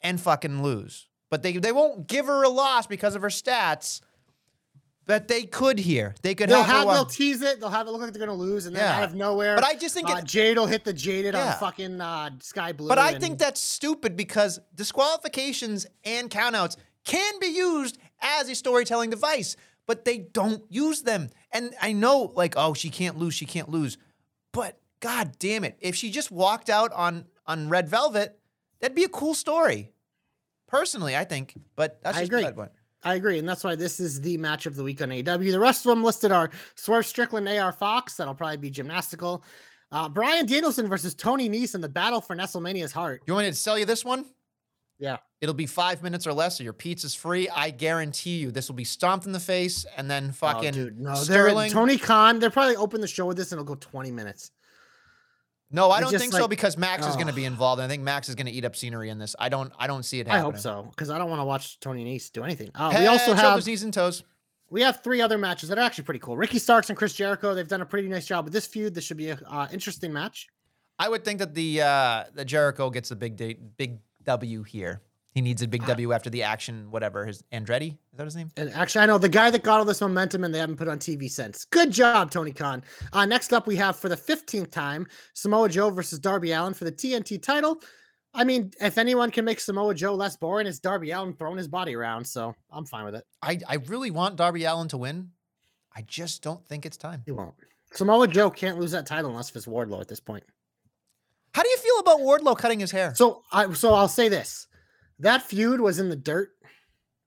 and 0.00 0.20
fucking 0.20 0.60
lose. 0.60 1.06
But 1.30 1.44
they 1.44 1.52
they 1.52 1.70
won't 1.70 2.08
give 2.08 2.26
her 2.26 2.42
a 2.42 2.48
loss 2.48 2.88
because 2.88 3.14
of 3.14 3.22
her 3.22 3.28
stats. 3.28 4.00
But 5.06 5.26
they 5.26 5.42
could 5.42 5.78
here. 5.78 6.14
They 6.22 6.34
could 6.36 6.48
They'll 6.50 6.62
have, 6.62 6.86
have, 6.86 6.94
they'll 6.94 7.04
tease 7.04 7.42
it. 7.42 7.58
They'll 7.58 7.68
have 7.70 7.88
it 7.88 7.90
look 7.90 8.00
like 8.00 8.12
they're 8.12 8.24
gonna 8.24 8.38
lose, 8.38 8.66
and 8.66 8.76
then 8.76 8.82
Yeah. 8.84 8.98
out 8.98 9.02
of 9.04 9.14
nowhere, 9.14 9.56
But 9.56 9.64
I 9.64 9.74
just 9.74 9.92
think 9.94 10.08
uh, 10.08 10.16
it- 10.18 10.24
Jade 10.24 10.56
will 10.56 10.66
hit 10.66 10.84
the 10.84 10.92
jaded 10.92 11.34
Yeah. 11.34 11.52
on 11.54 11.58
fucking 11.58 12.00
uh, 12.00 12.30
Skye 12.40 12.72
Blue. 12.72 12.88
But 12.88 12.98
I 12.98 13.12
and- 13.12 13.20
think 13.20 13.38
that's 13.38 13.60
stupid 13.60 14.16
because 14.16 14.60
disqualifications 14.74 15.86
and 16.04 16.30
countouts 16.30 16.76
can 17.04 17.38
be 17.40 17.48
used 17.48 17.98
as 18.20 18.48
a 18.48 18.54
storytelling 18.54 19.10
device, 19.10 19.56
but 19.86 20.04
they 20.04 20.18
don't 20.18 20.62
use 20.70 21.02
them. 21.02 21.30
And 21.50 21.74
I 21.80 21.92
know, 21.92 22.30
like, 22.36 22.54
oh, 22.56 22.74
she 22.74 22.90
can't 22.90 23.18
lose, 23.18 23.34
she 23.34 23.46
can't 23.46 23.68
lose. 23.68 23.98
But 24.52 24.78
god 25.00 25.38
damn 25.38 25.64
it, 25.64 25.76
if 25.80 25.96
she 25.96 26.10
just 26.10 26.30
walked 26.30 26.70
out 26.70 26.92
on 26.92 27.24
on 27.46 27.68
Red 27.68 27.88
Velvet, 27.88 28.38
that'd 28.80 28.94
be 28.94 29.02
a 29.04 29.08
cool 29.08 29.34
story. 29.34 29.90
Personally, 30.68 31.16
I 31.16 31.24
think. 31.24 31.54
But 31.74 32.00
that's 32.02 32.16
I 32.16 32.20
just 32.20 32.32
agree. 32.32 32.44
I 33.02 33.14
agree, 33.14 33.38
and 33.38 33.48
that's 33.48 33.64
why 33.64 33.74
this 33.76 33.98
is 33.98 34.20
the 34.20 34.36
match 34.36 34.66
of 34.66 34.76
the 34.76 34.84
week 34.84 35.00
on 35.00 35.08
AEW. 35.08 35.52
The 35.52 35.58
rest 35.58 35.86
of 35.86 35.90
them 35.90 36.04
listed 36.04 36.32
are 36.32 36.50
Swerve 36.74 37.06
Strickland, 37.06 37.48
AR 37.48 37.72
Fox. 37.72 38.16
That'll 38.16 38.34
probably 38.34 38.58
be 38.58 38.70
gymnastical. 38.70 39.42
Uh, 39.90 40.08
Bryan 40.08 40.46
Danielson 40.46 40.86
versus 40.86 41.14
Tony 41.14 41.48
Nese 41.48 41.74
in 41.74 41.80
the 41.80 41.88
battle 41.88 42.20
for 42.20 42.36
Nestlemania's 42.36 42.92
heart. 42.92 43.22
You 43.26 43.34
want 43.34 43.46
me 43.46 43.50
to 43.50 43.56
sell 43.56 43.78
you 43.78 43.86
this 43.86 44.04
one? 44.04 44.26
Yeah. 44.98 45.16
It'll 45.40 45.54
be 45.54 45.66
five 45.66 46.02
minutes 46.02 46.26
or 46.26 46.34
less, 46.34 46.58
so 46.58 46.64
your 46.64 46.74
pizza's 46.74 47.14
free. 47.14 47.48
I 47.48 47.70
guarantee 47.70 48.36
you, 48.36 48.50
this 48.50 48.68
will 48.68 48.76
be 48.76 48.84
stomped 48.84 49.24
in 49.24 49.32
the 49.32 49.40
face, 49.40 49.86
and 49.96 50.10
then 50.10 50.30
fucking 50.32 50.68
oh, 50.68 50.72
dude, 50.72 51.00
no, 51.00 51.14
Sterling. 51.14 51.70
Tony 51.70 51.96
Khan. 51.96 52.38
They're 52.38 52.50
probably 52.50 52.76
open 52.76 53.00
the 53.00 53.08
show 53.08 53.24
with 53.24 53.38
this, 53.38 53.50
and 53.50 53.58
it'll 53.58 53.74
go 53.74 53.78
twenty 53.80 54.10
minutes. 54.10 54.50
No, 55.72 55.90
I 55.90 56.00
don't 56.00 56.16
think 56.16 56.32
so 56.32 56.48
because 56.48 56.76
Max 56.76 57.06
is 57.06 57.14
going 57.14 57.28
to 57.28 57.32
be 57.32 57.44
involved, 57.44 57.80
and 57.80 57.86
I 57.86 57.88
think 57.88 58.02
Max 58.02 58.28
is 58.28 58.34
going 58.34 58.46
to 58.46 58.52
eat 58.52 58.64
up 58.64 58.74
scenery 58.74 59.08
in 59.08 59.18
this. 59.18 59.36
I 59.38 59.48
don't, 59.48 59.72
I 59.78 59.86
don't 59.86 60.02
see 60.02 60.18
it 60.18 60.26
happening. 60.26 60.42
I 60.42 60.44
hope 60.44 60.58
so 60.58 60.88
because 60.90 61.10
I 61.10 61.18
don't 61.18 61.30
want 61.30 61.40
to 61.40 61.44
watch 61.44 61.78
Tony 61.78 62.04
Nese 62.04 62.32
do 62.32 62.42
anything. 62.42 62.70
Uh, 62.74 62.90
Head, 62.90 63.00
we 63.00 63.06
also 63.06 63.34
have 63.34 63.64
knees, 63.64 63.84
and 63.84 63.94
toes. 63.94 64.24
we 64.68 64.82
have 64.82 65.02
three 65.04 65.20
other 65.20 65.38
matches 65.38 65.68
that 65.68 65.78
are 65.78 65.82
actually 65.82 66.04
pretty 66.04 66.20
cool. 66.20 66.36
Ricky 66.36 66.58
Starks 66.58 66.88
and 66.90 66.98
Chris 66.98 67.14
Jericho. 67.14 67.54
They've 67.54 67.68
done 67.68 67.82
a 67.82 67.86
pretty 67.86 68.08
nice 68.08 68.26
job 68.26 68.44
with 68.44 68.52
this 68.52 68.66
feud. 68.66 68.94
This 68.94 69.04
should 69.04 69.16
be 69.16 69.30
an 69.30 69.38
uh, 69.46 69.68
interesting 69.72 70.12
match. 70.12 70.48
I 70.98 71.08
would 71.08 71.24
think 71.24 71.38
that 71.38 71.54
the 71.54 71.82
uh, 71.82 72.24
the 72.34 72.44
Jericho 72.44 72.90
gets 72.90 73.10
the 73.10 73.16
big 73.16 73.36
date, 73.36 73.76
big 73.76 74.00
W 74.24 74.64
here. 74.64 75.02
He 75.32 75.40
needs 75.40 75.62
a 75.62 75.68
big 75.68 75.86
W 75.86 76.12
after 76.12 76.28
the 76.28 76.42
action, 76.42 76.90
whatever. 76.90 77.24
His 77.24 77.42
Andretti 77.52 77.92
is 77.92 78.16
that 78.16 78.24
his 78.24 78.34
name? 78.34 78.50
And 78.56 78.70
actually, 78.74 79.02
I 79.02 79.06
know 79.06 79.16
the 79.16 79.28
guy 79.28 79.50
that 79.50 79.62
got 79.62 79.78
all 79.78 79.84
this 79.84 80.00
momentum 80.00 80.42
and 80.42 80.52
they 80.52 80.58
haven't 80.58 80.76
put 80.76 80.88
on 80.88 80.98
TV 80.98 81.30
since. 81.30 81.64
Good 81.66 81.92
job, 81.92 82.32
Tony 82.32 82.52
Khan. 82.52 82.82
Uh, 83.12 83.26
next 83.26 83.52
up, 83.52 83.68
we 83.68 83.76
have 83.76 83.96
for 83.96 84.08
the 84.08 84.16
15th 84.16 84.72
time 84.72 85.06
Samoa 85.34 85.68
Joe 85.68 85.90
versus 85.90 86.18
Darby 86.18 86.50
Allin 86.50 86.74
for 86.74 86.84
the 86.84 86.92
TNT 86.92 87.40
title. 87.40 87.80
I 88.34 88.44
mean, 88.44 88.72
if 88.80 88.98
anyone 88.98 89.30
can 89.30 89.44
make 89.44 89.60
Samoa 89.60 89.94
Joe 89.94 90.14
less 90.14 90.36
boring, 90.36 90.66
it's 90.66 90.78
Darby 90.80 91.12
Allin 91.12 91.34
throwing 91.34 91.58
his 91.58 91.68
body 91.68 91.94
around. 91.94 92.24
So 92.24 92.54
I'm 92.70 92.84
fine 92.84 93.04
with 93.04 93.14
it. 93.14 93.24
I, 93.42 93.60
I 93.68 93.76
really 93.86 94.10
want 94.10 94.36
Darby 94.36 94.64
Allin 94.64 94.88
to 94.88 94.98
win. 94.98 95.30
I 95.94 96.02
just 96.02 96.42
don't 96.42 96.64
think 96.68 96.86
it's 96.86 96.96
time. 96.96 97.22
He 97.24 97.32
won't. 97.32 97.54
Samoa 97.92 98.28
Joe 98.28 98.50
can't 98.50 98.78
lose 98.78 98.92
that 98.92 99.06
title 99.06 99.30
unless 99.30 99.54
it's 99.54 99.66
Wardlow 99.66 100.00
at 100.00 100.08
this 100.08 100.20
point. 100.20 100.44
How 101.54 101.62
do 101.62 101.68
you 101.68 101.78
feel 101.78 101.98
about 101.98 102.20
Wardlow 102.20 102.56
cutting 102.56 102.78
his 102.78 102.92
hair? 102.92 103.12
So 103.14 103.42
I 103.50 103.72
so 103.72 103.94
I'll 103.94 104.08
say 104.08 104.28
this. 104.28 104.68
That 105.20 105.42
feud 105.42 105.80
was 105.80 105.98
in 105.98 106.08
the 106.08 106.16
dirt, 106.16 106.50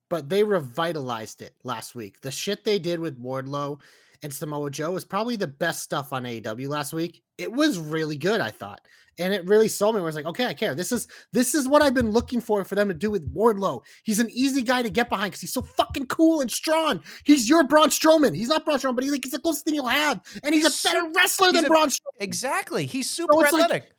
but 0.10 0.30
they 0.30 0.44
revitalized 0.44 1.42
it 1.42 1.56
last 1.64 1.96
week. 1.96 2.22
The 2.22 2.32
shit 2.32 2.64
they 2.64 2.80
did 2.80 3.00
with 3.00 3.22
Wardlow 3.22 3.80
and 4.24 4.34
Samoa 4.34 4.70
Joe 4.72 4.92
was 4.92 5.06
probably 5.06 5.36
the 5.36 5.48
best 5.48 5.84
stuff 5.84 6.14
on 6.14 6.24
AEW 6.24 6.68
last 6.70 6.94
week. 6.94 7.22
It 7.38 7.52
was 7.52 7.78
really 7.78 8.18
good, 8.18 8.42
I 8.42 8.52
thought. 8.52 8.82
And 9.20 9.32
it 9.32 9.46
really 9.46 9.68
sold 9.68 9.94
me 9.94 10.02
where 10.02 10.06
I 10.06 10.10
was 10.10 10.16
like, 10.16 10.26
okay, 10.26 10.48
I 10.48 10.56
care. 10.56 10.74
This 10.74 10.92
is 10.92 11.08
this 11.34 11.54
is 11.54 11.68
what 11.68 11.84
I've 11.84 11.94
been 11.94 12.10
looking 12.10 12.42
for 12.42 12.64
for 12.66 12.74
them 12.74 12.88
to 12.88 12.96
do 12.96 13.12
with 13.12 13.32
Wardlow. 13.32 13.82
He's 14.04 14.20
an 14.20 14.30
easy 14.32 14.64
guy 14.64 14.82
to 14.82 14.90
get 14.90 15.08
behind 15.08 15.32
because 15.32 15.42
he's 15.42 15.54
so 15.54 15.62
fucking 15.62 16.08
cool 16.08 16.42
and 16.42 16.50
strong. 16.50 17.00
He's 17.24 17.48
your 17.48 17.64
Braun 17.64 17.90
Strowman. 17.90 18.36
He's 18.36 18.48
not 18.48 18.66
Braun 18.66 18.80
Strowman, 18.80 18.96
but 18.96 19.04
he's 19.04 19.14
like 19.14 19.24
he's 19.24 19.34
the 19.34 19.40
closest 19.40 19.66
thing 19.66 19.76
you'll 19.76 19.86
have. 19.88 20.20
And 20.44 20.56
he's 20.56 20.66
a 20.66 20.88
better 20.88 21.12
wrestler 21.16 21.50
he's 21.52 21.58
than 21.58 21.66
a- 21.66 21.68
Braun 21.68 21.90
Strowman. 21.90 22.22
exactly. 22.22 22.88
He's 22.88 23.08
super 23.08 23.34
like- 23.34 23.54
athletic. 23.54 23.93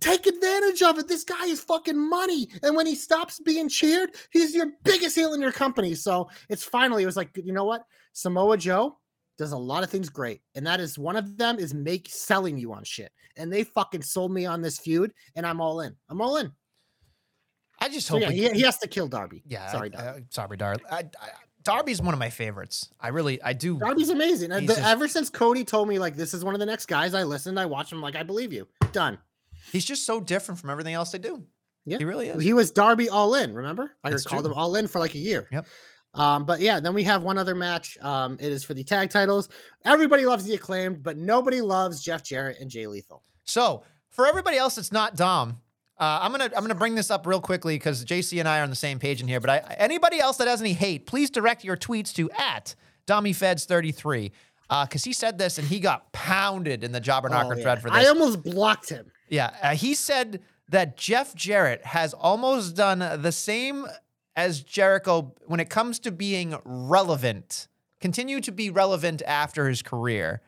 Take 0.00 0.26
advantage 0.26 0.82
of 0.82 0.98
it. 0.98 1.08
This 1.08 1.24
guy 1.24 1.46
is 1.46 1.60
fucking 1.60 1.98
money. 1.98 2.48
And 2.62 2.76
when 2.76 2.86
he 2.86 2.94
stops 2.94 3.40
being 3.40 3.68
cheered, 3.68 4.10
he's 4.30 4.54
your 4.54 4.72
biggest 4.84 5.16
heel 5.16 5.32
in 5.34 5.40
your 5.40 5.52
company. 5.52 5.94
So 5.94 6.28
it's 6.48 6.62
finally, 6.64 7.02
it 7.02 7.06
was 7.06 7.16
like, 7.16 7.30
you 7.34 7.52
know 7.52 7.64
what? 7.64 7.82
Samoa 8.12 8.56
Joe, 8.58 8.98
does 9.38 9.52
a 9.52 9.58
lot 9.58 9.82
of 9.82 9.90
things 9.90 10.08
great, 10.08 10.40
and 10.54 10.66
that 10.66 10.80
is 10.80 10.98
one 10.98 11.16
of 11.16 11.36
them 11.36 11.58
is 11.58 11.74
make 11.74 12.08
selling 12.08 12.56
you 12.56 12.72
on 12.72 12.84
shit. 12.84 13.12
And 13.36 13.52
they 13.52 13.64
fucking 13.64 14.02
sold 14.02 14.32
me 14.32 14.46
on 14.46 14.62
this 14.62 14.78
feud, 14.78 15.12
and 15.34 15.46
I'm 15.46 15.60
all 15.60 15.80
in. 15.80 15.94
I'm 16.08 16.20
all 16.22 16.38
in. 16.38 16.52
I 17.78 17.90
just 17.90 18.06
So 18.06 18.14
hope 18.14 18.22
yeah, 18.22 18.30
he, 18.30 18.48
he 18.52 18.62
has 18.62 18.78
to 18.78 18.88
kill 18.88 19.08
Darby. 19.08 19.42
yeah. 19.46 19.70
sorry, 19.70 19.90
Darby. 19.90 20.20
I, 20.20 20.24
sorry, 20.30 20.56
Dar. 20.56 20.76
I, 20.90 20.98
I, 21.20 21.30
Darby's 21.62 22.00
one 22.00 22.14
of 22.14 22.20
my 22.20 22.30
favorites. 22.30 22.88
I 22.98 23.08
really, 23.08 23.42
I 23.42 23.52
do. 23.52 23.78
Darby's 23.78 24.08
amazing. 24.08 24.50
The- 24.50 24.62
just- 24.62 24.80
ever 24.80 25.08
since 25.08 25.28
Cody 25.28 25.64
told 25.64 25.88
me 25.88 25.98
like 25.98 26.16
this 26.16 26.32
is 26.32 26.42
one 26.44 26.54
of 26.54 26.60
the 26.60 26.66
next 26.66 26.86
guys, 26.86 27.12
I 27.12 27.24
listened, 27.24 27.60
I 27.60 27.66
watched 27.66 27.92
him, 27.92 28.00
like 28.00 28.16
I 28.16 28.22
believe 28.22 28.52
you. 28.52 28.66
Done. 28.92 29.18
He's 29.72 29.84
just 29.84 30.06
so 30.06 30.20
different 30.20 30.60
from 30.60 30.70
everything 30.70 30.94
else 30.94 31.10
they 31.12 31.18
do. 31.18 31.42
Yeah. 31.84 31.98
he 31.98 32.04
really 32.04 32.28
is. 32.28 32.42
He 32.42 32.52
was 32.52 32.70
Darby 32.72 33.08
all 33.08 33.34
in. 33.36 33.54
Remember, 33.54 33.92
I 34.02 34.10
That's 34.10 34.24
called 34.24 34.44
true. 34.44 34.52
him 34.52 34.58
all 34.58 34.74
in 34.76 34.88
for 34.88 34.98
like 34.98 35.14
a 35.14 35.18
year. 35.18 35.48
Yep. 35.52 35.66
Um, 36.14 36.44
but 36.46 36.60
yeah, 36.60 36.80
then 36.80 36.94
we 36.94 37.04
have 37.04 37.22
one 37.22 37.38
other 37.38 37.54
match. 37.54 37.96
Um, 38.00 38.38
it 38.40 38.50
is 38.50 38.64
for 38.64 38.74
the 38.74 38.82
tag 38.82 39.10
titles. 39.10 39.48
Everybody 39.84 40.24
loves 40.26 40.44
the 40.44 40.54
acclaimed, 40.54 41.02
but 41.02 41.16
nobody 41.18 41.60
loves 41.60 42.02
Jeff 42.02 42.24
Jarrett 42.24 42.58
and 42.60 42.70
Jay 42.70 42.86
Lethal. 42.86 43.22
So 43.44 43.84
for 44.10 44.26
everybody 44.26 44.56
else 44.56 44.76
that's 44.76 44.90
not 44.92 45.14
Dom, 45.14 45.60
uh, 45.98 46.18
I'm 46.22 46.30
gonna 46.32 46.44
I'm 46.56 46.62
gonna 46.62 46.74
bring 46.74 46.94
this 46.94 47.10
up 47.10 47.26
real 47.26 47.40
quickly 47.40 47.76
because 47.76 48.04
JC 48.04 48.40
and 48.40 48.48
I 48.48 48.60
are 48.60 48.62
on 48.62 48.70
the 48.70 48.76
same 48.76 48.98
page 48.98 49.20
in 49.20 49.28
here. 49.28 49.40
But 49.40 49.50
I, 49.50 49.74
anybody 49.78 50.18
else 50.18 50.38
that 50.38 50.48
has 50.48 50.60
any 50.60 50.72
hate, 50.72 51.06
please 51.06 51.30
direct 51.30 51.64
your 51.64 51.76
tweets 51.76 52.12
to 52.14 52.30
at 52.32 52.74
DommyFeds33 53.06 54.32
because 54.84 55.04
he 55.04 55.12
said 55.12 55.38
this 55.38 55.58
and 55.58 55.68
he 55.68 55.80
got 55.80 56.12
pounded 56.12 56.82
in 56.82 56.92
the 56.92 57.00
Jobber 57.00 57.28
Knocker 57.28 57.54
Oh, 57.54 57.56
yeah. 57.56 57.62
thread 57.62 57.82
for 57.82 57.90
this. 57.90 57.98
I 57.98 58.06
almost 58.08 58.42
blocked 58.42 58.88
him. 58.88 59.10
Yeah, 59.28 59.50
uh, 59.62 59.74
he 59.74 59.94
said 59.94 60.40
that 60.68 60.96
Jeff 60.96 61.34
Jarrett 61.34 61.84
has 61.84 62.14
almost 62.14 62.76
done 62.76 62.98
the 63.22 63.32
same 63.32 63.86
as 64.34 64.62
Jericho 64.62 65.34
when 65.46 65.60
it 65.60 65.70
comes 65.70 65.98
to 66.00 66.10
being 66.10 66.56
relevant, 66.64 67.68
continue 68.00 68.40
to 68.40 68.52
be 68.52 68.70
relevant 68.70 69.22
after 69.26 69.68
his 69.68 69.82
career. 69.82 70.42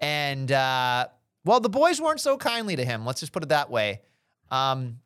And 0.00 0.50
uh, 0.50 1.06
well, 1.44 1.60
the 1.60 1.68
boys 1.68 2.00
weren't 2.00 2.20
so 2.20 2.36
kindly 2.36 2.76
to 2.76 2.84
him. 2.84 3.06
Let's 3.06 3.20
just 3.20 3.32
put 3.32 3.42
it 3.42 3.50
that 3.50 3.70
way. 3.70 4.02
Um, 4.50 4.98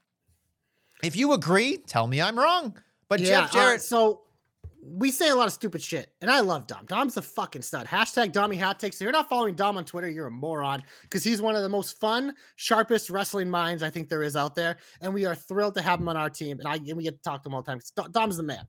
if 1.02 1.16
you 1.16 1.32
agree, 1.32 1.76
tell 1.76 2.06
me 2.06 2.20
I'm 2.20 2.38
wrong. 2.38 2.76
But 3.08 3.20
yeah. 3.20 3.26
Jeff 3.26 3.50
uh, 3.50 3.52
Jarrett, 3.52 3.82
so 3.82 4.22
we 4.82 5.10
say 5.10 5.28
a 5.28 5.34
lot 5.34 5.46
of 5.46 5.52
stupid 5.52 5.82
shit, 5.82 6.12
and 6.20 6.30
I 6.30 6.40
love 6.40 6.66
Dom. 6.66 6.86
Dom's 6.86 7.16
a 7.16 7.22
fucking 7.22 7.62
stud. 7.62 7.86
Hashtag 7.86 8.32
Dommy 8.32 8.58
Hot 8.60 8.78
Takes. 8.78 8.96
If 8.96 9.02
you're 9.02 9.12
not 9.12 9.28
following 9.28 9.54
Dom 9.54 9.76
on 9.76 9.84
Twitter, 9.84 10.08
you're 10.08 10.28
a 10.28 10.30
moron 10.30 10.82
because 11.02 11.22
he's 11.22 11.42
one 11.42 11.54
of 11.54 11.62
the 11.62 11.68
most 11.68 12.00
fun, 12.00 12.34
sharpest 12.56 13.10
wrestling 13.10 13.50
minds 13.50 13.82
I 13.82 13.90
think 13.90 14.08
there 14.08 14.22
is 14.22 14.36
out 14.36 14.54
there, 14.54 14.78
and 15.00 15.12
we 15.12 15.26
are 15.26 15.34
thrilled 15.34 15.74
to 15.74 15.82
have 15.82 16.00
him 16.00 16.08
on 16.08 16.16
our 16.16 16.30
team. 16.30 16.58
And 16.58 16.68
I 16.68 16.76
and 16.76 16.96
we 16.96 17.04
get 17.04 17.16
to 17.16 17.22
talk 17.22 17.42
to 17.42 17.48
him 17.48 17.54
all 17.54 17.62
the 17.62 17.70
time. 17.70 17.80
Dom's 18.10 18.36
the 18.36 18.42
man. 18.42 18.66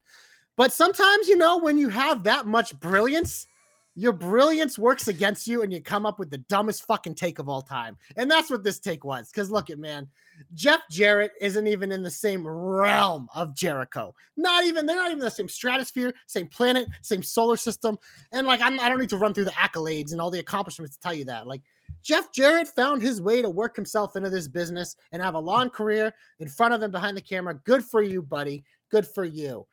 But 0.58 0.74
sometimes, 0.74 1.28
you 1.28 1.38
know, 1.38 1.58
when 1.58 1.78
you 1.78 1.90
have 1.90 2.24
that 2.24 2.46
much 2.46 2.78
brilliance, 2.80 3.48
your 3.96 4.14
brilliance 4.14 4.80
works 4.80 5.08
against 5.08 5.48
you, 5.48 5.64
and 5.64 5.74
you 5.74 5.82
come 5.82 6.06
up 6.06 6.20
with 6.20 6.30
the 6.30 6.38
dumbest 6.38 6.86
fucking 6.86 7.16
take 7.16 7.40
of 7.40 7.50
all 7.50 7.62
time. 7.62 7.98
And 8.16 8.30
that's 8.30 8.50
what 8.50 8.64
this 8.64 8.80
take 8.80 9.04
was. 9.04 9.30
Because 9.30 9.52
look 9.52 9.70
at 9.70 9.80
man, 9.80 10.08
Jeff 10.54 10.82
Jarrett 10.90 11.34
isn't 11.40 11.68
even 11.68 11.92
in 11.92 12.02
the 12.04 12.12
same 12.12 12.48
realm 12.48 13.28
of 13.36 13.56
Jericho. 13.56 14.16
Not 14.38 14.66
even 14.66 14.86
they're 14.86 14.96
not 14.96 15.12
even 15.12 15.20
the 15.20 15.30
same 15.30 15.50
stratosphere, 15.50 16.14
same 16.28 16.48
planet, 16.48 16.88
same 17.02 17.24
solar 17.24 17.58
system. 17.58 17.98
And 18.32 18.48
like 18.48 18.62
I'm, 18.62 18.80
I 18.80 18.90
don't 18.90 19.00
need 19.00 19.10
to 19.10 19.18
run 19.18 19.34
through 19.34 19.46
the 19.46 19.52
accolades 19.52 20.12
and 20.12 20.22
all 20.22 20.32
the 20.32 20.40
accomplishments 20.40 20.96
to 20.96 21.02
tell 21.02 21.14
you 21.14 21.26
that. 21.26 21.48
Like 21.48 21.62
Jeff 22.02 22.32
Jarrett 22.32 22.68
found 22.68 23.02
his 23.02 23.22
way 23.22 23.42
to 23.42 23.50
work 23.50 23.76
himself 23.76 24.16
into 24.16 24.30
this 24.30 24.48
business 24.48 24.96
and 25.12 25.22
have 25.22 25.36
a 25.36 25.40
long 25.40 25.70
career 25.70 26.14
in 26.40 26.48
front 26.48 26.74
of 26.74 26.82
him 26.82 26.92
behind 26.92 27.16
the 27.16 27.22
camera. 27.22 27.60
Good 27.66 27.84
for 27.84 28.02
you, 28.02 28.22
buddy. 28.22 28.64
Good 28.90 29.08
for 29.08 29.26
you. 29.26 29.66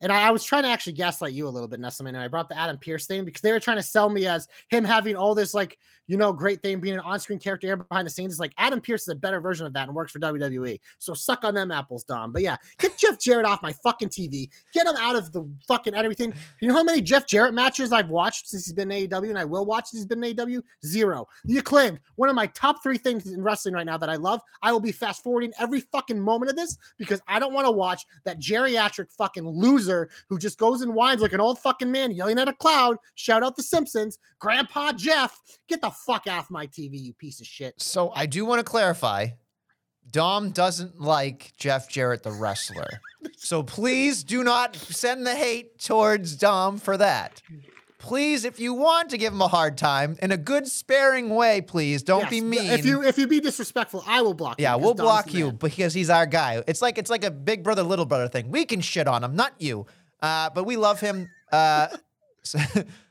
And 0.00 0.12
I, 0.12 0.28
I 0.28 0.30
was 0.30 0.44
trying 0.44 0.64
to 0.64 0.68
actually 0.68 0.92
gaslight 0.92 1.32
you 1.32 1.48
a 1.48 1.50
little 1.50 1.68
bit, 1.68 1.80
Nestleman, 1.80 2.14
and 2.14 2.18
I 2.18 2.28
brought 2.28 2.48
the 2.48 2.58
Adam 2.58 2.76
Pearce 2.76 3.06
thing 3.06 3.24
because 3.24 3.40
they 3.40 3.52
were 3.52 3.60
trying 3.60 3.78
to 3.78 3.82
sell 3.82 4.10
me 4.10 4.26
as 4.26 4.46
him 4.68 4.84
having 4.84 5.16
all 5.16 5.34
this 5.34 5.54
like 5.54 5.78
you 6.06 6.16
know 6.16 6.32
great 6.32 6.62
thing, 6.62 6.80
being 6.80 6.94
an 6.94 7.00
on-screen 7.00 7.38
character 7.38 7.76
behind 7.76 8.06
the 8.06 8.10
scenes. 8.10 8.32
It's 8.32 8.40
like 8.40 8.52
Adam 8.58 8.80
Pearce 8.80 9.02
is 9.02 9.08
a 9.08 9.14
better 9.14 9.40
version 9.40 9.66
of 9.66 9.72
that 9.72 9.88
and 9.88 9.96
works 9.96 10.12
for 10.12 10.18
WWE. 10.20 10.78
So 10.98 11.14
suck 11.14 11.44
on 11.44 11.54
them 11.54 11.72
apples, 11.72 12.04
Dom. 12.04 12.32
But 12.32 12.42
yeah, 12.42 12.56
get 12.78 12.96
Jeff 12.98 13.18
Jarrett 13.18 13.46
off 13.46 13.62
my 13.62 13.72
fucking 13.72 14.10
TV. 14.10 14.48
Get 14.72 14.86
him 14.86 14.96
out 14.98 15.16
of 15.16 15.32
the 15.32 15.48
fucking 15.66 15.94
everything. 15.94 16.32
You 16.60 16.68
know 16.68 16.74
how 16.74 16.84
many 16.84 17.00
Jeff 17.00 17.26
Jarrett 17.26 17.54
matches 17.54 17.92
I've 17.92 18.10
watched 18.10 18.48
since 18.48 18.66
he's 18.66 18.74
been 18.74 18.90
in 18.90 19.08
AEW, 19.08 19.30
and 19.30 19.38
I 19.38 19.44
will 19.44 19.64
watch 19.64 19.86
since 19.86 20.00
he's 20.00 20.06
been 20.06 20.22
in 20.22 20.36
AEW? 20.36 20.62
Zero. 20.84 21.26
The 21.44 21.58
acclaimed, 21.58 22.00
one 22.16 22.28
of 22.28 22.34
my 22.34 22.46
top 22.48 22.82
three 22.82 22.98
things 22.98 23.26
in 23.26 23.42
wrestling 23.42 23.74
right 23.74 23.86
now 23.86 23.96
that 23.96 24.10
I 24.10 24.16
love. 24.16 24.40
I 24.62 24.72
will 24.72 24.80
be 24.80 24.92
fast 24.92 25.22
forwarding 25.22 25.52
every 25.58 25.80
fucking 25.80 26.20
moment 26.20 26.50
of 26.50 26.56
this 26.56 26.76
because 26.98 27.20
I 27.26 27.38
don't 27.38 27.52
want 27.52 27.66
to 27.66 27.72
watch 27.72 28.04
that 28.24 28.40
geriatric 28.40 29.12
fucking 29.12 29.46
loser 29.46 29.85
who 29.86 30.38
just 30.38 30.58
goes 30.58 30.82
and 30.82 30.94
whines 30.94 31.22
like 31.22 31.32
an 31.32 31.40
old 31.40 31.58
fucking 31.58 31.90
man 31.90 32.10
yelling 32.10 32.38
at 32.38 32.48
a 32.48 32.52
cloud. 32.52 32.96
Shout 33.14 33.42
out 33.42 33.56
the 33.56 33.62
Simpsons, 33.62 34.18
Grandpa 34.38 34.92
Jeff. 34.92 35.40
Get 35.68 35.80
the 35.80 35.90
fuck 35.90 36.26
off 36.28 36.50
my 36.50 36.66
TV, 36.66 37.00
you 37.00 37.12
piece 37.14 37.40
of 37.40 37.46
shit. 37.46 37.74
so 37.78 38.10
I 38.14 38.26
do 38.26 38.44
want 38.44 38.60
to 38.60 38.64
clarify. 38.64 39.28
Dom 40.10 40.50
doesn't 40.50 41.00
like 41.00 41.52
Jeff 41.58 41.88
Jarrett, 41.88 42.22
the 42.22 42.32
wrestler. 42.32 42.88
So 43.38 43.64
please 43.64 44.22
do 44.22 44.44
not 44.44 44.76
send 44.76 45.26
the 45.26 45.34
hate 45.34 45.80
towards 45.80 46.36
Dom 46.36 46.78
for 46.78 46.96
that. 46.96 47.42
Please, 47.98 48.44
if 48.44 48.60
you 48.60 48.74
want 48.74 49.10
to 49.10 49.18
give 49.18 49.32
him 49.32 49.40
a 49.40 49.48
hard 49.48 49.78
time 49.78 50.16
in 50.20 50.30
a 50.30 50.36
good, 50.36 50.66
sparing 50.66 51.30
way, 51.30 51.62
please 51.62 52.02
don't 52.02 52.22
Yes, 52.22 52.30
be 52.30 52.40
mean. 52.42 52.70
If 52.70 52.84
you 52.84 53.02
if 53.02 53.16
you 53.16 53.26
be 53.26 53.40
disrespectful, 53.40 54.04
I 54.06 54.20
will 54.22 54.34
block 54.34 54.60
yeah, 54.60 54.74
because 54.74 54.84
we'll 54.84 54.94
block 54.94 55.32
you 55.32 55.46
man. 55.46 55.56
because 55.56 55.94
he's 55.94 56.10
our 56.10 56.26
guy. 56.26 56.62
It's 56.66 56.82
like 56.82 56.98
it's 56.98 57.10
like 57.10 57.24
a 57.24 57.30
big 57.30 57.64
brother, 57.64 57.82
little 57.82 58.04
brother 58.04 58.28
thing. 58.28 58.50
We 58.50 58.64
can 58.66 58.80
shit 58.80 59.08
on 59.08 59.24
him, 59.24 59.34
not 59.34 59.52
you. 59.58 59.86
Uh, 60.20 60.50
but 60.50 60.64
we 60.64 60.76
love 60.76 61.00
him. 61.00 61.30
Uh, 61.50 61.88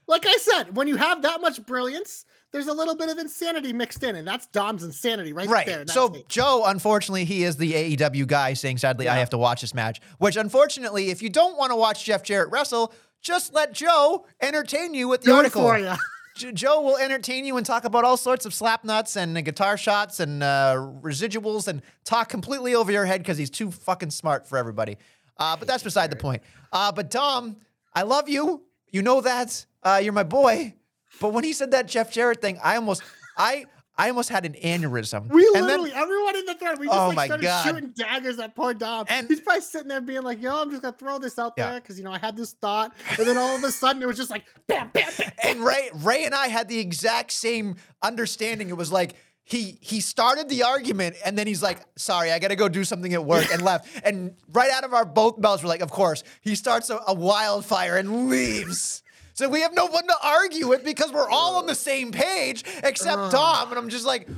Like 0.08 0.26
I 0.28 0.38
said, 0.38 0.76
when 0.76 0.88
you 0.88 0.98
have 0.98 1.24
that 1.24 1.42
much 1.42 1.66
brilliance, 1.66 2.26
there's 2.52 2.68
a 2.68 2.74
little 2.74 2.96
bit 2.96 3.10
of 3.10 3.18
insanity 3.18 3.74
mixed 3.74 4.04
in, 4.04 4.16
and 4.16 4.28
that's 4.28 4.46
Dom's 4.48 4.84
insanity 4.84 5.34
right, 5.34 5.50
right. 5.50 5.66
there. 5.66 5.88
So. 5.88 6.16
Joe, 6.30 6.64
unfortunately, 6.68 7.26
he 7.26 7.44
is 7.44 7.58
the 7.58 7.74
AEW 7.74 8.28
guy 8.28 8.54
saying, 8.54 8.78
sadly, 8.78 9.10
I 9.10 9.18
have 9.18 9.32
to 9.32 9.38
watch 9.38 9.62
this 9.62 9.74
match. 9.74 10.00
Which, 10.20 10.36
unfortunately, 10.36 11.10
if 11.10 11.24
you 11.24 11.30
don't 11.30 11.58
want 11.58 11.72
to 11.72 11.76
watch 11.76 12.06
Jeff 12.06 12.22
Jarrett 12.22 12.52
wrestle, 12.52 12.94
just 13.26 13.54
let 13.56 13.74
Joe 13.74 14.26
entertain 14.40 14.94
you 14.94 15.08
with 15.08 15.22
the 15.22 15.26
Do 15.26 15.34
it 15.34 15.38
article. 15.38 15.64
for 15.64 15.78
ya. 15.80 15.98
Joe 16.54 16.82
will 16.82 16.98
entertain 16.98 17.44
you 17.46 17.58
and 17.58 17.66
talk 17.66 17.86
about 17.86 18.04
all 18.04 18.18
sorts 18.18 18.46
of 18.46 18.54
slap 18.54 18.84
nuts 18.84 19.16
and 19.16 19.38
uh, 19.38 19.42
guitar 19.42 19.78
shots 19.78 20.20
and 20.20 20.44
uh, 20.44 20.76
residuals 21.02 21.68
and 21.68 21.82
talk 22.04 22.30
completely 22.30 22.76
over 22.76 22.92
your 22.92 23.06
head 23.06 23.22
because 23.22 23.38
he's 23.38 23.50
too 23.50 23.72
fucking 23.72 24.12
smart 24.12 24.46
for 24.48 24.58
everybody. 24.58 24.98
Uh, 25.38 25.56
but 25.56 25.68
that's 25.68 25.82
beside 25.82 26.12
the 26.12 26.16
point. 26.16 26.44
Uh, 26.72 26.92
but 26.92 27.10
Dom, 27.10 27.56
I 27.94 28.04
love 28.04 28.30
you. 28.30 28.64
You 28.90 29.02
know 29.02 29.22
that. 29.22 29.66
Uh, 29.82 30.00
you're 30.04 30.14
my 30.14 30.24
boy. 30.24 30.76
But 31.20 31.34
when 31.34 31.44
he 31.46 31.54
said 31.54 31.72
that 31.72 31.88
Jeff 31.88 32.12
Jarrett 32.12 32.42
thing, 32.42 32.60
I 32.62 32.76
almost, 32.76 33.02
I, 33.38 33.66
I 33.98 34.10
almost 34.10 34.28
had 34.30 34.46
an 34.46 34.54
aneurysm. 34.54 35.30
We 35.30 35.46
And 35.46 35.56
then- 35.56 35.64
literally, 35.66 35.94
everyone 35.94 36.36
in 36.36 36.46
the 36.46 36.56
thread, 36.56 36.80
we 36.80 36.88
just 36.88 36.98
Oh 36.98 37.08
like 37.08 37.16
my 37.16 37.26
started 37.28 37.44
God. 37.44 37.66
shooting 37.66 37.94
daggers 37.96 38.40
at 38.40 38.54
poor 38.56 38.74
Dom. 38.74 39.06
And- 39.08 39.28
he's 39.28 39.40
probably 39.40 39.62
sitting 39.62 39.88
there 39.88 40.02
being 40.02 40.22
like, 40.24 40.42
"Yo, 40.42 40.54
I'm 40.62 40.70
just 40.70 40.82
gonna 40.82 40.96
throw 40.98 41.18
this 41.18 41.40
out 41.40 41.54
Yeah. 41.58 41.72
there 41.72 41.80
because 41.82 41.98
you 41.98 42.04
know 42.04 42.12
I 42.12 42.18
had 42.20 42.36
this 42.36 42.52
thought," 42.54 42.94
and 43.18 43.26
then 43.28 43.38
all 43.38 43.56
of 43.56 43.64
a 43.64 43.72
sudden 43.72 44.02
it 44.02 44.06
was 44.06 44.18
just 44.18 44.30
like, 44.30 44.44
"Bam, 44.68 44.90
bam, 44.94 45.10
bam." 45.18 45.32
and 45.44 45.64
Ray 45.64 45.90
Ray 45.94 46.26
and 46.26 46.36
I 46.36 46.48
had 46.48 46.68
the 46.68 46.78
exact 46.80 47.32
same 47.32 47.78
understanding. 48.02 48.70
It 48.70 48.78
was 48.78 48.92
like 48.92 49.16
he 49.48 49.78
he 49.80 50.02
started 50.02 50.50
the 50.50 50.64
argument 50.64 51.16
and 51.24 51.38
then 51.38 51.48
he's 51.48 51.62
like, 51.64 51.80
"Sorry, 51.98 52.32
I 52.32 52.40
got 52.40 52.48
to 52.50 52.56
go 52.56 52.68
do 52.68 52.84
something 52.84 53.14
at 53.14 53.24
work," 53.24 53.46
and 53.54 53.62
left. 53.62 53.88
And 54.04 54.36
right 54.52 54.72
out 54.72 54.84
of 54.84 54.94
our 54.94 55.06
both 55.06 55.38
mouths, 55.38 55.64
we're 55.64 55.70
like, 55.70 55.82
"Of 55.82 55.92
course." 55.92 56.24
He 56.42 56.56
starts 56.56 56.90
a, 56.90 57.00
a 57.08 57.14
wildfire 57.14 57.96
and 57.98 58.30
leaves. 58.30 59.04
So 59.36 59.50
we 59.50 59.62
have 59.62 59.74
no 59.76 59.86
one 59.86 60.08
to 60.08 60.16
argue 60.24 60.68
with 60.70 60.84
because 60.86 61.12
we're 61.12 61.30
all 61.30 61.58
on 61.58 61.66
the 61.66 61.76
same 61.76 62.12
page 62.12 62.64
except 62.84 63.32
Dom. 63.32 63.70
And 63.70 63.78
I'm 63.78 63.90
just 63.90 64.06
like, 64.06 64.30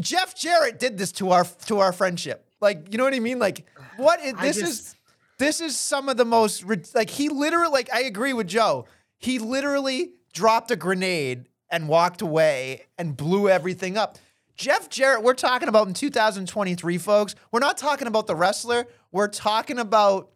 Jeff 0.00 0.34
Jarrett 0.34 0.78
did 0.78 0.96
this 0.96 1.12
to 1.12 1.30
our 1.30 1.44
to 1.66 1.80
our 1.80 1.92
friendship. 1.92 2.46
Like, 2.60 2.88
you 2.90 2.98
know 2.98 3.04
what 3.04 3.14
I 3.14 3.20
mean? 3.20 3.38
Like, 3.38 3.66
what 3.96 4.20
is 4.20 4.34
I 4.36 4.42
this 4.42 4.58
just- 4.58 4.72
is 4.72 4.96
this 5.38 5.60
is 5.60 5.78
some 5.78 6.08
of 6.08 6.16
the 6.16 6.24
most 6.24 6.64
like 6.94 7.10
he 7.10 7.28
literally 7.28 7.72
like 7.72 7.92
I 7.92 8.02
agree 8.04 8.32
with 8.32 8.46
Joe. 8.48 8.86
He 9.18 9.38
literally 9.38 10.12
dropped 10.32 10.70
a 10.70 10.76
grenade 10.76 11.48
and 11.70 11.88
walked 11.88 12.22
away 12.22 12.86
and 12.98 13.16
blew 13.16 13.48
everything 13.48 13.96
up. 13.98 14.18
Jeff 14.56 14.88
Jarrett, 14.88 15.22
we're 15.22 15.34
talking 15.34 15.68
about 15.68 15.88
in 15.88 15.94
2023, 15.94 16.98
folks. 16.98 17.34
We're 17.50 17.60
not 17.60 17.76
talking 17.78 18.06
about 18.06 18.26
the 18.26 18.34
wrestler. 18.36 18.86
We're 19.10 19.28
talking 19.28 19.78
about 19.78 20.30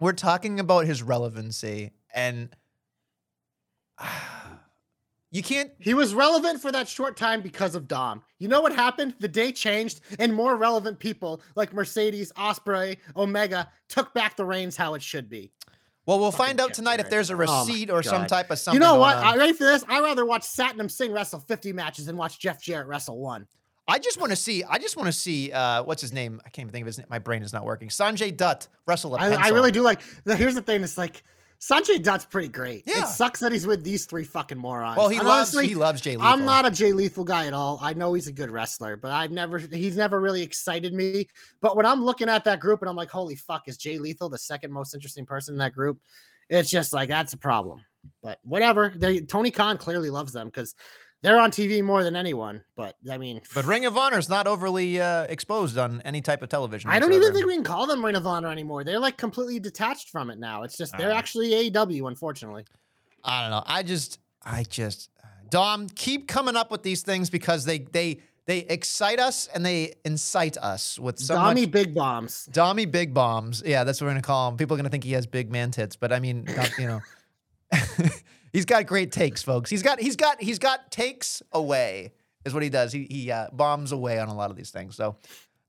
we're 0.00 0.12
talking 0.12 0.58
about 0.58 0.86
his 0.86 1.02
relevancy 1.02 1.92
and 2.12 2.48
you 5.30 5.42
can't 5.42 5.70
He 5.78 5.94
was 5.94 6.14
relevant 6.14 6.60
for 6.60 6.70
that 6.72 6.88
short 6.88 7.16
time 7.16 7.40
because 7.40 7.74
of 7.74 7.88
Dom. 7.88 8.22
You 8.38 8.48
know 8.48 8.60
what 8.60 8.74
happened? 8.74 9.14
The 9.18 9.28
day 9.28 9.52
changed, 9.52 10.00
and 10.18 10.32
more 10.32 10.56
relevant 10.56 10.98
people 10.98 11.40
like 11.56 11.72
Mercedes, 11.72 12.32
Ospreay, 12.32 12.96
Omega 13.16 13.68
took 13.88 14.12
back 14.14 14.36
the 14.36 14.44
reins 14.44 14.76
how 14.76 14.94
it 14.94 15.02
should 15.02 15.28
be. 15.28 15.50
well, 16.06 16.18
we'll 16.20 16.30
Fucking 16.30 16.46
find 16.46 16.60
out 16.60 16.74
tonight 16.74 17.00
if 17.00 17.10
there's 17.10 17.30
a 17.30 17.34
Oh 17.34 17.64
receipt 17.66 17.90
or 17.90 18.02
some 18.02 18.26
type 18.26 18.50
of 18.50 18.58
something. 18.58 18.80
you 18.80 18.86
know 18.86 18.96
what? 18.98 19.16
on. 19.16 19.24
I 19.24 19.36
ready 19.36 19.52
for 19.52 19.64
this? 19.64 19.84
I'd 19.88 20.00
rather 20.02 20.24
watch 20.24 20.42
Satnam 20.42 20.90
Singh 20.90 21.12
wrestle 21.12 21.40
50 21.40 21.72
matches 21.72 22.06
than 22.06 22.16
watch 22.16 22.38
Jeff 22.38 22.62
Jarrett 22.62 22.86
wrestle 22.86 23.18
one. 23.18 23.46
I 23.86 23.98
just 23.98 24.18
want 24.18 24.30
to 24.30 24.36
see. 24.36 24.64
I 24.64 24.78
just 24.78 24.96
want 24.96 25.08
to 25.08 25.12
see. 25.12 25.52
Uh, 25.52 25.82
what's 25.82 26.00
his 26.00 26.12
name? 26.12 26.40
I 26.46 26.48
can't 26.48 26.64
even 26.64 26.72
think 26.72 26.82
of 26.84 26.86
his 26.86 26.98
name. 26.98 27.06
My 27.10 27.18
brain 27.18 27.42
is 27.42 27.52
not 27.52 27.64
working. 27.66 27.88
Sanjay 27.88 28.34
Dutt 28.34 28.66
wrestle 28.86 29.14
a 29.14 29.18
I, 29.18 29.28
pencil. 29.28 29.44
I 29.44 29.48
really 29.48 29.70
do 29.72 29.82
like. 29.82 30.00
Here's 30.24 30.54
the 30.54 30.62
thing: 30.62 30.82
it's 30.82 30.96
like 30.96 31.22
Sanjay 31.60 32.02
Dutt's 32.02 32.26
pretty 32.26 32.48
great. 32.48 32.84
Yeah. 32.86 33.00
It 33.00 33.06
sucks 33.08 33.40
that 33.40 33.52
he's 33.52 33.66
with 33.66 33.82
these 33.82 34.04
three 34.04 34.24
fucking 34.24 34.58
morons. 34.58 34.96
Well, 34.96 35.08
he 35.08 35.18
And 35.18 35.26
loves 35.26 35.54
honestly, 35.54 35.68
he 35.68 35.74
loves 35.74 36.00
Jay 36.00 36.16
Lethal. 36.16 36.26
I'm 36.26 36.44
not 36.44 36.66
a 36.66 36.70
Jay 36.70 36.92
Lethal 36.92 37.24
guy 37.24 37.46
at 37.46 37.52
all. 37.52 37.78
I 37.80 37.94
know 37.94 38.12
he's 38.14 38.26
a 38.26 38.32
good 38.32 38.50
wrestler, 38.50 38.96
but 38.96 39.10
I've 39.10 39.30
never 39.30 39.58
he's 39.58 39.96
never 39.96 40.20
really 40.20 40.42
excited 40.42 40.92
me. 40.92 41.28
But 41.60 41.76
when 41.76 41.86
I'm 41.86 42.04
looking 42.04 42.28
at 42.28 42.44
that 42.44 42.60
group 42.60 42.82
and 42.82 42.88
I'm 42.88 42.96
like, 42.96 43.10
holy 43.10 43.36
fuck, 43.36 43.62
is 43.66 43.76
Jay 43.76 43.98
Lethal 43.98 44.28
the 44.28 44.38
second 44.38 44.72
most 44.72 44.94
interesting 44.94 45.24
person 45.24 45.54
in 45.54 45.58
that 45.58 45.72
group? 45.72 45.98
It's 46.50 46.70
just 46.70 46.92
like 46.92 47.08
that's 47.08 47.32
a 47.32 47.38
problem. 47.38 47.80
But 48.22 48.38
whatever. 48.42 48.92
They 48.94 49.20
Tony 49.20 49.50
Khan 49.50 49.78
clearly 49.78 50.10
loves 50.10 50.32
them 50.32 50.48
because 50.48 50.74
they're 51.24 51.40
on 51.40 51.50
TV 51.50 51.82
more 51.82 52.04
than 52.04 52.14
anyone. 52.14 52.62
But 52.76 52.96
I 53.10 53.18
mean, 53.18 53.40
But 53.54 53.64
Ring 53.74 53.86
of 53.86 53.96
Honor 53.96 54.18
is 54.18 54.28
not 54.28 54.46
overly 54.46 55.00
uh, 55.00 55.22
exposed 55.24 55.76
on 55.78 56.00
any 56.04 56.20
type 56.20 56.42
of 56.42 56.48
television. 56.50 56.90
I 56.90 56.98
don't 57.00 57.12
even 57.14 57.32
think 57.32 57.46
we 57.46 57.54
can 57.54 57.64
call 57.64 57.86
them 57.86 58.04
Ring 58.04 58.14
of 58.14 58.26
Honor 58.26 58.48
anymore. 58.52 58.84
They're 58.84 59.00
like 59.00 59.16
completely 59.16 59.58
detached 59.58 60.10
from 60.10 60.30
it 60.30 60.38
now. 60.38 60.62
It's 60.62 60.76
just 60.76 60.96
they're 60.96 61.10
Uh. 61.10 61.16
actually 61.16 61.50
AEW, 61.70 62.06
unfortunately. 62.06 62.64
I 63.24 63.40
don't 63.42 63.50
know. 63.50 63.64
I 63.66 63.82
just, 63.82 64.20
I 64.44 64.64
just, 64.64 65.08
Dom, 65.48 65.88
keep 65.88 66.28
coming 66.28 66.56
up 66.56 66.70
with 66.70 66.82
these 66.82 67.02
things 67.02 67.30
because 67.30 67.64
they, 67.64 67.78
they, 67.78 68.20
they 68.46 68.58
excite 68.58 69.18
us 69.18 69.48
and 69.54 69.64
they 69.64 69.94
incite 70.04 70.58
us 70.58 70.98
with 70.98 71.18
so 71.18 71.34
Dommy 71.36 71.62
much. 71.62 71.70
Big 71.70 71.94
Bombs. 71.94 72.46
Dommy 72.52 72.90
Big 72.90 73.14
Bombs. 73.14 73.62
Yeah, 73.64 73.84
that's 73.84 73.98
what 74.00 74.08
we're 74.08 74.10
gonna 74.12 74.20
call 74.22 74.50
him. 74.50 74.58
People 74.58 74.74
are 74.74 74.76
gonna 74.78 74.90
think 74.90 75.04
he 75.04 75.12
has 75.12 75.26
big 75.26 75.50
man 75.50 75.70
tits, 75.70 75.96
but 75.96 76.12
I 76.12 76.20
mean, 76.20 76.46
you 76.78 76.86
know, 76.86 77.00
he's 78.54 78.64
got 78.64 78.86
great 78.86 79.12
takes, 79.12 79.42
folks. 79.42 79.68
He's 79.68 79.82
got, 79.82 80.00
he's 80.00 80.16
got, 80.16 80.40
he's 80.40 80.58
got 80.58 80.90
takes 80.90 81.42
away 81.52 82.12
is 82.44 82.54
what 82.54 82.62
he 82.62 82.68
does. 82.68 82.92
He, 82.92 83.06
he 83.10 83.30
uh, 83.30 83.48
bombs 83.52 83.92
away 83.92 84.18
on 84.18 84.28
a 84.28 84.34
lot 84.34 84.50
of 84.50 84.56
these 84.56 84.70
things. 84.70 84.96
So, 84.96 85.16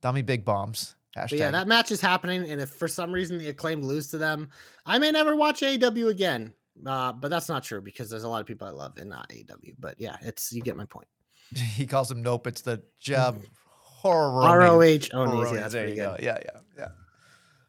dummy 0.01 0.21
Big 0.21 0.45
Bombs. 0.45 0.95
Hashtag. 1.15 1.29
But 1.29 1.39
yeah, 1.39 1.51
that 1.51 1.67
match 1.67 1.91
is 1.91 2.01
happening, 2.01 2.49
and 2.49 2.59
if 2.59 2.69
for 2.69 2.87
some 2.87 3.11
reason 3.11 3.37
the 3.37 3.47
acclaim 3.47 3.81
lose 3.81 4.09
to 4.09 4.17
them, 4.17 4.49
I 4.85 4.99
may 4.99 5.11
never 5.11 5.35
watch 5.35 5.61
AEW 5.61 6.09
again. 6.09 6.53
Uh, 6.85 7.13
but 7.13 7.29
that's 7.29 7.47
not 7.47 7.63
true 7.63 7.81
because 7.81 8.09
there's 8.09 8.25
a 8.25 8.27
lot 8.27 8.41
of 8.41 8.47
people 8.47 8.67
I 8.67 8.71
love 8.71 8.97
in 8.97 9.13
uh, 9.13 9.23
AEW. 9.31 9.75
But 9.79 9.95
yeah, 9.97 10.17
it's 10.21 10.51
you 10.51 10.61
get 10.61 10.75
my 10.75 10.83
point. 10.83 11.07
he 11.55 11.85
calls 11.85 12.11
him 12.11 12.21
Nope. 12.21 12.47
It's 12.47 12.61
the 12.61 12.81
job 12.99 13.41
horror. 13.79 14.43
R 14.43 14.61
O 14.63 14.79
name. 14.81 15.01
Onies. 15.13 15.53
Yeah, 15.53 15.67
there 15.69 15.87
you 15.87 15.95
good. 15.95 16.01
go. 16.01 16.17
Yeah, 16.19 16.37
yeah, 16.43 16.59
yeah. 16.77 16.87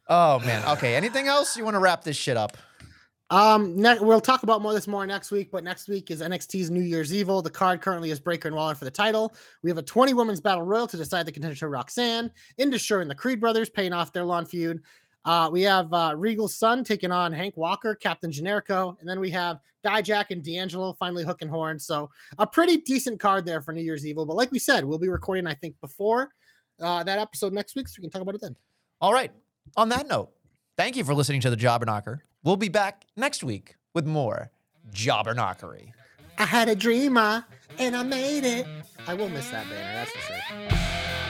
Oh 0.09 0.41
man. 0.41 0.69
Okay. 0.77 0.97
Anything 0.97 1.29
else? 1.29 1.57
You 1.57 1.63
want 1.63 1.75
to 1.75 1.81
wrap 1.81 2.03
this 2.03 2.17
shit 2.17 2.37
up? 2.37 2.57
Um, 3.31 3.77
ne- 3.77 3.99
we'll 3.99 4.21
talk 4.21 4.45
about 4.45 4.63
more 4.63 4.73
this 4.73 4.87
more 4.87 5.05
next 5.07 5.33
week, 5.33 5.51
but 5.51 5.65
next 5.65 5.89
week 5.89 6.11
is 6.11 6.21
NXT's 6.21 6.71
New 6.71 6.83
Year's 6.83 7.13
Evil. 7.13 7.43
The 7.43 7.51
card 7.51 7.81
currently 7.81 8.11
is 8.11 8.21
Breakker 8.21 8.49
and 8.49 8.57
Waller 8.57 8.77
for 8.77 8.85
the 8.85 8.91
title. 8.91 9.35
We 9.63 9.71
have 9.71 9.79
a 9.79 9.83
20 9.83 10.15
women's 10.15 10.41
battle 10.41 10.63
royal 10.63 10.87
to 10.87 10.97
decide 10.97 11.27
the 11.27 11.33
contender 11.33 11.57
to 11.57 11.69
Roxanne, 11.69 12.31
Indus 12.57 12.83
Sher 12.83 13.01
and 13.01 13.11
the 13.11 13.17
Creed 13.17 13.41
brothers 13.41 13.69
paying 13.69 13.93
off 13.93 14.13
their 14.13 14.25
lawn 14.25 14.47
feud. 14.47 14.81
Uh, 15.25 15.51
we 15.51 15.63
have 15.63 15.93
uh, 15.93 16.15
Regal's 16.17 16.55
son 16.55 16.85
taking 16.85 17.11
on 17.11 17.33
Hank 17.33 17.57
Walker, 17.57 17.97
Captain 17.97 18.31
Generico, 18.31 18.97
and 19.01 19.09
then 19.09 19.19
we 19.19 19.29
have 19.31 19.59
Dijak 19.85 20.27
and 20.31 20.43
D'Angelo 20.43 20.93
finally 20.93 21.25
hooking 21.25 21.49
horns. 21.49 21.85
So 21.85 22.11
a 22.39 22.47
pretty 22.47 22.77
decent 22.77 23.19
card 23.19 23.45
there 23.45 23.61
for 23.61 23.73
New 23.73 23.83
Year's 23.83 24.07
Evil. 24.07 24.25
But 24.25 24.37
like 24.37 24.53
we 24.53 24.61
said, 24.61 24.85
we'll 24.85 24.99
be 24.99 25.09
recording, 25.09 25.49
I 25.49 25.55
think, 25.55 25.75
before 25.81 26.31
uh, 26.81 27.03
that 27.03 27.19
episode 27.19 27.53
next 27.53 27.75
week, 27.75 27.89
so 27.89 27.97
we 27.99 28.03
can 28.03 28.11
talk 28.11 28.23
about 28.23 28.37
it 28.37 28.41
then. 28.41 28.55
All 29.01 29.13
right. 29.13 29.33
On 29.77 29.89
that 29.89 30.07
note, 30.07 30.31
thank 30.77 30.97
you 30.97 31.03
for 31.03 31.13
listening 31.13 31.41
to 31.41 31.51
the 31.51 31.57
Jobber 31.57 31.87
Knocker. 31.87 32.23
We'll 32.47 32.55
be 32.55 32.69
back 32.69 33.07
next 33.17 33.43
week 33.43 33.75
with 33.93 34.07
more 34.07 34.53
Jobber 34.93 35.35
Knockery. 35.35 35.91
I 36.39 36.45
had 36.45 36.69
a 36.69 36.77
dreamer 36.77 37.45
and 37.77 37.97
I 37.97 38.05
made 38.05 38.45
it. 38.45 38.69
I 39.09 39.15
will 39.15 39.29
miss 39.29 39.51
that 39.51 39.69
banner, 39.69 39.95
that's 39.95 40.13
for 40.13 40.21
sure. 40.21 41.26